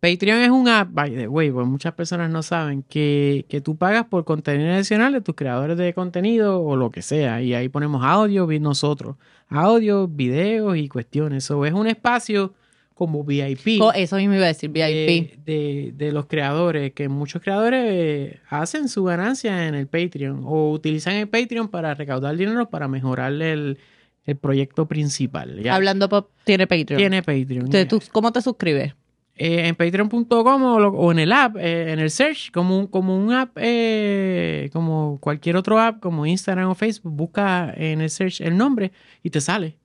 Patreon 0.00 0.38
es 0.40 0.50
un 0.50 0.66
app, 0.68 0.88
by 0.92 1.10
the 1.14 1.28
way, 1.28 1.50
pues 1.50 1.66
muchas 1.66 1.92
personas 1.92 2.30
no 2.30 2.42
saben, 2.42 2.82
que, 2.82 3.44
que 3.48 3.60
tú 3.60 3.76
pagas 3.76 4.06
por 4.06 4.24
contenido 4.24 4.72
adicional 4.72 5.12
de 5.12 5.20
tus 5.20 5.34
creadores 5.34 5.76
de 5.76 5.92
contenido 5.92 6.62
o 6.62 6.74
lo 6.76 6.90
que 6.90 7.02
sea. 7.02 7.42
Y 7.42 7.52
ahí 7.54 7.68
ponemos 7.68 8.02
audio, 8.02 8.46
nosotros. 8.60 9.16
Audio, 9.48 10.08
videos 10.08 10.76
y 10.78 10.88
cuestiones. 10.88 11.44
Eso 11.44 11.66
es 11.66 11.72
un 11.74 11.86
espacio 11.86 12.54
como 12.94 13.24
VIP 13.24 13.78
Co- 13.78 13.92
Eso 13.94 14.16
mismo 14.16 14.34
iba 14.34 14.44
a 14.44 14.48
decir, 14.48 14.70
VIP. 14.70 14.84
de, 14.84 15.38
de- 15.44 15.92
de 15.96 16.12
los 16.12 16.26
creadores, 16.26 16.92
que 16.92 17.08
muchos 17.08 17.42
creadores 17.42 18.36
hacen 18.48 18.88
su 18.88 19.04
ganancia 19.04 19.66
en 19.68 19.74
el 19.74 19.86
Patreon 19.86 20.42
o 20.44 20.70
utilizan 20.70 21.14
el 21.14 21.28
Patreon 21.28 21.68
para 21.68 21.94
recaudar 21.94 22.36
dinero 22.36 22.68
para 22.70 22.88
mejorar 22.88 23.32
el, 23.32 23.78
el 24.24 24.36
proyecto 24.36 24.86
principal. 24.86 25.62
Ya 25.62 25.74
Hablando 25.74 26.08
Pop 26.08 26.28
tiene 26.44 26.66
Patreon. 26.66 26.98
tiene 26.98 27.22
Patreon. 27.22 27.70
Tú- 27.88 28.00
¿Cómo 28.12 28.32
te 28.32 28.40
suscribes? 28.42 28.94
Eh, 29.42 29.68
en 29.68 29.74
patreon.com 29.74 30.62
o, 30.64 31.12
en 31.12 31.18
el 31.18 31.32
app, 31.32 31.56
eh, 31.56 31.92
en 31.92 31.98
el 31.98 32.10
search, 32.10 32.50
como 32.52 32.78
un, 32.78 32.86
como 32.86 33.16
un 33.16 33.32
app, 33.32 33.56
eh, 33.56 34.68
como 34.70 35.18
cualquier 35.18 35.56
otro 35.56 35.80
app, 35.80 35.98
como 36.00 36.26
Instagram 36.26 36.68
o 36.68 36.74
Facebook, 36.74 37.10
busca 37.10 37.72
en 37.74 38.02
el 38.02 38.10
search 38.10 38.42
el 38.42 38.54
nombre 38.54 38.92
y 39.22 39.30
te 39.30 39.40
sale. 39.40 39.78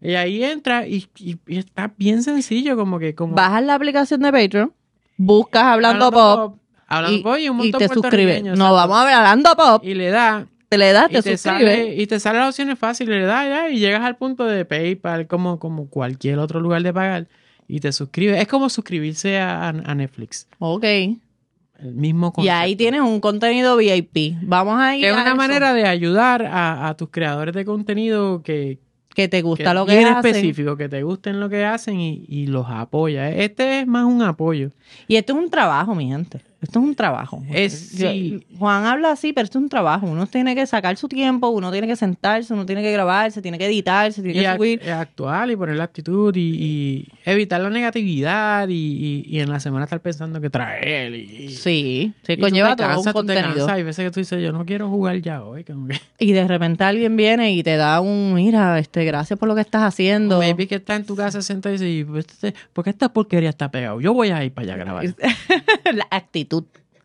Y 0.00 0.14
ahí 0.14 0.44
entra 0.44 0.86
y, 0.86 1.08
y- 1.18 1.36
y 1.48 1.58
está 1.58 1.92
bien 1.96 2.22
sencillo, 2.22 2.76
como 2.76 3.00
que 3.00 3.16
como 3.16 3.34
Bajas 3.34 3.64
la 3.64 3.74
aplicación 3.74 4.20
de 4.20 4.30
Patreon, 4.30 4.72
buscas 5.16 5.64
Hablando, 5.64 6.12
Pop 6.12 6.56
Hablando 6.86 7.18
y, 7.18 7.22
Pop 7.24 7.36
y 7.38 7.48
un 7.48 7.56
y 7.56 7.62
montón 7.62 7.78
te 7.80 7.88
suscribes. 7.88 8.44
No, 8.44 8.72
vamos 8.72 8.96
a 8.96 9.04
ver 9.04 9.14
Hablando 9.14 9.56
Pop. 9.56 9.82
Y 9.84 9.94
le 9.94 10.10
da, 10.10 10.46
Te 10.68 10.78
le 10.78 10.92
das, 10.92 11.06
y 11.10 11.14
te, 11.14 11.22
te, 11.22 11.36
suscribes. 11.36 11.76
sale, 11.78 11.94
y 11.96 12.06
te 12.06 12.20
sale 12.20 12.38
las 12.38 12.50
opciones 12.50 12.78
fáciles, 12.78 13.18
le 13.20 13.26
das 13.26 13.44
ya, 13.48 13.68
y 13.70 13.80
llegas 13.80 14.02
al 14.04 14.16
punto 14.16 14.44
de 14.44 14.64
PayPal, 14.64 15.26
como, 15.26 15.58
como 15.58 15.88
cualquier 15.90 16.38
otro 16.38 16.60
lugar 16.60 16.82
de 16.84 16.92
pagar, 16.94 17.26
y 17.70 17.80
te 17.80 17.92
suscribes. 17.92 18.40
Es 18.40 18.48
como 18.48 18.68
suscribirse 18.68 19.38
a, 19.38 19.68
a 19.68 19.94
Netflix. 19.94 20.46
Ok. 20.58 20.84
El 20.84 21.94
mismo 21.94 22.28
Y 22.28 22.32
concepto. 22.32 22.58
ahí 22.58 22.76
tienes 22.76 23.00
un 23.00 23.20
contenido 23.20 23.76
VIP. 23.76 24.34
Vamos 24.42 24.78
a 24.80 24.96
ir 24.96 25.06
Es 25.06 25.12
a 25.12 25.14
una 25.14 25.26
eso. 25.28 25.36
manera 25.36 25.72
de 25.72 25.86
ayudar 25.86 26.44
a, 26.44 26.88
a 26.88 26.96
tus 26.96 27.08
creadores 27.10 27.54
de 27.54 27.64
contenido 27.64 28.42
que, 28.42 28.78
que 29.14 29.28
te 29.28 29.38
que 29.38 29.42
gusta 29.42 29.72
lo 29.72 29.86
bien 29.86 30.00
que 30.00 30.04
hacen. 30.10 30.26
específico, 30.36 30.76
que 30.76 30.88
te 30.90 31.02
gusten 31.02 31.40
lo 31.40 31.48
que 31.48 31.64
hacen 31.64 31.98
y, 31.98 32.26
y 32.28 32.46
los 32.48 32.66
apoya. 32.68 33.30
Este 33.30 33.80
es 33.80 33.86
más 33.86 34.04
un 34.04 34.20
apoyo. 34.20 34.70
Y 35.08 35.16
esto 35.16 35.32
es 35.32 35.38
un 35.38 35.50
trabajo, 35.50 35.94
mi 35.94 36.08
gente. 36.08 36.42
Esto 36.62 36.78
es 36.78 36.84
un 36.84 36.94
trabajo. 36.94 37.42
Es- 37.50 37.72
sí. 37.96 38.44
Juan 38.58 38.84
habla 38.84 39.12
así, 39.12 39.32
pero 39.32 39.44
esto 39.46 39.58
es 39.58 39.62
un 39.62 39.68
trabajo. 39.70 40.06
Uno 40.06 40.26
tiene 40.26 40.54
que 40.54 40.66
sacar 40.66 40.96
su 40.98 41.08
tiempo, 41.08 41.48
uno 41.48 41.72
tiene 41.72 41.86
que 41.86 41.96
sentarse, 41.96 42.52
uno 42.52 42.66
tiene 42.66 42.82
que 42.82 42.92
grabarse, 42.92 43.40
tiene 43.40 43.56
que 43.56 43.64
editarse, 43.64 44.22
tiene 44.22 44.40
Y 44.40 44.44
que 44.44 44.56
subir. 44.56 44.90
actuar 44.90 45.50
y 45.50 45.56
poner 45.56 45.76
la 45.76 45.84
actitud 45.84 46.36
y, 46.36 46.40
y 46.40 47.08
evitar 47.24 47.62
la 47.62 47.70
negatividad 47.70 48.68
y, 48.68 49.24
y- 49.26 49.40
en 49.40 49.48
la 49.48 49.58
semana 49.58 49.84
estar 49.84 50.00
pensando 50.00 50.38
que 50.40 50.50
traer. 50.50 51.14
Y, 51.14 51.48
Sí, 51.48 52.12
tú 52.26 52.36
conlleva 52.38 52.76
todo 52.76 52.88
cansas, 52.88 53.06
un 53.06 53.12
contenido. 53.14 53.66
Hay 53.70 53.82
veces 53.82 54.04
que 54.04 54.10
tú 54.10 54.20
dices, 54.20 54.42
yo 54.42 54.52
no 54.52 54.66
quiero 54.66 54.90
jugar 54.90 55.16
ya 55.22 55.42
hoy. 55.42 55.64
que- 55.64 55.74
Y 56.18 56.32
de 56.32 56.46
repente 56.46 56.84
alguien 56.84 57.16
viene 57.16 57.52
y 57.52 57.62
te 57.62 57.76
da 57.76 58.02
un, 58.02 58.34
mira, 58.34 58.78
este, 58.78 59.06
gracias 59.06 59.38
por 59.38 59.48
lo 59.48 59.54
que 59.54 59.62
estás 59.62 59.82
haciendo. 59.82 60.38
Maybe 60.38 60.66
que 60.68 60.74
está 60.74 60.94
en 60.96 61.06
tu 61.06 61.16
casa 61.16 61.40
sentado 61.40 61.74
y 61.74 61.78
dice, 61.78 62.04
"Pues, 62.04 62.26
este- 62.26 62.54
¿por 62.74 62.84
qué 62.84 62.90
esta 62.90 63.10
porquería 63.10 63.48
está 63.48 63.70
pegado? 63.70 63.98
Yo 64.02 64.12
voy 64.12 64.28
a 64.28 64.44
ir 64.44 64.52
para 64.52 64.64
allá 64.66 64.74
a 64.74 64.76
grabar. 64.76 65.04
la 65.94 66.06
actitud. 66.10 66.49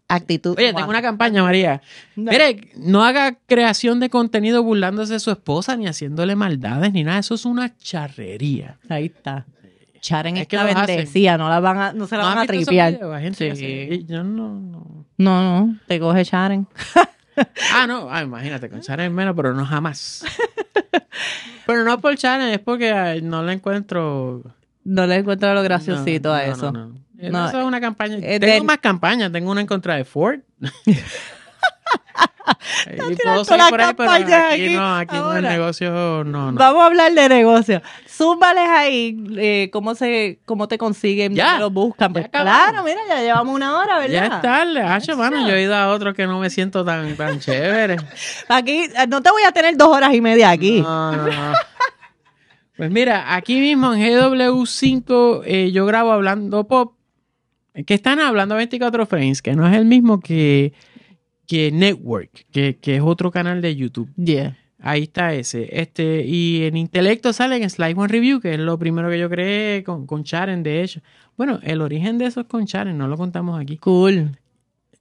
Actitud. 0.08 0.56
Oye, 0.58 0.72
tengo 0.74 0.90
una 0.90 1.02
campaña, 1.02 1.42
María. 1.42 1.82
No. 2.16 2.32
Mire, 2.32 2.70
no 2.78 3.04
haga 3.04 3.38
creación 3.48 4.00
de 4.00 4.10
contenido 4.12 4.62
burlándose 4.62 5.14
de 5.14 5.20
su 5.20 5.32
esposa 5.32 5.76
ni 5.78 5.88
haciéndole 5.88 6.36
maldades 6.36 6.94
ni 6.94 7.04
nada. 7.04 7.20
Eso 7.20 7.34
es 7.34 7.46
una 7.46 7.76
charrería. 7.78 8.78
Ahí 8.88 9.06
está. 9.06 9.46
Charen 10.00 10.38
Es 10.38 10.48
que 10.48 10.58
los 10.58 10.66
hacen. 10.68 10.86
bendecida, 10.86 11.36
no, 11.40 11.50
la 11.50 11.60
van 11.60 11.78
a, 11.80 11.94
no 11.94 12.06
se 12.06 12.16
la 12.18 12.22
¿No 12.24 12.30
van 12.30 12.38
a 12.38 12.46
tripear. 12.46 12.94
videos? 12.94 13.36
Que 13.38 13.56
Sí. 13.56 14.06
Yo 14.08 14.24
no, 14.24 14.60
no. 14.60 15.06
No, 15.18 15.42
no, 15.66 15.78
te 15.88 16.00
coge 16.00 16.24
Charen. 16.24 16.68
Ah, 17.74 17.86
no. 17.86 18.08
Ah, 18.10 18.24
imagínate, 18.24 18.70
con 18.70 18.80
Sharon 18.80 19.14
menos, 19.14 19.36
pero 19.36 19.54
no 19.54 19.66
jamás. 19.66 20.24
pero 21.66 21.84
no 21.84 22.00
por 22.00 22.16
Sharon, 22.16 22.48
es 22.48 22.60
porque 22.60 22.92
ay, 22.94 23.22
no 23.22 23.44
le 23.44 23.52
encuentro... 23.54 24.42
No 24.86 25.06
le 25.08 25.16
encuentro 25.16 25.54
lo 25.54 25.62
graciosito 25.64 26.30
no, 26.30 26.36
a 26.36 26.46
no, 26.46 26.54
eso. 26.54 26.72
no, 26.72 26.94
no. 27.18 27.28
Eh, 27.28 27.30
No, 27.32 27.48
Eso 27.50 27.60
es 27.60 27.66
una 27.66 27.82
campaña. 27.82 28.18
eh, 28.22 28.40
tengo 28.40 28.54
de- 28.54 28.62
más 28.62 28.78
campañas. 28.80 29.32
Tengo 29.32 29.52
una 29.52 29.62
en 29.62 29.68
contra 29.68 29.96
de 29.96 30.06
Ford. 30.06 30.40
y 32.86 33.16
puedo 33.16 33.44
la 33.58 33.70
por 33.70 33.82
ahí, 33.82 33.94
pero 33.96 34.10
campaña 34.10 34.50
aquí, 34.50 34.66
aquí, 34.66 34.76
no, 34.76 34.96
aquí 34.98 35.16
en 35.16 35.38
el 35.38 35.44
negocio 35.44 36.24
no, 36.24 36.52
no. 36.52 36.60
Vamos 36.60 36.84
a 36.84 36.86
hablar 36.86 37.12
de 37.14 37.30
negocio. 37.30 37.82
Zúmbales 38.08 38.68
ahí 38.70 39.18
eh, 39.38 39.70
cómo 39.74 39.96
se 39.96 40.40
cómo 40.46 40.68
te 40.68 40.78
consiguen, 40.78 41.34
Ya, 41.34 41.58
lo 41.60 41.70
buscan. 41.72 42.14
Pues 42.14 42.30
claro, 42.30 42.84
mira, 42.84 43.00
ya 43.10 43.22
llevamos 43.22 43.56
una 43.56 43.78
hora, 43.80 44.00
¿verdad? 44.00 44.14
Ya 44.14 44.26
es 44.26 44.42
tarde, 44.42 44.82
hacho, 44.82 45.18
mano. 45.18 45.48
Yo 45.48 45.56
he 45.56 45.64
ido 45.64 45.76
a 45.76 45.88
otro 45.90 46.14
que 46.14 46.28
no 46.28 46.40
me 46.40 46.50
siento 46.50 46.86
tan, 46.86 47.16
tan 47.16 47.40
chévere. 47.42 47.98
Aquí 48.48 48.84
eh, 48.96 49.08
no 49.08 49.22
te 49.22 49.32
voy 49.32 49.44
a 49.44 49.52
tener 49.52 49.76
dos 49.76 49.90
horas 49.90 50.14
y 50.14 50.22
media 50.22 50.52
aquí. 50.52 50.82
No, 50.82 51.12
no, 51.14 51.24
no. 51.28 51.54
Pues 52.78 52.92
mira, 52.92 53.34
aquí 53.34 53.60
mismo 53.60 53.94
en 53.94 54.02
GW5 54.02 55.42
eh, 55.46 55.72
yo 55.72 55.86
grabo 55.86 56.12
hablando 56.12 56.66
pop. 56.68 56.95
Que 57.86 57.94
están 57.94 58.20
hablando 58.20 58.56
24 58.56 59.06
frames, 59.06 59.42
que 59.42 59.54
no 59.54 59.68
es 59.68 59.76
el 59.76 59.86
mismo 59.86 60.20
que, 60.20 60.74
que 61.46 61.72
Network, 61.72 62.46
que, 62.52 62.78
que 62.78 62.96
es 62.96 63.02
otro 63.02 63.32
canal 63.32 63.62
de 63.62 63.76
YouTube. 63.76 64.10
Yeah. 64.16 64.58
Ahí 64.80 65.04
está 65.04 65.34
ese. 65.34 65.68
Este, 65.72 66.24
y 66.26 66.64
en 66.64 66.78
Intelecto 66.78 67.34
sale 67.34 67.58
en 67.58 67.70
Slide 67.70 67.96
One 67.98 68.08
Review, 68.08 68.40
que 68.40 68.54
es 68.54 68.60
lo 68.60 68.78
primero 68.78 69.10
que 69.10 69.18
yo 69.18 69.30
creé 69.30 69.84
con, 69.84 70.06
con 70.06 70.24
Charen, 70.24 70.64
de 70.64 70.84
hecho. 70.84 71.02
Bueno, 71.38 71.60
el 71.64 71.82
origen 71.82 72.18
de 72.18 72.28
eso 72.28 72.42
es 72.42 72.48
con 72.48 72.66
Charen, 72.66 72.98
no 72.98 73.08
lo 73.08 73.18
contamos 73.18 73.60
aquí. 73.60 73.78
Cool. 73.78 74.38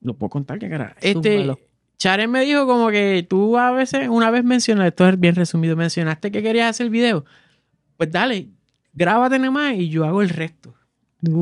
Lo 0.01 0.14
puedo 0.14 0.31
contar, 0.31 0.59
que 0.59 0.68
cara. 0.68 0.97
Este. 1.01 1.55
Charen 1.97 2.31
me 2.31 2.45
dijo 2.45 2.66
como 2.66 2.91
que 2.91 3.25
tú 3.29 3.57
a 3.57 3.70
veces, 3.72 4.09
una 4.09 4.31
vez 4.31 4.45
mencionaste, 4.45 4.89
esto 4.89 5.09
es 5.09 5.20
bien 5.20 5.35
resumido, 5.35 5.77
mencionaste 5.77 6.31
que 6.31 6.43
querías 6.43 6.70
hacer 6.70 6.91
video. 6.91 7.25
Pues 7.97 8.11
dale, 8.11 8.49
grábate 8.93 9.39
nomás 9.39 9.75
y 9.75 9.89
yo 9.89 10.05
hago 10.05 10.22
el 10.22 10.29
resto. 10.29 10.74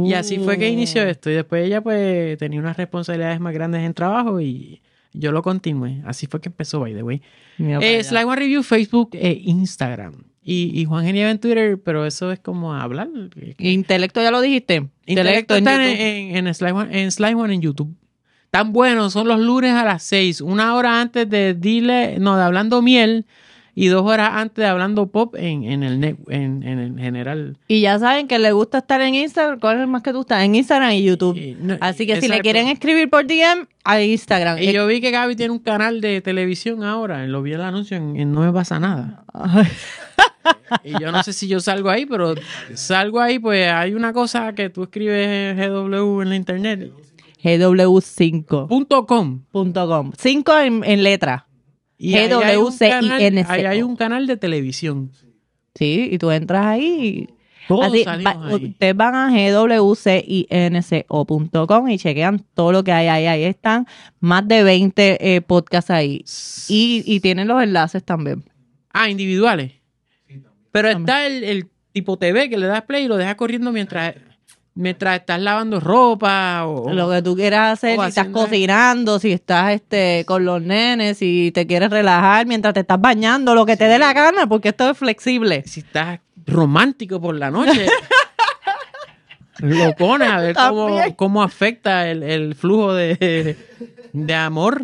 Y 0.04 0.14
así 0.14 0.38
fue 0.38 0.58
que 0.58 0.68
inició 0.68 1.02
esto. 1.02 1.30
Y 1.30 1.34
después 1.34 1.66
ella 1.66 1.80
pues 1.80 2.38
tenía 2.38 2.60
unas 2.60 2.76
responsabilidades 2.76 3.40
más 3.40 3.54
grandes 3.54 3.82
en 3.82 3.94
trabajo 3.94 4.40
y 4.40 4.80
yo 5.12 5.32
lo 5.32 5.42
continué. 5.42 6.02
Así 6.06 6.26
fue 6.26 6.40
que 6.40 6.48
empezó, 6.48 6.80
by 6.80 6.94
the 6.94 7.02
way. 7.02 7.22
Eh. 7.58 8.02
Slide 8.02 8.24
One 8.24 8.36
Review, 8.36 8.62
Facebook 8.62 9.10
e 9.12 9.40
Instagram. 9.44 10.24
Y, 10.44 10.72
y 10.80 10.84
Juan 10.86 11.04
Genieva 11.04 11.30
en 11.30 11.38
Twitter, 11.38 11.80
pero 11.80 12.04
eso 12.04 12.32
es 12.32 12.40
como 12.40 12.74
hablar. 12.74 13.08
Intelecto 13.58 14.20
ya 14.20 14.30
lo 14.30 14.40
dijiste. 14.40 14.88
Intelecto 15.06 15.54
en 15.54 15.68
está 15.68 15.88
en, 15.88 16.36
en, 16.36 16.46
en 16.46 16.54
Slide 16.54 16.72
One, 16.72 17.02
en 17.02 17.12
Slide 17.12 17.34
One 17.34 17.54
en 17.54 17.60
YouTube. 17.60 17.94
Tan 18.50 18.72
buenos, 18.72 19.12
son 19.12 19.28
los 19.28 19.40
lunes 19.40 19.72
a 19.72 19.84
las 19.84 20.02
6, 20.02 20.42
una 20.42 20.74
hora 20.74 21.00
antes 21.00 21.30
de 21.30 21.54
Dile, 21.54 22.18
no, 22.18 22.36
de 22.36 22.42
Hablando 22.42 22.82
Miel 22.82 23.24
y 23.74 23.86
dos 23.88 24.02
horas 24.04 24.30
antes 24.34 24.56
de 24.62 24.66
Hablando 24.66 25.06
Pop 25.06 25.34
en, 25.36 25.64
en 25.64 25.82
el 25.82 25.98
net, 25.98 26.16
en, 26.28 26.62
en 26.62 26.78
el 26.78 26.98
general. 26.98 27.56
Y 27.68 27.80
ya 27.80 27.98
saben 27.98 28.28
que 28.28 28.38
le 28.38 28.52
gusta 28.52 28.78
estar 28.78 29.00
en 29.00 29.14
Instagram. 29.14 29.58
¿Cuál 29.60 29.76
es 29.76 29.80
el 29.82 29.86
más 29.88 30.02
que 30.02 30.12
tú 30.12 30.20
estás? 30.20 30.42
En 30.44 30.54
Instagram 30.54 30.92
y 30.92 31.02
YouTube. 31.04 31.36
Y 31.38 31.56
no- 31.60 31.78
Así 31.80 32.06
que 32.06 32.20
si 32.20 32.28
le 32.28 32.40
quieren 32.40 32.68
escribir 32.68 33.08
por 33.08 33.26
DM, 33.26 33.66
a 33.84 34.00
Instagram. 34.02 34.58
Y 34.58 34.72
yo 34.72 34.86
vi 34.86 35.00
que 35.00 35.10
Gaby 35.10 35.36
tiene 35.36 35.52
un 35.52 35.58
canal 35.58 36.00
de 36.00 36.20
televisión 36.20 36.84
ahora, 36.84 37.26
lo 37.26 37.40
vi 37.42 37.52
el 37.52 37.62
anuncio 37.62 37.96
en, 37.96 38.16
en 38.16 38.32
No 38.32 38.40
Me 38.42 38.52
Pasa 38.52 38.78
Nada. 38.78 39.24
Y 40.84 40.92
yo 41.00 41.10
no 41.12 41.22
sé 41.22 41.32
si 41.32 41.48
yo 41.48 41.60
salgo 41.60 41.88
ahí, 41.90 42.04
pero 42.06 42.34
salgo 42.74 43.20
ahí, 43.20 43.38
pues 43.38 43.70
hay 43.72 43.94
una 43.94 44.12
cosa 44.12 44.52
que 44.54 44.68
tú 44.70 44.82
escribes 44.84 45.56
GW 45.56 46.20
en 46.22 46.28
la 46.28 46.36
internet. 46.36 46.90
GW5.com. 47.42 48.68
Punto 49.50 49.86
com. 49.88 50.12
5 50.16 50.58
en, 50.58 50.84
en 50.84 51.02
letra. 51.02 51.46
Y 51.98 52.14
ahí 52.14 52.24
hay 52.30 52.56
un 52.56 52.76
canal- 52.78 53.20
GWCINCO. 53.20 53.52
Ahí 53.52 53.64
hay 53.64 53.82
un 53.82 53.96
canal 53.96 54.26
de 54.26 54.36
televisión. 54.36 55.10
Sí, 55.74 56.08
y 56.12 56.18
tú 56.18 56.30
entras 56.30 56.66
ahí 56.66 57.28
y 57.28 57.28
Todos 57.68 57.86
Así, 57.86 58.02
salimos 58.04 58.36
va- 58.36 58.48
ahí. 58.56 58.64
ustedes 58.66 58.96
van 58.96 59.14
a 59.14 59.30
gwcinco.com 60.60 61.88
y 61.88 61.98
chequean 61.98 62.44
todo 62.54 62.72
lo 62.72 62.82
que 62.84 62.92
hay 62.92 63.06
ahí. 63.08 63.26
Ahí 63.26 63.44
están 63.44 63.86
más 64.20 64.46
de 64.48 64.62
20 64.64 65.36
eh, 65.36 65.40
podcasts 65.40 65.90
ahí. 65.90 66.24
Y, 66.68 67.02
y 67.06 67.20
tienen 67.20 67.48
los 67.48 67.62
enlaces 67.62 68.02
también. 68.04 68.44
Ah, 68.92 69.08
individuales. 69.08 69.72
Pero 70.70 70.88
está 70.88 71.26
el, 71.26 71.44
el 71.44 71.68
tipo 71.92 72.16
TV 72.18 72.48
que 72.50 72.58
le 72.58 72.66
das 72.66 72.82
play 72.82 73.04
y 73.04 73.08
lo 73.08 73.16
dejas 73.16 73.34
corriendo 73.36 73.70
mientras, 73.72 74.14
mientras 74.74 75.20
estás 75.20 75.40
lavando 75.40 75.80
ropa 75.80 76.64
o... 76.66 76.92
Lo 76.92 77.10
que 77.10 77.22
tú 77.22 77.36
quieras 77.36 77.74
hacer, 77.74 77.98
si 77.98 78.06
estás 78.06 78.28
cocinando, 78.28 79.18
si 79.18 79.32
estás 79.32 79.72
este 79.72 80.24
con 80.26 80.44
los 80.44 80.62
nenes, 80.62 81.18
si 81.18 81.50
te 81.52 81.66
quieres 81.66 81.90
relajar 81.90 82.46
mientras 82.46 82.74
te 82.74 82.80
estás 82.80 83.00
bañando, 83.00 83.54
lo 83.54 83.66
que 83.66 83.76
te 83.76 83.84
dé 83.84 83.98
la 83.98 84.12
gana, 84.12 84.46
porque 84.46 84.70
esto 84.70 84.90
es 84.90 84.98
flexible. 84.98 85.62
si 85.66 85.80
estás 85.80 86.20
romántico 86.46 87.20
por 87.20 87.34
la 87.34 87.50
noche. 87.50 87.86
lo 89.58 89.94
pones 89.94 90.28
a 90.28 90.38
ver 90.38 90.54
cómo, 90.56 91.16
cómo 91.16 91.42
afecta 91.42 92.08
el, 92.10 92.22
el 92.22 92.54
flujo 92.54 92.94
de, 92.94 93.56
de 94.12 94.34
amor. 94.34 94.82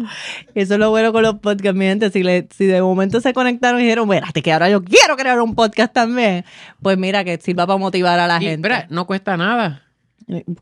Eso 0.55 0.75
es 0.75 0.81
lo 0.81 0.91
bueno 0.91 1.13
con 1.13 1.23
los 1.23 1.35
podcasts, 1.41 1.77
mi 1.79 1.85
gente. 1.87 2.11
Si, 2.11 2.23
le- 2.23 2.49
si 2.57 2.67
de 2.67 2.81
momento 2.83 3.21
se 3.21 3.33
conectaron 3.33 3.81
y 3.81 3.85
dijeron, 3.85 4.13
espérate, 4.13 4.43
que 4.43 4.53
ahora 4.53 4.69
yo 4.71 4.83
quiero 4.83 5.17
crear 5.17 5.41
un 5.41 5.55
podcast 5.55 5.93
también, 5.93 6.45
pues 6.83 6.97
mira, 6.99 7.25
que 7.25 7.37
sirva 7.39 7.67
para 7.67 7.79
motivar 7.79 8.19
a 8.19 8.27
la 8.27 8.37
Y, 8.43 8.47
gente. 8.47 8.69
espera, 8.69 8.87
no 8.91 9.07
cuesta 9.07 9.37
nada. 9.37 9.83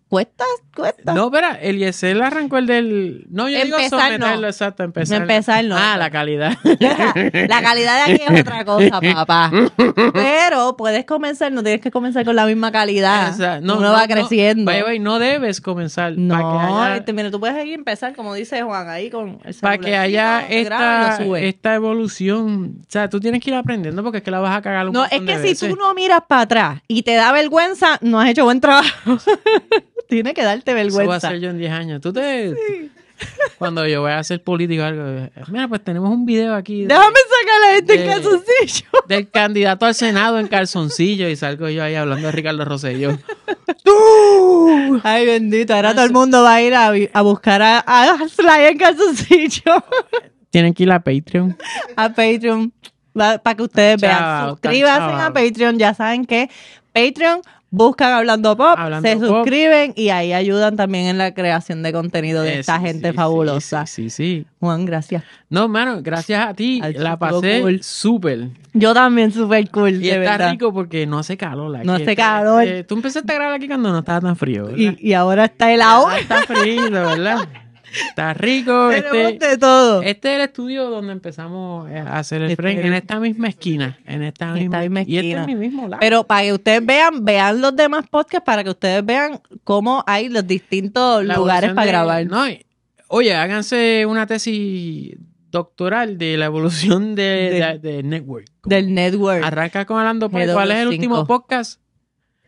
Cuesta, 0.08 0.44
cuesta. 0.76 1.12
No, 1.12 1.24
espera, 1.26 1.54
Eliezer 1.60 2.22
arrancó 2.22 2.56
el 2.58 2.66
del. 2.66 3.26
No, 3.30 3.48
yo 3.48 3.64
digo 3.64 3.76
Empezar, 3.78 4.12
someterlo, 4.12 4.42
no. 4.42 4.46
exacto, 4.46 4.84
empezar. 4.84 5.22
Empezar, 5.22 5.64
no. 5.64 5.76
Ah, 5.76 5.96
la 5.96 6.08
calidad. 6.10 6.56
La 6.62 7.62
calidad 7.62 8.06
de 8.06 8.12
aquí 8.14 8.22
es 8.28 8.40
otra 8.42 8.64
cosa, 8.64 9.00
papá. 9.00 9.50
Pero 10.12 10.76
puedes 10.76 11.04
comenzar, 11.04 11.50
no 11.50 11.62
tienes 11.64 11.80
que 11.80 11.90
comenzar 11.90 12.24
con 12.24 12.36
la 12.36 12.46
misma 12.46 12.70
calidad. 12.70 13.30
Esa- 13.30 13.58
Uno 13.60 13.80
va 13.92 14.06
creciendo. 14.06 14.64
By 14.64 14.78
the 14.80 14.84
way, 14.84 14.98
no 15.00 15.18
debes 15.18 15.60
comenzar. 15.60 16.12
no, 16.16 16.34
haya, 16.60 17.02
mira, 17.12 17.30
tú 17.32 17.40
puedes 17.40 17.56
ahí 17.56 17.72
empezar, 17.72 18.14
como 18.14 18.34
dice 18.34 18.62
Juan, 18.62 18.88
ahí 18.88 19.10
con 19.10 19.40
el 19.44 19.54
para 19.56 19.78
que 19.78 19.96
haya 19.96 20.46
esta, 20.48 21.16
esta 21.38 21.74
evolución. 21.74 22.76
O 22.82 22.84
sea, 22.90 23.08
tú 23.08 23.18
tienes 23.18 23.42
que 23.42 23.50
ir 23.50 23.56
aprendiendo 23.56 24.02
porque 24.04 24.18
es 24.18 24.24
que 24.24 24.30
la 24.30 24.38
vas 24.38 24.56
a 24.56 24.62
cagar 24.62 24.86
un 24.86 24.92
No, 24.92 25.04
es 25.06 25.10
que 25.22 25.36
si 25.38 25.42
veces. 25.48 25.68
tú 25.68 25.74
no 25.76 25.92
miras 25.94 26.20
para 26.28 26.42
atrás 26.42 26.80
y 26.86 27.02
te 27.02 27.14
da 27.14 27.32
vergüenza, 27.32 27.98
no 28.00 28.20
has 28.20 28.28
hecho 28.28 28.44
buen 28.44 28.60
trabajo. 28.60 29.16
Tiene 30.08 30.34
que 30.34 30.42
darte 30.42 30.70
Eso 30.70 30.76
va 30.76 30.80
a 30.80 30.84
vergüenza. 31.06 31.30
ser 31.30 31.40
yo 31.40 31.50
en 31.50 31.58
10 31.58 31.72
años. 31.72 32.00
Tú 32.00 32.12
te. 32.12 32.54
Cuando 33.58 33.86
yo 33.86 34.02
voy 34.02 34.12
a 34.12 34.22
ser 34.22 34.42
político 34.42 34.82
algo. 34.84 35.28
Mira, 35.48 35.66
pues 35.68 35.82
tenemos 35.82 36.10
un 36.10 36.26
video 36.26 36.54
aquí. 36.54 36.82
de- 36.82 36.88
Déjame 36.88 37.16
sacar 37.16 37.62
a 37.72 37.78
en 37.78 37.86
de- 37.86 38.06
calzoncillo. 38.06 38.88
del 39.08 39.30
candidato 39.30 39.86
al 39.86 39.94
Senado 39.94 40.38
en 40.38 40.48
calzoncillo 40.48 41.28
y 41.28 41.34
salgo 41.36 41.68
yo 41.70 41.82
ahí 41.82 41.94
hablando 41.94 42.26
de 42.26 42.32
Ricardo 42.32 42.64
Rosselló. 42.64 43.18
Ay, 45.02 45.26
bendito. 45.26 45.74
Ahora 45.74 45.94
todo 45.94 46.04
el 46.04 46.12
mundo 46.12 46.42
va 46.42 46.54
a 46.54 46.62
ir 46.62 46.74
a, 46.74 47.22
buscar 47.22 47.62
a, 47.62 47.78
a 47.78 48.28
Sly 48.28 48.66
en 48.70 48.78
calzoncillo. 48.78 49.84
Tienen 50.50 50.74
que 50.74 50.82
ir 50.84 50.92
a 50.92 51.00
Patreon. 51.00 51.56
a 51.96 52.08
Patreon 52.10 52.72
para 53.14 53.54
que 53.56 53.62
ustedes 53.62 54.00
vean. 54.00 54.50
Suscríbanse 54.50 55.22
a. 55.22 55.32
Patreon. 55.32 55.78
Ya 55.78 55.94
saben 55.94 56.24
que 56.26 56.50
Patreon 56.92 57.40
buscan 57.76 58.12
Hablando 58.12 58.56
Pop, 58.56 58.74
Hablando 58.78 59.06
se 59.08 59.16
Pop. 59.16 59.26
suscriben 59.28 59.92
y 59.96 60.08
ahí 60.08 60.32
ayudan 60.32 60.76
también 60.76 61.06
en 61.06 61.18
la 61.18 61.34
creación 61.34 61.82
de 61.82 61.92
contenido 61.92 62.42
de 62.42 62.54
Eh, 62.54 62.58
esta 62.60 62.78
sí, 62.78 62.86
gente 62.86 63.10
sí, 63.10 63.14
fabulosa. 63.16 63.86
Sí, 63.86 64.08
sí, 64.08 64.10
sí. 64.10 64.46
Juan, 64.60 64.86
gracias. 64.86 65.22
No, 65.50 65.68
mano, 65.68 65.98
gracias 66.02 66.46
a 66.48 66.54
ti. 66.54 66.80
Ay, 66.82 66.94
la 66.94 67.18
pasé 67.18 67.60
cool. 67.60 67.82
súper. 67.82 68.48
Yo 68.72 68.94
también, 68.94 69.30
súper 69.30 69.68
cool, 69.70 69.90
Y 69.96 69.98
de 69.98 70.08
está 70.10 70.30
verdad. 70.32 70.50
rico 70.52 70.72
porque 70.72 71.06
no 71.06 71.18
hace 71.18 71.36
calor. 71.36 71.76
aquí. 71.76 71.86
No 71.86 71.92
hace 71.92 72.02
Este- 72.04 72.16
calor. 72.16 72.62
este- 72.64 72.84
tú 72.84 72.94
empezaste 72.94 73.30
a 73.32 73.34
grabar 73.36 73.54
aquí 73.56 73.66
cuando 73.68 73.92
no 73.92 73.98
estaba 73.98 74.20
tan 74.22 74.36
frío. 74.36 74.64
¿verdad? 74.66 74.78
Y, 74.78 75.08
y 75.10 75.12
ahora 75.12 75.44
está 75.44 75.70
helado. 75.72 76.06
Ah, 76.08 76.18
está 76.18 76.42
frío, 76.42 76.90
¿verdad? 76.90 77.38
Está 78.08 78.34
rico. 78.34 78.88
Tenemos 78.90 79.32
Este, 79.32 79.48
de 79.48 79.58
todo. 79.58 80.02
este 80.02 80.28
es 80.30 80.34
el 80.36 80.40
estudio 80.42 80.90
donde 80.90 81.12
empezamos 81.12 81.88
a 81.90 82.18
hacer 82.18 82.42
el 82.42 82.50
Este 82.50 82.62
frame, 82.62 82.86
en 82.86 82.92
esta 82.94 83.20
misma 83.20 83.48
esquina. 83.48 83.98
En 84.06 84.22
esta 84.22 84.48
En 84.48 84.54
misma, 84.54 84.78
esta 84.78 84.80
misma 84.80 85.00
Y 85.02 85.16
este 85.16 85.18
esquina. 85.18 85.40
es 85.42 85.46
mi 85.46 85.54
mismo 85.54 85.88
lado. 85.88 86.00
Pero 86.00 86.24
para 86.24 86.42
que 86.42 86.52
ustedes 86.52 86.84
vean, 86.84 87.24
vean 87.24 87.60
los 87.60 87.74
demás 87.76 88.06
podcasts 88.10 88.44
para 88.44 88.62
que 88.64 88.70
ustedes 88.70 89.04
vean 89.04 89.40
cómo 89.64 90.02
hay 90.06 90.28
los 90.28 90.46
distintos 90.46 91.24
La 91.24 91.36
lugares 91.36 91.70
para 91.72 91.86
de- 91.86 91.92
grabar. 91.92 92.26
no, 92.26 92.44
oye, 93.08 93.34
háganse 93.34 94.04
una 94.06 94.26
tesis 94.26 95.16
doctoral 95.50 96.18
de 96.18 96.36
la 96.36 96.46
evolución 96.46 97.14
de, 97.14 97.22
de- 97.22 97.78
de 97.78 98.02
network. 98.02 98.46
Del 98.64 98.92
network. 98.92 99.42
Arranca 99.44 99.86
con. 99.86 99.96
GW5. 100.04 100.52
¿Cuál 100.52 100.70
es 100.72 100.78
el 100.78 100.88
último 100.88 101.26
podcast? 101.26 101.80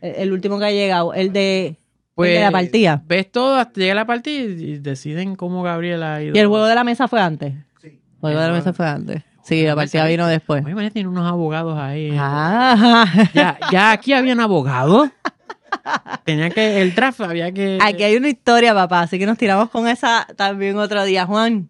El, 0.01 0.15
el 0.17 0.33
último 0.33 0.59
que 0.59 0.65
ha 0.67 0.71
llegado, 0.73 1.15
el 1.15 1.33
de, 1.33 1.79
Pues 2.19 2.35
de 2.35 2.41
la 2.41 2.51
partida. 2.51 3.01
ves 3.07 3.31
todo 3.31 3.55
hasta 3.55 3.81
llega 3.81 3.95
la 3.95 4.05
partida 4.05 4.43
y 4.43 4.79
deciden 4.79 5.37
cómo 5.37 5.63
Gabriela 5.63 6.17
ha 6.17 6.23
ido. 6.25 6.35
¿Y 6.35 6.39
el 6.41 6.49
juego 6.49 6.67
de 6.67 6.75
la 6.75 6.83
mesa 6.83 7.07
fue 7.07 7.21
antes? 7.21 7.55
El 7.81 8.01
juego 8.21 8.41
de 8.41 8.49
la 8.49 8.53
mesa 8.53 8.73
fue 8.73 8.89
antes. 8.89 9.23
Sí, 9.45 9.63
la 9.65 9.77
partida 9.77 10.05
vino 10.07 10.27
después. 10.27 10.65
Oye, 10.65 10.75
María 10.75 10.91
tiene 10.91 11.09
unos 11.09 11.31
abogados 11.31 11.79
ahí. 11.79 12.11
Ah. 12.19 13.07
Ya, 13.33 13.57
ya 13.71 13.93
aquí 13.93 14.15
habían 14.15 14.41
abogados. 14.41 15.11
Tenía 16.25 16.51
que, 16.51 16.83
el 16.83 16.93
draft 16.93 17.21
había 17.21 17.53
que. 17.53 17.79
Aquí 17.81 18.03
hay 18.03 18.17
una 18.17 18.31
historia, 18.31 18.75
papá, 18.75 19.03
así 19.03 19.17
que 19.21 19.25
nos 19.25 19.39
tiramos 19.39 19.71
con 19.71 19.87
esa 19.87 20.27
también 20.35 20.77
otro 20.77 21.05
día. 21.05 21.25
Juan, 21.25 21.69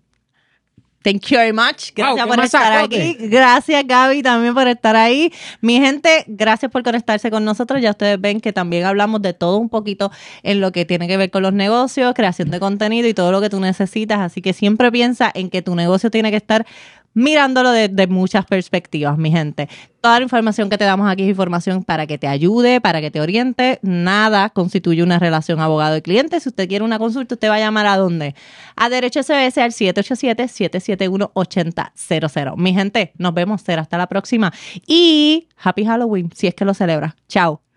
thank 1.02 1.22
you 1.26 1.38
very 1.38 1.52
much. 1.52 1.92
Gracias 1.94 2.26
por 2.26 2.40
estar 2.40 2.72
aquí. 2.84 3.16
Gracias, 3.20 3.86
Gaby, 3.86 4.22
también 4.22 4.54
por 4.54 4.68
estar 4.68 4.96
ahí. 4.96 5.32
Mi 5.60 5.78
gente, 5.78 6.24
gracias 6.26 6.70
por 6.70 6.82
conectarse 6.82 7.30
con 7.30 7.44
nosotros. 7.44 7.80
Ya 7.80 7.90
ustedes 7.90 8.20
ven 8.20 8.40
que 8.40 8.52
también 8.52 8.84
hablamos 8.84 9.22
de 9.22 9.32
todo 9.32 9.58
un 9.58 9.68
poquito 9.68 10.10
en 10.42 10.60
lo 10.60 10.72
que 10.72 10.84
tiene 10.84 11.08
que 11.08 11.16
ver 11.16 11.30
con 11.30 11.42
los 11.42 11.52
negocios, 11.52 12.14
creación 12.14 12.50
de 12.50 12.60
contenido 12.60 13.08
y 13.08 13.14
todo 13.14 13.32
lo 13.32 13.40
que 13.40 13.50
tú 13.50 13.60
necesitas. 13.60 14.20
Así 14.20 14.42
que 14.42 14.52
siempre 14.52 14.90
piensa 14.90 15.30
en 15.34 15.50
que 15.50 15.62
tu 15.62 15.74
negocio 15.74 16.10
tiene 16.10 16.30
que 16.30 16.36
estar 16.36 16.66
mirándolo 17.14 17.70
desde 17.70 18.06
muchas 18.06 18.44
perspectivas, 18.46 19.18
mi 19.18 19.30
gente. 19.30 19.68
Toda 20.00 20.20
la 20.20 20.24
información 20.24 20.70
que 20.70 20.78
te 20.78 20.84
damos 20.84 21.10
aquí 21.10 21.24
es 21.24 21.28
información 21.28 21.82
para 21.82 22.06
que 22.06 22.18
te 22.18 22.28
ayude, 22.28 22.80
para 22.80 23.00
que 23.00 23.10
te 23.10 23.20
oriente. 23.20 23.80
Nada 23.82 24.50
constituye 24.50 25.02
una 25.02 25.18
relación 25.18 25.58
abogado 25.60 25.96
y 25.96 26.02
cliente. 26.02 26.38
Si 26.40 26.48
usted 26.48 26.68
quiere 26.68 26.84
una 26.84 26.98
consulta, 26.98 27.34
usted 27.34 27.48
va 27.48 27.56
a 27.56 27.60
llamar 27.60 27.86
a 27.86 27.96
dónde? 27.96 28.34
A 28.76 28.88
Derecho 28.88 29.22
SBS 29.22 29.58
al 29.58 29.72
787-771-8000. 29.72 32.56
Mi 32.56 32.74
gente, 32.74 33.12
nos 33.18 33.34
vemos. 33.34 33.62
Será 33.62 33.82
hasta 33.82 33.98
la 33.98 34.06
próxima. 34.06 34.52
Y 34.86 35.48
Happy 35.56 35.84
Halloween, 35.84 36.30
si 36.34 36.46
es 36.46 36.54
que 36.54 36.64
lo 36.64 36.74
celebra. 36.74 37.16
Chao. 37.28 37.67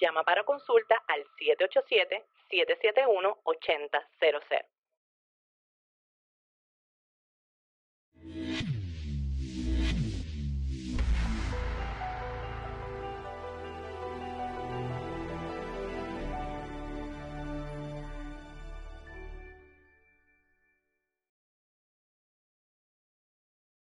Llama 0.00 0.24
para 0.24 0.44
consulta 0.44 1.02
al 1.06 1.24
787-771-8000. 2.50 4.64